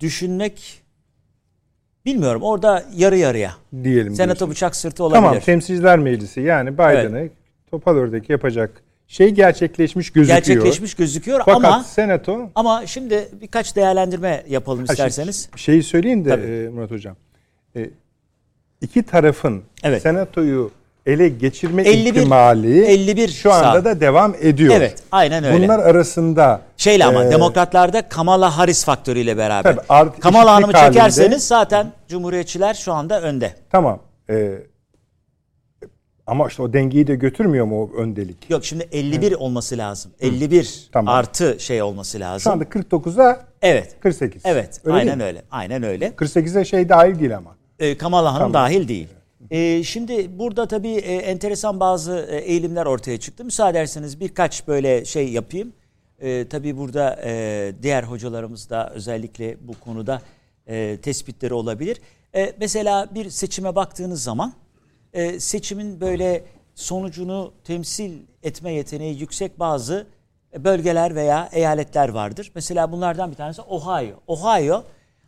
düşünmek 0.00 0.82
bilmiyorum. 2.04 2.42
Orada 2.42 2.84
yarı 2.94 3.16
yarıya. 3.16 3.56
Diyelim. 3.84 4.14
Senato 4.14 4.38
diyorsun. 4.38 4.50
bıçak 4.50 4.76
sırtı 4.76 5.04
olabilir. 5.04 5.22
Tamam 5.22 5.40
temsilciler 5.40 5.98
meclisi 5.98 6.40
yani 6.40 6.74
Biden'ı 6.74 7.18
evet. 7.18 7.32
Topal 7.70 7.96
ördek 7.96 8.30
yapacak 8.30 8.82
şey 9.08 9.30
gerçekleşmiş 9.30 10.10
gözüküyor. 10.10 10.38
Gerçekleşmiş 10.38 10.94
gözüküyor 10.94 11.42
Fakat 11.44 11.64
ama 11.64 11.84
senato 11.84 12.50
ama 12.54 12.86
şimdi 12.86 13.28
birkaç 13.40 13.76
değerlendirme 13.76 14.44
yapalım 14.48 14.84
isterseniz. 14.84 15.48
Şeyi 15.56 15.82
söyleyeyim 15.82 16.24
de 16.24 16.64
e, 16.64 16.68
Murat 16.68 16.90
hocam. 16.90 17.16
E, 17.76 17.90
iki 18.80 19.02
tarafın 19.02 19.62
evet. 19.82 20.02
senatoyu 20.02 20.70
ele 21.06 21.28
geçirme 21.28 21.82
51, 21.82 22.20
ihtimali 22.20 22.84
51 22.84 23.28
şu 23.28 23.52
anda 23.52 23.72
sağ. 23.72 23.84
da 23.84 24.00
devam 24.00 24.34
ediyor. 24.40 24.74
Evet, 24.76 25.02
aynen 25.12 25.44
öyle. 25.44 25.64
Bunlar 25.64 25.78
arasında 25.78 26.60
şeyle 26.76 27.04
ama 27.04 27.24
e, 27.24 27.30
demokratlarda 27.30 28.08
Kamala 28.08 28.58
Harris 28.58 28.84
faktörüyle 28.84 29.36
beraber. 29.36 29.76
Tabii, 29.88 30.20
Kamala 30.20 30.54
Hanım'ı 30.54 30.72
çekerseniz 30.72 31.18
halinde, 31.18 31.38
zaten 31.38 31.92
Cumhuriyetçiler 32.08 32.74
şu 32.74 32.92
anda 32.92 33.22
önde. 33.22 33.54
Tamam. 33.70 34.00
E, 34.30 34.52
ama 36.26 36.48
işte 36.48 36.62
o 36.62 36.72
dengeyi 36.72 37.06
de 37.06 37.14
götürmüyor 37.14 37.66
mu 37.66 37.82
o 37.82 37.96
öndelik? 37.96 38.50
Yok 38.50 38.64
şimdi 38.64 38.88
51 38.92 39.32
Hı. 39.32 39.36
olması 39.36 39.78
lazım. 39.78 40.12
51 40.20 40.88
tamam. 40.92 41.14
artı 41.14 41.56
şey 41.60 41.82
olması 41.82 42.20
lazım. 42.20 42.40
Şu 42.40 42.52
anda 42.52 42.64
49'a 42.64 43.46
evet. 43.62 43.96
48. 44.00 44.42
Evet. 44.44 44.80
Öyle 44.84 44.96
aynen 44.96 45.20
öyle. 45.20 45.42
Aynen 45.50 45.82
öyle. 45.82 46.08
48'e 46.08 46.64
şey 46.64 46.88
dahil 46.88 47.20
değil 47.20 47.36
ama. 47.36 47.56
Ee, 47.78 47.96
Kamala 47.98 48.28
Hanım 48.34 48.38
tamam. 48.38 48.54
dahil 48.54 48.88
değil. 48.88 49.08
Ee, 49.50 49.82
şimdi 49.82 50.38
burada 50.38 50.68
tabii 50.68 50.94
e, 50.94 51.14
enteresan 51.16 51.80
bazı 51.80 52.26
e, 52.30 52.36
eğilimler 52.36 52.86
ortaya 52.86 53.20
çıktı. 53.20 53.44
Müsaade 53.44 53.78
ederseniz 53.78 54.20
birkaç 54.20 54.68
böyle 54.68 55.04
şey 55.04 55.28
yapayım. 55.28 55.72
E, 56.20 56.48
tabii 56.48 56.76
burada 56.76 57.20
e, 57.24 57.72
diğer 57.82 58.02
hocalarımız 58.02 58.70
da 58.70 58.90
özellikle 58.94 59.56
bu 59.60 59.72
konuda 59.80 60.22
e, 60.66 60.96
tespitleri 61.02 61.54
olabilir. 61.54 62.00
E, 62.34 62.52
mesela 62.60 63.08
bir 63.14 63.30
seçime 63.30 63.74
baktığınız 63.74 64.22
zaman 64.22 64.52
e, 65.16 65.40
seçimin 65.40 66.00
böyle 66.00 66.44
sonucunu 66.74 67.52
temsil 67.64 68.12
etme 68.42 68.72
yeteneği 68.72 69.20
yüksek 69.20 69.58
bazı 69.58 70.06
bölgeler 70.58 71.14
veya 71.14 71.48
eyaletler 71.52 72.08
vardır. 72.08 72.52
Mesela 72.54 72.92
bunlardan 72.92 73.30
bir 73.30 73.36
tanesi 73.36 73.62
Ohio. 73.62 74.14
Ohio 74.26 74.84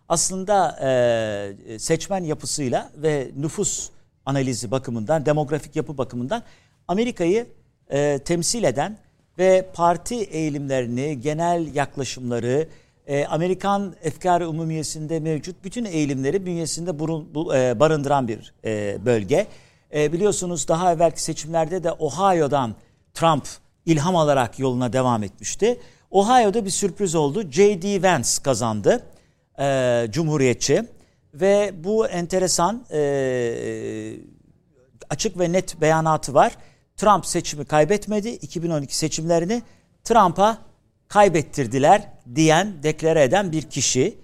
aslında 0.09 0.79
e, 0.83 1.79
seçmen 1.79 2.25
yapısıyla 2.25 2.91
ve 2.97 3.31
nüfus 3.37 3.91
analizi 4.27 4.71
bakımından, 4.71 5.27
demografik 5.27 5.77
yapı 5.77 5.99
bakımından 5.99 6.43
Amerika'yı 6.89 7.47
e, 7.91 8.19
temsil 8.19 8.65
eden 8.65 8.99
ve 9.39 9.69
parti 9.75 10.15
eğilimlerini, 10.15 11.21
genel 11.21 11.75
yaklaşımları, 11.75 12.69
e, 13.07 13.27
Amerikan 13.27 13.95
efkarı 14.03 14.49
umumiyesinde 14.49 15.21
mevcut 15.21 15.65
bütün 15.65 15.85
eğilimleri 15.85 16.47
bünyesinde 16.47 16.99
burun, 16.99 17.35
bu, 17.35 17.57
e, 17.57 17.81
barındıran 17.81 18.29
bir 18.29 18.55
e, 18.65 18.99
bölge. 19.05 19.47
E, 19.95 20.13
biliyorsunuz 20.13 20.69
daha 20.69 20.93
evvelki 20.93 21.23
seçimlerde 21.23 21.85
de 21.85 21.93
Ohio'dan 21.93 22.75
Trump 23.15 23.49
ilham 23.87 24.17
alarak 24.17 24.59
yoluna 24.59 24.93
devam 24.93 25.23
etmişti. 25.23 25.81
Ohio'da 26.11 26.65
bir 26.65 26.71
sürpriz 26.71 27.15
oldu. 27.15 27.51
J.D. 27.51 28.03
Vance 28.03 28.29
kazandı. 28.45 29.07
E, 29.59 30.07
Cumhuriyetçi. 30.11 30.85
Ve 31.35 31.73
bu 31.85 32.07
enteresan 32.07 32.85
e, 32.93 33.01
açık 35.11 35.39
ve 35.39 35.53
net 35.53 35.81
beyanatı 35.81 36.35
var. 36.35 36.53
Trump 36.97 37.27
seçimi 37.27 37.65
kaybetmedi. 37.65 38.29
2012 38.29 38.97
seçimlerini 38.97 39.63
Trump'a 40.05 40.59
kaybettirdiler 41.09 42.03
diyen, 42.35 42.83
deklare 42.83 43.23
eden 43.23 43.53
bir 43.53 43.63
kişi. 43.63 44.19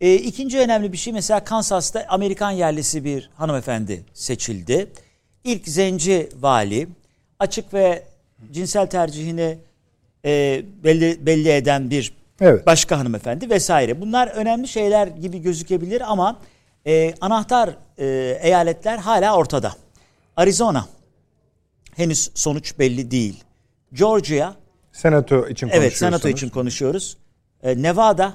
E, 0.00 0.14
ikinci 0.14 0.58
önemli 0.58 0.92
bir 0.92 0.96
şey 0.96 1.12
mesela 1.12 1.44
Kansas'ta 1.44 2.04
Amerikan 2.08 2.50
yerlisi 2.50 3.04
bir 3.04 3.30
hanımefendi 3.34 4.04
seçildi. 4.14 4.92
İlk 5.46 5.68
zenci 5.68 6.28
vali 6.40 6.88
açık 7.38 7.74
ve 7.74 8.02
cinsel 8.52 8.86
tercihini 8.86 9.58
e, 10.24 10.62
belli, 10.84 11.26
belli 11.26 11.48
eden 11.48 11.90
bir 11.90 12.12
evet. 12.40 12.66
başka 12.66 12.98
hanımefendi 12.98 13.50
vesaire. 13.50 14.00
Bunlar 14.00 14.28
önemli 14.28 14.68
şeyler 14.68 15.06
gibi 15.06 15.42
gözükebilir 15.42 16.12
ama 16.12 16.40
e, 16.86 17.14
anahtar 17.20 17.76
e, 17.98 18.06
eyaletler 18.42 18.98
hala 18.98 19.36
ortada. 19.36 19.72
Arizona. 20.36 20.86
henüz 21.96 22.30
sonuç 22.34 22.78
belli 22.78 23.10
değil. 23.10 23.44
Georgia 23.92 24.54
Senato 24.92 25.48
için 25.48 25.68
Evet, 25.72 25.96
senato 25.96 26.28
için 26.28 26.48
konuşuyoruz. 26.48 27.16
Ee, 27.62 27.82
Nevada, 27.82 28.32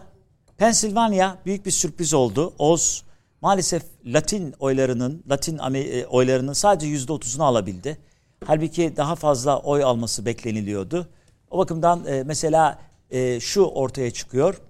Pensilvanya 0.57 1.37
büyük 1.45 1.65
bir 1.65 1.71
sürpriz 1.71 2.13
oldu. 2.13 2.53
Oz 2.59 3.03
maalesef 3.41 3.83
Latin 4.05 4.53
oylarının, 4.59 5.23
Latin 5.29 5.59
e, 5.73 6.05
oylarının 6.05 6.53
sadece 6.53 6.87
yüzde 6.87 7.13
otuzunu 7.13 7.43
alabildi. 7.43 7.97
Halbuki 8.45 8.93
daha 8.97 9.15
fazla 9.15 9.59
oy 9.59 9.83
alması 9.83 10.25
bekleniliyordu. 10.25 11.07
O 11.51 11.57
bakımdan 11.57 12.05
e, 12.07 12.23
mesela 12.23 12.79
e, 13.11 13.39
şu 13.39 13.61
ortaya 13.61 14.11
çıkıyor. 14.11 14.61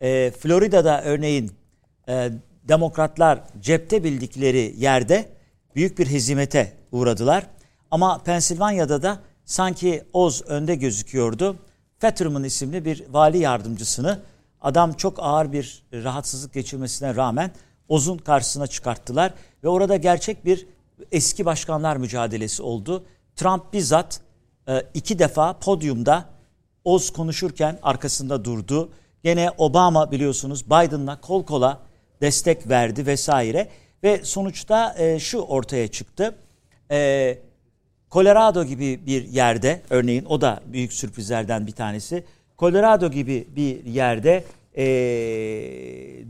E, 0.00 0.30
Florida'da 0.30 1.02
örneğin 1.04 1.52
e, 2.08 2.30
demokratlar 2.68 3.40
cepte 3.60 4.04
bildikleri 4.04 4.74
yerde 4.76 5.28
büyük 5.74 5.98
bir 5.98 6.06
hezimete 6.06 6.72
uğradılar. 6.92 7.46
Ama 7.90 8.18
Pensilvanya'da 8.18 9.02
da 9.02 9.18
sanki 9.44 10.04
Oz 10.12 10.42
önde 10.46 10.74
gözüküyordu. 10.74 11.56
Fetterman 11.98 12.44
isimli 12.44 12.84
bir 12.84 13.04
vali 13.10 13.38
yardımcısını 13.38 14.20
adam 14.60 14.92
çok 14.92 15.18
ağır 15.18 15.52
bir 15.52 15.82
rahatsızlık 15.92 16.52
geçirmesine 16.54 17.16
rağmen 17.16 17.50
Oz'un 17.90 18.18
karşısına 18.18 18.66
çıkarttılar 18.66 19.34
ve 19.64 19.68
orada 19.68 19.96
gerçek 19.96 20.44
bir 20.44 20.66
eski 21.12 21.44
başkanlar 21.44 21.96
mücadelesi 21.96 22.62
oldu. 22.62 23.04
Trump 23.36 23.72
bizzat 23.72 24.20
e, 24.68 24.82
iki 24.94 25.18
defa 25.18 25.58
podyumda 25.58 26.24
Oz 26.84 27.12
konuşurken 27.12 27.78
arkasında 27.82 28.44
durdu. 28.44 28.88
Gene 29.24 29.50
Obama 29.58 30.10
biliyorsunuz 30.10 30.66
Biden'la 30.66 31.20
kol 31.20 31.44
kola 31.44 31.80
destek 32.20 32.68
verdi 32.68 33.06
vesaire 33.06 33.68
ve 34.02 34.20
sonuçta 34.24 34.94
e, 34.98 35.18
şu 35.18 35.38
ortaya 35.38 35.88
çıktı. 35.88 36.34
E, 36.90 37.38
Colorado 38.10 38.64
gibi 38.64 39.06
bir 39.06 39.28
yerde 39.28 39.82
örneğin 39.90 40.24
o 40.24 40.40
da 40.40 40.60
büyük 40.66 40.92
sürprizlerden 40.92 41.66
bir 41.66 41.72
tanesi. 41.72 42.24
Colorado 42.58 43.10
gibi 43.10 43.48
bir 43.56 43.84
yerde 43.84 44.44
e, 44.76 44.82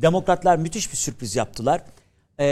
demokratlar 0.02 0.56
müthiş 0.56 0.92
bir 0.92 0.96
sürpriz 0.96 1.36
yaptılar. 1.36 1.82
E, 2.38 2.46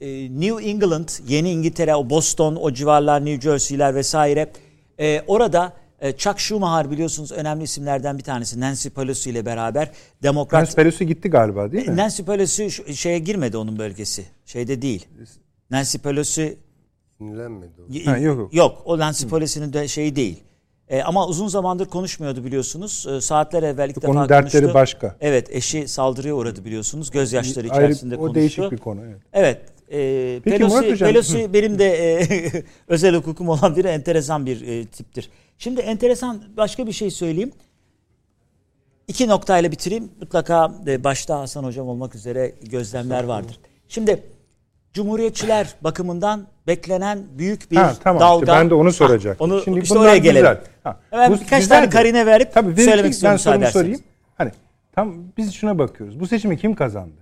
e, 0.00 0.40
New 0.40 0.70
England, 0.70 1.08
Yeni 1.28 1.50
İngiltere, 1.50 1.94
o 1.94 2.10
Boston, 2.10 2.56
o 2.56 2.72
civarlar, 2.72 3.24
New 3.24 3.40
Jersey'ler 3.50 3.94
vesaire. 3.94 4.52
E, 5.00 5.22
orada 5.26 5.72
e, 6.00 6.12
Chuck 6.12 6.38
Schumer 6.40 6.90
biliyorsunuz 6.90 7.32
önemli 7.32 7.64
isimlerden 7.64 8.18
bir 8.18 8.22
tanesi. 8.22 8.60
Nancy 8.60 8.88
Pelosi 8.88 9.30
ile 9.30 9.46
beraber 9.46 9.90
demokrat... 10.22 10.60
Nancy 10.62 10.74
Pelosi 10.76 11.06
gitti 11.06 11.30
galiba 11.30 11.72
değil 11.72 11.88
mi? 11.88 11.96
Nancy 11.96 12.22
Pelosi 12.22 12.70
şeye 12.96 13.18
girmedi 13.18 13.56
onun 13.56 13.78
bölgesi. 13.78 14.24
Şeyde 14.46 14.82
değil. 14.82 15.06
Nancy 15.70 15.98
Pelosi 15.98 16.58
Dinlenmedi 17.20 17.82
o. 17.82 17.92
Y- 17.92 18.04
Ha, 18.04 18.18
yok, 18.18 18.38
yok. 18.38 18.54
Yok 18.54 18.82
o 18.84 18.98
Nancy 18.98 19.26
Pelosi'nin 19.26 19.72
de 19.72 19.88
şeyi 19.88 20.16
değil. 20.16 20.40
E, 20.88 21.02
ama 21.02 21.26
uzun 21.28 21.48
zamandır 21.48 21.86
konuşmuyordu 21.86 22.44
biliyorsunuz. 22.44 23.06
E, 23.10 23.20
saatler 23.20 23.62
evvel 23.62 23.88
ilk 23.90 23.96
defa 23.96 24.12
onun 24.12 24.28
dertleri 24.28 24.62
konuştu. 24.62 24.74
başka. 24.74 25.16
Evet 25.20 25.48
eşi 25.50 25.88
saldırıya 25.88 26.34
uğradı 26.34 26.64
biliyorsunuz. 26.64 27.10
Gözyaşları 27.10 27.70
Ayrı, 27.72 27.84
içerisinde 27.84 28.16
o 28.16 28.18
konuştu. 28.18 28.34
değişik 28.34 28.72
bir 28.72 28.76
konu. 28.78 29.00
Evet. 29.04 29.18
Evet. 29.32 29.60
E, 29.92 30.40
Peki 30.44 30.56
Pelosi, 30.58 30.74
Murat 30.76 30.90
Hocam- 30.90 31.08
Pelosi 31.08 31.52
benim 31.52 31.78
de 31.78 31.86
e, 31.86 32.24
özel 32.88 33.14
hukukum 33.16 33.48
olan 33.48 33.76
biri 33.76 33.88
enteresan 33.88 34.46
bir 34.46 34.68
e, 34.68 34.86
tiptir. 34.86 35.30
Şimdi 35.58 35.80
enteresan 35.80 36.42
başka 36.56 36.86
bir 36.86 36.92
şey 36.92 37.10
söyleyeyim. 37.10 37.52
İki 39.08 39.28
noktayla 39.28 39.70
bitireyim. 39.72 40.10
Mutlaka 40.20 40.72
e, 40.86 41.04
başta 41.04 41.38
Hasan 41.40 41.64
Hocam 41.64 41.88
olmak 41.88 42.14
üzere 42.14 42.52
gözlemler 42.62 43.24
vardır. 43.24 43.58
Şimdi 43.88 44.22
Cumhuriyetçiler 44.92 45.74
bakımından 45.80 46.46
beklenen 46.66 47.24
büyük 47.38 47.70
bir 47.70 47.76
Ha, 47.76 47.94
tamam 48.04 48.20
dalga. 48.20 48.44
işte 48.44 48.52
ben 48.60 48.70
de 48.70 48.74
onu 48.74 48.88
Ha, 48.88 48.92
soracaktım. 48.92 49.50
onu 49.50 49.62
Şimdi 49.62 49.80
işte 49.80 49.98
oraya 49.98 50.16
gelelim. 50.16 50.40
güzel. 50.40 50.60
Ha, 50.84 51.00
Hemen 51.10 51.30
bu 51.32 51.40
birkaç 51.40 51.62
güzel 51.62 51.78
tane 51.78 51.90
karine 51.90 52.26
verip 52.26 52.52
Tabii 52.54 52.82
söylemek 52.82 53.12
istiyorum 53.12 53.40
ben 53.46 53.58
müsaade 53.58 53.72
sorayım. 53.72 54.00
Hani 54.38 54.50
tam 54.94 55.14
biz 55.36 55.52
şuna 55.54 55.78
bakıyoruz. 55.78 56.20
Bu 56.20 56.26
seçimi 56.26 56.58
kim 56.58 56.74
kazandı? 56.74 57.14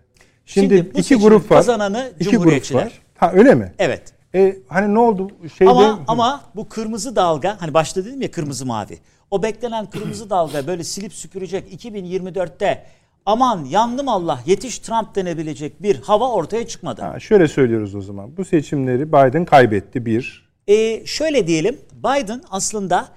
Şimdi, 0.47 0.77
Şimdi 0.77 0.95
bu 0.95 0.99
iki 0.99 1.15
grup 1.15 1.51
var. 1.51 1.59
kazananı 1.59 2.13
İki 2.21 2.31
Cumhuriyetçiler. 2.31 2.83
grup 2.83 2.93
var. 2.93 3.01
Ha 3.17 3.33
öyle 3.35 3.55
mi? 3.55 3.73
Evet. 3.79 4.03
E, 4.35 4.57
hani 4.69 4.95
ne 4.95 4.99
oldu 4.99 5.31
şeyde? 5.59 5.71
Ama 5.71 6.01
ama 6.07 6.41
bu 6.57 6.69
kırmızı 6.69 7.17
dalga 7.17 7.57
hani 7.61 7.75
başta 7.75 8.05
dedim 8.05 8.23
ya 8.23 8.31
kırmızı 8.31 8.67
mavi. 8.67 8.99
O 9.31 9.43
beklenen 9.43 9.87
kırmızı 9.91 10.31
dalga 10.31 10.67
böyle 10.67 10.85
silip 10.85 11.13
süpürecek 11.15 11.85
2024'te 11.85 12.85
aman 13.27 13.65
yandım 13.65 14.09
Allah 14.09 14.41
yetiş 14.47 14.79
Trump 14.79 15.15
denebilecek 15.15 15.83
bir 15.83 15.97
hava 15.97 16.31
ortaya 16.33 16.67
çıkmadı. 16.67 17.03
Ha, 17.03 17.21
şöyle 17.21 17.49
söylüyoruz 17.49 17.95
o 17.95 18.01
zaman. 18.01 18.37
Bu 18.37 18.45
seçimleri 18.45 19.09
Biden 19.09 19.45
kaybetti 19.45 20.07
bir. 20.07 20.49
Ee, 20.69 21.07
şöyle 21.07 21.47
diyelim 21.47 21.79
Biden 21.93 22.43
aslında 22.51 23.09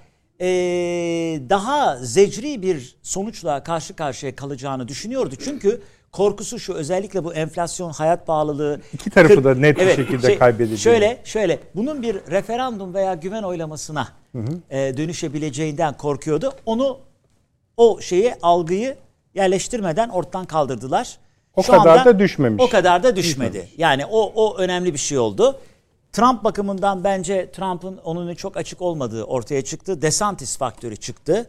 ee, 0.42 0.46
daha 1.50 1.98
zecri 1.98 2.62
bir 2.62 2.96
sonuçla 3.04 3.64
karşı 3.64 3.96
karşıya 3.96 4.36
kalacağını 4.36 4.88
düşünüyordu. 4.88 5.36
Çünkü 5.44 5.82
korkusu 6.12 6.60
şu 6.60 6.74
özellikle 6.74 7.24
bu 7.24 7.34
enflasyon, 7.34 7.92
hayat 7.92 8.28
pahalılığı. 8.28 8.82
İki 8.94 9.10
tarafı 9.10 9.36
kır- 9.36 9.44
da 9.44 9.56
net 9.56 9.80
bir 9.80 9.96
şekilde 9.96 10.38
kaybedeceği. 10.38 10.78
Şöyle 10.78 11.22
şöyle 11.24 11.60
bunun 11.76 12.02
bir 12.02 12.16
referandum 12.16 12.94
veya 12.94 13.14
güven 13.14 13.44
oylamasına 13.44 14.08
e, 14.70 14.98
dönüşebileceğinden 14.98 15.98
korkuyordu. 15.98 16.54
Onu 16.66 17.00
o 17.78 18.02
şeyi 18.02 18.34
algıyı 18.42 18.96
yerleştirmeden 19.36 20.10
ortadan 20.10 20.46
kaldırdılar. 20.46 21.18
O 21.56 21.62
kadar 21.62 22.06
da 22.06 22.20
düşmemiş. 22.20 22.64
O 22.64 22.70
kadar 22.70 23.04
da 23.04 23.16
düşmedi. 23.16 23.70
Yani 23.78 24.06
o 24.06 24.32
o 24.36 24.58
önemli 24.58 24.94
bir 24.94 25.00
şey 25.00 25.18
oldu. 25.18 25.60
Trump 26.12 26.44
bakımından 26.44 27.04
bence 27.04 27.52
Trump'ın 27.52 27.98
onun 27.98 28.36
çok 28.36 28.58
açık 28.58 28.82
olmadığı 28.82 29.24
ortaya 29.24 29.64
çıktı. 29.64 30.02
DeSantis 30.02 30.58
faktörü 30.58 30.96
çıktı. 30.98 31.48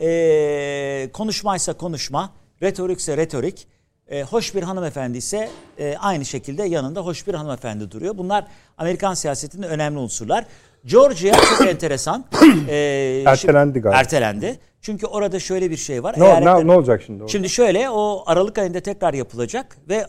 Ee, 0.00 1.10
konuşmaysa 1.12 1.72
konuşma, 1.72 2.30
retorikse 2.62 3.16
retorik. 3.16 3.66
Ee, 4.08 4.22
hoş 4.22 4.54
bir 4.54 4.62
hanımefendi 4.62 5.18
ise 5.18 5.50
e, 5.78 5.96
aynı 6.00 6.24
şekilde 6.24 6.62
yanında 6.62 7.00
hoş 7.00 7.26
bir 7.26 7.34
hanımefendi 7.34 7.90
duruyor. 7.90 8.18
Bunlar 8.18 8.46
Amerikan 8.78 9.14
siyasetinde 9.14 9.66
önemli 9.66 9.98
unsurlar. 9.98 10.46
Georgia 10.84 11.34
çok 11.58 11.66
enteresan. 11.68 12.24
Ee, 12.68 13.22
Ertelendi 13.26 13.80
galiba. 13.80 13.98
Ertelendi. 14.00 14.58
Çünkü 14.80 15.06
orada 15.06 15.40
şöyle 15.40 15.70
bir 15.70 15.76
şey 15.76 16.02
var. 16.02 16.14
Ne, 16.18 16.24
Eyaletler- 16.24 16.60
ne, 16.60 16.66
ne 16.66 16.72
olacak 16.72 17.02
şimdi? 17.06 17.22
orada? 17.22 17.32
Şimdi 17.32 17.48
şöyle 17.48 17.90
o 17.90 18.22
Aralık 18.26 18.58
ayında 18.58 18.80
tekrar 18.80 19.14
yapılacak 19.14 19.76
ve 19.88 19.94
e, 19.94 20.06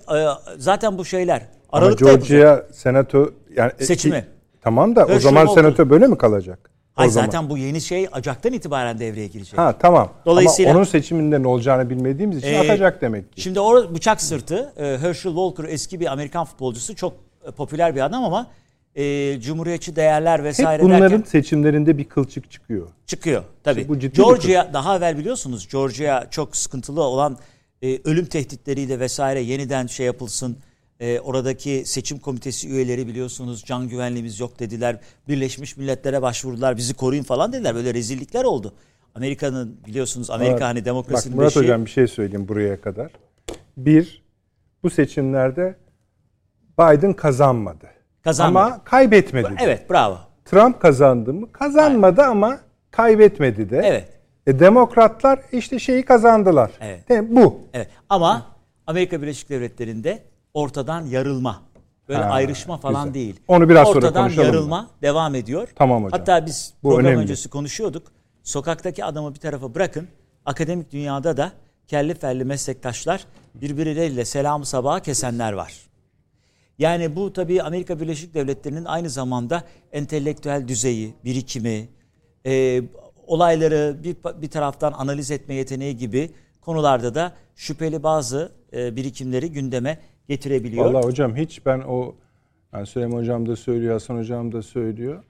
zaten 0.58 0.98
bu 0.98 1.06
şeyler 1.06 1.42
Ama 1.72 1.86
Aralık'ta 1.86 2.10
yapılacak. 2.10 2.30
Georgia 2.40 2.64
senato 2.74 3.30
yani 3.56 3.72
e, 3.80 3.86
Seçimi. 3.86 4.20
ki- 4.22 4.26
tamam 4.62 4.96
da 4.96 5.00
o 5.06 5.10
Herschel 5.10 5.20
zaman 5.20 5.46
senato 5.46 5.90
böyle 5.90 6.08
mi 6.08 6.18
kalacak? 6.18 6.70
O 6.98 7.02
Ay 7.02 7.10
zaman. 7.10 7.26
zaten 7.26 7.50
bu 7.50 7.58
yeni 7.58 7.82
şey 7.82 8.08
Ocak'tan 8.20 8.54
itibaren 8.54 9.00
devreye 9.00 9.28
girecek. 9.28 9.60
Ha 9.60 9.76
tamam. 9.80 10.10
Dolayısıyla- 10.26 10.72
Ama 10.72 10.80
onun 10.80 10.86
seçiminde 10.86 11.44
ne 11.44 11.48
olacağını 11.48 11.90
bilmediğimiz 11.90 12.38
için 12.38 12.54
Ee, 12.54 12.60
atacak 12.60 13.02
demek 13.02 13.34
ki. 13.36 13.42
Şimdi 13.42 13.60
o 13.60 13.94
bıçak 13.96 14.22
sırtı 14.22 14.74
e, 14.78 14.84
Herschel 14.98 15.32
Walker 15.32 15.64
eski 15.64 16.00
bir 16.00 16.12
Amerikan 16.12 16.46
futbolcusu 16.46 16.96
çok 16.96 17.14
e, 17.48 17.52
popüler 17.52 17.96
bir 17.96 18.06
adam 18.06 18.24
ama 18.24 18.48
e, 18.96 19.38
cumhuriyetçi 19.42 19.96
değerler 19.96 20.44
vesaire 20.44 20.84
Hep 20.84 20.90
bunların 20.90 21.12
derken 21.12 21.30
seçimlerinde 21.30 21.98
bir 21.98 22.04
kılçık 22.04 22.52
çıkıyor. 22.52 22.88
çıkıyor 23.06 23.44
tabii. 23.64 23.88
Bu 23.88 24.00
ciddi 24.00 24.12
bir 24.18 24.24
Georgia 24.24 24.74
daha 24.74 24.98
evvel 24.98 25.18
biliyorsunuz 25.18 25.68
Georgia 25.72 26.30
çok 26.30 26.56
sıkıntılı 26.56 27.02
olan 27.04 27.38
e, 27.82 28.00
ölüm 28.04 28.26
tehditleriyle 28.26 29.00
vesaire 29.00 29.42
yeniden 29.42 29.88
şey 29.88 30.06
yapılsın. 30.06 30.58
E, 31.00 31.20
oradaki 31.20 31.84
seçim 31.86 32.20
komitesi 32.20 32.70
üyeleri 32.70 33.08
biliyorsunuz 33.08 33.64
can 33.66 33.90
güvenliğimiz 33.90 34.40
yok 34.40 34.60
dediler. 34.60 35.00
Birleşmiş 35.28 35.78
Milletler'e 35.78 36.22
başvurdular 36.22 36.78
bizi 36.78 36.94
koruyun 36.94 37.24
falan 37.24 37.54
dediler. 37.54 37.76
Böyle 37.76 37.94
rezillikler 37.94 38.44
oldu. 38.44 38.74
Amerika'nın 39.16 39.78
biliyorsunuz 39.88 40.30
Amerika 40.30 40.56
Ama 40.56 40.66
hani 40.66 40.86
demokrasinin 40.86 41.38
Bak 41.38 41.40
Murat 41.42 41.52
beşiği- 41.56 41.64
Hocam 41.64 41.86
bir 41.86 41.90
şey 41.90 42.08
söyleyeyim 42.08 42.48
buraya 42.48 42.82
kadar. 42.82 43.12
Bir, 43.78 44.24
bu 44.84 44.90
seçimlerde 44.90 45.76
Biden 46.80 47.14
kazanmadı. 47.14 47.88
Kazanmadı. 48.26 48.66
Ama 48.66 48.84
kaybetmedi. 48.84 49.50
de. 49.50 49.56
Evet 49.60 49.90
bravo. 49.90 50.18
Trump 50.46 50.82
kazandı 50.82 51.34
mı? 51.34 51.52
Kazanmadı 51.52 52.22
ama 52.22 52.58
kaybetmedi 52.92 53.70
de. 53.70 53.82
Evet. 53.86 54.10
E, 54.48 54.60
demokratlar 54.60 55.40
işte 55.52 55.80
şeyi 55.80 56.06
kazandılar. 56.06 56.72
Evet. 56.82 57.10
De, 57.10 57.36
bu. 57.36 57.60
Evet 57.74 57.90
ama 58.10 58.46
Amerika 58.88 59.22
Birleşik 59.22 59.50
Devletleri'nde 59.50 60.24
ortadan 60.54 61.02
yarılma. 61.06 61.62
Böyle 62.10 62.24
Ha, 62.24 62.30
ayrışma 62.30 62.78
falan 62.78 63.04
güzel. 63.04 63.14
değil. 63.14 63.40
Onu 63.48 63.70
biraz 63.70 63.88
sonra 63.88 63.98
ortadan 63.98 64.24
konuşalım 64.24 64.48
yarılma 64.48 64.88
devam 65.02 65.36
ediyor. 65.36 65.68
Tamam 65.76 66.04
hocam. 66.04 66.20
Hatta 66.20 66.46
biz 66.46 66.74
Bu 66.84 66.90
program 66.90 67.06
önemli. 67.06 67.22
öncesi 67.22 67.50
konuşuyorduk. 67.50 68.08
Sokaktaki 68.44 69.06
adamı 69.06 69.34
bir 69.34 69.40
tarafa 69.40 69.76
bırakın. 69.76 70.08
Akademik 70.46 70.92
dünyada 70.92 71.38
da 71.38 71.52
kelli 71.88 72.14
felli 72.16 72.46
meslektaşlar 72.46 73.26
birbirleriyle 73.56 74.26
selamı 74.26 74.66
sabaha 74.66 75.00
kesenler 75.00 75.54
var. 75.54 75.74
Yani 76.80 77.16
bu 77.16 77.34
tabii 77.34 77.62
Amerika 77.62 78.00
Birleşik 78.00 78.34
Devletleri'nin 78.34 78.86
aynı 78.86 79.10
zamanda 79.10 79.64
entelektüel 79.92 80.68
düzeyi, 80.68 81.14
birikimi, 81.26 81.88
e, 82.46 82.82
olayları 83.28 83.98
bir, 84.04 84.16
bir 84.42 84.50
taraftan 84.50 84.92
analiz 84.92 85.32
etme 85.32 85.54
yeteneği 85.56 85.98
gibi 85.98 86.30
konularda 86.62 87.16
da 87.16 87.34
şüpheli 87.56 88.04
bazı 88.04 88.52
e, 88.74 88.96
birikimleri 88.96 89.52
gündeme 89.52 89.98
getirebiliyor. 90.28 90.86
Vallahi 90.86 91.06
hocam 91.06 91.36
hiç 91.36 91.66
ben 91.66 91.80
o 91.80 92.16
yani 92.74 92.86
Süleyman 92.88 93.18
hocam 93.18 93.46
da 93.50 93.56
söylüyor, 93.56 93.94
Hasan 93.94 94.18
hocam 94.18 94.52
da 94.52 94.62
söylüyor. 94.62 95.24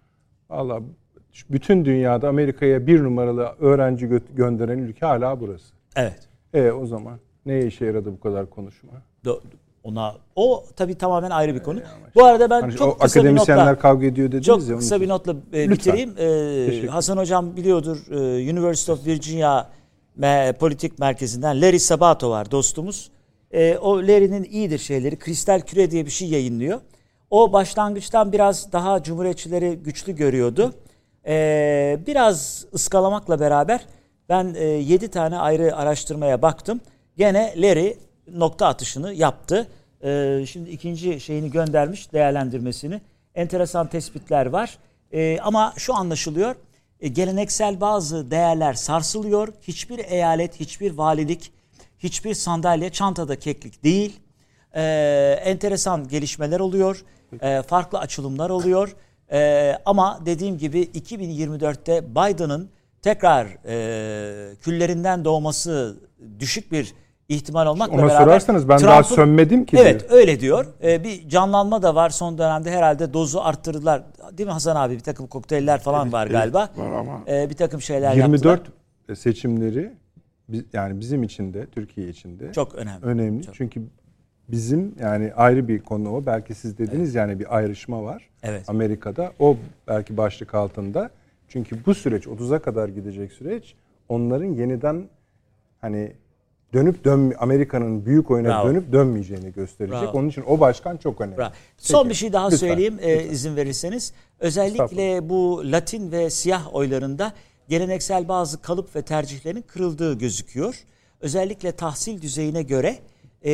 Vallahi 0.49 0.83
bütün 1.49 1.85
dünyada 1.85 2.29
Amerika'ya 2.29 2.87
bir 2.87 3.03
numaralı 3.03 3.55
öğrenci 3.59 4.05
gö- 4.05 4.35
gönderen 4.35 4.77
ülke 4.77 5.05
hala 5.05 5.39
burası. 5.39 5.73
Evet. 5.95 6.29
E 6.53 6.71
o 6.71 6.85
zaman 6.85 7.19
neye 7.45 7.67
işe 7.67 7.85
yaradı 7.85 8.11
bu 8.11 8.19
kadar 8.19 8.49
konuşma? 8.49 8.91
Do- 9.25 9.41
Ona 9.85 10.15
o 10.35 10.63
tabii 10.75 10.95
tamamen 10.95 11.29
ayrı 11.29 11.55
bir 11.55 11.59
konu. 11.63 11.79
Bu 12.15 12.25
arada 12.25 12.49
ben 12.49 12.61
Hani 12.61 12.75
çok 12.75 13.01
kısa 13.01 13.23
bir 13.23 13.35
notla 13.35 13.79
kavga 13.79 14.05
ediyor 14.05 14.27
dediniz 14.27 14.45
çok 14.45 14.69
ya. 14.69 14.77
kısa 14.77 15.01
bir 15.01 15.09
notla 15.09 15.31
e, 15.31 15.35
Lütfen. 15.69 15.71
bitireyim. 15.71 16.09
E, 16.17 16.65
Teşekkür. 16.65 16.87
Hasan 16.87 17.17
hocam 17.17 17.55
biliyordur 17.55 17.97
e, 18.11 18.51
University 18.51 18.91
of 18.91 19.05
Virginia 19.05 19.67
me- 20.19 20.53
politik 20.53 20.99
merkezinden 20.99 21.61
Larry 21.61 21.79
Sabato 21.79 22.29
var 22.29 22.51
dostumuz. 22.51 23.11
E, 23.51 23.77
o 23.77 23.97
Larry'nin 23.97 24.43
iyidir 24.43 24.77
şeyleri. 24.79 25.15
Kristal 25.19 25.59
Küre 25.61 25.91
diye 25.91 26.05
bir 26.05 26.11
şey 26.11 26.27
yayınlıyor. 26.29 26.79
O 27.29 27.53
başlangıçtan 27.53 28.31
biraz 28.31 28.71
daha 28.71 29.03
cumhuriyetçileri 29.03 29.75
güçlü 29.75 30.15
görüyordu. 30.15 30.73
E, 31.27 31.99
biraz 32.07 32.65
ıskalamakla 32.73 33.39
beraber 33.39 33.85
ben 34.29 34.53
e, 34.57 34.63
7 34.63 35.07
tane 35.07 35.37
ayrı 35.37 35.75
araştırmaya 35.75 36.41
baktım. 36.41 36.81
Gene 37.17 37.53
Larry 37.57 37.97
nokta 38.33 38.67
atışını 38.67 39.13
yaptı. 39.13 39.67
E, 40.03 40.43
şimdi 40.47 40.69
ikinci 40.69 41.19
şeyini 41.19 41.51
göndermiş 41.51 42.13
değerlendirmesini. 42.13 43.01
Enteresan 43.35 43.87
tespitler 43.87 44.45
var. 44.45 44.77
E, 45.11 45.39
ama 45.39 45.73
şu 45.77 45.95
anlaşılıyor. 45.95 46.55
e, 46.99 47.07
geleneksel 47.07 47.81
bazı 47.81 48.31
değerler 48.31 48.73
sarsılıyor. 48.73 49.53
Hiçbir 49.61 49.99
eyalet, 49.99 50.59
hiçbir 50.59 50.91
valilik, 50.91 51.51
hiçbir 51.99 52.33
sandalye 52.33 52.89
çantada 52.89 53.39
keklik 53.39 53.83
değil. 53.83 54.19
E, 54.73 54.81
enteresan 55.43 56.07
gelişmeler 56.07 56.59
oluyor. 56.59 57.05
Farklı 57.67 57.99
açılımlar 57.99 58.49
oluyor. 58.49 58.95
Ama 59.85 60.19
dediğim 60.25 60.57
gibi 60.57 60.81
2024'te 60.83 62.15
Biden'ın 62.15 62.69
tekrar 63.01 63.47
e, 63.65 64.55
küllerinden 64.55 65.25
doğması 65.25 65.97
düşük 66.39 66.71
bir 66.71 66.93
ihtimal 67.29 67.65
olmakla 67.67 67.93
Ona 67.93 68.01
beraber 68.07 68.23
sorarsanız 68.23 68.69
ben 68.69 68.79
daha 68.81 69.03
sönmedim 69.03 69.65
ki 69.65 69.77
Evet 69.79 70.01
diyor. 70.09 70.19
öyle 70.19 70.39
diyor. 70.39 70.65
E, 70.83 71.03
bir 71.03 71.29
canlanma 71.29 71.81
da 71.81 71.95
var 71.95 72.09
son 72.09 72.37
dönemde 72.37 72.71
herhalde 72.71 73.13
dozu 73.13 73.39
arttırdılar. 73.39 74.03
Değil 74.37 74.47
mi 74.47 74.53
Hasan 74.53 74.75
abi 74.75 74.93
bir 74.93 74.99
takım 74.99 75.27
kokteyller 75.27 75.79
falan 75.79 76.11
var 76.13 76.27
galiba. 76.27 76.69
var 76.77 76.91
ama- 76.91 77.21
E, 77.27 77.49
bir 77.49 77.55
takım 77.55 77.81
şeyler 77.81 78.13
24 78.15 78.45
yaptılar. 78.45 79.15
seçimleri 79.15 79.93
bi- 80.49 80.65
yani 80.73 80.99
bizim 80.99 81.23
için 81.23 81.53
de 81.53 81.65
Türkiye 81.65 82.09
için 82.09 82.39
de 82.39 82.53
Çok 82.53 82.75
önemli. 82.75 83.05
önemli. 83.05 83.43
Çok. 83.43 83.55
Çünkü 83.55 83.81
bizim 84.49 84.95
yani 84.99 85.33
ayrı 85.35 85.67
bir 85.67 85.79
konu 85.79 86.15
o. 86.15 86.25
Belki 86.25 86.53
siz 86.55 86.77
dediniz 86.77 87.15
yani 87.15 87.39
bir 87.39 87.55
ayrışma 87.57 88.03
var. 88.03 88.29
Evet. 88.43 88.69
Amerika'da 88.69 89.31
o 89.39 89.57
belki 89.87 90.17
başlık 90.17 90.55
altında. 90.55 91.09
Çünkü 91.47 91.85
bu 91.85 91.93
süreç 91.95 92.27
30'a 92.27 92.59
kadar 92.59 92.89
gidecek 92.89 93.31
süreç 93.31 93.75
onların 94.09 94.45
yeniden 94.53 95.09
hani 95.81 96.11
dönüp 96.73 97.05
dön 97.05 97.33
Amerika'nın 97.39 98.05
büyük 98.05 98.31
oyuna 98.31 98.47
Bravo. 98.47 98.67
dönüp 98.69 98.91
dönmeyeceğini 98.91 99.53
gösterecek. 99.53 100.01
Bravo. 100.01 100.17
Onun 100.17 100.29
için 100.29 100.43
o 100.47 100.59
başkan 100.59 100.97
çok 100.97 101.21
önemli. 101.21 101.37
Bravo. 101.37 101.51
Son 101.77 101.99
Peki. 101.99 102.09
bir 102.09 102.15
şey 102.15 102.33
daha 102.33 102.49
Lütfen. 102.49 102.67
söyleyeyim 102.67 102.97
e, 103.01 103.23
izin 103.23 103.55
verirseniz. 103.55 104.13
Özellikle 104.39 105.29
bu 105.29 105.61
Latin 105.71 106.11
ve 106.11 106.29
siyah 106.29 106.75
oylarında 106.75 107.33
geleneksel 107.69 108.27
bazı 108.27 108.61
kalıp 108.61 108.95
ve 108.95 109.01
tercihlerin 109.01 109.61
kırıldığı 109.61 110.17
gözüküyor. 110.17 110.75
Özellikle 111.21 111.71
tahsil 111.71 112.21
düzeyine 112.21 112.63
göre 112.63 112.99
e, 113.45 113.51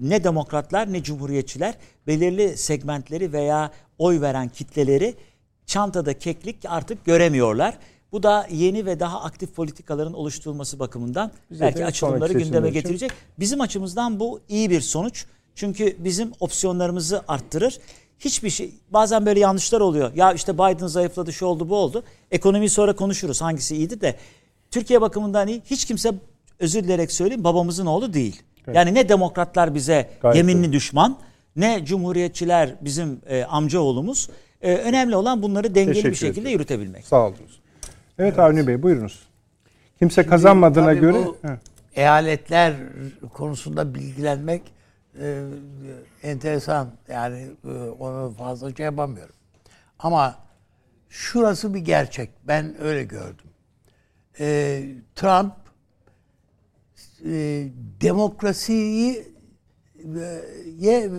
ne 0.00 0.24
demokratlar 0.24 0.92
ne 0.92 1.02
cumhuriyetçiler 1.02 1.74
belirli 2.06 2.56
segmentleri 2.56 3.32
veya 3.32 3.70
oy 3.98 4.20
veren 4.20 4.48
kitleleri 4.48 5.14
çantada 5.66 6.18
keklik 6.18 6.56
artık 6.68 7.04
göremiyorlar. 7.04 7.78
Bu 8.14 8.22
da 8.22 8.46
yeni 8.50 8.86
ve 8.86 9.00
daha 9.00 9.20
aktif 9.20 9.54
politikaların 9.54 10.12
oluşturulması 10.12 10.78
bakımından 10.78 11.32
Bize 11.50 11.64
belki 11.64 11.84
açılımları 11.86 12.32
gündeme 12.32 12.68
için- 12.68 12.80
getirecek. 12.80 13.10
Bizim 13.38 13.60
açımızdan 13.60 14.20
bu 14.20 14.40
iyi 14.48 14.70
bir 14.70 14.80
sonuç. 14.80 15.26
Çünkü 15.54 15.96
bizim 15.98 16.32
opsiyonlarımızı 16.40 17.22
arttırır. 17.28 17.78
Hiçbir 18.18 18.50
şey 18.50 18.74
bazen 18.90 19.26
böyle 19.26 19.40
yanlışlar 19.40 19.80
oluyor. 19.80 20.12
Ya 20.14 20.32
işte 20.32 20.54
Biden 20.54 20.86
zayıfladı 20.86 21.32
şu 21.32 21.46
oldu 21.46 21.68
bu 21.68 21.76
oldu. 21.76 22.02
Ekonomiyi 22.30 22.70
sonra 22.70 22.96
konuşuruz 22.96 23.40
hangisi 23.42 23.76
iyiydi 23.76 24.00
de. 24.00 24.16
Türkiye 24.70 25.00
bakımından 25.00 25.48
iyi. 25.48 25.62
Hiç 25.66 25.84
kimse 25.84 26.14
özür 26.58 26.84
dilerek 26.84 27.12
söyleyeyim 27.12 27.44
babamızın 27.44 27.86
oğlu 27.86 28.12
değil. 28.12 28.42
Yani 28.74 28.94
ne 28.94 29.08
demokratlar 29.08 29.74
bize 29.74 30.10
Gayet 30.22 30.36
yeminli 30.36 30.58
öyle. 30.66 30.72
düşman 30.72 31.18
ne 31.56 31.84
cumhuriyetçiler 31.84 32.74
bizim 32.80 33.20
e, 33.26 33.44
amca 33.44 33.80
oğlumuz. 33.80 34.28
E, 34.62 34.74
önemli 34.76 35.16
olan 35.16 35.42
bunları 35.42 35.74
dengeli 35.74 35.92
Teşekkür 35.94 36.10
bir 36.10 36.16
şekilde 36.16 36.40
ederim. 36.40 36.52
yürütebilmek. 36.52 37.06
Sağ 37.06 37.26
olun. 37.26 37.34
Evet, 38.18 38.38
Avni 38.38 38.66
Bey 38.66 38.82
buyurunuz. 38.82 39.28
Kimse 39.98 40.26
kazanmadığına 40.26 40.86
Tabii 40.86 41.00
göre 41.00 41.12
bu 41.12 41.36
He. 41.42 41.58
eyaletler 41.94 42.74
konusunda 43.32 43.94
bilgilenmek 43.94 44.62
e, 45.20 45.44
enteresan. 46.22 46.88
Yani 47.08 47.46
e, 47.64 47.68
onu 47.98 48.34
fazla 48.38 48.74
şey 48.74 48.84
yapamıyorum. 48.84 49.34
Ama 49.98 50.38
şurası 51.08 51.74
bir 51.74 51.80
gerçek. 51.80 52.30
Ben 52.44 52.82
öyle 52.82 53.04
gördüm. 53.04 53.46
E, 54.40 54.82
Trump 55.14 55.52
e, 57.24 57.64
demokrasiyi 58.00 59.28
e, 59.98 60.40
ye 60.78 61.10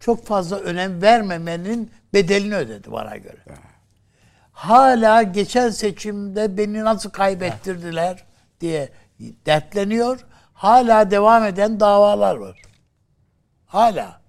çok 0.00 0.26
fazla 0.26 0.58
önem 0.58 1.02
vermemenin 1.02 1.90
bedelini 2.14 2.56
ödedi 2.56 2.92
bana 2.92 3.16
göre. 3.16 3.38
Hala 4.58 5.22
geçen 5.22 5.70
seçimde 5.70 6.56
beni 6.56 6.84
nasıl 6.84 7.10
kaybettirdiler 7.10 8.24
diye 8.60 8.88
dertleniyor. 9.46 10.26
Hala 10.52 11.10
devam 11.10 11.44
eden 11.44 11.80
davalar 11.80 12.36
var. 12.36 12.62
Hala 13.66 14.20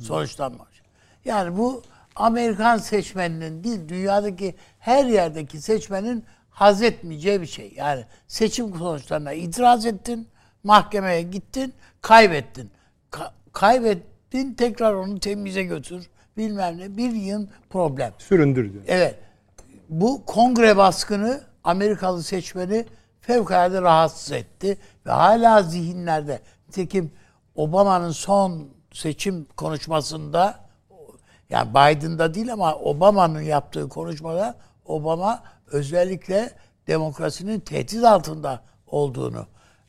sonuçlanmamış. 0.00 0.82
Yani 1.24 1.56
bu 1.56 1.82
Amerikan 2.16 2.78
seçmeninin 2.78 3.64
değil, 3.64 3.88
dünyadaki 3.88 4.54
her 4.78 5.04
yerdeki 5.04 5.60
seçmenin 5.60 6.24
haz 6.50 6.82
etmeyeceği 6.82 7.40
bir 7.40 7.46
şey. 7.46 7.72
Yani 7.76 8.04
seçim 8.28 8.74
sonuçlarına 8.78 9.32
itiraz 9.32 9.86
ettin, 9.86 10.28
mahkemeye 10.64 11.22
gittin, 11.22 11.74
kaybettin. 12.00 12.70
Ka- 13.12 13.32
kaybettin, 13.52 14.54
tekrar 14.54 14.94
onu 14.94 15.20
temize 15.20 15.62
götür, 15.62 16.10
bilmem 16.36 16.78
ne. 16.78 16.96
Bir 16.96 17.12
yıl 17.12 17.46
problem. 17.70 18.12
süründür 18.18 18.72
diyor. 18.72 18.84
Evet. 18.86 19.25
Bu 19.88 20.24
kongre 20.26 20.76
baskını 20.76 21.40
Amerikalı 21.64 22.22
seçmeni 22.22 22.86
fevkalade 23.20 23.82
rahatsız 23.82 24.32
etti 24.32 24.78
ve 25.06 25.10
hala 25.10 25.62
zihinlerde. 25.62 26.40
Nitekim 26.68 27.12
Obama'nın 27.54 28.10
son 28.10 28.68
seçim 28.92 29.46
konuşmasında 29.56 30.60
yani 31.50 31.70
Biden'da 31.70 32.34
değil 32.34 32.52
ama 32.52 32.74
Obama'nın 32.74 33.40
yaptığı 33.40 33.88
konuşmada 33.88 34.54
Obama 34.84 35.42
özellikle 35.66 36.50
demokrasinin 36.86 37.60
tehdit 37.60 38.04
altında 38.04 38.62
olduğunu 38.86 39.46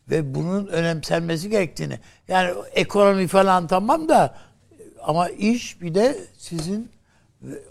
ve 0.09 0.35
bunun 0.35 0.67
önemsenmesi 0.67 1.49
gerektiğini. 1.49 1.99
Yani 2.27 2.53
ekonomi 2.71 3.27
falan 3.27 3.67
tamam 3.67 4.09
da 4.09 4.35
ama 5.03 5.29
iş 5.29 5.81
bir 5.81 5.95
de 5.95 6.17
sizin 6.37 6.91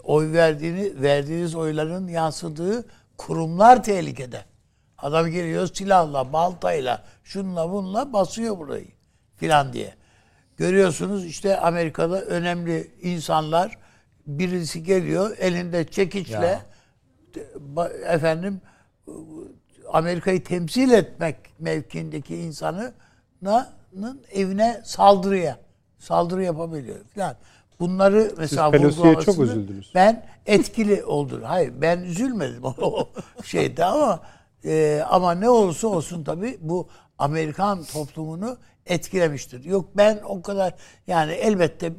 oy 0.03 0.31
verdiğini 0.33 1.01
verdiğiniz 1.01 1.55
oyların 1.55 2.07
yansıdığı 2.07 2.85
kurumlar 3.17 3.83
tehlikede. 3.83 4.45
Adam 4.97 5.27
geliyor 5.27 5.69
silahla, 5.73 6.33
baltayla, 6.33 7.03
şunla 7.23 7.71
bununla 7.71 8.13
basıyor 8.13 8.57
burayı 8.57 8.87
filan 9.35 9.73
diye. 9.73 9.93
Görüyorsunuz 10.57 11.25
işte 11.25 11.59
Amerika'da 11.59 12.21
önemli 12.21 12.91
insanlar 13.01 13.77
birisi 14.27 14.83
geliyor 14.83 15.37
elinde 15.39 15.87
çekiçle 15.87 16.59
ba- 17.75 18.05
efendim 18.05 18.61
Amerika'yı 19.91 20.43
temsil 20.43 20.91
etmek 20.91 21.35
mevkiindeki 21.59 22.35
insanın 22.35 22.93
evine 24.31 24.81
saldırıya 24.85 25.57
saldırı 25.97 26.43
yapabiliyor 26.43 27.05
filan. 27.13 27.35
Bunları 27.79 28.33
mesela 28.37 28.71
Pelosi'ye 28.71 29.15
çok 29.15 29.39
üzüldünüz. 29.39 29.91
Ben 29.95 30.25
etkili 30.45 31.05
oldum. 31.05 31.41
Hayır 31.43 31.73
ben 31.81 31.99
üzülmedim 31.99 32.63
o 32.63 33.09
şeyde 33.43 33.85
ama 33.85 34.19
e, 34.65 35.03
ama 35.09 35.31
ne 35.31 35.49
olursa 35.49 35.87
olsun 35.87 36.23
tabii 36.23 36.57
bu 36.61 36.87
Amerikan 37.19 37.83
toplumunu 37.83 38.57
etkilemiştir. 38.85 39.63
Yok 39.63 39.85
ben 39.97 40.19
o 40.25 40.41
kadar 40.41 40.73
yani 41.07 41.31
elbette 41.31 41.93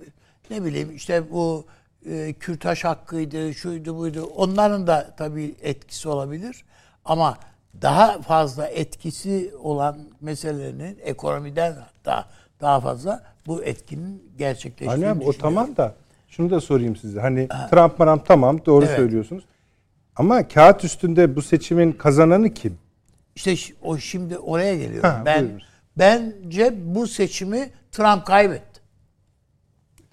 ne 0.51 0.65
bileyim 0.65 0.97
işte 0.97 1.33
bu 1.33 1.65
e, 2.07 2.33
kürtaj 2.33 2.85
hakkıydı, 2.85 3.55
şuydu 3.55 3.99
buydu. 3.99 4.31
Onların 4.37 4.87
da 4.87 5.15
tabii 5.17 5.55
etkisi 5.63 6.09
olabilir. 6.09 6.65
Ama 7.05 7.39
daha 7.83 8.23
fazla 8.23 8.67
etkisi 8.67 9.55
olan 9.63 9.99
meselelerin 10.21 10.99
ekonomiden 11.03 11.77
daha 12.05 12.29
daha 12.61 12.81
fazla 12.81 13.23
bu 13.49 13.63
etkinin 13.65 14.23
gerçekleştiğini 14.39 15.07
Hani 15.07 15.19
abi 15.19 15.25
o 15.29 15.33
tamam 15.33 15.77
da 15.77 15.95
şunu 16.29 16.51
da 16.51 16.61
sorayım 16.61 16.97
size. 16.97 17.21
Hani 17.21 17.49
Trump 17.71 17.99
Trump 17.99 18.27
tamam 18.27 18.61
doğru 18.67 18.85
Evet. 18.85 18.97
söylüyorsunuz. 18.97 19.45
Ama 20.17 20.49
kağıt 20.49 20.85
üstünde 20.85 21.37
bu 21.37 21.43
seçimin 21.43 21.93
kazananı 21.93 22.55
kim? 22.55 22.79
İşte 23.37 23.55
o 23.83 23.99
şimdi 23.99 24.39
oraya 24.39 24.77
geliyorum. 24.77 25.11
Ha, 25.11 25.23
ben 25.27 25.45
buyurun. 25.45 25.63
bence 25.99 26.75
bu 26.95 27.07
seçimi 27.07 27.71
Trump 27.93 28.27
kaybetti. 28.27 28.81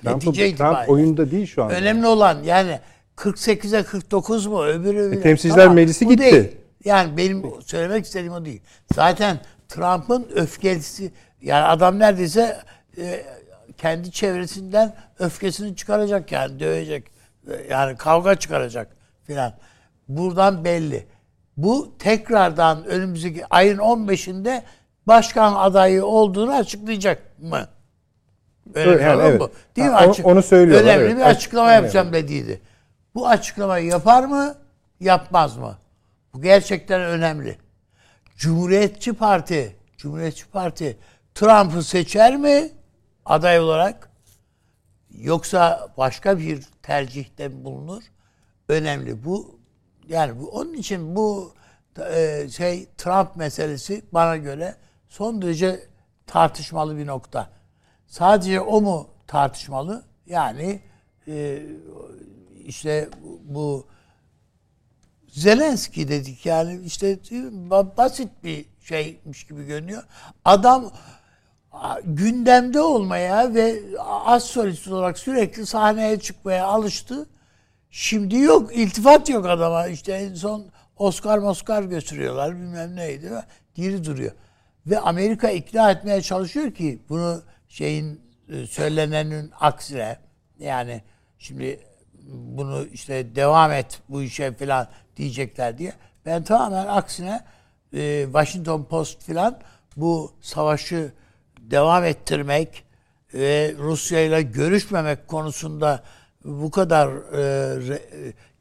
Trump, 0.03 0.25
Netice 0.25 0.55
Trump 0.55 0.89
oyunda 0.89 1.31
değil 1.31 1.45
şu 1.47 1.63
anda. 1.63 1.73
Önemli 1.73 2.07
olan 2.07 2.43
yani 2.43 2.79
48'e 3.17 3.83
49 3.83 4.45
mu 4.45 4.63
öbürü 4.63 5.15
E, 5.17 5.21
Temsilciler 5.21 5.67
Meclisi 5.69 6.05
bu 6.05 6.09
gitti. 6.09 6.23
değil. 6.23 6.51
Yani 6.85 7.17
benim 7.17 7.43
söylemek 7.61 8.05
istediğim 8.05 8.33
o 8.33 8.45
değil. 8.45 8.61
Zaten 8.93 9.39
Trump'ın 9.69 10.27
öfkesi 10.35 11.11
yani 11.41 11.65
adam 11.65 11.99
neredeyse 11.99 12.57
e, 12.97 13.25
kendi 13.77 14.11
çevresinden 14.11 14.95
öfkesini 15.19 15.75
çıkaracak 15.75 16.31
yani 16.31 16.59
dövecek. 16.59 17.07
E, 17.51 17.73
Yani 17.73 17.97
kavga 17.97 18.35
çıkaracak 18.35 18.95
filan. 19.23 19.53
Buradan 20.07 20.65
belli. 20.65 21.07
Bu 21.57 21.97
tekrardan 21.99 22.85
önümüzdeki 22.85 23.45
ayın 23.49 23.77
15'inde 23.77 24.61
başkan 25.07 25.55
adayı 25.55 26.05
olduğunu 26.05 26.53
açıklayacak 26.55 27.39
mı? 27.39 27.67
Evet, 28.75 29.01
yani 29.01 29.21
evet. 29.21 29.41
mı? 29.41 29.49
Değil 29.75 29.87
mi? 29.87 29.93
Ha, 29.93 30.03
onu- 30.05 30.11
Açık- 30.11 30.25
onu 30.25 30.41
söylüyorlar, 30.43 30.83
Önemli 30.85 31.05
evet. 31.05 31.15
bir 31.17 31.21
açıklama 31.21 31.71
Evet. 31.73 31.81
yapacağım 31.81 32.13
dediydi. 32.13 32.61
Bu 33.15 33.27
açıklamayı 33.27 33.85
yapar 33.85 34.23
mı? 34.23 34.55
Yapmaz 34.99 35.57
mı? 35.57 35.77
Bu 36.33 36.41
gerçekten 36.41 37.01
önemli. 37.01 37.57
Cumhuriyetçi 38.37 39.13
Parti, 39.13 39.75
Cumhuriyetçi 39.97 40.45
Parti 40.47 40.97
Trump'ı 41.35 41.83
seçer 41.83 42.35
mi 42.37 42.69
aday 43.25 43.59
olarak? 43.59 44.09
Yoksa 45.11 45.89
başka 45.97 46.39
bir 46.39 46.63
tercihte 46.83 47.65
bulunur? 47.65 48.03
Önemli. 48.69 49.25
Bu 49.25 49.59
yani 50.07 50.39
bu 50.39 50.49
onun 50.49 50.73
için 50.73 51.15
bu 51.15 51.53
e, 52.13 52.47
şey 52.49 52.89
Trump 52.97 53.35
meselesi 53.35 54.05
bana 54.11 54.37
göre 54.37 54.75
son 55.09 55.41
derece 55.41 55.87
tartışmalı 56.27 56.97
bir 56.97 57.07
nokta. 57.07 57.49
Sadece 58.07 58.61
o 58.61 58.81
mu 58.81 59.09
tartışmalı? 59.27 60.03
Yani 60.25 60.81
e, 61.27 61.63
işte 62.65 63.09
bu 63.43 63.87
Zelenski 65.27 66.07
dedik 66.07 66.45
yani 66.45 66.81
işte 66.85 67.13
ba- 67.13 67.97
basit 67.97 68.29
bir 68.43 68.65
şeymiş 68.81 69.47
gibi 69.47 69.65
görünüyor. 69.65 70.03
Adam 70.45 70.91
gündemde 72.03 72.81
olmaya 72.81 73.53
ve 73.53 73.79
az 74.25 74.43
solist 74.43 74.87
olarak 74.87 75.19
sürekli 75.19 75.65
sahneye 75.65 76.19
çıkmaya 76.19 76.65
alıştı. 76.65 77.29
Şimdi 77.89 78.37
yok, 78.37 78.75
iltifat 78.75 79.29
yok 79.29 79.45
adama. 79.45 79.87
İşte 79.87 80.13
en 80.13 80.33
son 80.33 80.65
Oscar 80.97 81.37
Oscar 81.37 81.83
götürüyorlar 81.83 82.55
bilmem 82.55 82.95
neydi. 82.95 83.29
Diri 83.75 84.05
duruyor. 84.05 84.31
Ve 84.85 84.99
Amerika 84.99 85.49
ikna 85.49 85.91
etmeye 85.91 86.21
çalışıyor 86.21 86.71
ki 86.71 86.99
bunu 87.09 87.41
şeyin 87.67 88.21
e, 88.49 88.67
söylenenin 88.67 89.51
aksine 89.59 90.17
yani 90.59 91.01
şimdi 91.39 91.79
bunu 92.27 92.85
işte 92.93 93.35
devam 93.35 93.71
et 93.71 94.01
bu 94.09 94.23
işe 94.23 94.51
falan 94.53 94.87
diyecekler 95.17 95.77
diye. 95.77 95.93
Ben 96.25 96.43
tamamen 96.43 96.87
aksine 96.87 97.43
e, 97.93 98.23
Washington 98.25 98.83
Post 98.83 99.21
falan 99.21 99.59
bu 99.97 100.33
savaşı 100.41 101.11
devam 101.71 102.03
ettirmek 102.03 102.85
ve 103.33 103.75
Rusya 103.77 104.19
ile 104.19 104.41
görüşmemek 104.41 105.27
konusunda 105.27 106.03
bu 106.43 106.71
kadar 106.71 107.09
e, 107.37 107.99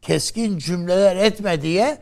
keskin 0.02 0.59
cümleler 0.59 1.16
etme 1.16 1.62
diye 1.62 1.98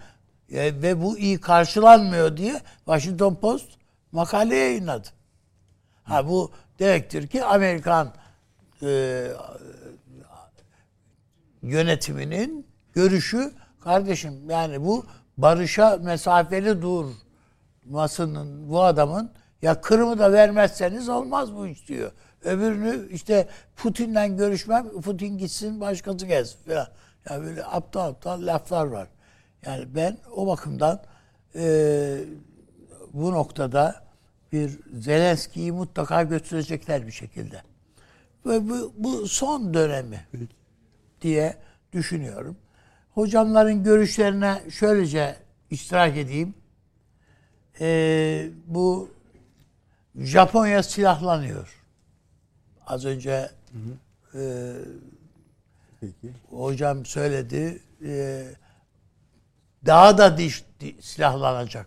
e, 0.52 0.82
ve 0.82 1.02
bu 1.02 1.18
iyi 1.18 1.40
karşılanmıyor 1.40 2.36
diye 2.36 2.60
Washington 2.76 3.34
Post 3.34 3.68
makale 4.12 4.56
yayınladı. 4.56 5.08
Ha 6.04 6.28
bu 6.28 6.50
demektir 6.78 7.26
ki 7.26 7.44
Amerikan 7.44 8.12
e, 8.82 9.26
yönetiminin 11.62 12.66
görüşü 12.92 13.52
kardeşim 13.80 14.50
yani 14.50 14.84
bu 14.84 15.06
barışa 15.36 15.96
mesafeli 15.96 16.82
durmasının 16.82 18.70
bu 18.70 18.82
adamın 18.82 19.32
ya 19.62 19.80
Kırım'ı 19.80 20.18
da 20.18 20.32
vermezseniz 20.32 21.08
olmaz 21.08 21.54
bu 21.54 21.66
iş 21.66 21.88
diyor. 21.88 22.12
Öbürünü 22.44 23.08
işte 23.12 23.48
Putin'le 23.76 24.36
görüşmem, 24.36 25.00
Putin 25.00 25.38
gitsin 25.38 25.80
başkası 25.80 26.26
gelsin 26.26 26.58
falan. 26.66 26.88
Yani 27.30 27.44
böyle 27.44 27.64
aptal 27.64 28.08
aptal 28.08 28.46
laflar 28.46 28.86
var. 28.86 29.08
Yani 29.66 29.94
ben 29.94 30.18
o 30.36 30.46
bakımdan 30.46 31.02
e, 31.54 32.18
bu 33.12 33.32
noktada 33.32 34.02
bir 34.52 34.78
Zelenski'yi 34.92 35.72
mutlaka 35.72 36.22
götürecekler 36.22 37.06
bir 37.06 37.12
şekilde. 37.12 37.62
Ve 38.46 38.68
bu, 38.68 38.92
bu 38.98 39.28
son 39.28 39.74
dönemi 39.74 40.26
diye 41.22 41.56
düşünüyorum. 41.92 42.56
Hocamların 43.14 43.84
görüşlerine 43.84 44.62
şöylece 44.70 45.36
iştirak 45.70 46.16
edeyim. 46.16 46.54
Ee, 47.80 48.50
bu 48.66 49.10
Japonya 50.16 50.82
silahlanıyor. 50.82 51.82
Az 52.86 53.04
önce 53.04 53.50
e, 54.34 54.72
hocam 56.50 57.06
söyledi. 57.06 57.82
E, 58.06 58.44
daha 59.86 60.18
da 60.18 60.38
diş, 60.38 60.64
di- 60.80 61.02
silahlanacak. 61.02 61.86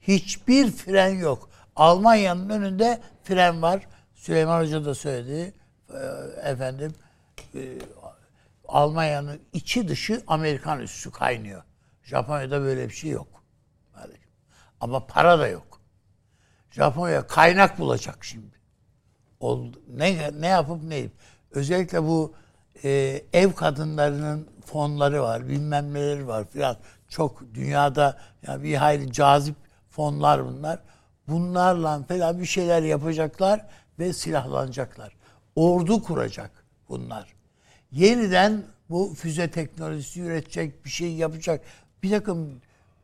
Hiçbir 0.00 0.70
fren 0.70 1.08
yok. 1.14 1.50
Almanya'nın 1.76 2.48
önünde 2.50 3.00
fren 3.24 3.62
var. 3.62 3.86
Süleyman 4.14 4.60
Hoca 4.62 4.84
da 4.84 4.94
söyledi. 4.94 5.54
Ee, 5.90 5.96
efendim 6.50 6.94
e, 7.54 7.78
Almanya'nın 8.68 9.40
içi 9.52 9.88
dışı 9.88 10.22
Amerikan 10.26 10.80
üssü 10.80 11.10
kaynıyor. 11.10 11.62
Japonya'da 12.02 12.60
böyle 12.60 12.88
bir 12.88 12.94
şey 12.94 13.10
yok. 13.10 13.42
Ama 14.80 15.06
para 15.06 15.38
da 15.38 15.48
yok. 15.48 15.75
Japonya 16.76 17.26
kaynak 17.26 17.78
bulacak 17.78 18.24
şimdi. 18.24 18.56
Oldu. 19.40 19.80
Ne 19.96 20.30
ne 20.40 20.46
yapıp 20.46 20.82
ne 20.82 20.96
yapıp. 20.96 21.18
Özellikle 21.50 22.02
bu 22.02 22.34
e, 22.84 23.22
ev 23.32 23.52
kadınlarının 23.52 24.48
fonları 24.64 25.22
var, 25.22 25.48
bilmem 25.48 25.94
neleri 25.94 26.26
var 26.26 26.44
filan. 26.50 26.76
Çok 27.08 27.54
dünyada 27.54 28.18
ya 28.46 28.62
bir 28.62 28.74
hayli 28.74 29.12
cazip 29.12 29.56
fonlar 29.90 30.44
bunlar. 30.44 30.78
Bunlarla 31.28 32.02
falan 32.02 32.40
bir 32.40 32.46
şeyler 32.46 32.82
yapacaklar 32.82 33.66
ve 33.98 34.12
silahlanacaklar. 34.12 35.16
Ordu 35.56 36.02
kuracak 36.02 36.50
bunlar. 36.88 37.34
Yeniden 37.90 38.62
bu 38.90 39.14
füze 39.14 39.50
teknolojisi 39.50 40.20
üretecek, 40.20 40.84
bir 40.84 40.90
şey 40.90 41.14
yapacak. 41.14 41.60
Bir 42.02 42.10
takım 42.10 42.60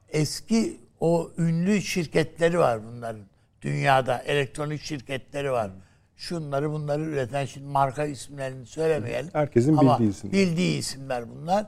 eski 0.09 0.81
o 1.01 1.31
ünlü 1.39 1.83
şirketleri 1.83 2.59
var 2.59 2.81
bunların. 2.87 3.32
Dünyada 3.63 4.19
elektronik 4.19 4.83
şirketleri 4.83 5.53
var. 5.53 5.71
Şunları 6.17 6.73
bunları 6.73 7.03
üreten 7.03 7.45
şimdi 7.45 7.67
marka 7.67 8.05
isimlerini 8.05 8.67
söylemeyelim. 8.67 9.31
Herkesin 9.33 9.77
Ama 9.77 9.99
bildiği 9.99 10.11
isimler. 10.11 10.33
Bildiği 10.33 10.79
isimler 10.79 11.31
bunlar. 11.31 11.67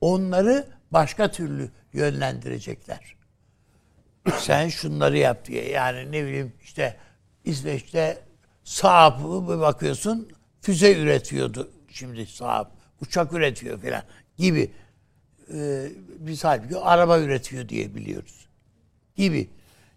Onları 0.00 0.66
başka 0.90 1.30
türlü 1.30 1.70
yönlendirecekler. 1.92 3.16
Sen 4.38 4.68
şunları 4.68 5.18
yap 5.18 5.44
diye. 5.46 5.68
Yani 5.70 6.12
ne 6.12 6.24
bileyim 6.24 6.52
işte 6.62 6.96
İsveç'te 7.44 8.18
Saab'ı 8.64 9.48
bir 9.48 9.60
bakıyorsun 9.60 10.28
füze 10.60 10.98
üretiyordu 10.98 11.70
şimdi 11.88 12.26
Saab. 12.26 12.66
Uçak 13.00 13.32
üretiyor 13.32 13.82
falan 13.82 14.02
gibi. 14.38 14.70
Ee, 15.54 15.88
biz 16.18 16.44
halbuki 16.44 16.78
araba 16.78 17.20
üretiyor 17.20 17.68
diye 17.68 17.94
biliyoruz. 17.94 18.48
Gibi. 19.16 19.48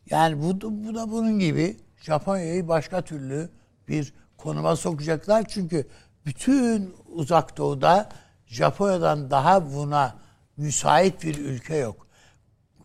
Yani 0.09 0.41
bu, 0.41 0.61
bu 0.61 0.95
da 0.95 1.11
bunun 1.11 1.39
gibi 1.39 1.77
Japonya'yı 2.01 2.67
başka 2.67 3.01
türlü 3.01 3.49
bir 3.87 4.13
konuma 4.37 4.75
sokacaklar. 4.75 5.45
Çünkü 5.47 5.87
bütün 6.25 6.95
uzak 7.05 7.57
doğuda 7.57 8.09
Japonya'dan 8.47 9.31
daha 9.31 9.73
buna 9.73 10.15
müsait 10.57 11.23
bir 11.23 11.37
ülke 11.37 11.75
yok. 11.75 12.07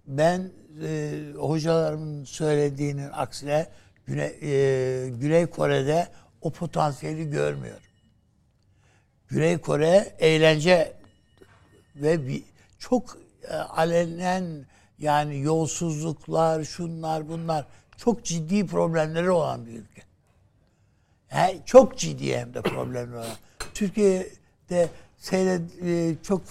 Ben 0.07 0.51
e, 0.83 1.21
hocalarımın 1.37 2.25
söylediğinin 2.25 3.11
aksine 3.13 3.67
Güney, 4.07 4.39
e, 4.43 5.09
Güney 5.09 5.47
Kore'de 5.47 6.09
o 6.41 6.51
potansiyeli 6.51 7.31
görmüyorum. 7.31 7.83
Güney 9.29 9.59
Kore 9.59 10.17
eğlence 10.19 10.93
ve 11.97 12.27
bir, 12.27 12.43
çok 12.79 13.19
e, 13.49 13.55
alenen 13.55 14.67
yani 14.99 15.41
yolsuzluklar, 15.41 16.65
şunlar 16.65 17.29
bunlar 17.29 17.67
çok 17.97 18.25
ciddi 18.25 18.67
problemleri 18.67 19.31
olan 19.31 19.67
bir 19.67 19.73
ülke. 19.73 20.03
He, 21.29 21.59
çok 21.67 21.99
ciddi 21.99 22.37
hem 22.37 22.55
de 22.55 22.63
problemleri 22.63 23.17
olan. 23.17 23.37
Türkiye'de 23.75 24.89
seyred 25.19 25.63
e, 25.87 26.15
çok 26.23 26.43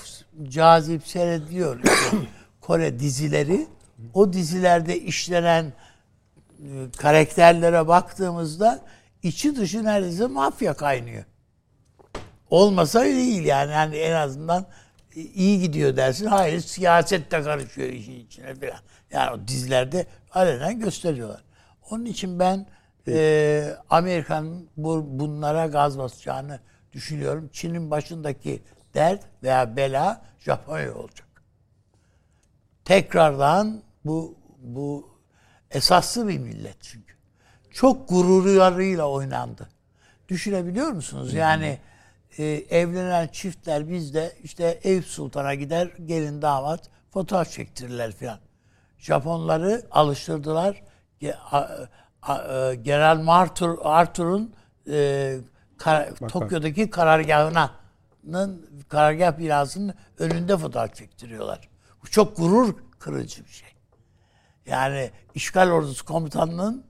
cazip 0.50 1.08
seyrediyor 1.08 1.80
işte 1.84 2.18
Kore 2.62 3.00
dizileri. 3.00 3.68
O 4.14 4.34
dizilerde 4.34 5.00
işlenen 5.00 5.66
e, 5.66 5.74
karakterlere 6.98 7.88
baktığımızda 7.88 8.82
içi 9.24 9.56
dışı 9.56 9.84
neredeyse 9.84 10.28
mafya 10.28 10.74
kaynıyor. 10.74 11.24
Olmasa 12.50 13.04
değil 13.06 13.46
yani. 13.46 13.72
yani 13.72 13.96
en 13.96 14.14
azından 14.14 14.66
iyi 15.16 15.60
gidiyor 15.60 15.96
dersin. 15.96 16.26
Hayır 16.26 16.60
siyaset 16.60 17.32
de 17.32 17.44
karışıyor 17.44 17.90
işin 17.90 18.20
içine 18.20 18.56
falan. 18.56 18.80
Yani 19.12 19.32
o 19.32 19.48
dizilerde 19.48 20.08
alenen 20.32 20.80
gösteriyorlar. 20.80 21.44
Onun 21.90 22.06
için 22.06 22.40
ben 22.40 22.68
e, 23.08 23.76
Amerika'nın 23.90 24.70
bu, 24.78 25.06
bunlara 25.20 25.68
gaz 25.68 25.98
basacağını 25.98 26.60
düşünüyorum. 26.94 27.50
Çin'in 27.54 27.92
başındaki 27.92 28.64
dert 28.94 29.24
veya 29.44 29.76
bela 29.76 30.22
Japonya 30.40 30.96
olacak. 30.96 31.28
Tekrardan 32.86 33.82
bu 34.06 34.38
bu 34.58 35.10
esaslı 35.72 36.28
bir 36.28 36.40
millet 36.40 36.78
çünkü. 36.82 37.14
Çok 37.72 38.10
gururlarıyla 38.10 39.10
oynandı. 39.10 39.70
Düşünebiliyor 40.30 40.92
musunuz? 40.92 41.34
Yani 41.34 41.78
e, 42.38 42.44
evlenen 42.70 43.28
çiftler 43.28 43.90
bizde 43.90 44.36
işte 44.44 44.80
Eyüp 44.84 45.06
Sultan'a 45.06 45.54
gider 45.54 45.88
gelin 46.06 46.42
damat 46.42 46.90
fotoğraf 47.14 47.52
çektirirler 47.52 48.12
filan. 48.12 48.40
Japonları 48.98 49.82
alıştırdılar. 49.92 50.84
E, 51.22 51.34
General 52.82 53.28
Arthur 53.28 53.78
Arthur'un 53.84 54.54
e, 54.90 55.38
kar- 55.78 56.16
Tokyo'daki 56.16 56.90
karargahına 56.90 57.72
karargah 58.90 59.38
binasının 59.38 59.94
önünde 60.20 60.58
fotoğraf 60.58 60.96
çektiriyorlar. 60.96 61.70
Bu 62.04 62.08
çok 62.08 62.38
gurur 62.38 62.76
kırıcı 63.00 63.46
bir 63.46 63.52
şey. 63.52 63.70
Yani 64.66 65.12
işgal 65.36 65.72
ordusu 65.72 66.06
komutanının 66.06 66.86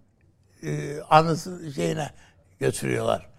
e, 0.63 1.01
anısı 1.01 1.72
şeyine 1.76 2.09
götürüyorlar. 2.59 3.30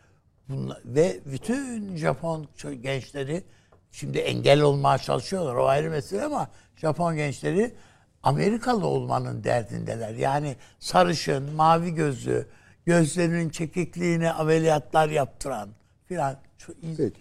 Bunlar, 0.53 0.81
ve 0.85 1.21
bütün 1.27 1.97
Japon 1.97 2.49
gençleri 2.83 3.45
şimdi 3.93 4.19
engel 4.19 4.61
olmaya 4.61 4.99
çalışıyorlar. 4.99 5.55
O 5.55 5.67
ayrı 5.67 5.91
mesele 5.91 6.25
ama 6.25 6.51
Japon 6.77 7.17
gençleri 7.17 7.75
Amerikalı 8.23 8.87
olmanın 8.87 9.45
derdindeler. 9.45 10.15
Yani 10.15 10.57
sarışın, 10.79 11.53
mavi 11.53 11.95
gözlü, 11.95 12.47
gözlerinin 12.87 13.49
çekikliğine 13.49 14.33
ameliyatlar 14.33 15.09
yaptıran 15.09 15.69
filan 16.07 16.37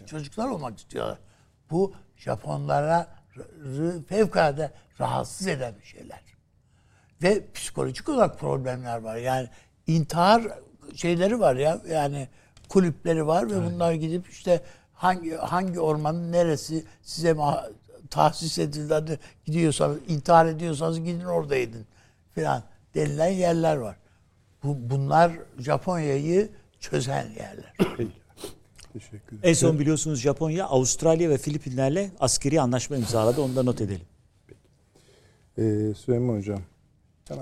çocuklar 0.05 0.47
olmak 0.47 0.77
istiyorlar. 0.77 1.17
Bu 1.71 1.93
Japonlara 2.17 3.07
fevkalade 4.07 4.71
rahatsız 4.99 5.47
eden 5.47 5.73
bir 5.81 5.85
şeyler. 5.85 6.21
Ve 7.23 7.51
psikolojik 7.53 8.09
olarak 8.09 8.39
problemler 8.39 8.97
var. 8.97 9.17
Yani 9.17 9.47
intihar 9.87 10.43
şeyleri 10.95 11.39
var 11.39 11.55
ya 11.55 11.81
yani 11.89 12.27
kulüpleri 12.71 13.27
var 13.27 13.51
ve 13.51 13.65
bunlar 13.65 13.93
gidip 13.93 14.29
işte 14.29 14.61
hangi 14.93 15.31
hangi 15.31 15.79
ormanın 15.79 16.31
neresi 16.31 16.83
size 17.01 17.35
tahsis 18.09 18.59
edildi 18.59 18.93
hadi 18.93 19.19
gidiyorsanız 19.45 19.97
intihar 20.07 20.45
ediyorsanız 20.45 20.99
gidin 20.99 21.25
orada 21.25 21.55
edin 21.55 21.85
filan 22.35 22.63
denilen 22.95 23.29
yerler 23.31 23.75
var. 23.75 23.95
Bu 24.63 24.77
bunlar 24.89 25.31
Japonya'yı 25.59 26.49
çözen 26.79 27.25
yerler. 27.29 27.73
Teşekkür 28.93 29.27
ederim. 29.27 29.39
En 29.43 29.53
son 29.53 29.79
biliyorsunuz 29.79 30.19
Japonya, 30.19 30.65
Avustralya 30.65 31.29
ve 31.29 31.37
Filipinlerle 31.37 32.11
askeri 32.19 32.61
anlaşma 32.61 32.97
imzaladı. 32.97 33.41
Onu 33.41 33.55
da 33.55 33.63
not 33.63 33.81
edelim. 33.81 34.05
Ee, 35.57 35.93
Süleyman 35.97 36.37
Hocam. 36.37 36.61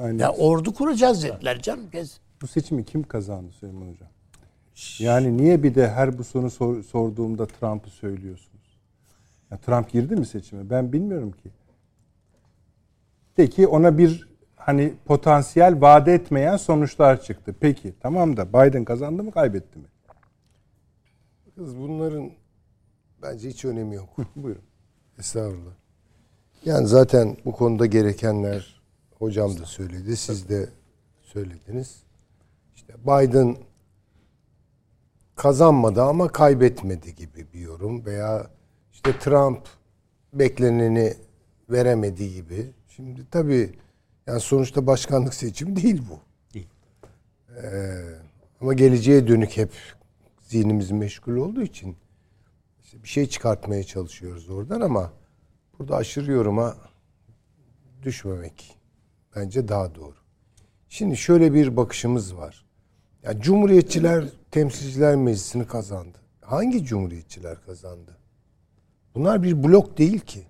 Aynı 0.02 0.22
Ya 0.22 0.32
ordu 0.32 0.74
kuracağız 0.74 1.24
dediler 1.24 1.62
canım. 1.62 1.90
Kez. 1.90 2.20
Bu 2.42 2.48
seçimi 2.48 2.86
kim 2.86 3.04
kazandı 3.04 3.52
Süleyman 3.60 3.88
Hocam? 3.88 4.10
Yani 5.00 5.38
niye 5.38 5.64
bir 5.64 5.76
de 5.76 5.90
her 5.90 6.18
bu 6.18 6.24
soru 6.24 6.50
sor- 6.50 6.84
sorduğumda 6.84 7.46
Trump'ı 7.48 7.90
söylüyorsunuz? 7.90 8.78
Ya 9.52 9.58
Trump 9.58 9.92
girdi 9.92 10.16
mi 10.16 10.26
seçime? 10.26 10.70
Ben 10.70 10.94
bilmiyorum 10.94 11.32
ki. 11.32 11.52
Peki 13.36 13.68
ona 13.68 13.98
bir 13.98 14.30
hani 14.56 14.94
potansiyel 15.06 15.82
vaat 15.82 16.08
etmeyen 16.08 16.58
sonuçlar 16.58 17.22
çıktı. 17.22 17.56
Peki 17.60 17.94
tamam 18.00 18.38
da 18.38 18.50
Biden 18.50 18.86
kazandı 18.86 19.24
mı 19.24 19.32
kaybetti 19.32 19.80
mi? 19.80 19.86
Kız 21.56 21.78
bunların 21.78 22.32
bence 23.22 23.50
hiç 23.50 23.66
önemi 23.66 23.96
yok. 23.96 24.10
Buyurun. 24.36 24.62
Estağfurullah. 25.20 25.72
Yani 26.66 26.88
zaten 26.88 27.38
bu 27.46 27.52
konuda 27.52 27.86
gerekenler 27.86 28.82
hocam 29.18 29.60
da 29.60 29.66
söyledi, 29.66 30.18
siz 30.18 30.50
de 30.50 30.70
söylediniz. 31.22 32.04
İşte 32.76 32.94
Biden 33.04 33.58
kazanmadı 35.40 36.04
ama 36.04 36.28
kaybetmedi 36.28 37.16
gibi 37.16 37.48
bir 37.54 37.60
yorum 37.60 38.06
veya 38.06 38.48
işte 38.92 39.20
Trump 39.20 39.68
bekleneni 40.34 41.14
veremedi 41.70 42.34
gibi. 42.34 42.72
Şimdi 42.88 43.30
tabii 43.32 43.76
yani 44.28 44.40
sonuçta 44.40 44.88
başkanlık 44.88 45.34
seçimi 45.34 45.76
değil 45.76 46.02
bu. 46.10 46.20
Değil. 46.54 46.68
Ee, 47.64 47.94
ama 48.62 48.74
geleceğe 48.74 49.28
dönük 49.28 49.58
hep 49.58 49.72
zihnimiz 50.42 50.92
meşgul 50.92 51.36
olduğu 51.36 51.62
için 51.62 51.96
işte 52.84 53.04
bir 53.04 53.10
şey 53.10 53.30
çıkartmaya 53.30 53.84
çalışıyoruz 53.84 54.50
oradan 54.50 54.82
ama 54.82 55.14
burada 55.80 55.96
aşırı 55.96 56.32
yoruma 56.32 56.76
düşmemek 58.04 58.78
bence 59.36 59.68
daha 59.68 59.96
doğru. 59.96 60.16
Şimdi 60.90 61.18
şöyle 61.18 61.54
bir 61.54 61.78
bakışımız 61.78 62.36
var. 62.36 62.69
Ya 63.24 63.40
Cumhuriyetçiler 63.42 64.26
Temsilciler 64.52 65.16
Meclisi'ni 65.16 65.68
kazandı. 65.68 66.18
Hangi 66.42 66.86
cumhuriyetçiler 66.86 67.66
kazandı? 67.66 68.18
Bunlar 69.16 69.44
bir 69.44 69.64
blok 69.64 69.98
değil 69.98 70.20
ki. 70.20 70.48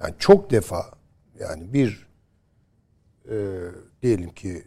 Yani 0.00 0.14
çok 0.18 0.50
defa 0.50 0.90
yani 1.38 1.72
bir 1.72 2.06
e, 3.30 3.36
diyelim 4.02 4.30
ki 4.30 4.62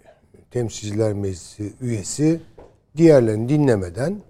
Temsilciler 0.52 1.14
Meclisi 1.14 1.74
üyesi 1.82 2.42
diğerlerini 2.98 3.50
dinlemeden 3.50 4.22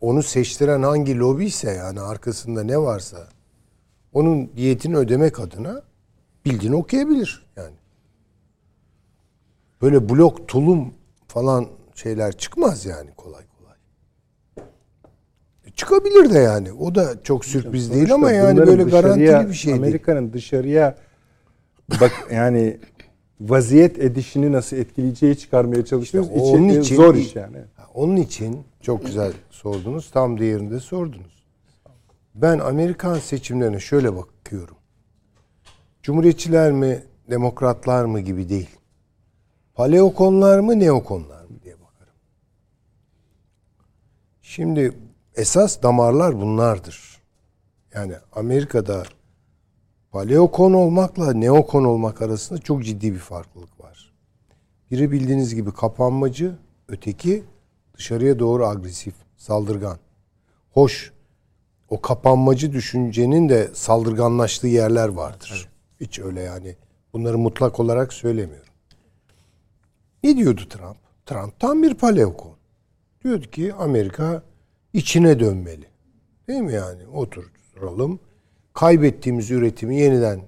onu 0.00 0.22
seçtiren 0.22 0.82
hangi 0.82 1.18
lobi 1.18 1.44
ise 1.44 1.70
yani 1.70 2.00
arkasında 2.00 2.62
ne 2.62 2.78
varsa 2.78 3.28
onun 4.12 4.56
diyetini 4.56 4.96
ödemek 4.96 5.40
adına 5.40 5.82
bildiğini 6.44 6.76
okuyabilir 6.76 7.46
yani. 7.56 7.77
Böyle 9.82 10.08
blok 10.08 10.48
tulum 10.48 10.94
falan 11.28 11.66
şeyler 11.94 12.32
çıkmaz 12.38 12.86
yani 12.86 13.10
kolay 13.16 13.42
kolay. 13.58 13.76
E, 15.66 15.70
Çıkabilir 15.70 16.30
de 16.34 16.38
yani. 16.38 16.72
O 16.72 16.94
da 16.94 17.22
çok 17.22 17.44
sürpriz 17.44 17.92
değil 17.94 18.14
ama 18.14 18.26
Sonuçta 18.28 18.46
yani 18.46 18.58
böyle 18.66 18.84
dışarıya- 18.86 19.26
garantili 19.30 19.48
bir 19.50 19.54
şey 19.56 19.72
değil. 19.72 19.82
Amerika'nın 19.82 20.32
dışarıya 20.32 20.96
bak 22.00 22.12
yani 22.32 22.78
vaziyet 23.40 23.98
edişini 23.98 24.52
nasıl 24.52 24.76
etkileyeceği 24.76 25.38
çıkarmaya 25.38 25.84
çalışıyoruz. 25.84 26.30
İşte 26.30 26.40
onun 26.40 26.68
için- 26.68 26.96
zor 26.96 27.14
iş 27.14 27.36
yani. 27.36 27.56
Onun 27.94 28.16
için 28.16 28.58
çok 28.80 29.06
güzel 29.06 29.32
sordunuz. 29.50 30.10
Tam 30.10 30.38
değerinde 30.40 30.80
sordunuz. 30.80 31.38
Ben 32.34 32.58
Amerikan 32.58 33.18
seçimlerine 33.18 33.80
şöyle 33.80 34.16
bakıyorum. 34.16 34.76
Cumhuriyetçiler 36.02 36.72
mi, 36.72 37.02
demokratlar 37.30 38.04
mı 38.04 38.20
gibi 38.20 38.48
değil. 38.48 38.68
Paleokonlar 39.78 40.58
mı, 40.58 40.78
neokonlar 40.78 41.44
mı 41.44 41.62
diye 41.64 41.74
bakarım. 41.74 42.14
Şimdi 44.42 44.92
esas 45.34 45.82
damarlar 45.82 46.40
bunlardır. 46.40 47.22
Yani 47.94 48.14
Amerika'da 48.32 49.02
paleokon 50.10 50.72
olmakla 50.72 51.32
neokon 51.32 51.84
olmak 51.84 52.22
arasında 52.22 52.58
çok 52.58 52.84
ciddi 52.84 53.12
bir 53.12 53.18
farklılık 53.18 53.80
var. 53.80 54.12
Biri 54.90 55.10
bildiğiniz 55.10 55.54
gibi 55.54 55.72
kapanmacı, 55.72 56.54
öteki 56.88 57.44
dışarıya 57.94 58.38
doğru 58.38 58.66
agresif, 58.66 59.14
saldırgan. 59.36 59.98
Hoş, 60.70 61.12
o 61.88 62.00
kapanmacı 62.00 62.72
düşüncenin 62.72 63.48
de 63.48 63.70
saldırganlaştığı 63.74 64.68
yerler 64.68 65.08
vardır. 65.08 65.68
Hiç 66.00 66.18
öyle 66.18 66.40
yani. 66.40 66.76
Bunları 67.12 67.38
mutlak 67.38 67.80
olarak 67.80 68.12
söylemiyorum. 68.12 68.67
Ne 70.22 70.36
diyordu 70.36 70.68
Trump? 70.68 70.96
Trump 71.26 71.60
tam 71.60 71.82
bir 71.82 71.94
paleokon. 71.94 72.56
Diyordu 73.24 73.50
ki 73.50 73.74
Amerika 73.74 74.42
içine 74.92 75.40
dönmeli. 75.40 75.86
Değil 76.48 76.60
mi 76.60 76.72
yani? 76.72 77.06
Oturalım. 77.06 78.20
Kaybettiğimiz 78.74 79.50
üretimi 79.50 79.96
yeniden 79.96 80.40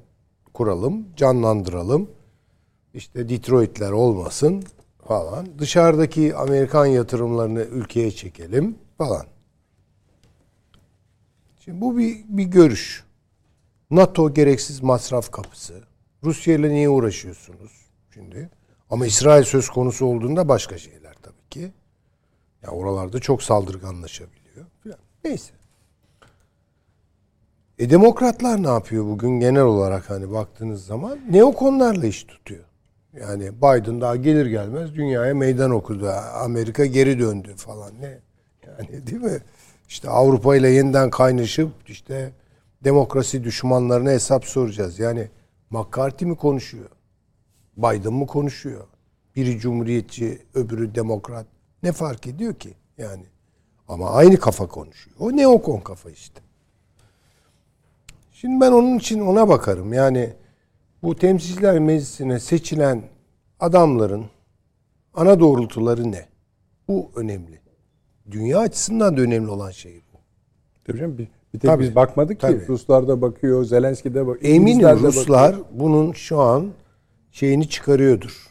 kuralım, 0.54 1.06
canlandıralım. 1.16 2.10
İşte 2.94 3.28
Detroit'ler 3.28 3.90
olmasın 3.90 4.64
falan. 5.08 5.58
Dışarıdaki 5.58 6.34
Amerikan 6.36 6.86
yatırımlarını 6.86 7.60
ülkeye 7.60 8.10
çekelim 8.10 8.78
falan. 8.98 9.26
Şimdi 11.64 11.80
bu 11.80 11.98
bir, 11.98 12.24
bir 12.28 12.44
görüş. 12.44 13.04
NATO 13.90 14.34
gereksiz 14.34 14.82
masraf 14.82 15.30
kapısı. 15.30 15.82
Rusya 16.24 16.54
ile 16.54 16.70
niye 16.70 16.88
uğraşıyorsunuz 16.88 17.72
şimdi? 18.14 18.50
Ama 18.90 19.06
İsrail 19.06 19.44
söz 19.44 19.68
konusu 19.68 20.06
olduğunda 20.06 20.48
başka 20.48 20.78
şeyler 20.78 21.14
tabii 21.22 21.48
ki. 21.50 21.72
Ya 22.62 22.70
oralarda 22.70 23.18
çok 23.20 23.42
saldırganlaşabiliyor. 23.42 24.66
Neyse. 25.24 25.52
E 27.78 27.90
demokratlar 27.90 28.62
ne 28.62 28.68
yapıyor 28.68 29.04
bugün 29.04 29.40
genel 29.40 29.62
olarak 29.62 30.10
hani 30.10 30.32
baktığınız 30.32 30.86
zaman? 30.86 31.18
Neokonlarla 31.30 32.06
iş 32.06 32.24
tutuyor. 32.24 32.64
Yani 33.20 33.52
Biden 33.58 34.00
daha 34.00 34.16
gelir 34.16 34.46
gelmez 34.46 34.94
dünyaya 34.94 35.34
meydan 35.34 35.70
okudu. 35.70 36.08
Amerika 36.34 36.86
geri 36.86 37.18
döndü 37.18 37.54
falan 37.56 37.92
ne? 38.00 38.18
Yani 38.66 39.06
değil 39.06 39.22
mi? 39.22 39.38
İşte 39.88 40.10
Avrupa 40.10 40.56
ile 40.56 40.70
yeniden 40.70 41.10
kaynaşıp 41.10 41.70
işte 41.88 42.32
demokrasi 42.84 43.44
düşmanlarına 43.44 44.10
hesap 44.10 44.44
soracağız. 44.44 44.98
Yani 44.98 45.28
McCarthy 45.70 46.30
mi 46.30 46.36
konuşuyor? 46.36 46.88
Biden 47.82 48.12
mı 48.12 48.26
konuşuyor? 48.26 48.84
Biri 49.36 49.58
cumhuriyetçi, 49.58 50.42
öbürü 50.54 50.94
demokrat. 50.94 51.46
Ne 51.82 51.92
fark 51.92 52.26
ediyor 52.26 52.54
ki? 52.54 52.74
Yani 52.98 53.24
ama 53.88 54.10
aynı 54.10 54.36
kafa 54.36 54.66
konuşuyor. 54.66 55.16
O 55.20 55.36
neokon 55.36 55.80
kafa 55.80 56.10
işte. 56.10 56.40
Şimdi 58.32 58.60
ben 58.60 58.72
onun 58.72 58.98
için 58.98 59.20
ona 59.20 59.48
bakarım. 59.48 59.92
Yani 59.92 60.32
bu 61.02 61.16
temsilciler 61.16 61.78
meclisine 61.78 62.40
seçilen 62.40 63.02
adamların 63.60 64.24
ana 65.14 65.40
doğrultuları 65.40 66.12
ne? 66.12 66.28
Bu 66.88 67.10
önemli. 67.16 67.60
Dünya 68.30 68.58
açısından 68.58 69.16
da 69.16 69.20
önemli 69.20 69.50
olan 69.50 69.70
şey 69.70 70.02
bu. 70.12 70.18
Tabii 70.84 70.98
canım, 70.98 71.18
bir, 71.18 71.28
bir 71.54 71.60
tek 71.60 71.70
Tabii. 71.70 71.82
biz 71.82 71.94
bakmadık 71.94 72.40
ki. 72.40 72.46
Tabii. 72.46 72.68
Ruslar 72.68 73.08
da 73.08 73.22
bakıyor, 73.22 73.64
Zelenski 73.64 74.14
de 74.14 74.26
bakıyor. 74.26 74.54
Eminim 74.54 74.66
İngilizler 74.66 74.98
Ruslar 74.98 75.52
bakıyor. 75.52 75.66
bunun 75.72 76.12
şu 76.12 76.40
an 76.40 76.70
şeyini 77.32 77.68
çıkarıyordur. 77.68 78.46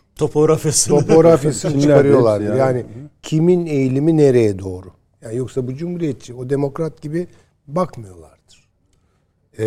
Topografisini 1.00 1.72
Kimler 1.72 1.82
çıkarıyorlar. 1.82 2.42
Yani, 2.42 2.60
yani. 2.60 2.86
kimin 3.22 3.66
eğilimi 3.66 4.18
nereye 4.18 4.60
doğru? 4.60 4.92
Yani 5.22 5.36
yoksa 5.36 5.68
bu 5.68 5.76
cumhuriyetçi, 5.76 6.34
o 6.34 6.50
demokrat 6.50 7.02
gibi 7.02 7.28
bakmıyorlardır. 7.68 8.70
Ee, 9.60 9.64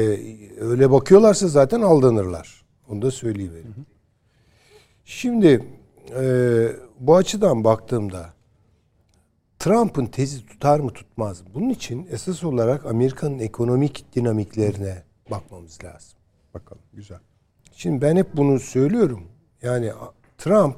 öyle 0.60 0.90
bakıyorlarsa 0.90 1.48
zaten 1.48 1.80
aldanırlar. 1.80 2.64
Onu 2.88 3.02
da 3.02 3.10
söyleyivereyim. 3.10 3.86
Şimdi 5.04 5.66
e, 6.20 6.66
bu 7.00 7.16
açıdan 7.16 7.64
baktığımda 7.64 8.32
Trump'ın 9.58 10.06
tezi 10.06 10.46
tutar 10.46 10.80
mı 10.80 10.90
tutmaz 10.90 11.40
mı? 11.40 11.48
Bunun 11.54 11.68
için 11.68 12.08
esas 12.10 12.44
olarak 12.44 12.86
Amerika'nın 12.86 13.38
ekonomik 13.38 14.16
dinamiklerine 14.16 15.02
bakmamız 15.30 15.84
lazım. 15.84 16.18
Bakalım 16.54 16.82
güzel. 16.92 17.18
Şimdi 17.82 18.02
ben 18.02 18.16
hep 18.16 18.36
bunu 18.36 18.60
söylüyorum. 18.60 19.28
Yani 19.62 19.92
Trump 20.38 20.76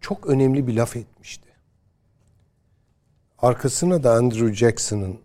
çok 0.00 0.26
önemli 0.26 0.66
bir 0.66 0.76
laf 0.76 0.96
etmişti. 0.96 1.48
Arkasına 3.38 4.02
da 4.02 4.14
Andrew 4.14 4.54
Jackson'ın 4.54 5.20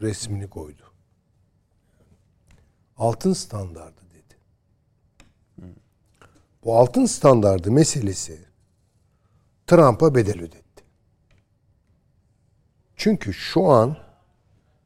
resmini 0.00 0.50
koydu. 0.50 0.82
Altın 2.96 3.32
standardı 3.32 4.00
dedi. 4.14 4.36
Bu 6.64 6.76
altın 6.76 7.06
standardı 7.06 7.72
meselesi 7.72 8.38
Trump'a 9.66 10.14
bedel 10.14 10.38
ödetti. 10.38 10.84
Çünkü 12.96 13.32
şu 13.32 13.64
an 13.64 13.96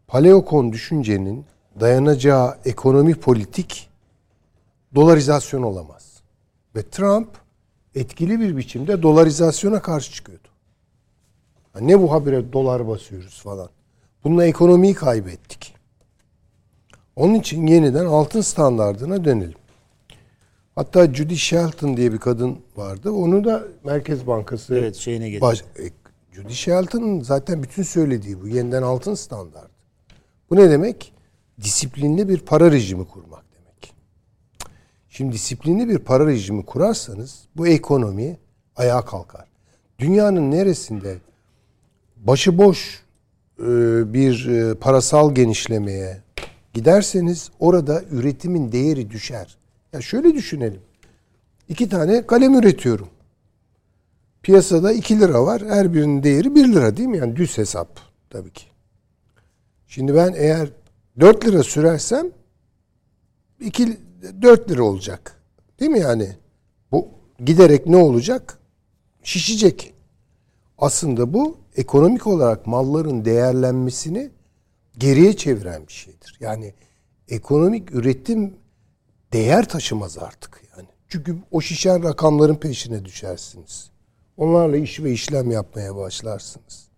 paleokon 0.06 0.72
düşüncenin 0.72 1.46
dayanacağı 1.80 2.58
ekonomi 2.64 3.14
politik 3.14 3.91
dolarizasyon 4.94 5.62
olamaz. 5.62 6.22
Ve 6.76 6.82
Trump 6.82 7.28
etkili 7.94 8.40
bir 8.40 8.56
biçimde 8.56 9.02
dolarizasyona 9.02 9.82
karşı 9.82 10.12
çıkıyordu. 10.12 10.48
Ne 11.80 12.00
bu 12.00 12.12
habire 12.12 12.52
dolar 12.52 12.88
basıyoruz 12.88 13.42
falan. 13.42 13.68
Bununla 14.24 14.46
ekonomiyi 14.46 14.94
kaybettik. 14.94 15.74
Onun 17.16 17.34
için 17.34 17.66
yeniden 17.66 18.06
altın 18.06 18.40
standardına 18.40 19.24
dönelim. 19.24 19.58
Hatta 20.74 21.14
Judy 21.14 21.34
Shelton 21.34 21.96
diye 21.96 22.12
bir 22.12 22.18
kadın 22.18 22.58
vardı. 22.76 23.10
Onu 23.10 23.44
da 23.44 23.64
Merkez 23.84 24.26
Bankası 24.26 24.74
Evet, 24.74 24.96
şeyine 24.96 25.30
getirdi. 25.30 25.42
baş, 25.42 25.60
e, 25.60 25.90
Judy 26.32 26.52
Shelton'ın 26.52 27.20
zaten 27.20 27.62
bütün 27.62 27.82
söylediği 27.82 28.40
bu. 28.42 28.48
Yeniden 28.48 28.82
altın 28.82 29.14
standart. 29.14 29.70
Bu 30.50 30.56
ne 30.56 30.70
demek? 30.70 31.12
Disiplinli 31.62 32.28
bir 32.28 32.38
para 32.38 32.70
rejimi 32.70 33.04
kurmak. 33.08 33.41
Şimdi 35.14 35.32
disiplinli 35.32 35.88
bir 35.88 35.98
para 35.98 36.26
rejimi 36.26 36.64
kurarsanız 36.64 37.44
bu 37.56 37.66
ekonomi 37.66 38.38
ayağa 38.76 39.04
kalkar. 39.04 39.48
Dünyanın 39.98 40.50
neresinde 40.50 41.18
başıboş 42.16 43.02
e, 43.58 43.64
bir 44.12 44.46
e, 44.48 44.74
parasal 44.74 45.34
genişlemeye 45.34 46.22
giderseniz 46.74 47.50
orada 47.60 48.02
üretimin 48.10 48.72
değeri 48.72 49.10
düşer. 49.10 49.56
Ya 49.92 50.00
şöyle 50.00 50.34
düşünelim. 50.34 50.80
İki 51.68 51.88
tane 51.88 52.26
kalem 52.26 52.54
üretiyorum. 52.54 53.08
Piyasada 54.42 54.92
2 54.92 55.20
lira 55.20 55.44
var. 55.44 55.62
Her 55.68 55.94
birinin 55.94 56.22
değeri 56.22 56.54
1 56.54 56.72
lira 56.72 56.96
değil 56.96 57.08
mi? 57.08 57.18
Yani 57.18 57.36
düz 57.36 57.58
hesap 57.58 57.88
tabii 58.30 58.50
ki. 58.50 58.64
Şimdi 59.86 60.14
ben 60.14 60.34
eğer 60.36 60.68
4 61.20 61.46
lira 61.46 61.62
sürersem 61.62 62.26
2 63.60 63.98
4 64.22 64.70
lira 64.70 64.82
olacak. 64.82 65.42
Değil 65.80 65.90
mi 65.90 66.00
yani? 66.00 66.36
Bu 66.92 67.08
giderek 67.44 67.86
ne 67.86 67.96
olacak? 67.96 68.58
Şişecek. 69.22 69.94
Aslında 70.78 71.32
bu 71.32 71.56
ekonomik 71.76 72.26
olarak 72.26 72.66
malların 72.66 73.24
değerlenmesini 73.24 74.30
geriye 74.98 75.36
çeviren 75.36 75.86
bir 75.86 75.92
şeydir. 75.92 76.36
Yani 76.40 76.74
ekonomik 77.28 77.94
üretim 77.94 78.54
değer 79.32 79.68
taşımaz 79.68 80.18
artık 80.18 80.62
yani. 80.76 80.88
Çünkü 81.08 81.36
o 81.50 81.60
şişen 81.60 82.02
rakamların 82.02 82.54
peşine 82.54 83.04
düşersiniz. 83.04 83.90
Onlarla 84.36 84.76
iş 84.76 85.00
ve 85.00 85.12
işlem 85.12 85.50
yapmaya 85.50 85.96
başlarsınız. 85.96 86.88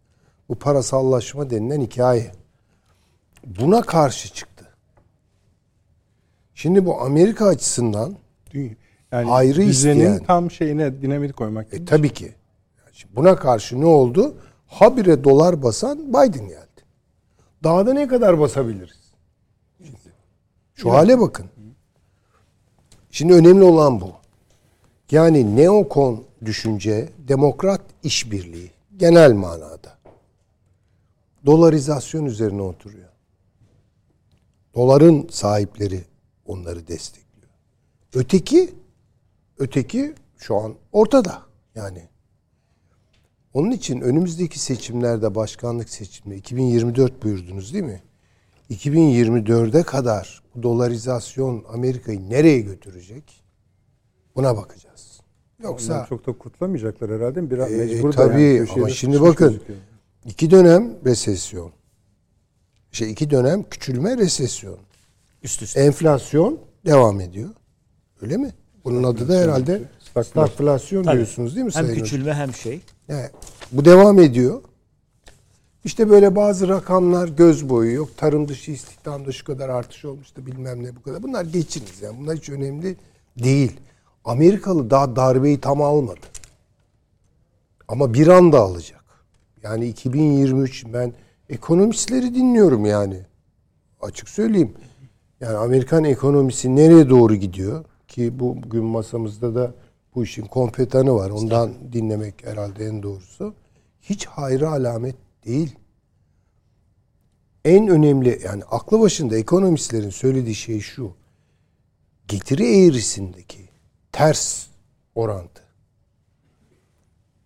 Bu 0.48 0.54
parasallaşma 0.54 1.50
denilen 1.50 1.80
hikaye. 1.80 2.32
Buna 3.46 3.82
karşı 3.82 4.32
çıktı. 4.32 4.53
Şimdi 6.54 6.86
bu 6.86 7.00
Amerika 7.00 7.46
açısından 7.46 8.16
Yani 9.12 9.30
Ayrı 9.30 9.56
düzenin 9.66 9.94
isteyen. 10.00 10.18
tam 10.24 10.50
şeyine 10.50 11.02
dinamit 11.02 11.32
koymak. 11.32 11.74
e, 11.74 11.84
tabii 11.84 12.12
ki. 12.12 12.34
Şimdi 12.92 13.16
buna 13.16 13.36
karşı 13.36 13.80
ne 13.80 13.86
oldu? 13.86 14.34
Habire 14.66 15.24
dolar 15.24 15.62
basan 15.62 16.08
Biden 16.08 16.48
geldi. 16.48 16.64
Daha 17.64 17.86
da 17.86 17.92
ne 17.92 18.08
kadar 18.08 18.40
basabiliriz? 18.40 19.12
Şimdi, 19.84 19.98
şu 20.74 20.92
hale 20.92 21.20
bakın. 21.20 21.46
Şimdi 23.10 23.32
önemli 23.34 23.62
olan 23.62 24.00
bu. 24.00 24.12
Yani 25.10 25.56
neokon 25.56 26.24
düşünce, 26.44 27.08
demokrat 27.18 27.80
işbirliği 28.02 28.70
genel 28.96 29.32
manada 29.32 29.98
dolarizasyon 31.46 32.24
üzerine 32.24 32.62
oturuyor. 32.62 33.08
Doların 34.74 35.28
sahipleri 35.30 36.00
onları 36.46 36.88
destekliyor. 36.88 37.52
Öteki 38.14 38.74
öteki 39.58 40.14
şu 40.38 40.56
an 40.56 40.74
ortada. 40.92 41.42
Yani 41.74 42.08
onun 43.54 43.70
için 43.70 44.00
önümüzdeki 44.00 44.58
seçimlerde 44.58 45.34
başkanlık 45.34 45.90
seçimleri 45.90 46.38
2024 46.38 47.22
buyurdunuz 47.22 47.72
değil 47.74 47.84
mi? 47.84 48.02
2024'e 48.70 49.82
kadar 49.82 50.42
bu 50.54 50.62
dolarizasyon 50.62 51.64
Amerika'yı 51.68 52.30
nereye 52.30 52.60
götürecek? 52.60 53.42
Buna 54.36 54.56
bakacağız. 54.56 55.20
Yoksa 55.62 55.94
Onlar 55.94 56.08
çok 56.08 56.26
da 56.26 56.32
kurtulamayacaklar 56.32 57.10
herhalde. 57.10 57.50
Biraz 57.50 57.72
e, 57.72 57.76
mecbur 57.76 58.12
tabii 58.12 58.42
yani 58.42 58.68
ama 58.76 58.88
şimdi 58.88 59.20
bakın 59.20 59.48
gözüküyor. 59.48 59.78
iki 60.26 60.50
dönem 60.50 60.94
resesyon. 61.04 61.72
Şey 62.92 63.10
iki 63.10 63.30
dönem 63.30 63.62
küçülme 63.62 64.16
resesyon. 64.18 64.78
Üst 65.44 65.62
üste. 65.62 65.80
Enflasyon 65.80 66.58
devam 66.86 67.20
ediyor. 67.20 67.50
Öyle 68.22 68.36
mi? 68.36 68.54
Bunun 68.84 69.02
adı 69.02 69.28
da 69.28 69.38
herhalde 69.40 69.82
Stagflasyon. 70.22 71.04
diyorsunuz 71.04 71.54
değil 71.56 71.66
mi 71.66 71.72
Hem 71.74 71.82
Sayın 71.84 71.88
Hocam? 71.88 72.04
küçülme 72.04 72.34
hem 72.34 72.54
şey. 72.54 72.80
Yani 73.08 73.28
bu 73.72 73.84
devam 73.84 74.20
ediyor. 74.20 74.62
İşte 75.84 76.10
böyle 76.10 76.36
bazı 76.36 76.68
rakamlar 76.68 77.28
göz 77.28 77.68
boyu 77.68 77.92
yok. 77.94 78.16
Tarım 78.16 78.48
dışı 78.48 78.70
istihdamda 78.70 79.32
şu 79.32 79.44
kadar 79.44 79.68
artış 79.68 80.04
olmuştu 80.04 80.46
bilmem 80.46 80.84
ne 80.84 80.96
bu 80.96 81.02
kadar. 81.02 81.22
Bunlar 81.22 81.44
geçiniz 81.44 82.02
yani. 82.02 82.18
Bunlar 82.20 82.36
hiç 82.36 82.48
önemli 82.50 82.96
değil. 83.38 83.72
Amerikalı 84.24 84.90
daha 84.90 85.16
darbeyi 85.16 85.60
tam 85.60 85.82
almadı. 85.82 86.20
Ama 87.88 88.14
bir 88.14 88.28
anda 88.28 88.60
alacak. 88.60 89.04
Yani 89.62 89.86
2023 89.88 90.84
ben 90.92 91.12
ekonomistleri 91.48 92.34
dinliyorum 92.34 92.84
yani. 92.86 93.20
açık 94.02 94.28
söyleyeyim. 94.28 94.74
Yani 95.44 95.56
Amerikan 95.56 96.04
ekonomisi 96.04 96.76
nereye 96.76 97.08
doğru 97.10 97.34
gidiyor? 97.34 97.84
Ki 98.08 98.38
bugün 98.38 98.84
masamızda 98.84 99.54
da 99.54 99.74
bu 100.14 100.24
işin 100.24 100.44
kompetanı 100.46 101.14
var. 101.14 101.30
Ondan 101.30 101.92
dinlemek 101.92 102.46
herhalde 102.46 102.84
en 102.84 103.02
doğrusu. 103.02 103.54
Hiç 104.02 104.26
hayra 104.26 104.70
alamet 104.70 105.16
değil. 105.46 105.76
En 107.64 107.88
önemli 107.88 108.40
yani 108.44 108.64
aklı 108.64 109.00
başında 109.00 109.36
ekonomistlerin 109.36 110.10
söylediği 110.10 110.54
şey 110.54 110.80
şu. 110.80 111.12
Getiri 112.28 112.86
eğrisindeki 112.86 113.68
ters 114.12 114.66
orantı. 115.14 115.62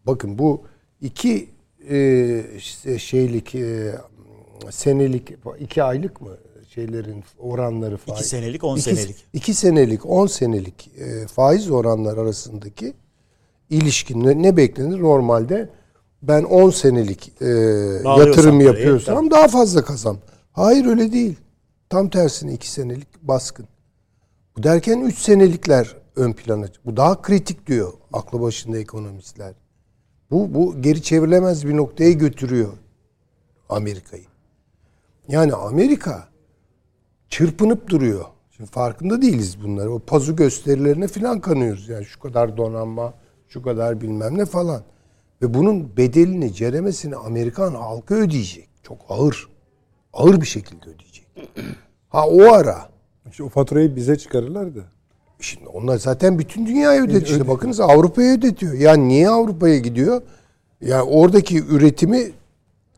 Bakın 0.07 0.39
bu 0.39 0.65
iki 1.01 1.51
e, 1.91 2.45
işte 2.57 2.99
şeylik 2.99 3.55
e, 3.55 3.95
senelik 4.71 5.33
iki 5.61 5.83
aylık 5.83 6.21
mı 6.21 6.37
şeylerin 6.79 7.25
oranları 7.39 7.97
faiz. 7.97 8.21
İki 8.21 8.29
senelik, 8.29 8.65
on 8.65 8.77
İki- 8.77 8.83
senelik. 8.83 9.17
iki 9.33 9.55
senelik, 9.55 10.07
on 10.07 10.27
senelik 10.27 10.91
e, 10.99 11.27
faiz 11.27 11.71
oranlar 11.71 12.17
arasındaki 12.17 12.95
ilişkin 13.71 14.25
ne, 14.25 14.43
ne 14.43 14.57
beklenir? 14.57 15.01
Normalde 15.01 15.69
ben 16.23 16.43
10 16.43 16.71
senelik 16.71 17.33
e, 17.41 17.47
yatırım 17.47 18.59
parayı, 18.59 18.63
yapıyorsam 18.63 19.31
daha 19.31 19.49
fazla 19.49 19.85
kazan. 19.85 20.17
Hayır 20.53 20.87
öyle 20.87 21.13
değil. 21.13 21.37
Tam 21.91 22.09
tersine 22.09 22.53
2 22.53 22.71
senelik 22.71 23.23
baskın. 23.23 23.67
Bu 24.57 24.63
derken 24.63 25.01
3 25.01 25.19
senelikler 25.19 25.97
ön 26.17 26.33
plana. 26.33 26.67
Bu 26.85 26.97
daha 26.97 27.23
kritik 27.23 27.67
diyor 27.67 27.93
aklı 28.13 28.41
başında 28.41 28.79
ekonomistler. 28.79 29.55
Bu 30.31 30.55
bu 30.55 30.83
geri 30.83 31.03
çevrilemez 31.03 31.67
bir 31.67 31.77
noktaya 31.77 32.13
götürüyor 32.13 32.73
Amerika'yı. 33.69 34.25
Yani 35.29 35.55
Amerika 35.55 36.29
çırpınıp 37.39 37.89
duruyor. 37.89 38.25
Şimdi 38.51 38.71
farkında 38.71 39.23
değiliz 39.23 39.63
bunları. 39.63 39.93
O 39.93 39.99
pazu 39.99 40.37
gösterilerine 40.37 41.09
falan 41.09 41.41
kanıyoruz. 41.41 41.89
Yani 41.89 42.05
şu 42.05 42.21
kadar 42.21 42.57
donanma, 42.57 43.15
şu 43.49 43.63
kadar 43.63 44.01
bilmem 44.01 44.39
ne 44.39 44.47
falan. 44.47 44.83
Ve 45.43 45.55
bunun 45.55 45.97
bedelini, 45.97 46.55
ceremesini 46.55 47.17
Amerikan 47.17 47.75
halkı 47.75 48.15
ödeyecek. 48.15 48.69
Çok 48.83 48.99
ağır. 49.09 49.49
Ağır 50.13 50.41
bir 50.41 50.47
şekilde 50.47 50.85
ödeyecek. 50.85 51.27
Ha 52.09 52.29
o 52.29 52.53
ara. 52.53 52.89
İşte 53.31 53.43
o 53.43 53.49
faturayı 53.49 53.97
bize 53.97 54.19
çıkarırlar 54.19 54.75
da. 54.75 54.81
Şimdi 55.41 55.67
onlar 55.67 55.99
zaten 55.99 56.39
bütün 56.39 56.67
dünyaya 56.67 57.03
ödetiyor. 57.03 57.41
İşte 57.41 57.49
bakınız 57.49 57.81
Avrupa'ya 57.81 58.35
ödetiyor. 58.35 58.73
Yani 58.73 59.09
niye 59.09 59.29
Avrupa'ya 59.29 59.79
gidiyor? 59.79 60.23
Yani 60.81 61.03
oradaki 61.03 61.65
üretimi 61.65 62.33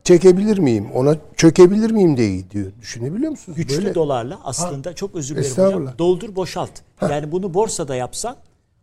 çekebilir 0.03 0.57
miyim? 0.57 0.91
Ona 0.93 1.15
çökebilir 1.37 1.91
miyim 1.91 2.17
diye 2.17 2.35
gidiyor. 2.37 2.71
Düşünebiliyor 2.81 3.31
musunuz? 3.31 3.57
Güçlü 3.57 3.77
Böyle- 3.77 3.95
dolarla 3.95 4.39
aslında 4.43 4.93
çok 4.93 5.15
özür 5.15 5.35
dilerim 5.35 5.51
hocam. 5.51 5.97
Doldur 5.99 6.35
boşalt. 6.35 6.71
Yani 7.01 7.31
bunu 7.31 7.53
borsada 7.53 7.95
yapsan 7.95 8.35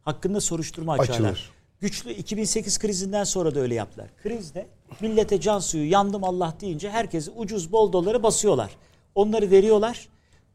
hakkında 0.03 0.40
soruşturma 0.40 0.93
açarlar. 0.93 1.15
Açılır. 1.15 1.51
Güçlü 1.81 2.12
2008 2.12 2.78
krizinden 2.78 3.24
sonra 3.24 3.55
da 3.55 3.61
öyle 3.61 3.74
yaptılar. 3.74 4.09
Krizde 4.23 4.66
millete 5.01 5.40
can 5.40 5.59
suyu 5.59 5.90
yandım 5.90 6.24
Allah 6.24 6.55
deyince 6.61 6.90
herkesi 6.90 7.31
ucuz 7.31 7.73
bol 7.73 7.93
doları 7.93 8.23
basıyorlar. 8.23 8.70
Onları 9.15 9.51
veriyorlar. 9.51 10.09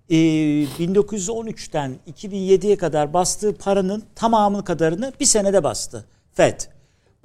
Ee, 0.10 0.15
1913'ten 0.15 1.95
2007'ye 2.07 2.77
kadar 2.77 3.14
bastığı 3.14 3.56
paranın 3.56 4.03
tamamı 4.15 4.64
kadarını 4.64 5.14
bir 5.19 5.26
senede 5.26 5.64
bastı. 5.64 6.06
FED. 6.34 6.60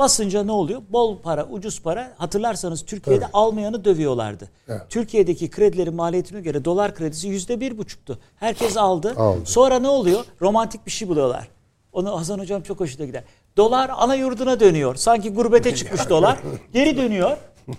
Basınca 0.03 0.43
ne 0.45 0.53
oluyor? 0.53 0.83
Bol 0.91 1.19
para, 1.19 1.47
ucuz 1.47 1.83
para. 1.83 2.13
Hatırlarsanız 2.19 2.85
Türkiye'de 2.85 3.27
almayanı 3.33 3.85
dövüyorlardı. 3.85 4.49
Türkiye'deki 4.89 5.51
kredilerin 5.51 5.95
maliyetine 5.95 6.41
göre 6.41 6.65
dolar 6.65 6.95
kredisi 6.95 7.29
yüzde 7.29 7.61
bir 7.61 7.79
buçuktu. 7.79 8.19
Herkes 8.37 8.77
aldı. 8.77 9.15
Aldı. 9.17 9.41
Sonra 9.45 9.79
ne 9.79 9.89
oluyor? 9.89 10.25
Romantik 10.43 10.87
bir 10.87 10.91
şey 10.91 11.09
buluyorlar. 11.09 11.49
Onu 11.93 12.19
Hasan 12.19 12.39
Hocam 12.39 12.63
çok 12.63 12.81
hoşuna 12.81 13.07
gider. 13.07 13.25
Dolar 13.57 13.91
ana 13.97 14.15
yurduna 14.15 14.61
dönüyor. 14.61 14.95
Sanki 14.95 15.31
gurbete 15.31 15.75
çıkmış 15.75 16.09
dolar. 16.11 16.39
Geri 16.73 16.97
dönüyor. 16.97 17.37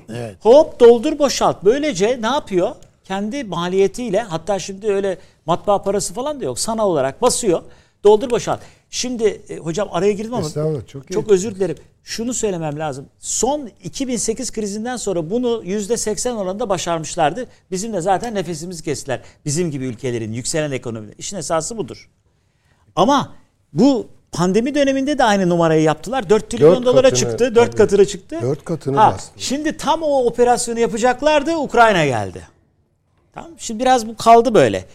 Evet. 0.10 0.36
Hop 0.40 0.80
doldur 0.80 1.20
boşalt. 1.20 1.58
Böylece 1.64 2.18
ne 2.22 2.28
yapıyor? 2.28 2.76
Kendi 3.04 3.44
maliyetiyle 3.44 4.22
hatta 4.22 4.60
şimdi 4.60 4.88
öyle 4.94 5.18
matbaa 5.46 5.82
parası 5.82 6.14
falan 6.14 6.42
da 6.42 6.46
yok. 6.46 6.60
Sanal 6.60 6.90
olarak 6.90 7.22
basıyor. 7.22 7.62
Doldur 8.04 8.30
boşalt. 8.30 8.60
Şimdi 8.90 9.42
e, 9.50 9.58
hocam 9.58 9.90
araya 9.92 10.12
girdim 10.12 10.34
ama 10.34 10.50
çok 10.88 11.12
çok 11.12 11.32
özür 11.32 11.56
dilerim. 11.56 11.76
Şunu 12.04 12.34
söylemem 12.34 12.80
lazım. 12.80 13.06
Son 13.20 13.70
2008 13.84 14.52
krizinden 14.52 14.98
sonra 14.98 15.30
bunu 15.30 15.64
%80 15.64 16.32
oranında 16.32 16.70
başarmışlardı. 16.70 17.48
Bizim 17.72 17.94
de 17.94 18.02
zaten 18.02 18.36
nefesimizi 18.36 18.84
kestiler. 18.84 19.22
Bizim 19.46 19.72
gibi 19.72 19.86
ülkelerin 19.86 20.34
yükselen 20.34 20.72
ekonomiler. 20.72 21.14
İşin 21.18 21.38
esası 21.38 21.78
budur. 21.78 22.10
Ama 22.96 23.34
bu 23.74 24.08
pandemi 24.32 24.76
döneminde 24.76 25.18
de 25.18 25.24
aynı 25.24 25.50
numarayı 25.50 25.84
yaptılar. 25.84 26.30
4 26.30 26.50
trilyon 26.50 26.76
Dört 26.76 26.86
dolara 26.86 27.10
katını, 27.10 27.20
çıktı. 27.20 27.56
4 27.56 27.66
tabii. 27.66 27.78
katına 27.78 28.06
çıktı. 28.06 28.40
Dört 28.42 28.66
katını 28.66 28.98
Ha, 28.98 29.14
bastı. 29.14 29.32
Şimdi 29.38 29.78
tam 29.78 30.04
o 30.04 30.26
operasyonu 30.26 30.80
yapacaklardı. 30.80 31.56
Ukrayna 31.56 32.06
geldi. 32.06 32.48
Tamam. 33.34 33.52
Şimdi 33.58 33.80
biraz 33.80 34.08
bu 34.08 34.18
kaldı 34.18 34.54
böyle. 34.54 34.86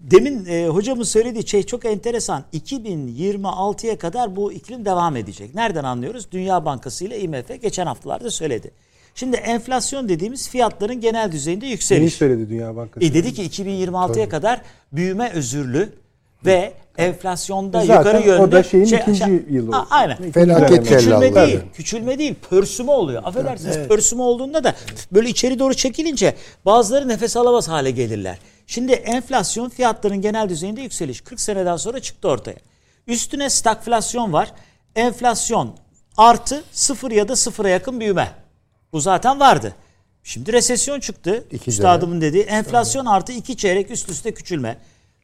Demin 0.00 0.46
e, 0.46 0.66
hocamın 0.66 1.02
söylediği 1.02 1.48
şey 1.48 1.62
çok 1.62 1.84
enteresan. 1.84 2.44
2026'ya 2.52 3.98
kadar 3.98 4.36
bu 4.36 4.52
iklim 4.52 4.84
devam 4.84 5.16
edecek. 5.16 5.54
Nereden 5.54 5.84
anlıyoruz? 5.84 6.32
Dünya 6.32 6.64
Bankası 6.64 7.04
ile 7.04 7.20
IMF 7.20 7.62
geçen 7.62 7.86
haftalarda 7.86 8.30
söyledi. 8.30 8.70
Şimdi 9.14 9.36
enflasyon 9.36 10.08
dediğimiz 10.08 10.48
fiyatların 10.48 11.00
genel 11.00 11.32
düzeyinde 11.32 11.66
yükseliş. 11.66 12.14
söyledi 12.14 12.48
Dünya 12.48 12.76
Bankası. 12.76 13.06
E 13.06 13.14
dedi 13.14 13.34
ki 13.34 13.42
2026'ya 13.42 14.28
kadar 14.28 14.62
büyüme 14.92 15.30
özürlü 15.30 15.92
ve 16.46 16.72
enflasyonda 16.98 17.80
Zaten 17.80 17.98
yukarı 17.98 18.28
yönde 18.28 18.42
o 18.42 18.52
da 18.52 18.62
şeyin 18.62 18.84
ikinci 18.84 19.44
yılı 19.50 19.72
Ha, 19.72 19.78
olsun. 19.80 19.88
aynen. 19.90 20.32
Felaket 20.32 20.88
küçülme 20.88 21.20
değil, 21.20 21.34
Tabii. 21.34 21.72
küçülme 21.74 22.18
değil, 22.18 22.34
pörsüme 22.50 22.92
oluyor. 22.92 23.22
Affedersiniz 23.24 23.78
pörsüme 23.88 24.22
olduğunda 24.22 24.64
da 24.64 24.74
böyle 25.12 25.28
içeri 25.28 25.58
doğru 25.58 25.74
çekilince 25.74 26.34
bazıları 26.66 27.08
nefes 27.08 27.36
alamaz 27.36 27.68
hale 27.68 27.90
gelirler. 27.90 28.38
Şimdi 28.66 28.92
enflasyon 28.92 29.68
fiyatların 29.68 30.20
genel 30.20 30.48
düzeyinde 30.48 30.80
yükseliş 30.80 31.20
40 31.20 31.40
seneden 31.40 31.76
sonra 31.76 32.00
çıktı 32.00 32.28
ortaya. 32.28 32.56
Üstüne 33.06 33.50
stagflasyon 33.50 34.32
var. 34.32 34.52
Enflasyon 34.96 35.74
artı 36.16 36.64
sıfır 36.72 37.10
ya 37.10 37.28
da 37.28 37.36
sıfıra 37.36 37.68
yakın 37.68 38.00
büyüme. 38.00 38.28
Bu 38.92 39.00
zaten 39.00 39.40
vardı. 39.40 39.74
Şimdi 40.22 40.52
resesyon 40.52 41.00
çıktı. 41.00 41.44
İki 41.50 41.70
Üstadımın 41.70 42.20
dediği 42.20 42.42
enflasyon 42.42 43.06
artı 43.06 43.32
iki 43.32 43.56
çeyrek 43.56 43.90
üst 43.90 44.10
üste 44.10 44.34
küçülme. 44.34 44.76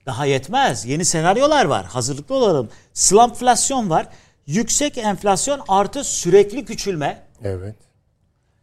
Daha 0.07 0.27
yetmez. 0.27 0.87
Yeni 0.87 1.05
senaryolar 1.05 1.65
var. 1.65 1.87
Hazırlıklı 1.87 2.35
olalım. 2.35 2.69
Slumpflasyon 2.95 3.91
var. 3.91 4.09
Yüksek 4.47 4.99
enflasyon 4.99 5.61
artı 5.69 6.05
sürekli 6.05 6.65
küçülme. 6.65 7.23
Evet. 7.45 7.77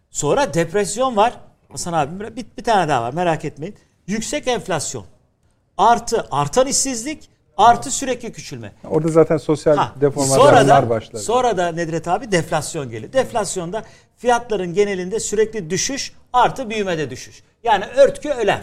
Sonra 0.10 0.54
depresyon 0.54 1.16
var. 1.16 1.34
Hasan 1.70 1.94
abim 1.94 2.20
bir, 2.20 2.46
bir 2.58 2.64
tane 2.64 2.90
daha 2.90 3.02
var 3.02 3.14
merak 3.14 3.46
etmeyin. 3.46 3.76
Yüksek 4.08 4.48
enflasyon 4.48 5.06
artı 5.78 6.28
artan 6.32 6.68
işsizlik 6.68 7.30
artı 7.58 7.92
sürekli 7.92 8.32
küçülme. 8.32 8.72
Orada 8.90 9.08
zaten 9.08 9.38
sosyal 9.38 9.78
Ha, 9.78 9.94
deformasyonlar 10.02 10.62
sonra 10.62 10.68
da, 10.68 10.90
başladı. 10.90 11.22
Sonra 11.22 11.58
da 11.58 11.72
Nedret 11.72 12.08
abi 12.08 12.32
deflasyon 12.32 12.90
geliyor. 12.90 13.14
Deflasyonda 13.14 13.84
fiyatların 14.18 14.74
genelinde 14.74 15.20
sürekli 15.20 15.70
düşüş 15.70 16.14
artı 16.34 16.70
büyümede 16.70 17.10
düşüş. 17.10 17.44
Yani 17.64 17.86
örtkü 17.86 18.30
ölen 18.30 18.62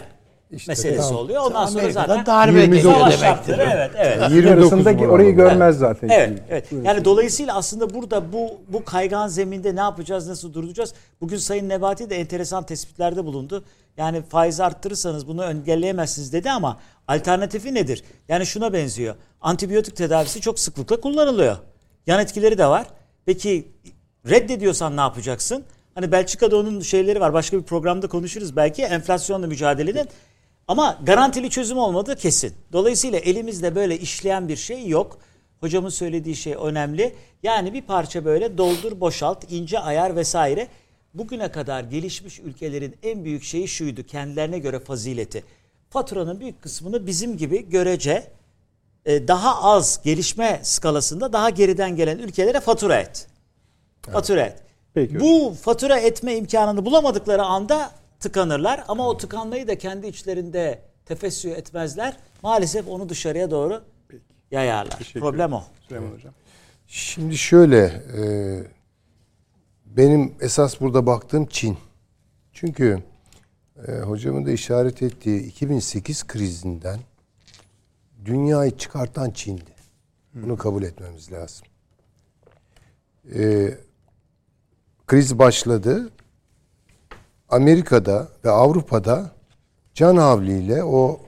meselesi 0.51 0.97
tamam. 0.97 1.15
oluyor. 1.15 1.41
Ondan 1.41 1.65
sonra 1.65 1.81
Amerika'da 1.81 2.07
zaten 2.07 2.25
darbe 2.25 2.61
29 2.61 2.83
geliyor 2.83 2.99
savaş 2.99 3.21
demektir. 3.21 3.57
Evet, 3.59 3.91
evet. 3.97 4.31
29 4.31 4.45
Yarısında 4.45 4.99
bu 4.99 5.03
orayı 5.03 5.35
görmez 5.35 5.77
zaten. 5.77 6.09
Evet, 6.09 6.43
evet. 6.49 6.71
Yani 6.83 7.05
dolayısıyla 7.05 7.55
aslında 7.55 7.93
burada 7.93 8.33
bu 8.33 8.51
bu 8.67 8.85
kaygan 8.85 9.27
zeminde 9.27 9.75
ne 9.75 9.79
yapacağız, 9.79 10.27
nasıl 10.27 10.53
durduracağız? 10.53 10.93
Bugün 11.21 11.37
Sayın 11.37 11.69
Nebati 11.69 12.09
de 12.09 12.15
enteresan 12.15 12.65
tespitlerde 12.65 13.25
bulundu. 13.25 13.63
Yani 13.97 14.21
faizi 14.21 14.63
arttırırsanız 14.63 15.27
bunu 15.27 15.43
engelleyemezsiniz 15.43 16.33
dedi 16.33 16.51
ama 16.51 16.79
alternatifi 17.07 17.73
nedir? 17.73 18.03
Yani 18.29 18.45
şuna 18.45 18.73
benziyor. 18.73 19.15
Antibiyotik 19.41 19.95
tedavisi 19.95 20.41
çok 20.41 20.59
sıklıkla 20.59 21.01
kullanılıyor. 21.01 21.57
Yan 22.07 22.19
etkileri 22.19 22.57
de 22.57 22.65
var. 22.65 22.87
Peki 23.25 23.67
reddediyorsan 24.29 24.97
ne 24.97 25.01
yapacaksın? 25.01 25.63
Hani 25.95 26.11
Belçika'da 26.11 26.57
onun 26.57 26.79
şeyleri 26.79 27.19
var. 27.19 27.33
Başka 27.33 27.57
bir 27.57 27.63
programda 27.63 28.07
konuşuruz 28.07 28.55
belki. 28.55 28.83
Enflasyonla 28.83 29.47
mücadelenin 29.47 30.07
ama 30.71 30.99
garantili 31.03 31.49
çözüm 31.49 31.77
olmadığı 31.77 32.15
kesin. 32.15 32.53
Dolayısıyla 32.73 33.19
elimizde 33.19 33.75
böyle 33.75 33.99
işleyen 33.99 34.47
bir 34.47 34.55
şey 34.55 34.87
yok. 34.87 35.17
Hocamın 35.59 35.89
söylediği 35.89 36.35
şey 36.35 36.55
önemli. 36.61 37.15
Yani 37.43 37.73
bir 37.73 37.81
parça 37.81 38.25
böyle 38.25 38.57
doldur 38.57 38.99
boşalt, 38.99 39.51
ince 39.51 39.79
ayar 39.79 40.15
vesaire. 40.15 40.67
Bugüne 41.13 41.51
kadar 41.51 41.83
gelişmiş 41.83 42.39
ülkelerin 42.39 42.95
en 43.03 43.23
büyük 43.23 43.43
şeyi 43.43 43.67
şuydu. 43.67 44.03
Kendilerine 44.03 44.59
göre 44.59 44.79
fazileti. 44.79 45.43
Faturanın 45.89 46.39
büyük 46.39 46.61
kısmını 46.61 47.07
bizim 47.07 47.37
gibi 47.37 47.69
görece 47.69 48.27
e, 49.05 49.27
daha 49.27 49.63
az 49.63 50.01
gelişme 50.03 50.59
skalasında 50.63 51.33
daha 51.33 51.49
geriden 51.49 51.95
gelen 51.95 52.17
ülkelere 52.17 52.59
fatura 52.59 52.95
et. 52.99 53.27
Fatura 54.01 54.41
et. 54.41 54.63
Peki 54.93 55.19
Bu 55.19 55.55
fatura 55.61 55.99
etme 55.99 56.35
imkanını 56.35 56.85
bulamadıkları 56.85 57.43
anda 57.43 57.91
tıkanırlar 58.21 58.83
ama 58.87 59.07
o 59.07 59.17
tıkanmayı 59.17 59.67
da 59.67 59.77
kendi 59.77 60.07
içlerinde 60.07 60.81
tefessü 61.05 61.49
etmezler. 61.49 62.17
Maalesef 62.43 62.87
onu 62.87 63.09
dışarıya 63.09 63.51
doğru 63.51 63.83
yayarlar. 64.51 64.97
Teşekkür 64.97 65.19
Problem 65.19 65.53
o. 65.53 65.63
Süleyman 65.87 66.11
Hocam. 66.11 66.33
Şimdi 66.87 67.37
şöyle, 67.37 67.85
e, 68.17 68.23
benim 69.85 70.35
esas 70.41 70.81
burada 70.81 71.05
baktığım 71.05 71.45
Çin. 71.45 71.77
Çünkü 72.53 73.03
e, 73.87 73.91
hocamın 73.91 74.45
da 74.45 74.51
işaret 74.51 75.01
ettiği 75.01 75.43
2008 75.43 76.27
krizinden 76.27 76.99
dünyayı 78.25 78.77
çıkartan 78.77 79.31
Çin'di. 79.31 79.71
Bunu 80.33 80.57
kabul 80.57 80.83
etmemiz 80.83 81.31
lazım. 81.31 81.67
E, 83.35 83.69
kriz 85.07 85.39
başladı. 85.39 86.09
Amerika'da 87.51 88.27
ve 88.45 88.49
Avrupa'da 88.49 89.31
can 89.93 90.17
havliyle 90.17 90.83
o 90.83 91.19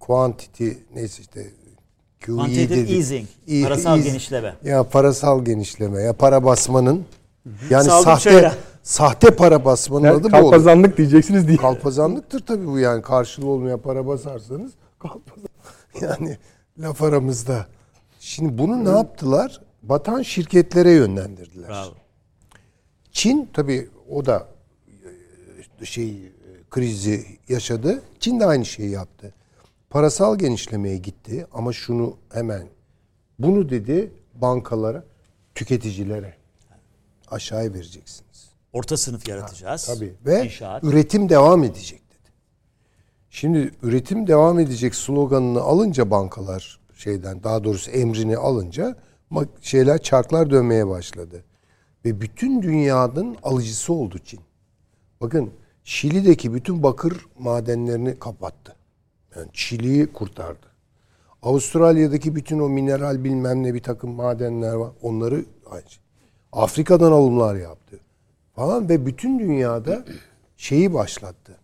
quantity 0.00 0.70
neyse 0.94 1.22
işte 1.22 1.46
QE 2.20 2.34
Quantitative 2.36 2.76
dedik. 2.76 2.90
easing, 2.90 3.28
İ- 3.46 3.62
parasal 3.62 3.98
eas- 3.98 4.04
genişleme. 4.04 4.54
Ya 4.64 4.82
parasal 4.84 5.44
genişleme 5.44 6.02
ya 6.02 6.12
para 6.12 6.44
basmanın 6.44 7.04
yani 7.70 7.84
sahte 7.84 8.20
şöyle. 8.30 8.52
sahte 8.82 9.30
para 9.36 9.64
basmanın 9.64 10.04
Yani 10.06 10.14
adı 10.16 10.22
bu 10.22 10.26
olur. 10.36 10.42
kalpazanlık 10.50 10.96
diyeceksiniz 10.96 11.48
diye. 11.48 11.56
Kalpazanlıktır 11.56 12.46
tabii 12.46 12.66
bu 12.66 12.78
yani 12.78 13.02
karşılığı 13.02 13.46
olmayan 13.46 13.78
para 13.80 14.06
basarsanız 14.06 14.72
kalpazan. 14.98 15.48
Yani 16.00 16.38
laf 16.78 17.02
aramızda. 17.02 17.66
Şimdi 18.20 18.58
bunu 18.58 18.84
ne 18.84 18.88
yaptılar? 18.88 19.60
Batan 19.82 20.22
şirketlere 20.22 20.90
yönlendirdiler. 20.90 21.68
Bravo. 21.68 21.90
Çin 23.12 23.48
tabii 23.52 23.88
o 24.10 24.26
da 24.26 24.36
e, 24.36 24.53
şey 25.84 26.10
e, 26.10 26.30
krizi 26.70 27.26
yaşadı. 27.48 28.02
Çin 28.20 28.40
de 28.40 28.46
aynı 28.46 28.64
şeyi 28.64 28.90
yaptı. 28.90 29.34
Parasal 29.90 30.38
genişlemeye 30.38 30.96
gitti 30.96 31.46
ama 31.52 31.72
şunu 31.72 32.16
hemen 32.32 32.66
bunu 33.38 33.68
dedi 33.68 34.12
bankalara, 34.34 35.04
tüketicilere 35.54 36.34
aşağıya 37.30 37.74
vereceksiniz. 37.74 38.50
Orta 38.72 38.96
sınıf 38.96 39.28
yaratacağız. 39.28 39.86
Tabii 39.86 40.14
ve 40.26 40.44
İnşaat. 40.44 40.84
üretim 40.84 41.28
devam 41.28 41.64
edecek 41.64 42.00
dedi. 42.10 42.32
Şimdi 43.30 43.70
üretim 43.82 44.26
devam 44.26 44.58
edecek 44.58 44.94
sloganını 44.94 45.60
alınca 45.60 46.10
bankalar 46.10 46.80
şeyden 46.94 47.42
daha 47.42 47.64
doğrusu 47.64 47.90
emrini 47.90 48.36
alınca 48.36 48.96
şeyler 49.60 50.02
çarklar 50.02 50.50
dönmeye 50.50 50.88
başladı. 50.88 51.44
Ve 52.04 52.20
bütün 52.20 52.62
dünyanın 52.62 53.36
alıcısı 53.42 53.92
oldu 53.92 54.18
Çin. 54.24 54.40
Bakın 55.20 55.50
Şili'deki 55.84 56.54
bütün 56.54 56.82
bakır 56.82 57.26
madenlerini 57.38 58.18
kapattı. 58.18 58.76
Yani 59.36 59.48
Şili'yi 59.52 60.06
kurtardı. 60.06 60.66
Avustralya'daki 61.42 62.34
bütün 62.34 62.58
o 62.58 62.68
mineral 62.68 63.24
bilmem 63.24 63.62
ne 63.62 63.74
bir 63.74 63.82
takım 63.82 64.10
madenler 64.10 64.72
var. 64.74 64.92
Onları 65.02 65.44
şey. 65.88 65.98
Afrika'dan 66.52 67.12
alımlar 67.12 67.54
yaptı. 67.54 68.00
Falan 68.56 68.88
ve 68.88 69.06
bütün 69.06 69.38
dünyada 69.38 70.04
şeyi 70.56 70.94
başlattı. 70.94 71.56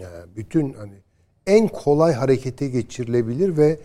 Yani 0.00 0.36
bütün 0.36 0.72
hani 0.72 0.94
en 1.46 1.68
kolay 1.68 2.12
harekete 2.12 2.68
geçirilebilir 2.68 3.56
ve 3.56 3.78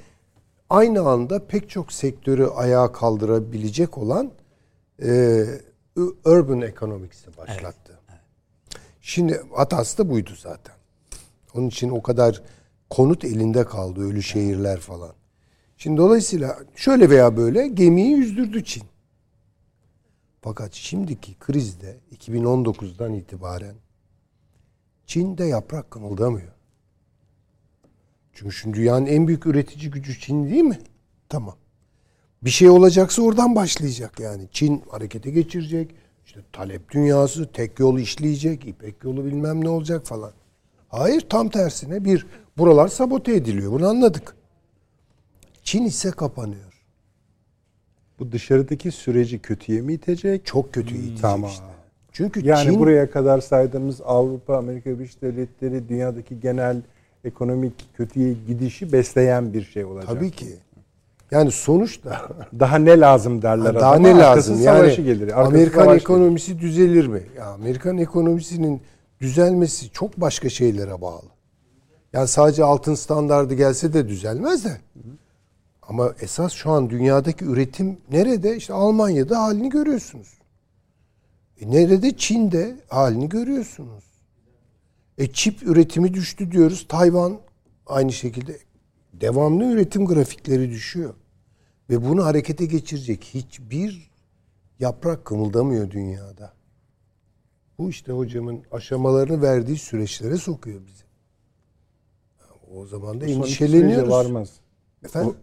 aynı 0.69 1.01
anda 1.01 1.47
pek 1.47 1.69
çok 1.69 1.93
sektörü 1.93 2.45
ayağa 2.45 2.91
kaldırabilecek 2.91 3.97
olan 3.97 4.31
e, 5.03 5.43
urban 6.25 6.61
economics'i 6.61 7.37
başlattı. 7.37 7.88
Şimdi 9.09 9.41
hatası 9.55 9.97
da 9.97 10.09
buydu 10.09 10.31
zaten. 10.37 10.75
Onun 11.53 11.67
için 11.67 11.89
o 11.89 12.01
kadar 12.01 12.43
konut 12.89 13.25
elinde 13.25 13.65
kaldı 13.65 14.01
ölü 14.01 14.23
şehirler 14.23 14.79
falan. 14.79 15.13
Şimdi 15.77 15.97
dolayısıyla 15.97 16.59
şöyle 16.75 17.09
veya 17.09 17.37
böyle 17.37 17.67
gemiyi 17.67 18.17
yüzdürdü 18.17 18.63
Çin. 18.63 18.83
Fakat 20.41 20.73
şimdiki 20.73 21.35
krizde 21.39 21.97
2019'dan 22.15 23.13
itibaren 23.13 23.75
Çin'de 25.05 25.45
yaprak 25.45 25.91
kımıldamıyor. 25.91 26.53
Çünkü 28.33 28.55
şimdi 28.55 28.77
dünyanın 28.77 29.05
en 29.05 29.27
büyük 29.27 29.45
üretici 29.45 29.91
gücü 29.91 30.19
Çin 30.19 30.49
değil 30.49 30.63
mi? 30.63 30.79
Tamam. 31.29 31.55
Bir 32.43 32.49
şey 32.49 32.69
olacaksa 32.69 33.21
oradan 33.21 33.55
başlayacak 33.55 34.19
yani. 34.19 34.47
Çin 34.51 34.83
harekete 34.89 35.31
geçirecek. 35.31 35.95
Talep 36.53 36.91
dünyası 36.91 37.51
tek 37.51 37.79
yol 37.79 37.99
işleyecek. 37.99 38.67
İpek 38.67 39.03
yolu 39.03 39.25
bilmem 39.25 39.63
ne 39.63 39.69
olacak 39.69 40.05
falan. 40.05 40.31
Hayır 40.89 41.21
tam 41.21 41.49
tersine 41.49 42.05
bir 42.05 42.25
buralar 42.57 42.87
sabote 42.87 43.35
ediliyor. 43.35 43.71
Bunu 43.71 43.87
anladık. 43.87 44.35
Çin 45.63 45.85
ise 45.85 46.11
kapanıyor. 46.11 46.83
Bu 48.19 48.31
dışarıdaki 48.31 48.91
süreci 48.91 49.39
kötüye 49.39 49.81
mi 49.81 49.93
itecek? 49.93 50.45
Çok 50.45 50.73
kötü 50.73 50.95
itecek 50.95 51.21
Tamam. 51.21 51.49
işte. 51.49 51.63
Çünkü 52.11 52.45
Yani 52.47 52.63
Çin 52.63 52.79
buraya 52.79 53.11
kadar 53.11 53.41
saydığımız 53.41 54.01
Avrupa, 54.01 54.57
Amerika 54.57 54.89
Birleşik 54.89 55.21
Devletleri 55.21 55.89
dünyadaki 55.89 56.39
genel 56.39 56.81
ekonomik 57.23 57.73
kötüye 57.97 58.33
gidişi 58.47 58.91
besleyen 58.91 59.53
bir 59.53 59.63
şey 59.63 59.85
olacak. 59.85 60.09
tabii 60.09 60.31
ki. 60.31 60.45
Yani 61.31 61.51
sonuçta 61.51 62.29
Daha 62.59 62.77
ne 62.77 62.99
lazım 62.99 63.41
derler 63.41 63.75
daha 63.75 63.91
adama, 63.91 64.07
ne 64.07 64.17
lazım? 64.17 64.61
Yani 64.61 64.95
gelir. 64.95 65.41
Amerikan 65.41 65.95
ekonomisi 65.95 66.59
düzelir 66.59 67.07
mi? 67.07 67.23
Ya 67.37 67.45
Amerikan 67.45 67.97
ekonomisinin 67.97 68.81
düzelmesi 69.21 69.89
çok 69.89 70.21
başka 70.21 70.49
şeylere 70.49 71.01
bağlı. 71.01 71.29
Yani 72.13 72.27
sadece 72.27 72.63
altın 72.63 72.95
standardı 72.95 73.53
gelse 73.53 73.93
de 73.93 74.07
düzelmez 74.07 74.65
de. 74.65 74.77
Ama 75.81 76.13
esas 76.21 76.53
şu 76.53 76.71
an 76.71 76.89
dünyadaki 76.89 77.45
üretim 77.45 77.97
nerede? 78.11 78.55
İşte 78.55 78.73
Almanya'da 78.73 79.43
halini 79.43 79.69
görüyorsunuz. 79.69 80.37
E 81.61 81.71
nerede? 81.71 82.17
Çin'de 82.17 82.75
halini 82.87 83.29
görüyorsunuz. 83.29 84.03
E 85.17 85.27
çip 85.27 85.63
üretimi 85.63 86.13
düştü 86.13 86.51
diyoruz. 86.51 86.85
Tayvan 86.89 87.37
aynı 87.87 88.13
şekilde 88.13 88.57
devamlı 89.21 89.63
üretim 89.63 90.05
grafikleri 90.05 90.69
düşüyor. 90.69 91.13
Ve 91.89 92.05
bunu 92.05 92.25
harekete 92.25 92.65
geçirecek 92.65 93.23
hiçbir 93.23 94.11
yaprak 94.79 95.25
kımıldamıyor 95.25 95.91
dünyada. 95.91 96.53
Bu 97.77 97.89
işte 97.89 98.11
hocamın 98.11 98.63
aşamalarını 98.71 99.41
verdiği 99.41 99.77
süreçlere 99.77 100.37
sokuyor 100.37 100.81
bizi. 100.87 101.03
O 102.75 102.85
zaman 102.85 103.21
da 103.21 103.27
Son 103.27 103.33
endişeleniyoruz. 103.33 104.09
varmaz. 104.09 104.49
Efendim? 105.05 105.35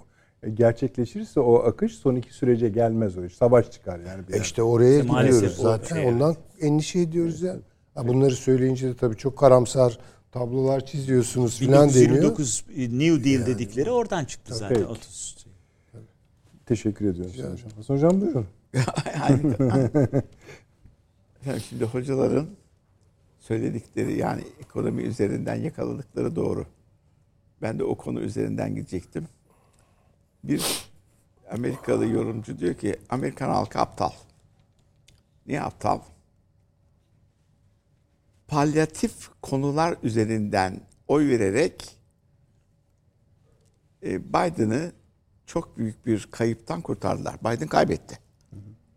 O, 0.42 0.46
e, 0.46 0.50
gerçekleşirse 0.50 1.40
o 1.40 1.54
akış 1.54 1.94
son 1.94 2.14
iki 2.14 2.32
sürece 2.34 2.68
gelmez 2.68 3.18
o 3.18 3.24
iş. 3.24 3.34
Savaş 3.36 3.70
çıkar 3.70 3.98
yani. 4.00 4.28
Bir 4.28 4.34
E 4.34 4.40
işte 4.40 4.62
oraya 4.62 5.00
İşte 5.00 5.08
gidiyoruz 5.22 5.56
zaten. 5.56 5.96
şey, 5.96 6.06
Ondan 6.06 6.36
endişe 6.60 7.00
ediyoruz 7.00 7.42
ya. 7.42 7.56
Ha, 7.94 8.08
bunları 8.08 8.34
söyleyince 8.36 8.88
de 8.88 8.96
tabii 8.96 9.16
çok 9.16 9.38
karamsar 9.38 9.98
tablolar 10.38 10.86
çiziyorsunuz 10.86 11.58
falan 11.58 11.88
deniyor. 11.88 12.16
1929 12.16 12.64
New 12.78 13.24
Deal 13.24 13.46
dedikleri 13.46 13.90
oradan 13.90 14.24
çıktı 14.24 14.54
zaten. 14.54 14.76
Peki. 14.76 14.86
30. 14.86 15.46
Teşekkür 16.66 17.10
ediyorum 17.10 17.32
Sayın 17.36 17.52
Hocam. 17.52 17.70
Hasan 17.76 17.94
Hocam 17.94 18.20
buyurun. 18.20 18.46
Yani 21.46 21.60
şimdi 21.60 21.84
hocaların 21.84 22.46
söyledikleri 23.40 24.18
yani 24.18 24.42
ekonomi 24.60 25.02
üzerinden 25.02 25.54
yakaladıkları 25.54 26.36
doğru. 26.36 26.66
Ben 27.62 27.78
de 27.78 27.84
o 27.84 27.94
konu 27.94 28.20
üzerinden 28.20 28.74
gidecektim. 28.74 29.28
Bir 30.44 30.88
Amerikalı 31.50 32.06
yorumcu 32.06 32.58
diyor 32.58 32.74
ki 32.74 32.96
Amerikan 33.08 33.48
halkı 33.48 33.78
aptal. 33.78 34.10
Niye 35.46 35.62
aptal? 35.62 36.00
Palyatif 38.48 39.30
konular 39.42 39.96
üzerinden 40.02 40.80
oy 41.08 41.28
vererek 41.28 41.96
e, 44.02 44.28
Biden'ı 44.28 44.92
çok 45.46 45.78
büyük 45.78 46.06
bir 46.06 46.28
kayıptan 46.30 46.80
kurtardılar. 46.80 47.40
Biden 47.40 47.68
kaybetti. 47.68 48.18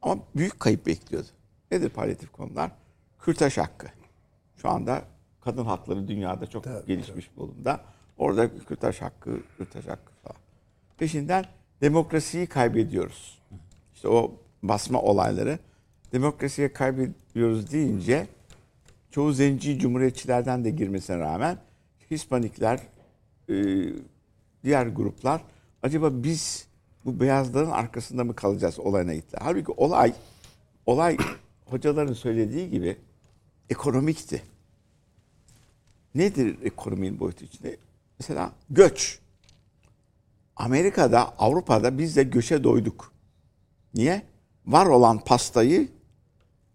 Ama 0.01 0.21
büyük 0.35 0.59
kayıp 0.59 0.85
bekliyordu. 0.85 1.27
Nedir 1.71 1.89
palyatif 1.89 2.31
konular? 2.31 2.71
Kürtaj 3.19 3.57
hakkı. 3.57 3.87
Şu 4.57 4.69
anda 4.69 5.03
kadın 5.41 5.65
hakları 5.65 6.07
dünyada 6.07 6.47
çok 6.47 6.87
gelişmiş 6.87 7.37
bulumda. 7.37 7.81
Orada 8.17 8.57
kürtaj 8.57 9.01
hakkı, 9.01 9.39
kürtaj 9.57 9.87
hakkı 9.87 10.11
falan. 10.23 10.37
Peşinden 10.97 11.45
demokrasiyi 11.81 12.47
kaybediyoruz. 12.47 13.41
İşte 13.95 14.07
o 14.07 14.35
basma 14.63 15.01
olayları. 15.01 15.59
Demokrasiye 16.11 16.73
kaybediyoruz 16.73 17.71
deyince 17.71 18.27
çoğu 19.11 19.33
zenci 19.33 19.79
cumhuriyetçilerden 19.79 20.65
de 20.65 20.69
girmesine 20.69 21.17
rağmen 21.17 21.57
Hispanikler, 22.11 22.79
e, 23.49 23.53
diğer 24.63 24.87
gruplar 24.87 25.41
acaba 25.83 26.23
biz 26.23 26.67
bu 27.05 27.19
beyazların 27.19 27.69
arkasında 27.69 28.23
mı 28.23 28.35
kalacağız 28.35 28.79
olayına 28.79 29.13
gittiler. 29.13 29.41
Halbuki 29.43 29.71
olay 29.71 30.13
olay 30.85 31.17
hocaların 31.65 32.13
söylediği 32.13 32.69
gibi 32.69 32.97
ekonomikti. 33.69 34.43
Nedir 36.15 36.57
ekonominin 36.63 37.19
boyutu 37.19 37.45
içinde? 37.45 37.77
Mesela 38.19 38.51
göç. 38.69 39.19
Amerika'da, 40.55 41.33
Avrupa'da 41.37 41.97
biz 41.97 42.15
de 42.15 42.23
göçe 42.23 42.63
doyduk. 42.63 43.13
Niye? 43.93 44.21
Var 44.65 44.85
olan 44.85 45.19
pastayı 45.19 45.87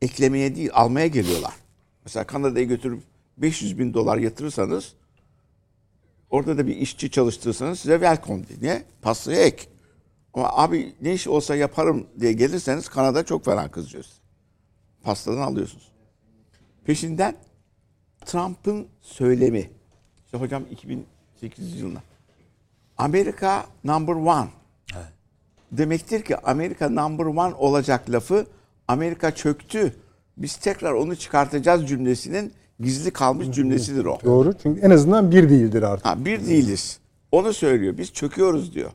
eklemeye 0.02 0.56
değil 0.56 0.70
almaya 0.72 1.06
geliyorlar. 1.06 1.63
Mesela 2.04 2.26
Kanada'ya 2.26 2.64
götürüp 2.64 3.02
500 3.38 3.78
bin 3.78 3.94
dolar 3.94 4.16
yatırırsanız 4.18 4.94
orada 6.30 6.58
da 6.58 6.66
bir 6.66 6.76
işçi 6.76 7.10
çalıştırırsanız 7.10 7.80
size 7.80 7.94
welcome 7.94 8.44
diye. 8.60 8.84
Pastaya 9.02 9.40
ek. 9.42 9.64
Ama 10.34 10.48
abi 10.48 10.94
ne 11.00 11.14
iş 11.14 11.28
olsa 11.28 11.56
yaparım 11.56 12.06
diye 12.20 12.32
gelirseniz 12.32 12.88
Kanada 12.88 13.24
çok 13.24 13.44
fena 13.44 13.70
kızıyor. 13.70 14.04
size. 14.04 14.16
Pastadan 15.02 15.40
alıyorsunuz. 15.40 15.92
Peşinden 16.84 17.36
Trump'ın 18.26 18.86
söylemi. 19.00 19.70
İşte 20.24 20.38
hocam 20.38 20.64
2008 20.70 21.80
yılında. 21.80 22.02
Amerika 22.98 23.66
number 23.84 24.12
one. 24.14 24.48
Demektir 25.72 26.22
ki 26.22 26.36
Amerika 26.36 26.88
number 26.88 27.24
one 27.24 27.54
olacak 27.54 28.10
lafı 28.10 28.46
Amerika 28.88 29.34
çöktü. 29.34 29.96
Biz 30.36 30.56
tekrar 30.56 30.92
onu 30.92 31.16
çıkartacağız 31.16 31.88
cümlesinin 31.88 32.52
gizli 32.80 33.10
kalmış 33.10 33.50
cümlesidir 33.50 34.04
o. 34.04 34.18
Doğru. 34.24 34.52
Çünkü 34.62 34.80
en 34.80 34.90
azından 34.90 35.30
bir 35.30 35.50
değildir 35.50 35.82
artık. 35.82 36.06
Ha, 36.06 36.24
bir 36.24 36.46
değiliz. 36.46 36.98
Onu 37.32 37.52
söylüyor. 37.52 37.98
Biz 37.98 38.12
çöküyoruz 38.12 38.74
diyor. 38.74 38.90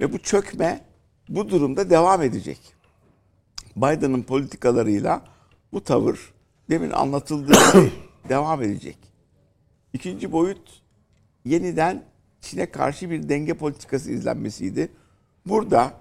Ve 0.00 0.12
bu 0.12 0.18
çökme 0.18 0.80
bu 1.28 1.48
durumda 1.48 1.90
devam 1.90 2.22
edecek. 2.22 2.60
Biden'ın 3.76 4.22
politikalarıyla 4.22 5.22
bu 5.72 5.84
tavır 5.84 6.32
demin 6.70 6.90
anlatıldığı 6.90 7.52
gibi 7.72 7.92
devam 8.28 8.62
edecek. 8.62 8.98
İkinci 9.92 10.32
boyut 10.32 10.82
yeniden 11.44 12.02
Çin'e 12.40 12.70
karşı 12.70 13.10
bir 13.10 13.28
denge 13.28 13.54
politikası 13.54 14.10
izlenmesiydi. 14.10 14.88
Burada 15.46 15.92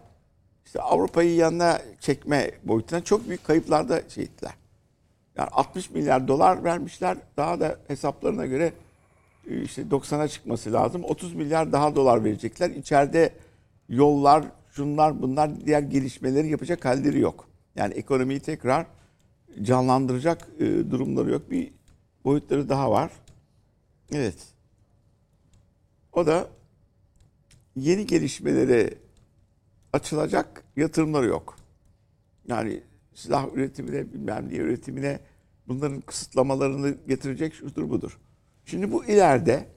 işte 0.69 0.81
Avrupa'yı 0.81 1.35
yanına 1.35 1.81
çekme 1.99 2.51
boyutuna 2.63 3.03
çok 3.03 3.27
büyük 3.27 3.43
kayıplarda 3.43 4.09
şey 4.09 4.23
ettiler. 4.23 4.53
Yani 5.37 5.49
60 5.51 5.89
milyar 5.89 6.27
dolar 6.27 6.63
vermişler. 6.63 7.17
Daha 7.37 7.59
da 7.59 7.79
hesaplarına 7.87 8.45
göre 8.45 8.73
e, 9.49 9.61
işte 9.61 9.81
90'a 9.81 10.27
çıkması 10.27 10.73
lazım. 10.73 11.03
30 11.03 11.33
milyar 11.33 11.71
daha 11.71 11.95
dolar 11.95 12.23
verecekler. 12.23 12.69
İçeride 12.69 13.33
yollar, 13.89 14.45
şunlar 14.71 15.21
bunlar 15.21 15.65
diğer 15.65 15.81
gelişmeleri 15.81 16.49
yapacak 16.49 16.85
halleri 16.85 17.19
yok. 17.19 17.47
Yani 17.75 17.93
ekonomiyi 17.93 18.39
tekrar 18.39 18.85
canlandıracak 19.61 20.47
e, 20.59 20.65
durumları 20.91 21.31
yok. 21.31 21.51
Bir 21.51 21.71
boyutları 22.25 22.69
daha 22.69 22.91
var. 22.91 23.11
Evet. 24.11 24.37
O 26.13 26.25
da 26.25 26.47
yeni 27.75 28.05
gelişmelere 28.05 29.08
açılacak 29.93 30.63
yatırımları 30.75 31.25
yok. 31.25 31.57
Yani 32.47 32.83
silah 33.13 33.53
üretimine, 33.53 34.13
bilmem 34.13 34.49
ne 34.49 34.55
üretimine 34.55 35.19
bunların 35.67 36.01
kısıtlamalarını 36.01 36.95
getirecek 37.07 37.53
şudur 37.53 37.89
budur. 37.89 38.19
Şimdi 38.65 38.91
bu 38.91 39.05
ileride 39.05 39.67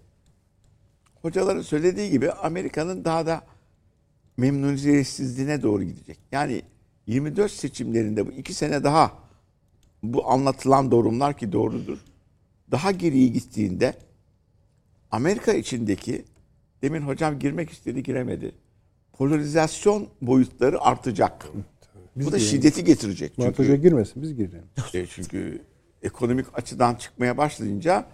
hocaların 1.23 1.63
söylediği 1.63 2.11
gibi 2.11 2.33
Amerika'nın 2.33 3.05
daha 3.05 3.27
da 3.27 3.45
memnuniyetsizliğine 4.37 5.63
doğru 5.63 5.85
gidecek. 5.85 6.19
Yani 6.33 6.63
24 7.07 7.53
seçimlerinde 7.53 8.27
bu 8.27 8.33
iki 8.33 8.55
sene 8.55 8.85
daha 8.85 9.13
bu 10.03 10.31
anlatılan 10.31 10.91
durumlar 10.91 11.39
ki 11.39 11.53
doğrudur. 11.53 11.99
Daha 12.71 12.91
geriye 12.91 13.29
gittiğinde 13.29 13.95
Amerika 15.11 15.53
içindeki 15.53 16.25
demin 16.83 17.03
hocam 17.03 17.39
girmek 17.39 17.71
istedi 17.71 18.03
giremedi. 18.03 18.55
Polarizasyon 19.13 20.09
boyutları 20.23 20.81
artacak. 20.81 21.47
bu 22.17 22.33
da 22.33 22.39
şiddeti 22.39 22.85
getirecek. 22.85 23.39
Murat 23.39 23.59
Hoca 23.59 23.77
girmesin 23.77 24.23
biz 24.23 24.35
girelim. 24.35 24.65
e, 24.95 25.07
çünkü 25.07 25.63
ekonomik 26.03 26.47
açıdan 26.55 26.95
çıkmaya 26.95 27.37
başlayınca 27.37 28.07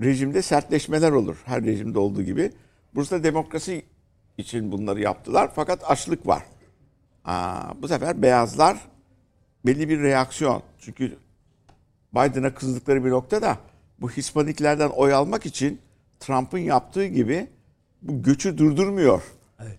rejimde 0.00 0.42
sertleşmeler 0.42 1.12
olur. 1.12 1.36
Her 1.44 1.64
rejimde 1.64 1.98
olduğu 1.98 2.22
gibi. 2.22 2.52
Bursa 2.94 3.24
demokrasi 3.24 3.82
için 4.38 4.72
bunları 4.72 5.00
yaptılar 5.00 5.50
fakat 5.54 5.90
açlık 5.90 6.26
var. 6.26 6.42
Aa, 7.24 7.82
bu 7.82 7.88
sefer 7.88 8.22
beyazlar 8.22 8.78
belli 9.66 9.88
bir 9.88 10.00
reaksiyon. 10.00 10.62
Çünkü 10.78 11.16
Biden'a 12.14 12.54
kızdıkları 12.54 13.04
bir 13.04 13.10
noktada 13.10 13.58
bu 14.00 14.10
Hispaniklerden 14.10 14.88
oy 14.88 15.14
almak 15.14 15.46
için 15.46 15.80
Trump'ın 16.20 16.58
yaptığı 16.58 17.06
gibi 17.06 17.46
bu 18.02 18.22
göçü 18.22 18.58
durdurmuyor. 18.58 19.22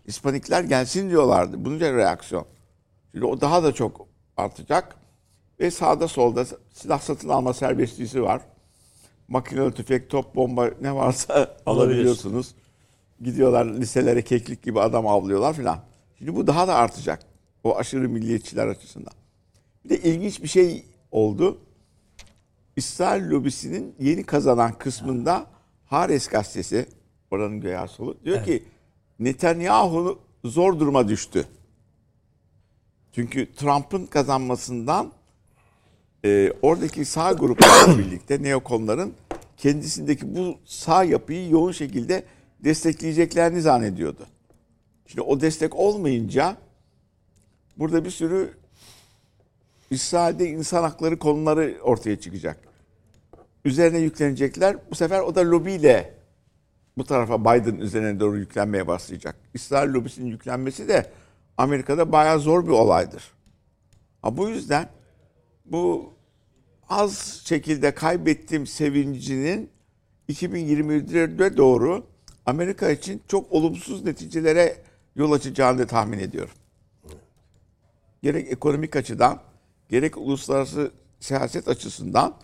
Hispanikler 0.07 0.63
gelsin 0.63 1.09
diyorlardı. 1.09 1.65
Bunca 1.65 1.93
reaksiyon. 1.93 2.45
Şimdi 3.11 3.25
o 3.25 3.41
daha 3.41 3.63
da 3.63 3.73
çok 3.73 4.07
artacak. 4.37 4.95
Ve 5.59 5.71
sağda 5.71 6.07
solda 6.07 6.45
silah 6.73 6.99
satın 6.99 7.29
alma 7.29 7.53
serbestliği 7.53 8.23
var. 8.23 8.41
Makinalı 9.27 9.71
tüfek, 9.71 10.09
top, 10.09 10.35
bomba 10.35 10.69
ne 10.81 10.95
varsa 10.95 11.57
alabiliyorsunuz. 11.65 12.55
Gidiyorlar 13.21 13.65
liselere 13.65 14.21
keklik 14.21 14.63
gibi 14.63 14.79
adam 14.79 15.07
avlıyorlar 15.07 15.53
filan. 15.53 15.79
Şimdi 16.17 16.35
bu 16.35 16.47
daha 16.47 16.67
da 16.67 16.75
artacak. 16.75 17.19
O 17.63 17.77
aşırı 17.77 18.09
milliyetçiler 18.09 18.67
açısından. 18.67 19.13
Bir 19.85 19.89
de 19.89 19.99
ilginç 19.99 20.43
bir 20.43 20.47
şey 20.47 20.85
oldu. 21.11 21.57
İsrail 22.75 23.29
lobisinin 23.29 23.95
yeni 23.99 24.23
kazanan 24.23 24.73
kısmında 24.73 25.45
Hares 25.85 26.27
gazetesi, 26.27 26.85
oranın 27.31 27.61
göya 27.61 27.87
solu, 27.87 28.17
diyor 28.25 28.43
ki 28.43 28.63
Netanyahu 29.19 30.19
zor 30.43 30.79
duruma 30.79 31.07
düştü. 31.07 31.45
Çünkü 33.11 33.53
Trump'ın 33.53 34.05
kazanmasından 34.05 35.11
e, 36.25 36.53
oradaki 36.61 37.05
sağ 37.05 37.33
gruplarla 37.33 37.97
birlikte 37.97 38.43
neokonların 38.43 39.13
kendisindeki 39.57 40.35
bu 40.35 40.57
sağ 40.65 41.03
yapıyı 41.03 41.49
yoğun 41.49 41.71
şekilde 41.71 42.23
destekleyeceklerini 42.63 43.61
zannediyordu. 43.61 44.27
Şimdi 45.07 45.21
o 45.21 45.41
destek 45.41 45.75
olmayınca 45.75 46.57
burada 47.77 48.05
bir 48.05 48.09
sürü 48.09 48.53
İsrail'de 49.89 50.49
insan 50.49 50.83
hakları 50.83 51.19
konuları 51.19 51.77
ortaya 51.83 52.19
çıkacak. 52.19 52.59
Üzerine 53.65 53.97
yüklenecekler. 53.97 54.77
Bu 54.91 54.95
sefer 54.95 55.19
o 55.19 55.35
da 55.35 55.51
lobiyle 55.51 56.18
bu 56.99 57.03
tarafa 57.03 57.41
Biden 57.41 57.75
üzerine 57.75 58.19
doğru 58.19 58.37
yüklenmeye 58.37 58.87
başlayacak. 58.87 59.35
İsrail 59.53 59.93
lobisinin 59.93 60.27
yüklenmesi 60.27 60.87
de 60.87 61.11
Amerika'da 61.57 62.11
bayağı 62.11 62.39
zor 62.39 62.65
bir 62.65 62.71
olaydır. 62.71 63.31
Ha, 64.21 64.37
bu 64.37 64.49
yüzden 64.49 64.89
bu 65.65 66.13
az 66.89 67.41
şekilde 67.45 67.95
kaybettiğim 67.95 68.67
sevincinin 68.67 69.69
2024'e 70.29 71.57
doğru 71.57 72.05
Amerika 72.45 72.89
için 72.89 73.21
çok 73.27 73.51
olumsuz 73.51 74.05
neticelere 74.05 74.77
yol 75.15 75.31
açacağını 75.31 75.87
tahmin 75.87 76.19
ediyorum. 76.19 76.53
Gerek 78.21 78.51
ekonomik 78.51 78.95
açıdan, 78.95 79.41
gerek 79.89 80.17
uluslararası 80.17 80.91
siyaset 81.19 81.67
açısından 81.67 82.35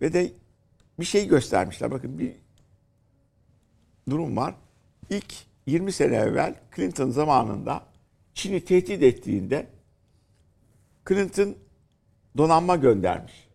ve 0.00 0.12
de 0.12 0.32
bir 1.00 1.04
şey 1.04 1.28
göstermişler. 1.28 1.90
Bakın 1.90 2.18
bir 2.18 2.43
durum 4.10 4.36
var. 4.36 4.54
İlk 5.10 5.34
20 5.66 5.92
sene 5.92 6.16
evvel 6.16 6.54
Clinton 6.76 7.10
zamanında 7.10 7.82
Çin'i 8.34 8.64
tehdit 8.64 9.02
ettiğinde 9.02 9.66
Clinton 11.08 11.54
donanma 12.36 12.76
göndermiş. 12.76 13.48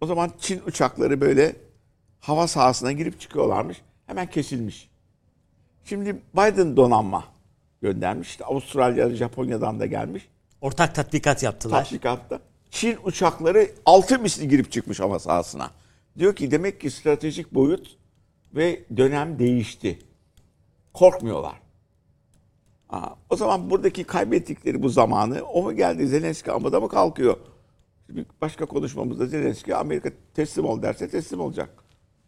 O 0.00 0.06
zaman 0.06 0.32
Çin 0.40 0.62
uçakları 0.66 1.20
böyle 1.20 1.56
hava 2.20 2.46
sahasına 2.46 2.92
girip 2.92 3.20
çıkıyorlarmış. 3.20 3.82
Hemen 4.06 4.30
kesilmiş. 4.30 4.90
Şimdi 5.84 6.22
Biden 6.34 6.76
donanma 6.76 7.24
göndermiş. 7.82 8.28
İşte 8.28 8.44
Avustralya, 8.44 9.10
Japonya'dan 9.10 9.80
da 9.80 9.86
gelmiş. 9.86 10.28
Ortak 10.60 10.94
tatbikat 10.94 11.42
yaptılar. 11.42 11.84
Tatbikatta 11.84 12.40
Çin 12.70 12.98
uçakları 13.04 13.70
altı 13.86 14.18
misli 14.18 14.48
girip 14.48 14.72
çıkmış 14.72 15.00
hava 15.00 15.18
sahasına. 15.18 15.70
Diyor 16.18 16.36
ki 16.36 16.50
demek 16.50 16.80
ki 16.80 16.90
stratejik 16.90 17.54
boyut 17.54 17.97
ve 18.54 18.84
dönem 18.96 19.38
değişti. 19.38 19.98
Korkmuyorlar. 20.94 21.60
Aa, 22.88 23.14
o 23.30 23.36
zaman 23.36 23.70
buradaki 23.70 24.04
kaybettikleri 24.04 24.82
bu 24.82 24.88
zamanı 24.88 25.42
o 25.42 25.62
mu 25.62 25.76
geldi 25.76 26.06
Zelenski 26.06 26.52
ama 26.52 26.72
da 26.72 26.80
mı 26.80 26.88
kalkıyor? 26.88 27.36
Bir 28.08 28.26
başka 28.40 28.66
konuşmamızda 28.66 29.26
Zelenski 29.26 29.76
Amerika 29.76 30.10
teslim 30.34 30.64
ol 30.64 30.82
derse 30.82 31.08
teslim 31.08 31.40
olacak. 31.40 31.70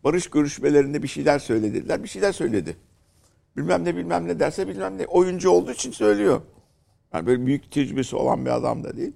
Barış 0.05 0.31
görüşmelerinde 0.31 1.03
bir 1.03 1.09
şeyler 1.09 1.39
söylediler. 1.39 2.03
Bir 2.03 2.09
şeyler 2.09 2.33
söyledi. 2.33 2.77
Bilmem 3.57 3.85
ne 3.85 3.97
bilmem 3.97 4.29
ne 4.29 4.41
derse 4.41 4.69
bilmem 4.69 4.99
ne. 4.99 5.07
Oyuncu 5.07 5.51
olduğu 5.51 5.73
için 5.73 5.93
söylüyor. 5.93 6.43
Yani 7.15 7.27
böyle 7.27 7.47
büyük 7.47 7.71
tecrübesi 7.71 8.17
olan 8.17 8.45
bir 8.45 8.51
adam 8.51 8.85
da 8.85 8.97
değil. 8.97 9.13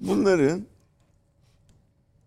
Bunların 0.00 0.66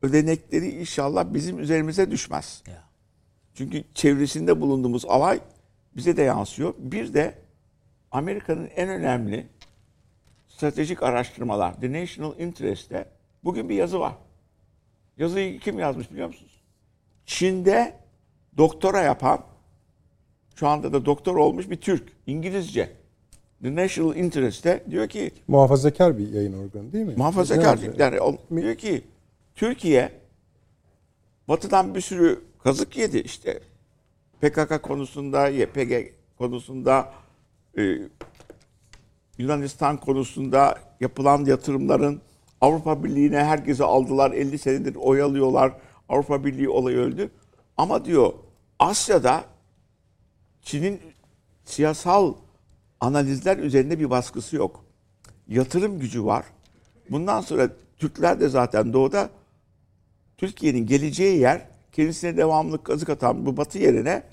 ödenekleri 0.02 0.70
inşallah 0.70 1.34
bizim 1.34 1.60
üzerimize 1.60 2.12
düşmez. 2.12 2.64
Ya. 2.68 2.91
Çünkü 3.56 3.84
çevresinde 3.94 4.62
bulunduğumuz 4.62 5.06
alay 5.06 5.40
bize 5.98 6.18
de 6.18 6.22
yansıyor. 6.22 6.74
Bir 6.78 7.14
de 7.14 7.34
Amerika'nın 8.12 8.70
en 8.76 8.90
önemli 8.90 9.48
stratejik 10.48 11.04
araştırmalar, 11.04 11.82
The 11.82 11.94
National 12.02 12.40
Interest'te 12.40 13.06
bugün 13.44 13.70
bir 13.70 13.76
yazı 13.76 14.00
var. 14.00 14.14
Yazıyı 15.18 15.60
kim 15.60 15.80
yazmış 15.80 16.12
biliyor 16.12 16.28
musunuz? 16.28 16.62
Çin'de 17.26 17.94
doktora 18.58 19.02
yapan, 19.02 19.42
şu 20.56 20.68
anda 20.68 20.94
da 20.94 21.06
doktor 21.06 21.36
olmuş 21.36 21.70
bir 21.70 21.78
Türk, 21.82 22.04
İngilizce. 22.28 22.92
The 23.64 23.76
National 23.76 24.16
Interest'te 24.16 24.84
diyor 24.92 25.08
ki 25.08 25.32
Muhafazakar 25.48 26.18
bir 26.18 26.34
yayın 26.34 26.54
organı 26.54 26.94
değil 26.94 27.06
mi? 27.06 27.14
Muhafazakar 27.18 27.80
yani 27.98 28.22
o- 28.22 28.38
diyor 28.56 28.76
ki 28.76 29.04
Türkiye 29.56 30.12
Batı'dan 31.48 31.96
bir 31.96 32.02
sürü 32.02 32.42
kazık 32.64 32.98
yedi 32.98 33.18
işte 33.18 33.60
PKK 34.42 34.84
konusunda, 34.84 35.48
YPG 35.48 36.14
konusunda, 36.38 37.14
e, 37.78 37.98
Yunanistan 39.38 39.98
konusunda 39.98 40.80
yapılan 41.00 41.46
yatırımların 41.46 42.22
Avrupa 42.62 43.04
Birliği'ne 43.04 43.44
herkese 43.44 43.84
aldılar. 43.84 44.32
50 44.32 44.58
senedir 44.58 44.96
oyalıyorlar. 44.96 45.74
Avrupa 46.10 46.46
Birliği 46.46 46.70
olayı 46.70 46.98
öldü. 46.98 47.32
Ama 47.78 48.06
diyor 48.06 48.34
Asya'da 48.80 49.44
Çin'in 50.62 51.02
siyasal 51.66 52.34
analizler 53.00 53.58
üzerinde 53.58 54.00
bir 54.00 54.10
baskısı 54.10 54.56
yok. 54.56 54.86
Yatırım 55.48 56.00
gücü 56.00 56.26
var. 56.26 56.46
Bundan 57.10 57.42
sonra 57.42 57.70
Türkler 57.98 58.40
de 58.40 58.50
zaten 58.50 58.94
doğuda 58.94 59.30
Türkiye'nin 60.38 60.86
geleceği 60.86 61.40
yer 61.40 61.71
kendisine 61.92 62.38
devamlı 62.38 62.84
kazık 62.84 63.10
atan 63.10 63.46
bu 63.46 63.58
batı 63.58 63.78
yerine 63.80 64.24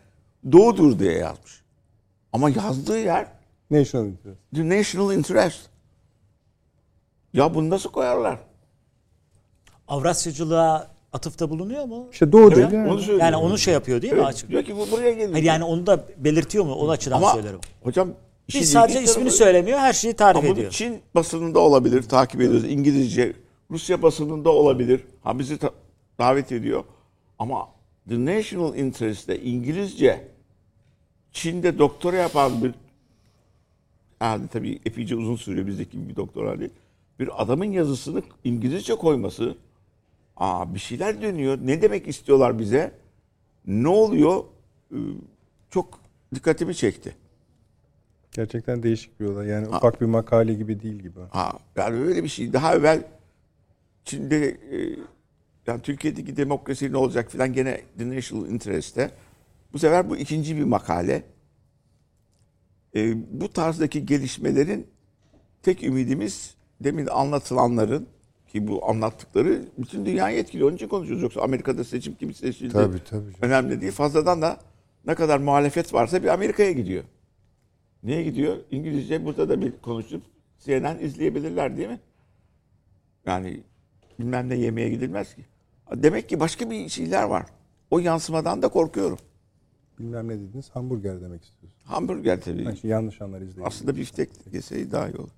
doğudur 0.52 0.98
diye 0.98 1.12
yazmış. 1.12 1.62
Ama 2.32 2.50
yazdığı 2.50 2.98
yer 2.98 3.26
National 3.70 4.06
Interest. 4.06 4.38
The 4.54 4.68
National 4.68 5.14
Interest. 5.14 5.60
Ya 7.32 7.54
bunu 7.54 7.70
nasıl 7.70 7.90
koyarlar? 7.90 8.38
Avrasyacılığa 9.88 10.88
atıfta 11.12 11.50
bulunuyor 11.50 11.84
mu? 11.84 12.08
İşte 12.12 12.32
doğu 12.32 12.40
Evet, 12.48 12.56
değil 12.56 12.70
yani. 12.72 12.90
onu 12.90 12.98
söylüyor. 12.98 13.20
Yani 13.20 13.36
onu 13.36 13.58
şey 13.58 13.74
yapıyor 13.74 14.02
değil 14.02 14.12
mi 14.12 14.18
Evet, 14.18 14.28
açık? 14.28 14.48
diyor 14.50 14.62
ki 14.64 14.76
bu 14.76 14.90
buraya 14.90 15.10
geliyor. 15.12 15.32
Hayır 15.32 15.44
yani 15.44 15.64
onu 15.64 15.86
da 15.86 16.04
belirtiyor 16.16 16.64
mu? 16.64 16.72
O 16.74 16.88
açıdan 16.90 17.16
Ama 17.16 17.32
söylerim. 17.32 17.60
hocam 17.82 18.08
Biz 18.54 18.72
sadece 18.72 19.02
ismini 19.02 19.24
tarafı- 19.28 19.36
söylemiyor, 19.36 19.78
her 19.78 19.92
şeyi 19.92 20.14
tarif 20.14 20.38
Ama 20.44 20.48
ediyor. 20.52 20.70
Çin 20.70 21.00
basınında 21.14 21.58
olabilir, 21.58 22.02
takip 22.02 22.40
ediyoruz. 22.40 22.64
İngilizce, 22.64 23.32
Rusya 23.70 24.02
basınında 24.02 24.50
olabilir. 24.50 25.00
Ha 25.22 25.38
bizi 25.38 25.58
ta- 25.58 25.70
davet 26.18 26.52
ediyor. 26.52 26.84
Ama 27.38 27.68
The 28.08 28.24
National 28.24 28.76
Interest'te 28.76 29.42
İngilizce, 29.42 30.28
Çin'de 31.32 31.78
doktora 31.78 32.16
yapan 32.16 32.64
bir 32.64 32.74
yani 34.20 34.48
tabii 34.48 34.80
epeyce 34.86 35.16
uzun 35.16 35.36
sürüyor 35.36 35.66
bizdeki 35.66 35.98
gibi 35.98 36.08
bir 36.08 36.16
doktora 36.16 36.58
değil. 36.60 36.70
Bir 37.20 37.42
adamın 37.42 37.64
yazısını 37.64 38.22
İngilizce 38.44 38.94
koyması 38.94 39.56
aa 40.36 40.74
bir 40.74 40.78
şeyler 40.80 41.22
dönüyor. 41.22 41.58
Ne 41.62 41.82
demek 41.82 42.08
istiyorlar 42.08 42.58
bize? 42.58 42.92
Ne 43.66 43.88
oluyor? 43.88 44.44
Ee, 44.92 44.96
Çok 45.70 46.00
dikkatimi 46.34 46.74
çekti. 46.74 47.16
Gerçekten 48.32 48.82
değişik 48.82 49.20
bir 49.20 49.24
olay. 49.26 49.46
Yani 49.48 49.68
ufak 49.68 50.00
bir 50.00 50.06
makale 50.06 50.54
gibi 50.54 50.82
değil 50.82 50.98
gibi. 50.98 51.20
Ha, 51.30 51.52
yani 51.76 51.96
öyle 51.96 52.24
bir 52.24 52.28
şey. 52.28 52.52
Daha 52.52 52.74
evvel 52.74 53.04
Çin'de 54.04 54.46
e, 54.48 54.98
yani 55.68 55.82
Türkiye'deki 55.82 56.36
demokrasi 56.36 56.92
ne 56.92 56.96
olacak 56.96 57.30
filan 57.30 57.52
gene 57.52 57.80
The 57.98 58.08
National 58.08 58.48
Interest'te. 58.48 59.10
Bu 59.72 59.78
sefer 59.78 60.10
bu 60.10 60.16
ikinci 60.16 60.56
bir 60.56 60.64
makale. 60.64 61.22
E, 62.96 63.14
bu 63.40 63.52
tarzdaki 63.52 64.06
gelişmelerin 64.06 64.86
tek 65.62 65.82
ümidimiz 65.82 66.54
demin 66.80 67.06
anlatılanların 67.06 68.06
ki 68.48 68.68
bu 68.68 68.88
anlattıkları 68.90 69.64
bütün 69.78 70.06
dünyayı 70.06 70.38
etkiliyor. 70.38 70.68
Onun 70.68 70.76
için 70.76 70.88
konuşuyoruz. 70.88 71.22
Yoksa 71.22 71.40
Amerika'da 71.40 71.84
seçim 71.84 72.14
kim 72.14 72.34
seçildi 72.34 72.72
Tabii, 72.72 73.04
tabii 73.10 73.32
önemli 73.42 73.80
değil. 73.80 73.92
Fazladan 73.92 74.42
da 74.42 74.60
ne 75.06 75.14
kadar 75.14 75.38
muhalefet 75.38 75.94
varsa 75.94 76.22
bir 76.22 76.28
Amerika'ya 76.28 76.72
gidiyor. 76.72 77.04
Niye 78.02 78.22
gidiyor? 78.22 78.56
İngilizce 78.70 79.24
burada 79.24 79.48
da 79.48 79.60
bir 79.60 79.72
konuşup 79.82 80.22
CNN 80.64 80.98
izleyebilirler 80.98 81.76
değil 81.76 81.88
mi? 81.88 82.00
Yani 83.26 83.62
bilmem 84.18 84.48
ne 84.48 84.54
yemeğe 84.54 84.88
gidilmez 84.88 85.34
ki. 85.34 85.44
Demek 85.94 86.28
ki 86.28 86.40
başka 86.40 86.70
bir 86.70 86.88
şeyler 86.88 87.22
var. 87.22 87.46
O 87.90 87.98
yansımadan 87.98 88.62
da 88.62 88.68
korkuyorum. 88.68 89.18
Bilmem 89.98 90.28
ne 90.28 90.40
dediniz. 90.40 90.70
Hamburger 90.70 91.20
demek 91.20 91.44
istiyorsun. 91.44 91.78
Hamburger 91.84 92.40
tabii. 92.40 92.64
Şimdi 92.64 92.86
yanlış 92.86 93.22
anlar 93.22 93.40
izleyin. 93.40 93.66
Aslında 93.68 93.96
biftek 93.96 94.30
yeseydi 94.52 94.92
daha 94.92 95.08
iyi 95.08 95.16
olur. 95.16 95.30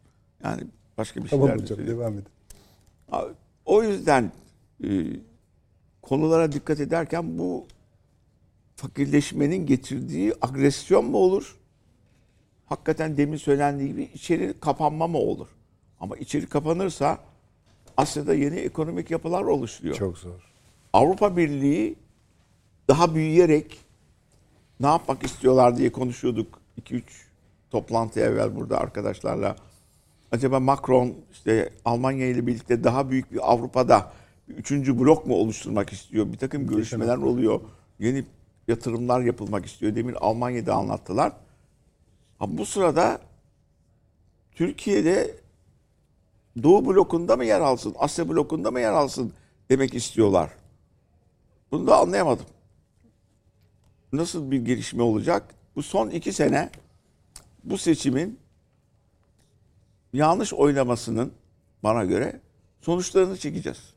Yani 0.44 0.62
başka 0.98 1.24
bir 1.24 1.28
şeyler 1.28 1.42
Tamam 1.44 1.58
de 1.58 1.62
hocam 1.62 1.76
söyleyeyim. 1.76 1.98
devam 2.00 2.14
edin. 2.14 2.24
O 3.64 3.82
yüzden 3.82 4.32
e, 4.84 4.88
konulara 6.02 6.52
dikkat 6.52 6.80
ederken 6.80 7.38
bu 7.38 7.66
fakirleşmenin 8.76 9.66
getirdiği 9.66 10.34
agresyon 10.40 11.04
mu 11.04 11.16
olur? 11.18 11.58
Hakikaten 12.66 13.16
demin 13.16 13.36
söylendiği 13.36 13.88
gibi 13.88 14.02
içeri 14.14 14.54
kapanma 14.60 15.06
mı 15.06 15.18
olur? 15.18 15.48
Ama 16.00 16.16
içeri 16.16 16.46
kapanırsa 16.46 17.18
Asya'da 18.00 18.34
yeni 18.34 18.56
ekonomik 18.56 19.10
yapılar 19.10 19.42
oluşuyor. 19.42 19.94
Çok 19.94 20.18
zor. 20.18 20.52
Avrupa 20.92 21.36
Birliği 21.36 21.96
daha 22.88 23.14
büyüyerek 23.14 23.78
ne 24.80 24.86
yapmak 24.86 25.22
istiyorlar 25.22 25.76
diye 25.76 25.92
konuşuyorduk 25.92 26.60
2-3 26.82 27.02
toplantı 27.70 28.20
evvel 28.20 28.56
burada 28.56 28.80
arkadaşlarla. 28.80 29.56
Acaba 30.32 30.60
Macron 30.60 31.14
işte 31.32 31.70
Almanya 31.84 32.26
ile 32.26 32.46
birlikte 32.46 32.84
daha 32.84 33.10
büyük 33.10 33.32
bir 33.32 33.52
Avrupa'da 33.52 34.12
bir 34.48 34.54
üçüncü 34.54 34.98
blok 34.98 35.26
mu 35.26 35.34
oluşturmak 35.34 35.92
istiyor? 35.92 36.32
Bir 36.32 36.38
takım 36.38 36.66
görüşmeler 36.66 37.16
oluyor. 37.16 37.60
Yeni 37.98 38.24
yatırımlar 38.68 39.20
yapılmak 39.20 39.66
istiyor. 39.66 39.94
Demin 39.94 40.14
Almanya'da 40.20 40.74
anlattılar. 40.74 41.32
Ha, 42.38 42.46
bu 42.48 42.66
sırada 42.66 43.20
Türkiye'de 44.54 45.39
Doğu 46.62 46.86
blokunda 46.86 47.36
mı 47.36 47.44
yer 47.44 47.60
alsın, 47.60 47.94
Asya 47.98 48.28
blokunda 48.28 48.70
mı 48.70 48.80
yer 48.80 48.92
alsın 48.92 49.32
demek 49.70 49.94
istiyorlar. 49.94 50.50
Bunu 51.70 51.86
da 51.86 51.98
anlayamadım. 51.98 52.46
Nasıl 54.12 54.50
bir 54.50 54.64
gelişme 54.64 55.02
olacak? 55.02 55.54
Bu 55.76 55.82
son 55.82 56.10
iki 56.10 56.32
sene 56.32 56.70
bu 57.64 57.78
seçimin 57.78 58.38
yanlış 60.12 60.54
oylamasının 60.54 61.32
bana 61.82 62.04
göre 62.04 62.40
sonuçlarını 62.80 63.36
çekeceğiz. 63.36 63.94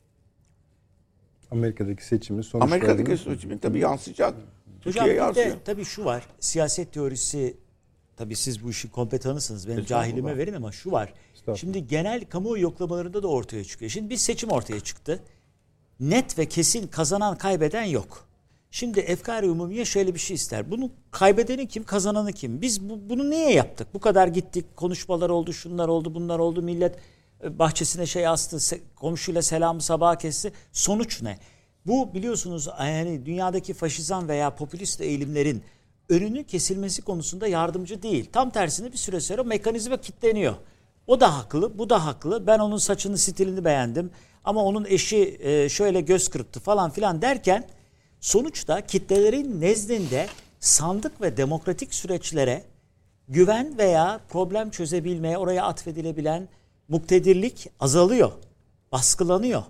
Amerika'daki 1.52 2.06
seçimin 2.06 2.42
sonuçlarını... 2.42 2.86
Amerika'daki 2.86 3.24
seçimin 3.24 3.58
tabii 3.58 3.80
yansıyacak. 3.80 4.34
Hocam 4.34 4.44
Türkiye'ye 4.82 5.14
bir 5.14 5.18
yansıyor. 5.18 5.48
de 5.48 5.64
tabii 5.66 5.86
şu 5.86 6.06
var. 6.06 6.28
Siyaset 6.40 6.94
teorisi 6.94 7.58
tabii 8.18 8.36
siz 8.36 8.64
bu 8.64 8.70
işin 8.70 8.90
kompetanısınız. 8.90 9.68
Benim 9.68 9.86
cahilime 9.86 10.38
verin 10.38 10.54
ama 10.54 10.72
şu 10.72 10.92
var. 10.92 11.14
Şimdi 11.56 11.88
genel 11.88 12.26
kamuoyu 12.26 12.64
yoklamalarında 12.64 13.24
da 13.24 13.28
ortaya 13.28 13.64
çıkıyor. 13.64 13.92
Şimdi 13.92 14.10
bir 14.10 14.18
seçim 14.18 14.50
ortaya 14.50 14.80
çıktı. 14.80 15.20
Net 16.00 16.38
ve 16.38 16.46
kesin 16.46 16.88
kazanan 16.88 17.38
kaybeden 17.38 17.84
yok. 17.84 18.28
Şimdi 18.72 19.00
efkar 19.00 19.44
umumiye 19.44 19.86
şöyle 19.86 20.14
bir 20.14 20.20
şey 20.20 20.36
ister. 20.36 20.72
Bunu 20.72 20.92
kaybedeni 21.12 21.68
kim, 21.68 21.84
kazananı 21.84 22.34
kim? 22.34 22.62
Biz 22.62 22.90
bu, 22.90 23.10
bunu 23.10 23.30
niye 23.30 23.54
yaptık? 23.54 23.88
Bu 23.94 24.00
kadar 24.00 24.28
gittik, 24.28 24.76
konuşmalar 24.76 25.30
oldu, 25.30 25.54
şunlar 25.54 25.88
oldu, 25.88 26.16
bunlar 26.16 26.40
oldu. 26.40 26.62
Millet 26.62 26.96
e, 27.44 27.60
bahçesine 27.60 28.06
şey 28.06 28.28
astı, 28.28 28.80
komşuyla 28.96 29.42
selamı 29.42 29.82
sabaha 29.82 30.18
kesti. 30.18 30.52
Sonuç 30.72 31.22
ne? 31.22 31.40
Bu 31.86 32.14
biliyorsunuz 32.14 32.70
yani 32.80 33.26
dünyadaki 33.26 33.74
faşizan 33.74 34.28
veya 34.28 34.56
popülist 34.56 35.02
eğilimlerin 35.02 35.64
önünü 36.10 36.44
kesilmesi 36.44 37.02
konusunda 37.02 37.48
yardımcı 37.48 38.02
değil. 38.02 38.30
Tam 38.34 38.50
tersine 38.50 38.92
bir 38.92 38.98
süre 38.98 39.20
sonra 39.20 39.44
mekanizma 39.44 39.98
kilitleniyor. 39.98 40.56
O 41.08 41.20
da 41.20 41.38
haklı, 41.38 41.78
bu 41.78 41.90
da 41.90 42.06
haklı. 42.06 42.48
Ben 42.48 42.60
onun 42.60 42.78
saçını, 42.78 43.18
stilini 43.18 43.66
beğendim. 43.66 44.12
Ama 44.44 44.64
onun 44.64 44.86
eşi 44.86 45.38
e, 45.40 45.70
şöyle 45.70 46.02
göz 46.02 46.28
kırptı 46.28 46.60
falan 46.60 46.90
filan 46.90 47.22
derken 47.22 47.68
sonuçta 48.22 48.82
kitlelerin 48.82 49.62
nezdinde 49.62 50.28
sandık 50.60 51.22
ve 51.22 51.38
demokratik 51.38 51.94
süreçlere 51.94 52.64
güven 53.30 53.78
veya 53.78 54.20
problem 54.30 54.70
çözebilmeye 54.70 55.38
oraya 55.38 55.66
atfedilebilen 55.66 56.48
muktedirlik 56.88 57.70
azalıyor, 57.80 58.32
baskılanıyor. 58.92 59.64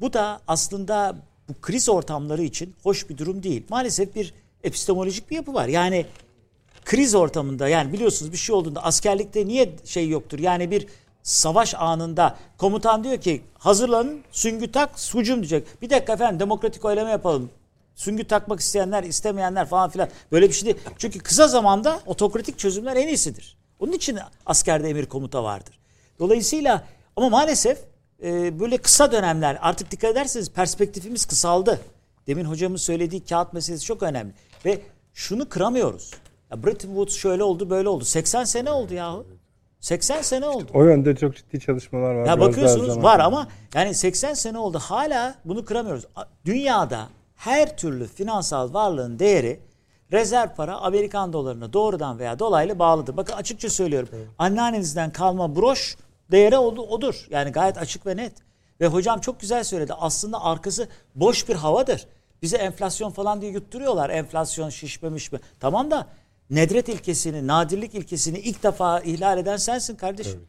Bu 0.00 0.12
da 0.12 0.40
aslında 0.48 1.16
bu 1.48 1.52
kriz 1.62 1.88
ortamları 1.88 2.42
için 2.42 2.74
hoş 2.82 3.08
bir 3.08 3.18
durum 3.18 3.42
değil. 3.42 3.64
Maalesef 3.68 4.14
bir 4.14 4.34
epistemolojik 4.64 5.30
bir 5.30 5.36
yapı 5.36 5.54
var. 5.54 5.68
Yani 5.68 6.06
kriz 6.86 7.14
ortamında 7.14 7.68
yani 7.68 7.92
biliyorsunuz 7.92 8.32
bir 8.32 8.36
şey 8.36 8.56
olduğunda 8.56 8.84
askerlikte 8.84 9.46
niye 9.46 9.76
şey 9.84 10.08
yoktur? 10.08 10.38
Yani 10.38 10.70
bir 10.70 10.86
savaş 11.22 11.74
anında 11.74 12.36
komutan 12.58 13.04
diyor 13.04 13.20
ki 13.20 13.42
hazırlanın 13.58 14.20
süngü 14.30 14.72
tak 14.72 14.90
hücum 15.14 15.36
diyecek. 15.36 15.82
Bir 15.82 15.90
dakika 15.90 16.12
efendim 16.12 16.40
demokratik 16.40 16.84
oylama 16.84 17.10
yapalım. 17.10 17.50
Süngü 17.94 18.24
takmak 18.24 18.60
isteyenler, 18.60 19.04
istemeyenler 19.04 19.66
falan 19.66 19.90
filan. 19.90 20.08
Böyle 20.32 20.48
bir 20.48 20.52
şey 20.52 20.66
değil. 20.66 20.76
Çünkü 20.98 21.18
kısa 21.18 21.48
zamanda 21.48 22.00
otokratik 22.06 22.58
çözümler 22.58 22.96
en 22.96 23.08
iyisidir. 23.08 23.56
Onun 23.78 23.92
için 23.92 24.18
askerde 24.46 24.90
emir 24.90 25.06
komuta 25.06 25.44
vardır. 25.44 25.78
Dolayısıyla 26.18 26.84
ama 27.16 27.28
maalesef 27.28 27.78
e, 28.22 28.60
böyle 28.60 28.76
kısa 28.76 29.12
dönemler 29.12 29.58
artık 29.60 29.90
dikkat 29.90 30.10
ederseniz 30.10 30.50
perspektifimiz 30.50 31.26
kısaldı. 31.26 31.80
Demin 32.26 32.44
hocamın 32.44 32.76
söylediği 32.76 33.24
kağıt 33.24 33.52
meselesi 33.52 33.84
çok 33.84 34.02
önemli. 34.02 34.32
Ve 34.64 34.80
şunu 35.14 35.48
kıramıyoruz. 35.48 36.10
Ya 36.50 36.62
Bretton 36.64 36.88
Woods 36.88 37.14
şöyle 37.14 37.42
oldu 37.42 37.70
böyle 37.70 37.88
oldu. 37.88 38.04
80 38.04 38.44
sene 38.44 38.70
oldu 38.70 38.94
yahu. 38.94 39.26
80 39.80 40.22
sene 40.22 40.46
oldu. 40.46 40.70
O 40.74 40.84
yönde 40.84 41.16
çok 41.16 41.36
ciddi 41.36 41.60
çalışmalar 41.60 42.14
var. 42.14 42.26
Ya 42.26 42.40
bakıyorsunuz 42.40 42.88
var 43.02 43.20
ama 43.20 43.48
yani 43.74 43.94
80 43.94 44.34
sene 44.34 44.58
oldu 44.58 44.78
hala 44.78 45.34
bunu 45.44 45.64
kıramıyoruz. 45.64 46.04
Dünyada 46.44 47.08
her 47.36 47.76
türlü 47.76 48.06
finansal 48.06 48.74
varlığın 48.74 49.18
değeri 49.18 49.60
rezerv 50.12 50.48
para 50.56 50.76
Amerikan 50.76 51.32
dolarına 51.32 51.72
doğrudan 51.72 52.18
veya 52.18 52.38
dolaylı 52.38 52.78
bağlıdır. 52.78 53.16
Bakın 53.16 53.32
açıkça 53.34 53.70
söylüyorum. 53.70 54.08
Anneannenizden 54.38 55.12
kalma 55.12 55.56
broş 55.56 55.96
değeri 56.30 56.58
odu- 56.58 56.86
odur. 56.86 57.26
Yani 57.30 57.52
gayet 57.52 57.78
açık 57.78 58.06
ve 58.06 58.16
net. 58.16 58.32
Ve 58.80 58.86
hocam 58.86 59.20
çok 59.20 59.40
güzel 59.40 59.64
söyledi. 59.64 59.92
Aslında 59.98 60.44
arkası 60.44 60.88
boş 61.14 61.48
bir 61.48 61.54
havadır. 61.54 62.06
Bize 62.42 62.56
enflasyon 62.56 63.10
falan 63.10 63.40
diye 63.40 63.52
yutturuyorlar. 63.52 64.10
Enflasyon 64.10 64.70
şişmemiş 64.70 65.32
mi? 65.32 65.40
Tamam 65.60 65.90
da 65.90 66.06
nedret 66.50 66.88
ilkesini, 66.88 67.46
nadirlik 67.46 67.94
ilkesini 67.94 68.38
ilk 68.38 68.62
defa 68.62 69.00
ihlal 69.00 69.38
eden 69.38 69.56
sensin 69.56 69.94
kardeşim. 69.96 70.40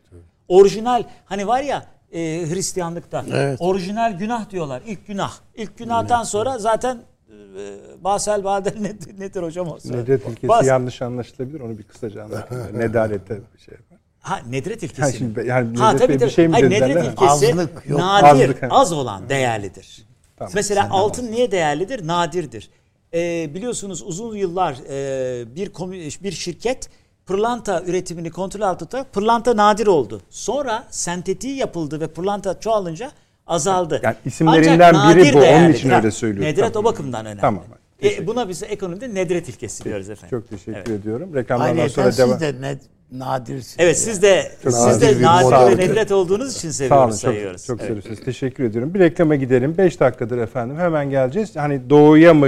Orijinal 0.47 1.03
hani 1.25 1.47
var 1.47 1.61
ya 1.61 1.85
e, 2.11 2.19
Hristiyanlıkta 2.49 3.25
Evet. 3.33 3.57
orijinal 3.61 4.17
günah 4.17 4.49
diyorlar. 4.49 4.81
İlk 4.85 5.07
günah. 5.07 5.31
İlk 5.55 5.77
günahtan 5.77 6.23
sonra 6.23 6.57
zaten 6.59 6.97
e, 7.29 8.03
Basel 8.03 8.43
Badel 8.43 8.77
nedir, 8.81 9.19
nedir 9.19 9.43
hocam 9.43 9.67
o? 9.67 9.77
Nedret 9.85 10.21
ilkesi 10.27 10.47
Bas- 10.47 10.65
yanlış 10.67 11.01
anlaşılabilir. 11.01 11.59
Onu 11.59 11.77
bir 11.77 11.83
kısaca 11.83 12.23
anlatayım. 12.23 12.67
Nedalete 12.79 13.35
bir 13.55 13.59
şey 13.59 13.73
var. 13.73 13.99
Ha 14.19 14.39
nedret 14.49 14.83
ilkesi. 14.83 15.01
Ha, 15.01 15.11
şimdi 15.11 15.47
yani 15.47 15.77
ha, 15.77 15.87
nedret 15.91 15.99
tabii, 15.99 16.09
Bey 16.09 16.15
bir 16.15 16.19
tabii. 16.19 16.31
şey 16.31 16.47
mi 16.47 16.51
Hayır, 16.53 16.71
dediler, 16.71 16.89
nedret 16.89 17.05
ilkesi 17.05 17.29
Azlık, 17.31 17.83
yok. 17.89 17.99
nadir, 17.99 18.27
Azlık, 18.43 18.63
ha. 18.63 18.67
az 18.71 18.91
olan 18.93 19.29
değerlidir. 19.29 20.05
Tamam. 20.37 20.51
Mesela 20.55 20.89
altın 20.91 21.31
niye 21.31 21.51
değerlidir? 21.51 22.07
Nadirdir. 22.07 22.69
Ee, 23.13 23.49
biliyorsunuz 23.53 24.03
uzun 24.05 24.35
yıllar 24.35 24.73
e, 24.89 25.55
bir 25.55 25.67
komü- 25.69 26.23
bir 26.23 26.31
şirket 26.31 26.89
pırlanta 27.25 27.83
üretimini 27.87 28.31
kontrol 28.31 28.61
altında 28.61 28.77
tutarak 28.89 29.13
pırlanta 29.13 29.57
nadir 29.57 29.87
oldu. 29.87 30.21
Sonra 30.29 30.83
sentetiği 30.89 31.55
yapıldı 31.55 31.99
ve 31.99 32.07
pırlanta 32.07 32.59
çoğalınca 32.59 33.11
azaldı. 33.47 33.99
Yani 34.03 34.15
isimlerinden 34.25 34.93
Ancak 34.93 35.15
biri 35.17 35.23
nadir 35.23 35.33
bu, 35.33 35.37
onun 35.37 35.45
değerlidir. 35.47 35.79
için 35.79 35.89
Ha, 35.89 35.97
öyle 35.97 36.11
söylüyorum. 36.11 36.51
Nedret 36.51 36.73
Tamam. 36.73 36.85
o 36.85 36.93
bakımdan 36.93 37.25
önemli. 37.25 37.41
Tamam. 37.41 37.63
E, 38.03 38.27
buna 38.27 38.49
biz 38.49 38.63
ekonomide 38.63 39.13
nedret 39.13 39.49
ilkesi 39.49 39.83
diyoruz 39.83 40.09
efendim. 40.09 40.39
Çok 40.39 40.49
teşekkür 40.49 40.73
Evet. 40.73 40.89
ediyorum. 40.89 41.35
Reklamlardan 41.35 41.77
Ayrıca 41.77 41.89
sonra 41.89 42.11
siz 42.11 42.17
devam. 42.19 42.39
de 42.39 42.55
ne, 42.61 42.77
nadirsiniz. 43.11 43.75
Evet 43.79 43.97
siz 43.99 44.21
de 44.21 44.51
siz 44.63 44.73
nadir 44.73 45.01
de 45.07 45.19
bir 45.19 45.23
nadir 45.23 45.77
ve 45.77 45.81
nedret 45.87 46.11
olduğunuz 46.11 46.55
için 46.57 46.71
Sağ 46.71 47.03
olun. 47.03 47.11
seviyoruz 47.11 47.11
Çok, 47.11 47.19
sayıyoruz. 47.21 47.65
çok 47.65 47.79
Evet. 47.79 47.87
seviyorsunuz. 47.87 48.19
Teşekkür 48.25 48.63
ediyorum. 48.63 48.93
Bir 48.93 48.99
reklama 48.99 49.35
gidelim. 49.35 49.77
5 49.77 49.99
dakikadır 49.99 50.37
efendim. 50.37 50.77
Hemen 50.77 51.09
geleceğiz. 51.09 51.55
Hani 51.55 51.89
doğuya 51.89 52.33
mı 52.33 52.47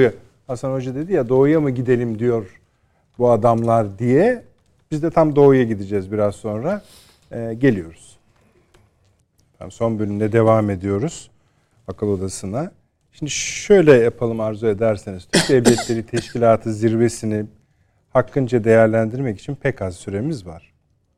Hasan 0.49 0.71
Hoca 0.73 0.95
dedi 0.95 1.13
ya 1.13 1.29
doğuya 1.29 1.59
mı 1.59 1.69
gidelim 1.71 2.19
diyor 2.19 2.59
bu 3.17 3.31
adamlar 3.31 3.99
diye. 3.99 4.43
Biz 4.91 5.03
de 5.03 5.09
tam 5.09 5.35
doğuya 5.35 5.63
gideceğiz 5.63 6.11
biraz 6.11 6.35
sonra. 6.35 6.81
Ee, 7.31 7.55
geliyoruz. 7.59 8.17
Tamam, 9.57 9.71
son 9.71 9.99
bölümde 9.99 10.31
devam 10.31 10.69
ediyoruz. 10.69 11.31
Akıl 11.87 12.07
odasına. 12.07 12.71
Şimdi 13.11 13.31
şöyle 13.31 13.93
yapalım 13.93 14.39
arzu 14.39 14.67
ederseniz. 14.67 15.25
Türk 15.25 15.49
Devletleri 15.49 16.05
Teşkilatı 16.05 16.73
zirvesini 16.73 17.45
hakkınca 18.13 18.63
değerlendirmek 18.63 19.39
için 19.39 19.55
pek 19.55 19.81
az 19.81 19.95
süremiz 19.95 20.45
var. 20.45 20.73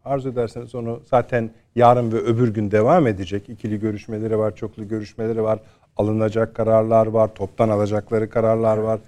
Arzu 0.05 0.29
ederseniz 0.29 0.75
onu 0.75 1.01
zaten 1.09 1.49
yarın 1.75 2.11
ve 2.11 2.17
öbür 2.17 2.53
gün 2.53 2.71
devam 2.71 3.07
edecek. 3.07 3.49
İkili 3.49 3.79
görüşmeleri 3.79 4.37
var, 4.37 4.55
çoklu 4.55 4.87
görüşmeleri 4.87 5.43
var. 5.43 5.59
Alınacak 5.97 6.55
kararlar 6.55 7.07
var, 7.07 7.35
toptan 7.35 7.69
alacakları 7.69 8.29
kararlar 8.29 8.77
var. 8.77 8.99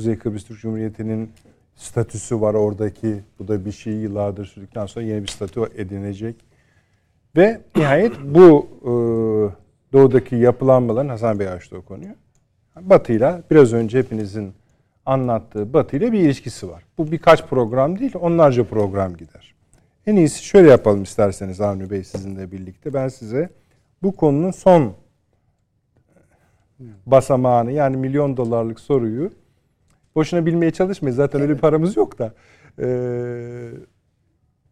Kuzey 0.00 0.18
Kıbrıs 0.18 0.44
Türk 0.44 0.60
Cumhuriyeti'nin 0.60 1.30
statüsü 1.76 2.40
var 2.40 2.54
oradaki. 2.54 3.20
Bu 3.38 3.48
da 3.48 3.64
bir 3.64 3.72
şey 3.72 3.92
yıllardır 3.92 4.46
sürdükten 4.46 4.86
sonra 4.86 5.04
yeni 5.04 5.22
bir 5.22 5.28
statü 5.28 5.60
edinecek. 5.76 6.36
Ve 7.36 7.60
nihayet 7.76 8.12
bu 8.24 8.68
e, 8.82 8.90
doğudaki 9.92 10.36
yapılanmaların 10.36 11.08
Hasan 11.08 11.38
Bey 11.38 11.48
açtı 11.48 11.76
o 11.76 11.82
konuyu. 11.82 12.14
Batı'yla 12.80 13.42
biraz 13.50 13.72
önce 13.72 13.98
hepinizin 13.98 14.52
anlattığı 15.06 15.72
Batı 15.72 15.96
ile 15.96 16.12
bir 16.12 16.20
ilişkisi 16.20 16.68
var. 16.68 16.84
Bu 16.98 17.12
birkaç 17.12 17.46
program 17.46 17.98
değil, 17.98 18.12
onlarca 18.20 18.64
program 18.64 19.16
gider. 19.16 19.54
En 20.06 20.16
iyisi 20.16 20.44
şöyle 20.44 20.70
yapalım 20.70 21.02
isterseniz 21.02 21.60
Avni 21.60 21.90
Bey 21.90 22.04
sizinle 22.04 22.52
birlikte. 22.52 22.94
Ben 22.94 23.08
size 23.08 23.50
bu 24.02 24.16
konunun 24.16 24.50
son 24.50 24.92
basamağını 27.06 27.72
yani 27.72 27.96
milyon 27.96 28.36
dolarlık 28.36 28.80
soruyu 28.80 29.39
boşuna 30.14 30.46
bilmeye 30.46 30.70
çalışmayın. 30.70 31.16
Zaten 31.16 31.40
öyle 31.40 31.54
bir 31.54 31.58
paramız 31.58 31.96
yok 31.96 32.18
da. 32.18 32.34
Ee, 32.78 33.70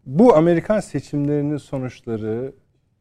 bu 0.07 0.37
Amerikan 0.37 0.81
seçimlerinin 0.81 1.57
sonuçları 1.57 2.53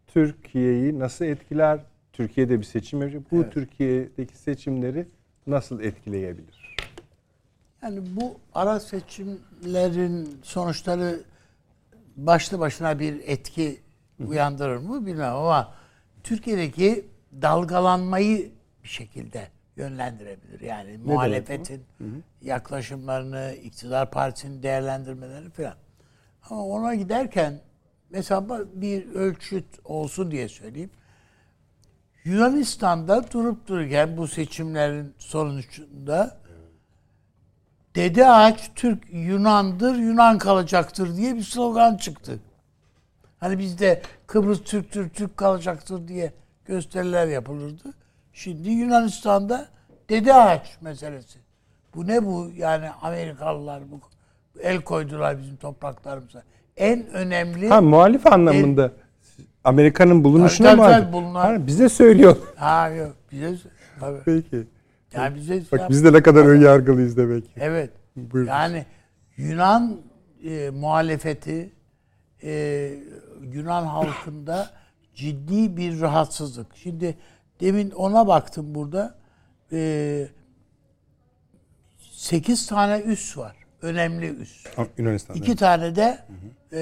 Türkiye'yi 0.07 0.99
nasıl 0.99 1.25
etkiler? 1.25 1.79
Türkiye'de 2.13 2.59
bir 2.59 2.65
seçim 2.65 3.01
yapacak. 3.01 3.31
Bu 3.31 3.49
Türkiye'deki 3.49 4.37
seçimleri 4.37 5.07
nasıl 5.47 5.79
etkileyebilir? 5.79 6.75
Yani 7.83 7.99
bu 8.15 8.39
ara 8.53 8.79
seçimlerin 8.79 10.39
sonuçları 10.43 11.19
başlı 12.15 12.59
başına 12.59 12.99
bir 12.99 13.21
etki 13.25 13.79
uyandırır 14.27 14.77
mı 14.77 15.05
bilmem 15.05 15.35
ama 15.35 15.73
Türkiye'deki 16.23 17.05
dalgalanmayı 17.41 18.51
bir 18.83 18.89
şekilde 18.89 19.47
yönlendirebilir. 19.77 20.61
Yani 20.61 20.97
muhalefetin 20.97 21.83
yaklaşımlarını, 22.41 23.55
iktidar 23.63 24.11
partisinin 24.11 24.63
değerlendirmelerini 24.63 25.49
falan. 25.49 25.75
Ama 26.49 26.65
ona 26.65 26.95
giderken 26.95 27.59
mesela 28.09 28.47
bir 28.73 29.15
ölçüt 29.15 29.65
olsun 29.83 30.31
diye 30.31 30.49
söyleyeyim. 30.49 30.91
Yunanistan'da 32.23 33.31
durup 33.31 33.67
dururken 33.67 34.17
bu 34.17 34.27
seçimlerin 34.27 35.13
sonucunda 35.17 36.37
Dede 37.95 38.29
ağaç 38.29 38.71
Türk 38.75 39.03
Yunan'dır, 39.11 39.95
Yunan 39.95 40.37
kalacaktır 40.37 41.15
diye 41.15 41.35
bir 41.35 41.43
slogan 41.43 41.97
çıktı. 41.97 42.39
Hani 43.39 43.59
bizde 43.59 44.01
Kıbrıs 44.27 44.63
Türk'tür, 44.63 45.09
Türk 45.09 45.37
kalacaktır 45.37 46.07
diye 46.07 46.33
gösteriler 46.65 47.27
yapılırdı. 47.27 47.93
Şimdi 48.37 48.69
Yunanistan'da 48.69 49.67
dede 50.09 50.33
ağaç 50.33 50.77
meselesi. 50.81 51.39
Bu 51.95 52.07
ne 52.07 52.25
bu? 52.25 52.51
Yani 52.57 52.89
Amerikalılar 53.01 53.83
bu 53.91 53.99
el 54.61 54.81
koydular 54.81 55.39
bizim 55.41 55.55
topraklarımıza. 55.55 56.43
En 56.77 57.07
önemli 57.07 57.69
Ha 57.69 57.81
muhalif 57.81 58.27
anlamında 58.27 58.91
Amerika'nın 59.63 60.23
bulunuşuna 60.23 60.67
Tabii, 60.67 60.81
mı? 60.81 60.87
tabii, 60.87 60.95
muhalif? 60.95 61.13
bulunan- 61.13 61.59
Ha, 61.59 61.67
bize 61.67 61.89
söylüyor. 61.89 62.37
ha 62.55 62.89
yok 62.89 63.15
bize 63.31 63.55
tabii. 63.99 64.19
Peki. 64.25 64.67
Yani 65.13 65.35
bize 65.35 65.61
Bak 65.71 65.89
biz 65.89 66.03
de 66.05 66.13
ne 66.13 66.21
kadar 66.21 66.45
ön 66.45 66.61
yargılıyız 66.61 67.17
demek. 67.17 67.43
Evet. 67.57 67.89
Buyurun. 68.15 68.49
Yani 68.49 68.85
Yunan 69.37 69.97
e, 70.43 70.69
muhalefeti 70.69 71.69
e, 72.43 72.51
Yunan 73.53 73.83
halkında 73.85 74.69
ciddi 75.15 75.77
bir 75.77 76.01
rahatsızlık. 76.01 76.67
Şimdi 76.75 77.17
demin 77.61 77.91
ona 77.91 78.27
baktım 78.27 78.75
burada. 78.75 79.15
E, 79.71 80.27
8 82.11 82.67
tane 82.67 83.01
üs 83.01 83.37
var. 83.37 83.55
Önemli 83.81 84.29
üs. 84.29 84.63
Yunanistan'da. 84.97 85.39
İki 85.39 85.55
tane 85.55 85.95
de 85.95 86.19
e, 86.73 86.79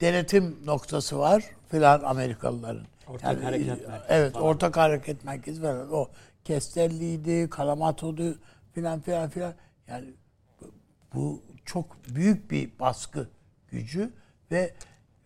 denetim 0.00 0.56
noktası 0.66 1.18
var 1.18 1.44
filan 1.68 2.00
Amerikalıların. 2.02 2.86
Ortak 3.08 3.44
hareket 3.44 3.68
merkezi 3.68 4.04
Evet, 4.08 4.32
falan. 4.32 4.44
ortak 4.46 4.76
hareket 4.76 5.24
merkezi 5.24 5.62
var. 5.62 5.76
O 5.92 6.08
Kestelli'ydi, 6.44 7.50
Kalamato'du 7.50 8.38
filan 8.72 9.00
filan 9.00 9.30
filan. 9.30 9.54
Yani 9.88 10.06
bu- 11.14 11.42
çok 11.64 11.96
büyük 12.14 12.50
bir 12.50 12.78
baskı 12.80 13.28
gücü 13.70 14.12
ve 14.50 14.74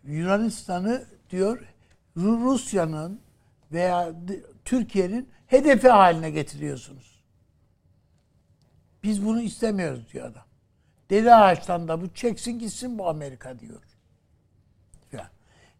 Yunanistan'ı 0.04 1.04
diyor 1.30 1.58
Ru- 2.16 2.44
Rusya'nın 2.44 3.20
veya 3.74 4.12
Türkiye'nin 4.64 5.30
hedefi 5.46 5.88
haline 5.88 6.30
getiriyorsunuz. 6.30 7.24
Biz 9.02 9.26
bunu 9.26 9.40
istemiyoruz 9.40 10.12
diyor 10.12 10.26
adam. 10.26 10.44
Deli 11.10 11.34
ağaçtan 11.34 11.88
da 11.88 12.00
bu 12.00 12.14
çeksin 12.14 12.58
gitsin 12.58 12.98
bu 12.98 13.08
Amerika 13.08 13.58
diyor. 13.58 13.82
Filan. 15.10 15.28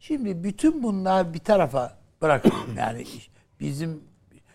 Şimdi 0.01 0.45
bütün 0.45 0.83
bunlar 0.83 1.35
bir 1.35 1.39
tarafa 1.39 1.99
bırakalım. 2.23 2.77
Yani 2.77 3.07
bizim 3.61 4.05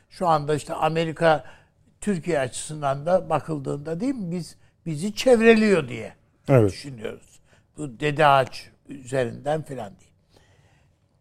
şu 0.10 0.28
anda 0.28 0.56
işte 0.56 0.74
Amerika 0.74 1.46
Türkiye 2.02 2.40
açısından 2.40 3.06
da 3.06 3.30
bakıldığında 3.30 4.00
değil 4.00 4.16
mi 4.16 4.32
biz 4.32 4.58
bizi 4.86 5.16
çevreliyor 5.16 5.88
diye 5.88 6.14
Evet. 6.48 6.72
düşünüyoruz. 6.72 7.40
Bu 7.78 8.00
dede 8.00 8.26
ağaç 8.26 8.70
üzerinden 8.88 9.62
filan 9.62 10.00
değil. 10.00 10.09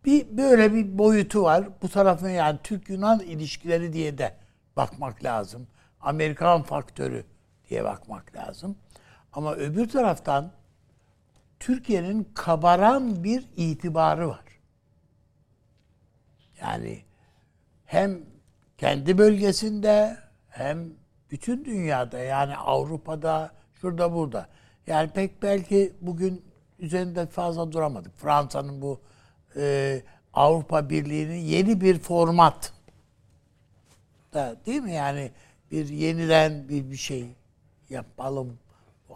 Bir 0.05 0.37
böyle 0.37 0.75
bir 0.75 0.99
boyutu 0.99 1.43
var. 1.43 1.69
Bu 1.83 1.89
tarafın 1.89 2.29
yani 2.29 2.59
Türk-Yunan 2.65 3.21
ilişkileri 3.21 3.93
diye 3.93 4.19
de 4.19 4.37
bakmak 4.77 5.25
lazım. 5.25 5.67
Amerikan 6.01 6.63
faktörü 6.63 7.25
diye 7.69 7.85
bakmak 7.85 8.37
lazım. 8.37 8.77
Ama 9.33 9.55
öbür 9.55 9.89
taraftan 9.89 10.53
Türkiye'nin 11.61 12.29
kabaran 12.35 13.25
bir 13.25 13.45
itibarı 13.57 14.29
var. 14.29 14.45
Yani 16.61 17.03
hem 17.85 18.21
kendi 18.79 19.19
bölgesinde 19.19 20.17
hem 20.49 20.91
bütün 21.31 21.65
dünyada 21.65 22.19
yani 22.19 22.57
Avrupa'da 22.57 23.53
şurada 23.75 24.13
burada. 24.13 24.49
Yani 24.87 25.11
pek 25.11 25.43
belki 25.43 25.93
bugün 26.01 26.45
üzerinde 26.79 27.27
fazla 27.27 27.73
duramadık. 27.73 28.17
Fransa'nın 28.17 28.83
bu 28.83 29.01
e, 29.57 30.03
Avrupa 30.35 30.91
Birliği'nin 30.91 31.39
yeni 31.39 31.81
bir 31.81 31.99
format 31.99 32.73
da 34.35 34.57
değil 34.67 34.83
mi? 34.83 34.93
Yani 34.93 35.31
bir 35.71 35.89
yeniden 35.89 36.69
bir 36.69 36.91
bir 36.91 36.97
şey 36.97 37.27
yapalım. 37.91 38.59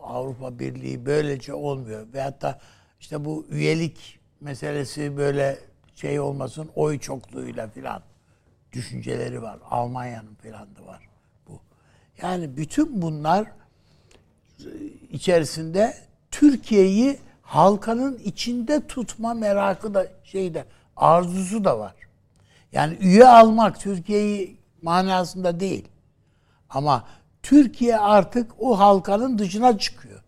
Avrupa 0.03 0.59
Birliği 0.59 1.07
böylece 1.07 1.55
olmuyor. 1.55 2.07
Ve 2.13 2.21
hatta 2.21 2.61
işte 3.01 3.25
bu 3.25 3.47
üyelik 3.51 4.21
meselesi 4.41 5.17
böyle 5.17 5.59
şey 5.95 6.21
olmasın 6.21 6.71
oy 6.75 6.99
çokluğuyla 6.99 7.69
filan 7.69 8.03
düşünceleri 8.73 9.43
var. 9.43 9.59
Almanya'nın 9.71 10.35
filan 10.35 10.77
da 10.77 10.87
var 10.87 11.09
bu. 11.49 11.61
Yani 12.23 12.57
bütün 12.57 13.03
bunlar 13.03 13.47
içerisinde 15.11 15.95
Türkiye'yi 16.31 17.19
halkanın 17.53 18.19
içinde 18.19 18.87
tutma 18.87 19.35
merakı 19.35 19.95
da 19.95 20.07
şeyde 20.25 20.65
arzusu 20.97 21.65
da 21.65 21.79
var. 21.79 21.95
Yani 22.73 22.97
üye 23.01 23.27
almak 23.29 23.81
Türkiye'yi 23.81 24.57
manasında 24.83 25.61
değil. 25.61 25.89
Ama 26.71 27.05
Türkiye 27.43 27.99
artık 27.99 28.51
o 28.59 28.79
halkanın 28.79 29.39
dışına 29.39 29.79
çıkıyor. 29.79 30.23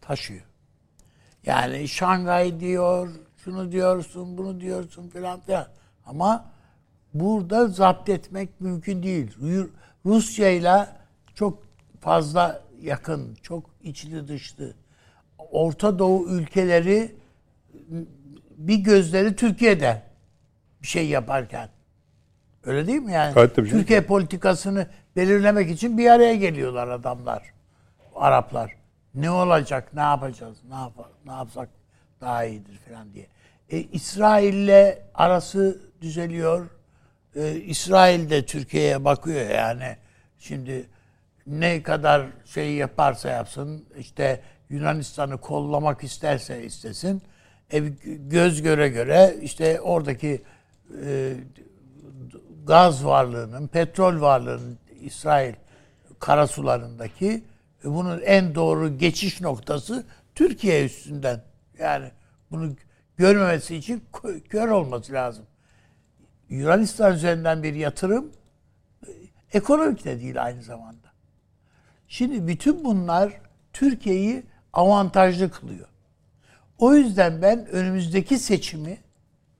Taşıyor. 0.00 0.42
Yani 1.46 1.88
Şangay 1.88 2.60
diyor, 2.60 3.08
şunu 3.36 3.72
diyorsun, 3.72 4.38
bunu 4.38 4.60
diyorsun 4.60 5.08
filan 5.08 5.40
filan. 5.40 5.66
Ama 6.06 6.44
burada 7.14 7.68
zapt 7.68 8.08
etmek 8.08 8.60
mümkün 8.60 9.02
değil. 9.02 9.30
Ru- 9.42 9.70
Rusya 10.06 10.50
ile 10.50 10.88
çok 11.34 11.62
fazla 12.00 12.62
yakın, 12.82 13.34
çok 13.42 13.64
içli 13.82 14.28
dışlı. 14.28 14.74
Orta 15.38 15.98
Doğu 15.98 16.28
ülkeleri 16.28 17.14
bir 18.56 18.76
gözleri 18.76 19.36
Türkiye'de 19.36 20.02
bir 20.82 20.86
şey 20.86 21.08
yaparken. 21.08 21.68
Öyle 22.64 22.86
değil 22.86 23.02
mi 23.02 23.12
yani? 23.12 23.32
Evet, 23.36 23.56
tabii 23.56 23.68
canım. 23.68 23.80
Türkiye 23.80 24.00
politikasını 24.00 24.86
belirlemek 25.16 25.70
için 25.70 25.98
bir 25.98 26.10
araya 26.10 26.34
geliyorlar 26.34 26.88
adamlar. 26.88 27.42
Araplar. 28.14 28.76
Ne 29.14 29.30
olacak, 29.30 29.94
ne 29.94 30.00
yapacağız, 30.00 30.58
ne 30.68 30.74
yapar, 30.74 31.06
ne 31.26 31.32
yapsak 31.32 31.68
daha 32.20 32.44
iyidir 32.44 32.78
falan 32.88 33.12
diye. 33.12 33.26
E, 33.70 33.78
İsrail'le 33.78 34.98
arası 35.14 35.80
düzeliyor. 36.00 36.66
E, 37.36 37.54
İsrail 37.56 38.30
de 38.30 38.46
Türkiye'ye 38.46 39.04
bakıyor 39.04 39.50
yani. 39.50 39.96
Şimdi 40.38 40.86
ne 41.46 41.82
kadar 41.82 42.26
şey 42.44 42.74
yaparsa 42.74 43.28
yapsın, 43.28 43.84
işte 43.98 44.40
Yunanistan'ı 44.70 45.40
kollamak 45.40 46.04
isterse 46.04 46.64
istesin, 46.64 47.22
e, 47.72 47.78
göz 48.28 48.62
göre 48.62 48.88
göre 48.88 49.36
işte 49.42 49.80
oradaki 49.80 50.42
e, 51.04 51.34
gaz 52.66 53.04
varlığının, 53.04 53.66
petrol 53.66 54.20
varlığının 54.20 54.78
İsrail 55.00 55.54
karasularındaki 56.18 57.44
e, 57.84 57.90
bunun 57.90 58.20
en 58.20 58.54
doğru 58.54 58.98
geçiş 58.98 59.40
noktası 59.40 60.06
Türkiye 60.34 60.84
üstünden. 60.84 61.42
Yani 61.78 62.10
bunu 62.50 62.76
görmemesi 63.16 63.76
için 63.76 64.02
kö- 64.12 64.40
kör 64.40 64.68
olması 64.68 65.12
lazım. 65.12 65.44
Yunanistan 66.48 67.14
üzerinden 67.14 67.62
bir 67.62 67.74
yatırım 67.74 68.32
e, 69.06 69.10
ekonomik 69.52 70.04
de 70.04 70.20
değil 70.20 70.44
aynı 70.44 70.62
zamanda. 70.62 71.06
Şimdi 72.08 72.46
bütün 72.46 72.84
bunlar 72.84 73.40
Türkiye'yi 73.72 74.42
avantajlı 74.76 75.50
kılıyor. 75.50 75.88
O 76.78 76.94
yüzden 76.94 77.42
ben 77.42 77.66
önümüzdeki 77.66 78.38
seçimi, 78.38 78.98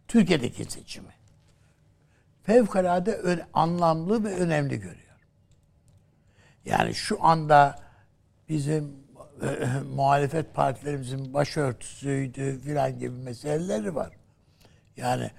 Türkiye'deki 0.09 0.65
seçimi 0.65 1.17
fevkalade 2.43 3.13
ön- 3.13 3.43
anlamlı 3.55 4.25
ve 4.25 4.35
önemli 4.35 4.77
görüyorum. 4.81 5.03
Yani 6.65 6.95
şu 6.95 7.25
anda 7.25 7.79
bizim 8.49 8.97
e, 9.43 9.67
muhalefet 9.95 10.55
partilerimizin 10.55 11.35
başörtüsüydü 11.35 12.61
filan 12.61 12.99
gibi 12.99 13.17
meseleleri 13.19 13.95
var. 13.95 14.13
Yani 14.97 15.31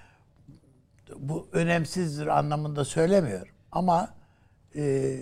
bu 1.19 1.49
önemsizdir 1.51 2.27
anlamında 2.27 2.85
söylemiyorum. 2.85 3.53
Ama 3.71 4.13
e, 4.75 5.15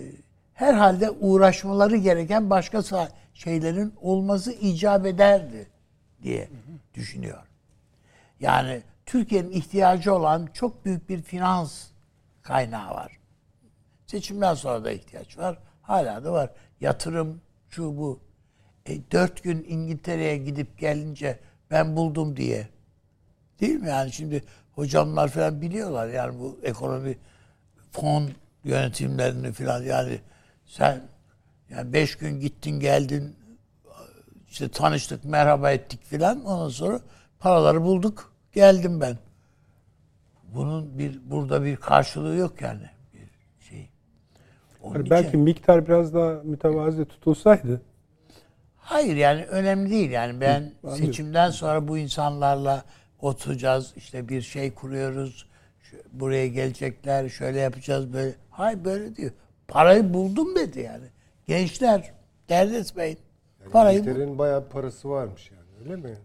herhalde 0.54 1.10
uğraşmaları 1.10 1.96
gereken 1.96 2.50
başka 2.50 2.78
sa- 2.78 3.08
şeylerin 3.36 3.94
olması 4.00 4.52
icap 4.52 5.06
ederdi 5.06 5.68
diye 6.22 6.48
düşünüyorum. 6.94 7.48
Yani 8.40 8.82
Türkiye'nin 9.06 9.50
ihtiyacı 9.50 10.14
olan 10.14 10.48
çok 10.52 10.84
büyük 10.84 11.08
bir 11.08 11.22
finans 11.22 11.86
kaynağı 12.42 12.90
var. 12.90 13.18
Seçimden 14.06 14.54
sonra 14.54 14.84
da 14.84 14.90
ihtiyaç 14.90 15.38
var. 15.38 15.58
Hala 15.82 16.24
da 16.24 16.32
var. 16.32 16.50
Yatırım, 16.80 17.40
şu 17.70 17.96
bu. 17.96 18.20
E, 18.86 19.10
dört 19.12 19.42
gün 19.42 19.66
İngiltere'ye 19.68 20.36
gidip 20.36 20.78
gelince 20.78 21.38
ben 21.70 21.96
buldum 21.96 22.36
diye. 22.36 22.68
Değil 23.60 23.74
mi? 23.74 23.88
Yani 23.88 24.12
şimdi 24.12 24.44
hocamlar 24.72 25.28
falan 25.28 25.60
biliyorlar 25.60 26.08
yani 26.08 26.38
bu 26.38 26.58
ekonomi 26.62 27.18
fon 27.92 28.30
yönetimlerini 28.64 29.52
falan 29.52 29.82
yani 29.82 30.20
sen 30.66 31.02
yani 31.70 31.92
beş 31.92 32.16
gün 32.16 32.40
gittin 32.40 32.80
geldin 32.80 33.36
işte 34.56 34.68
tanıştık 34.68 35.24
merhaba 35.24 35.70
ettik 35.70 36.04
filan. 36.04 36.44
Ondan 36.44 36.68
sonra 36.68 37.00
paraları 37.38 37.82
bulduk. 37.82 38.32
Geldim 38.52 39.00
ben. 39.00 39.18
Bunun 40.54 40.98
bir 40.98 41.20
burada 41.30 41.64
bir 41.64 41.76
karşılığı 41.76 42.36
yok 42.36 42.60
yani. 42.60 42.90
Bir 43.14 43.64
şey. 43.64 43.88
Onun 44.82 45.00
için- 45.00 45.10
belki 45.10 45.36
miktar 45.36 45.86
biraz 45.86 46.14
daha 46.14 46.30
mütevazi 46.44 47.04
tutulsaydı. 47.04 47.82
Hayır 48.76 49.16
yani 49.16 49.44
önemli 49.44 49.90
değil 49.90 50.10
yani. 50.10 50.40
Ben 50.40 50.72
seçimden 50.96 51.50
sonra 51.50 51.88
bu 51.88 51.98
insanlarla 51.98 52.84
oturacağız 53.20 53.92
işte 53.96 54.28
bir 54.28 54.42
şey 54.42 54.74
kuruyoruz. 54.74 55.46
Buraya 56.12 56.48
gelecekler 56.48 57.28
şöyle 57.28 57.60
yapacağız 57.60 58.12
böyle. 58.12 58.34
Hayır 58.50 58.84
böyle 58.84 59.16
diyor 59.16 59.30
parayı 59.68 60.14
buldum 60.14 60.56
dedi 60.56 60.80
yani 60.80 61.04
gençler 61.46 62.12
dert 62.48 62.72
etmeyin 62.72 63.18
parayı 63.72 63.98
bu- 63.98 64.02
İngiltere'nin 64.08 64.38
bayağı 64.38 64.68
parası 64.68 65.08
varmış 65.10 65.50
yani 65.50 65.66
öyle 65.84 65.96
mi? 65.96 66.18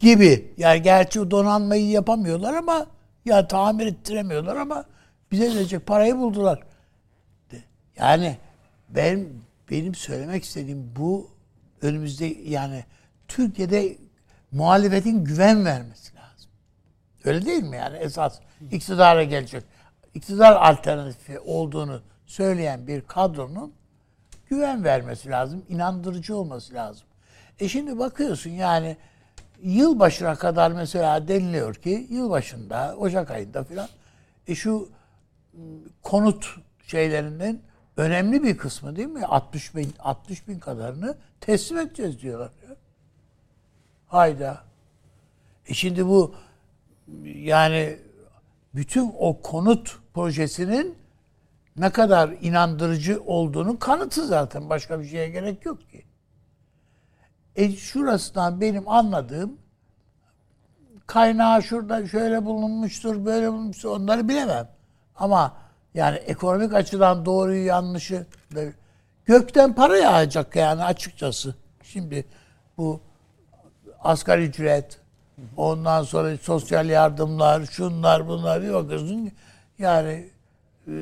gibi 0.00 0.54
yani 0.56 0.82
gerçi 0.82 1.20
o 1.20 1.30
donanmayı 1.30 1.88
yapamıyorlar 1.90 2.54
ama 2.54 2.86
ya 3.24 3.48
tamir 3.48 3.86
ettiremiyorlar 3.86 4.56
ama 4.56 4.84
bize 5.32 5.54
verecek 5.54 5.86
parayı 5.86 6.16
buldular 6.18 6.62
yani 7.96 8.36
ben 8.88 9.28
benim 9.70 9.94
söylemek 9.94 10.44
istediğim 10.44 10.92
bu 10.96 11.30
önümüzde 11.82 12.26
yani 12.26 12.84
Türkiye'de 13.28 13.96
muhalefetin 14.52 15.24
güven 15.24 15.64
vermesi 15.64 16.16
lazım. 16.16 16.50
Öyle 17.24 17.46
değil 17.46 17.62
mi 17.62 17.76
yani 17.76 17.96
esas 17.96 18.40
iktidara 18.70 19.24
gelecek 19.24 19.62
iktidar 20.14 20.52
alternatifi 20.52 21.38
olduğunu 21.40 22.02
söyleyen 22.26 22.86
bir 22.86 23.00
kadronun 23.00 23.72
güven 24.48 24.84
vermesi 24.84 25.30
lazım, 25.30 25.64
inandırıcı 25.68 26.36
olması 26.36 26.74
lazım. 26.74 27.06
E 27.60 27.68
şimdi 27.68 27.98
bakıyorsun 27.98 28.50
yani 28.50 28.96
yılbaşına 29.62 30.34
kadar 30.34 30.70
mesela 30.70 31.28
deniliyor 31.28 31.74
ki 31.74 32.06
yılbaşında, 32.10 32.94
Ocak 32.98 33.30
ayında 33.30 33.64
filan 33.64 33.88
e 34.46 34.54
şu 34.54 34.88
konut 36.02 36.56
şeylerinin 36.86 37.62
önemli 37.96 38.42
bir 38.42 38.56
kısmı 38.56 38.96
değil 38.96 39.08
mi? 39.08 39.26
60 39.26 39.76
bin, 39.76 39.94
60 39.98 40.48
bin 40.48 40.58
kadarını 40.58 41.16
teslim 41.40 41.78
edeceğiz 41.78 42.20
diyorlar. 42.20 42.50
Hayda. 44.06 44.60
E 45.66 45.74
şimdi 45.74 46.06
bu 46.06 46.34
yani 47.24 47.98
bütün 48.74 49.14
o 49.18 49.42
konut 49.42 49.98
projesinin 50.14 50.97
ne 51.78 51.90
kadar 51.90 52.30
inandırıcı 52.40 53.22
olduğunu 53.26 53.78
kanıtı 53.78 54.26
zaten. 54.26 54.70
Başka 54.70 55.00
bir 55.00 55.04
şeye 55.04 55.28
gerek 55.28 55.64
yok 55.64 55.90
ki. 55.90 56.04
E 57.56 57.72
şurasından 57.72 58.60
benim 58.60 58.88
anladığım 58.88 59.58
kaynağı 61.06 61.62
şurada 61.62 62.06
şöyle 62.06 62.44
bulunmuştur, 62.44 63.24
böyle 63.24 63.52
bulunmuştur 63.52 63.88
onları 63.88 64.28
bilemem. 64.28 64.68
Ama 65.16 65.56
yani 65.94 66.16
ekonomik 66.16 66.74
açıdan 66.74 67.26
doğruyu 67.26 67.66
yanlışı 67.66 68.26
gökten 69.24 69.74
para 69.74 69.96
yağacak 69.96 70.56
yani 70.56 70.84
açıkçası. 70.84 71.54
Şimdi 71.82 72.24
bu 72.76 73.00
asgari 74.00 74.44
ücret, 74.44 75.00
ondan 75.56 76.02
sonra 76.02 76.36
sosyal 76.36 76.88
yardımlar, 76.88 77.66
şunlar 77.66 78.28
bunlar 78.28 78.62
bir 78.62 78.72
bakıyorsun 78.72 79.32
yani 79.78 80.30
e, 80.86 80.92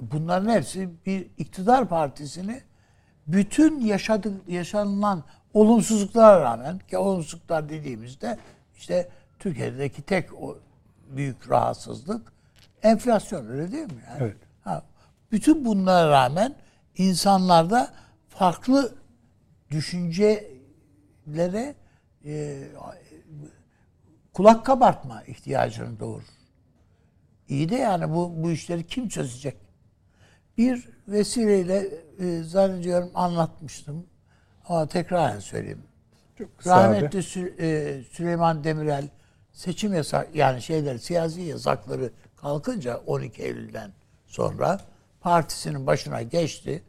bunların 0.00 0.50
hepsi 0.50 0.90
bir 1.06 1.26
iktidar 1.38 1.88
partisini 1.88 2.62
bütün 3.26 3.80
yaşadık 3.80 4.48
yaşanılan 4.48 5.24
olumsuzluklara 5.54 6.40
rağmen 6.40 6.78
ki 6.78 6.98
olumsuzluklar 6.98 7.68
dediğimizde 7.68 8.38
işte 8.76 9.08
Türkiye'deki 9.38 10.02
tek 10.02 10.42
o 10.42 10.58
büyük 11.08 11.50
rahatsızlık 11.50 12.32
enflasyon 12.82 13.46
öyle 13.46 13.72
değil 13.72 13.86
mi? 13.86 14.02
Yani, 14.08 14.18
Evet. 14.20 14.36
ha, 14.64 14.82
bütün 15.32 15.64
bunlara 15.64 16.10
rağmen 16.10 16.54
insanlarda 16.96 17.94
farklı 18.28 18.94
düşüncelere 19.70 21.74
e, 22.24 22.64
kulak 24.32 24.66
kabartma 24.66 25.22
ihtiyacını 25.22 26.00
doğurur. 26.00 26.37
İyi 27.48 27.68
de 27.68 27.76
yani 27.76 28.10
bu 28.14 28.32
bu 28.42 28.50
işleri 28.50 28.86
kim 28.86 29.08
çözecek? 29.08 29.56
Bir 30.58 30.88
vesileyle 31.08 31.88
e, 32.18 32.42
zannediyorum 32.42 33.10
anlatmıştım. 33.14 34.06
Ama 34.68 34.86
tekrar 34.86 35.40
söyleyeyim. 35.40 35.82
kısa 36.58 36.74
abi. 36.74 36.82
Rahmetli 36.82 37.18
Sü- 37.18 37.62
e, 37.62 38.02
Süleyman 38.04 38.64
Demirel 38.64 39.08
seçim 39.52 39.94
yasak 39.94 40.34
yani 40.34 40.62
şeyler 40.62 40.98
siyasi 40.98 41.40
yasakları 41.40 42.10
kalkınca 42.36 42.96
12 43.06 43.42
Eylül'den 43.42 43.92
sonra 44.26 44.80
partisinin 45.20 45.86
başına 45.86 46.22
geçti. 46.22 46.82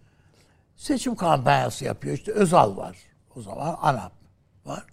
Seçim 0.76 1.15
kampanyası 1.15 1.86
yapıyor. 1.86 2.14
İşte 2.15 2.31
Özal 2.31 2.77
var. 2.77 2.98
O 3.36 3.41
zaman 3.41 3.77
ANAP 3.81 4.11
var. 4.65 4.84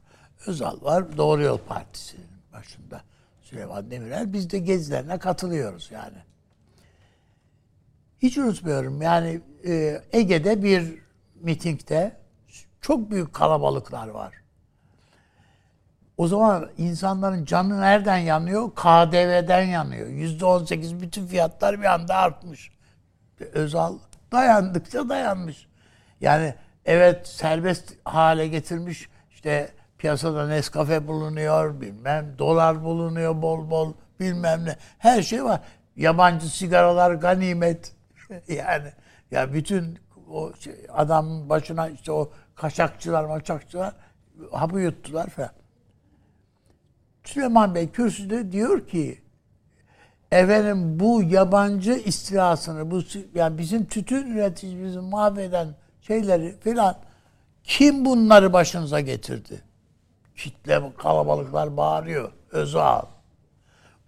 Özal 0.46 0.82
var. 0.82 1.16
Doğru 1.16 1.42
Yol 1.42 1.58
Partisi'nin 1.58 2.26
başında. 2.52 3.02
Süleyman 3.46 3.90
Demirel. 3.90 4.32
Biz 4.32 4.50
de 4.50 4.58
gezilerine 4.58 5.18
katılıyoruz 5.18 5.90
yani. 5.92 6.16
Hiç 8.22 8.38
unutmuyorum 8.38 9.02
yani 9.02 9.40
e, 9.66 10.02
Ege'de 10.12 10.62
bir 10.62 10.94
mitingde 11.34 12.16
çok 12.80 13.10
büyük 13.10 13.34
kalabalıklar 13.34 14.08
var. 14.08 14.34
O 16.16 16.28
zaman 16.28 16.70
insanların 16.78 17.44
canı 17.44 17.80
nereden 17.80 18.18
yanıyor? 18.18 18.70
KDV'den 18.70 19.64
yanıyor. 19.64 20.08
Yüzde 20.08 20.44
on 20.44 20.64
sekiz 20.64 21.00
bütün 21.00 21.26
fiyatlar 21.26 21.80
bir 21.80 21.94
anda 21.94 22.14
artmış. 22.14 22.70
Özal 23.52 23.98
dayandıkça 24.32 25.08
dayanmış. 25.08 25.66
Yani 26.20 26.54
evet 26.84 27.28
serbest 27.28 27.94
hale 28.04 28.48
getirmiş. 28.48 29.08
İşte 29.30 29.75
piyasada 29.98 30.48
Nescafe 30.48 31.06
bulunuyor, 31.06 31.80
bilmem 31.80 32.34
dolar 32.38 32.84
bulunuyor 32.84 33.42
bol 33.42 33.70
bol, 33.70 33.92
bilmem 34.20 34.64
ne. 34.64 34.76
Her 34.98 35.22
şey 35.22 35.44
var. 35.44 35.60
Yabancı 35.96 36.48
sigaralar 36.48 37.14
ganimet. 37.14 37.92
yani 38.48 38.92
ya 39.30 39.52
bütün 39.52 39.98
o 40.30 40.52
şey, 40.60 40.74
adamın 40.92 41.48
başına 41.48 41.88
işte 41.88 42.12
o 42.12 42.30
kaçakçılar, 42.54 43.24
maçakçılar 43.24 43.94
hapı 44.52 44.80
yuttular 44.80 45.26
falan. 45.28 45.50
Süleyman 47.24 47.74
Bey 47.74 47.90
kürsüde 47.90 48.52
diyor 48.52 48.86
ki 48.86 49.20
efendim 50.32 51.00
bu 51.00 51.22
yabancı 51.22 51.92
istilasını 51.92 52.90
bu 52.90 53.00
yani 53.34 53.58
bizim 53.58 53.84
tütün 53.84 54.26
üreticimizi 54.26 54.98
mahveden 54.98 55.68
şeyleri 56.00 56.56
filan 56.60 56.96
kim 57.64 58.04
bunları 58.04 58.52
başınıza 58.52 59.00
getirdi? 59.00 59.65
Kitle 60.36 60.82
kalabalıklar 60.98 61.76
bağırıyor. 61.76 62.32
Özal. 62.50 63.02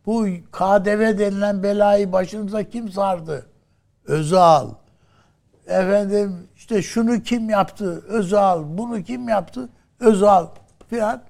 Bu 0.06 0.26
KDV 0.52 1.18
denilen 1.18 1.62
belayı 1.62 2.12
başınıza 2.12 2.64
kim 2.64 2.88
sardı? 2.92 3.46
Özal. 4.04 4.70
Efendim 5.66 6.48
işte 6.56 6.82
şunu 6.82 7.22
kim 7.22 7.50
yaptı? 7.50 8.04
Özal. 8.08 8.64
Bunu 8.78 9.02
kim 9.02 9.28
yaptı? 9.28 9.68
Özal 10.00 10.46
filan. 10.90 11.22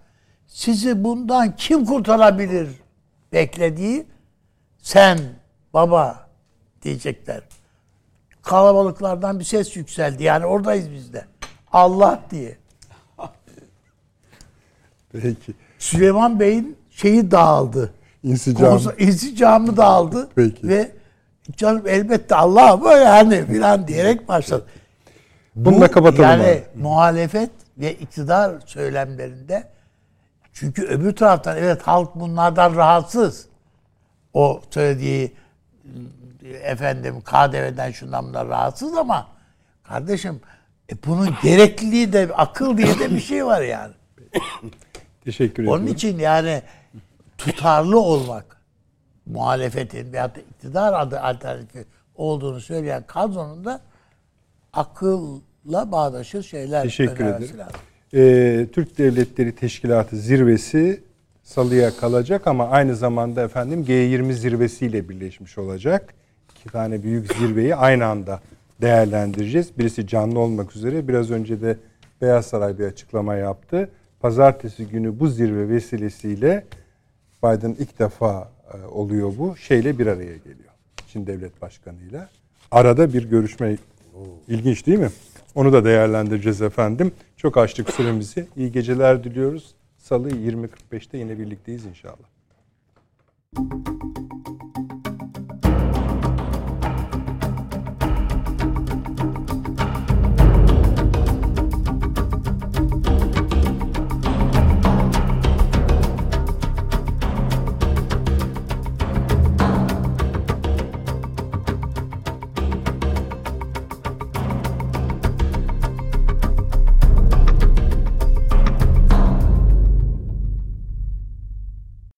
Sizi 0.46 1.04
bundan 1.04 1.56
kim 1.56 1.84
kurtarabilir? 1.84 2.68
Beklediği 3.32 4.06
sen 4.78 5.18
baba 5.74 6.28
diyecekler. 6.82 7.42
Kalabalıklardan 8.42 9.38
bir 9.38 9.44
ses 9.44 9.76
yükseldi. 9.76 10.22
Yani 10.22 10.46
oradayız 10.46 10.92
biz 10.92 11.12
de. 11.12 11.24
Allah 11.72 12.20
diye. 12.30 12.58
Peki. 15.22 15.52
Süleyman 15.78 16.40
Bey'in 16.40 16.76
şeyi 16.90 17.30
dağıldı. 17.30 17.92
İnsicam. 18.22 18.68
Konusu, 18.70 18.92
insicamı 18.98 19.76
dağıldı. 19.76 20.28
Peki. 20.36 20.68
Ve 20.68 20.90
canım 21.56 21.82
elbette 21.86 22.34
Allah 22.34 22.80
bu 22.80 22.88
yani 22.88 23.46
filan 23.46 23.88
diyerek 23.88 24.28
başladı. 24.28 24.64
Bununla 25.56 25.90
kapatalım 25.90 26.22
Yani 26.30 26.42
abi. 26.42 26.62
muhalefet 26.74 27.50
ve 27.78 27.94
iktidar 27.94 28.52
söylemlerinde 28.66 29.68
çünkü 30.52 30.82
öbür 30.86 31.16
taraftan 31.16 31.56
evet 31.56 31.82
halk 31.82 32.14
bunlardan 32.14 32.74
rahatsız. 32.76 33.46
O 34.34 34.62
söylediği 34.70 35.32
efendim 36.62 37.20
KDV'den 37.20 37.90
şundan 37.90 38.26
bundan 38.26 38.48
rahatsız 38.48 38.96
ama 38.96 39.26
kardeşim 39.82 40.40
e 40.92 40.94
bunun 41.06 41.34
gerekliliği 41.42 42.12
de 42.12 42.28
akıl 42.34 42.76
diye 42.78 42.98
de 42.98 43.10
bir 43.10 43.20
şey 43.20 43.46
var 43.46 43.60
yani. 43.60 43.92
Teşekkür 45.28 45.62
Onun 45.62 45.72
ediyorum. 45.76 45.94
için 45.94 46.18
yani 46.18 46.62
tutarlı 47.38 48.00
olmak 48.00 48.56
muhalefetin 49.26 50.12
veyahut 50.12 50.36
da 50.36 50.40
iktidar 50.40 51.00
adı 51.00 51.20
alternatifi 51.20 51.84
olduğunu 52.14 52.60
söyleyen 52.60 53.02
kadronun 53.06 53.64
da 53.64 53.80
akılla 54.72 55.92
bağdaşır 55.92 56.42
şeyler 56.42 56.82
Teşekkür 56.82 57.24
ederim. 57.24 57.58
lazım. 57.58 57.80
Ee, 58.14 58.66
Türk 58.72 58.98
Devletleri 58.98 59.54
Teşkilatı 59.54 60.16
zirvesi 60.16 61.02
salıya 61.42 61.96
kalacak 61.96 62.46
ama 62.46 62.68
aynı 62.68 62.96
zamanda 62.96 63.42
efendim 63.42 63.84
G20 63.88 64.32
zirvesiyle 64.32 65.08
birleşmiş 65.08 65.58
olacak. 65.58 66.14
İki 66.56 66.68
tane 66.68 67.02
büyük 67.02 67.32
zirveyi 67.34 67.76
aynı 67.76 68.06
anda 68.06 68.40
değerlendireceğiz. 68.80 69.78
Birisi 69.78 70.06
canlı 70.06 70.38
olmak 70.38 70.76
üzere. 70.76 71.08
Biraz 71.08 71.30
önce 71.30 71.60
de 71.60 71.76
Beyaz 72.22 72.46
Saray 72.46 72.78
bir 72.78 72.84
açıklama 72.84 73.34
yaptı. 73.34 73.90
Pazartesi 74.20 74.86
günü 74.86 75.20
bu 75.20 75.26
zirve 75.26 75.68
vesilesiyle 75.68 76.64
Biden 77.44 77.76
ilk 77.78 77.98
defa 77.98 78.52
e, 78.74 78.86
oluyor 78.86 79.32
bu. 79.38 79.56
Şeyle 79.56 79.98
bir 79.98 80.06
araya 80.06 80.36
geliyor. 80.36 80.72
Çin 81.06 81.26
Devlet 81.26 81.62
Başkanı'yla. 81.62 82.28
Arada 82.70 83.12
bir 83.12 83.24
görüşme 83.24 83.76
ilginç 84.48 84.86
değil 84.86 84.98
mi? 84.98 85.10
Onu 85.54 85.72
da 85.72 85.84
değerlendireceğiz 85.84 86.62
efendim. 86.62 87.12
Çok 87.36 87.56
açtık 87.56 87.90
süremizi. 87.90 88.46
İyi 88.56 88.72
geceler 88.72 89.24
diliyoruz. 89.24 89.74
Salı 89.98 90.30
20.45'te 90.30 91.18
yine 91.18 91.38
birlikteyiz 91.38 91.86
inşallah. 91.86 92.28